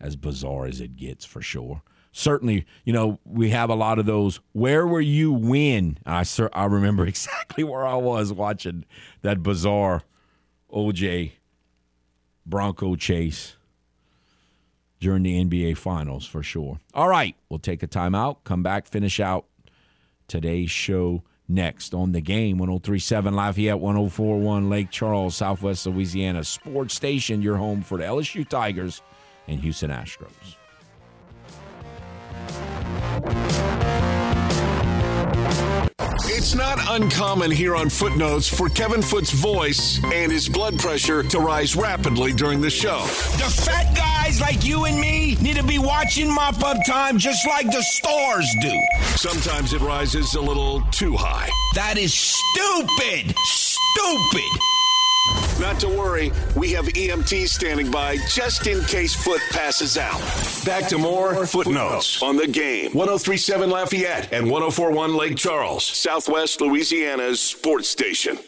as 0.00 0.16
bizarre 0.16 0.64
as 0.66 0.80
it 0.80 0.96
gets 0.96 1.24
for 1.26 1.42
sure 1.42 1.82
certainly, 2.12 2.66
you 2.84 2.92
know, 2.92 3.18
we 3.24 3.50
have 3.50 3.70
a 3.70 3.74
lot 3.74 3.98
of 3.98 4.06
those. 4.06 4.40
Where 4.52 4.86
were 4.86 5.00
you 5.00 5.32
when? 5.32 5.98
I 6.06 6.22
sur- 6.22 6.50
I 6.52 6.64
remember 6.66 7.06
exactly 7.08 7.64
where 7.64 7.86
I 7.86 7.96
was 7.96 8.32
watching 8.32 8.84
that 9.22 9.42
bizarre 9.42 10.02
OJ 10.72 11.32
Bronco 12.46 12.96
chase 12.96 13.56
during 14.98 15.22
the 15.22 15.42
NBA 15.44 15.76
Finals 15.76 16.26
for 16.26 16.42
sure. 16.42 16.78
All 16.94 17.08
right, 17.08 17.34
we'll 17.48 17.58
take 17.58 17.82
a 17.82 17.88
timeout, 17.88 18.38
come 18.44 18.62
back, 18.62 18.86
finish 18.86 19.18
out 19.20 19.46
today's 20.28 20.70
show 20.70 21.22
next 21.48 21.94
on 21.94 22.12
the 22.12 22.20
game 22.20 22.58
1037 22.58 23.34
Lafayette 23.34 23.80
1041 23.80 24.70
Lake 24.70 24.90
Charles 24.90 25.34
Southwest 25.34 25.84
Louisiana 25.84 26.44
sports 26.44 26.94
station 26.94 27.42
your 27.42 27.56
home 27.56 27.82
for 27.82 27.98
the 27.98 28.04
LSU 28.04 28.48
Tigers 28.48 29.02
and 29.48 29.58
Houston 29.58 29.90
Astros. 29.90 30.59
It's 36.32 36.54
not 36.54 36.78
uncommon 36.88 37.50
here 37.50 37.76
on 37.76 37.90
Footnotes 37.90 38.48
for 38.48 38.68
Kevin 38.68 39.02
Foote's 39.02 39.30
voice 39.30 40.02
and 40.02 40.32
his 40.32 40.48
blood 40.48 40.78
pressure 40.78 41.22
to 41.22 41.38
rise 41.38 41.76
rapidly 41.76 42.32
during 42.32 42.60
the 42.60 42.70
show. 42.70 43.00
The 43.36 43.62
fat 43.64 43.94
guys 43.94 44.40
like 44.40 44.64
you 44.64 44.86
and 44.86 44.98
me 44.98 45.36
need 45.36 45.56
to 45.56 45.62
be 45.62 45.78
watching 45.78 46.32
mop 46.32 46.62
up 46.64 46.78
time 46.86 47.18
just 47.18 47.46
like 47.46 47.66
the 47.66 47.82
stars 47.82 48.52
do. 48.60 48.80
Sometimes 49.16 49.72
it 49.74 49.80
rises 49.80 50.34
a 50.34 50.40
little 50.40 50.80
too 50.90 51.14
high. 51.16 51.50
That 51.74 51.98
is 51.98 52.14
stupid. 52.14 53.34
Stupid. 53.44 54.69
Not 55.60 55.78
to 55.80 55.88
worry, 55.88 56.32
we 56.56 56.72
have 56.72 56.86
EMTs 56.86 57.48
standing 57.48 57.90
by 57.90 58.16
just 58.28 58.66
in 58.66 58.82
case 58.84 59.14
Foote 59.14 59.42
passes 59.50 59.98
out. 59.98 60.18
Back 60.64 60.88
to 60.88 60.96
more 60.96 61.46
Footnotes 61.46 62.22
on 62.22 62.36
the 62.36 62.46
game. 62.46 62.92
1037 62.92 63.68
Lafayette 63.68 64.32
and 64.32 64.50
1041 64.50 65.14
Lake 65.14 65.36
Charles, 65.36 65.84
Southwest 65.84 66.60
Louisiana's 66.62 67.40
sports 67.40 67.88
station. 67.88 68.38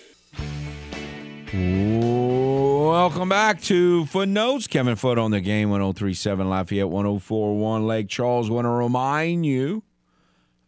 Welcome 1.52 3.28
back 3.28 3.60
to 3.62 4.06
Footnotes. 4.06 4.66
Kevin 4.66 4.96
Foote 4.96 5.18
on 5.18 5.32
the 5.32 5.40
game 5.40 5.68
1037 5.70 6.48
Lafayette 6.48 6.88
1041 6.88 7.86
Lake 7.86 8.08
Charles. 8.08 8.48
Want 8.48 8.64
to 8.64 8.70
remind 8.70 9.44
you 9.44 9.82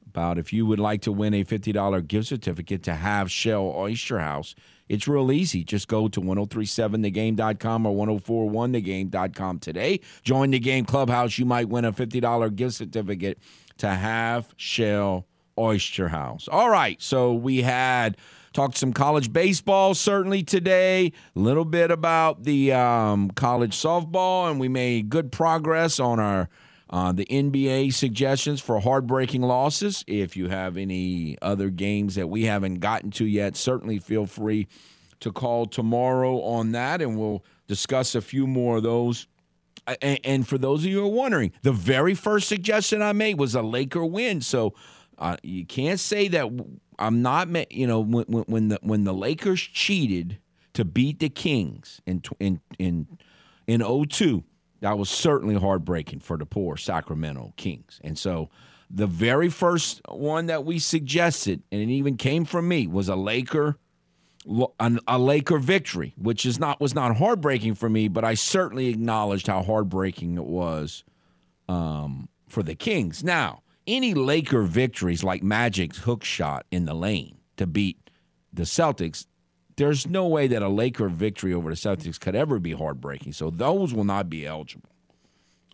about 0.07 0.37
if 0.37 0.53
you 0.53 0.67
would 0.67 0.79
like 0.79 1.01
to 1.03 1.13
win 1.13 1.33
a 1.33 1.45
$50 1.45 2.07
gift 2.07 2.29
certificate 2.29 2.83
to 2.83 2.95
Half 2.95 3.31
Shell 3.31 3.73
Oyster 3.77 4.21
House. 4.21 4.55
It's 4.89 5.09
real 5.09 5.33
easy. 5.33 5.65
Just 5.65 5.89
go 5.89 6.09
to 6.09 6.21
1037thegame.com 6.21 7.87
or 7.87 8.07
1041thegame.com 8.07 9.59
today. 9.59 10.01
Join 10.23 10.51
the 10.51 10.59
game 10.59 10.85
clubhouse. 10.85 11.39
You 11.39 11.47
might 11.47 11.69
win 11.69 11.85
a 11.85 11.93
$50 11.93 12.55
gift 12.55 12.75
certificate 12.75 13.39
to 13.79 13.89
Half 13.89 14.55
Shell 14.57 15.27
Oyster 15.59 16.09
House. 16.09 16.49
All 16.49 16.71
right. 16.71 17.01
So 17.01 17.33
we 17.33 17.63
had 17.63 18.17
talked 18.53 18.77
some 18.77 18.93
college 18.93 19.33
baseball 19.33 19.95
certainly 19.95 20.43
today, 20.43 21.13
a 21.35 21.39
little 21.39 21.65
bit 21.65 21.91
about 21.91 22.45
the 22.45 22.73
um, 22.73 23.31
college 23.31 23.77
softball, 23.77 24.51
and 24.51 24.61
we 24.61 24.69
made 24.69 25.09
good 25.09 25.33
progress 25.33 25.99
on 25.99 26.21
our 26.21 26.49
uh, 26.91 27.13
the 27.13 27.27
NBA 27.27 27.93
suggestions 27.93 28.61
for 28.61 28.81
heartbreaking 28.81 29.43
losses. 29.43 30.05
If 30.07 30.37
you 30.37 30.49
have 30.49 30.77
any 30.77 31.37
other 31.41 31.71
games 31.71 32.15
that 32.17 32.29
we 32.29 32.45
haven't 32.45 32.81
gotten 32.81 33.11
to 33.13 33.25
yet, 33.25 33.57
certainly 33.57 33.99
feel 33.99 34.27
free 34.27 34.69
to 35.21 35.33
call 35.33 35.67
tomorrow 35.67 36.43
on 36.43 36.73
that, 36.73 37.01
and 37.01 37.19
we'll 37.19 37.45
discuss 37.67 38.15
a 38.15 38.21
few 38.21 38.47
more 38.47 38.77
of 38.77 38.83
those 38.83 39.27
and, 39.87 40.21
and 40.25 40.49
for 40.49 40.59
those 40.59 40.81
of 40.85 40.91
you 40.91 41.01
who 41.01 41.07
are 41.07 41.13
wondering, 41.13 41.53
the 41.63 41.73
very 41.73 42.15
first 42.15 42.49
suggestion 42.49 43.03
I 43.03 43.13
made 43.13 43.39
was 43.39 43.55
a 43.55 43.63
Laker 43.63 44.05
win. 44.05 44.41
So 44.41 44.75
uh, 45.19 45.37
you 45.43 45.67
can't 45.67 46.01
say 46.01 46.29
that 46.29 46.49
I'm 46.99 47.23
not. 47.23 47.49
You 47.73 47.87
know, 47.87 48.01
when, 48.01 48.25
when 48.25 48.69
the 48.69 48.79
when 48.83 49.05
the 49.05 49.15
Lakers 49.15 49.61
cheated 49.61 50.39
to 50.75 50.85
beat 50.85 51.19
the 51.19 51.29
Kings 51.29 52.01
in 52.07 52.23
in 52.41 52.61
in 52.79 53.19
in 53.67 54.07
02, 54.09 54.45
that 54.85 54.99
was 54.99 55.09
certainly 55.09 55.55
heartbreaking 55.55 56.21
for 56.21 56.37
the 56.37 56.45
poor 56.45 56.77
Sacramento 56.77 57.55
Kings. 57.57 58.03
And 58.05 58.19
so 58.19 58.51
the 58.91 59.07
very 59.07 59.49
first 59.49 60.03
one 60.11 60.45
that 60.47 60.67
we 60.67 60.79
suggested, 60.79 61.63
and 61.73 61.81
it 61.81 61.89
even 61.89 62.19
came 62.19 62.45
from 62.45 62.69
me, 62.69 62.87
was 62.87 63.09
a 63.09 63.17
Laker 63.17 63.79
a 65.09 65.19
Laker 65.19 65.57
victory, 65.59 66.13
which 66.19 66.45
is 66.45 66.59
not 66.59 66.79
was 66.83 66.95
not 66.95 67.17
heartbreaking 67.17 67.77
for 67.77 67.89
me, 67.89 68.09
but 68.09 68.27
I 68.27 68.35
certainly 68.35 68.89
acknowledged 68.89 69.47
how 69.47 69.63
heartbreaking 69.63 70.37
it 70.37 70.45
was 70.45 71.03
um, 71.67 72.29
for 72.47 72.63
the 72.63 72.75
Kings. 72.75 73.25
Now, 73.25 73.63
any 73.87 74.13
Laker 74.13 74.65
victories 74.65 75.25
like 75.25 75.43
Magic's 75.43 75.97
hook 75.97 76.25
shot 76.25 76.67
in 76.71 76.85
the 76.85 76.93
lane 76.93 77.39
to 77.57 77.67
beat 77.67 78.11
the 78.53 78.65
Celtics, 78.65 79.25
there's 79.77 80.07
no 80.07 80.27
way 80.27 80.47
that 80.47 80.63
a 80.63 80.69
Laker 80.69 81.09
victory 81.09 81.53
over 81.53 81.71
the 81.71 81.77
Celtics 81.77 82.19
could 82.21 82.37
ever 82.37 82.59
be 82.59 82.73
heartbreaking. 82.73 83.33
So 83.33 83.51
those 83.51 83.93
will 83.93 84.05
not 84.05 84.31
be 84.31 84.47
eligible. 84.47 84.91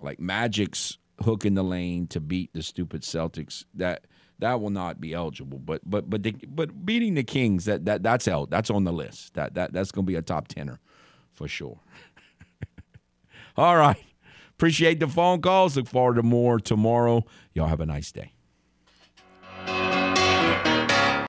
Like 0.01 0.19
Magic's 0.19 0.99
hook 1.23 1.45
in 1.45 1.55
the 1.55 1.63
lane 1.63 2.07
to 2.09 2.21
beat 2.21 2.53
the 2.55 2.63
stupid 2.63 3.03
Celtics, 3.03 3.65
that 3.75 4.07
that 4.39 4.61
will 4.61 4.71
not 4.71 5.01
be 5.01 5.13
eligible. 5.13 5.59
But 5.59 5.83
but 5.85 6.09
but 6.09 6.23
the, 6.23 6.35
but 6.49 6.87
beating 6.87 7.15
the 7.15 7.23
Kings, 7.23 7.67
that 7.67 7.85
that 7.85 8.03
that's 8.03 8.27
out. 8.27 8.51
That's 8.51 8.71
on 8.71 8.85
the 8.85 8.93
list. 8.93 9.35
That 9.35 9.55
that 9.55 9.73
that's 9.73 9.93
going 9.93 10.07
to 10.07 10.11
be 10.11 10.17
a 10.17 10.23
top 10.23 10.49
tenner 10.49 10.81
for 11.33 11.47
sure. 11.47 11.79
All 13.57 13.77
right. 13.77 14.03
Appreciate 14.53 15.01
the 15.01 15.09
phone 15.09 15.41
calls. 15.41 15.77
Look 15.77 15.89
forward 15.89 16.17
to 16.17 16.23
more 16.23 16.59
tomorrow. 16.59 17.25
Y'all 17.55 17.69
have 17.69 17.81
a 17.81 17.87
nice 17.87 18.13
day. 18.13 18.33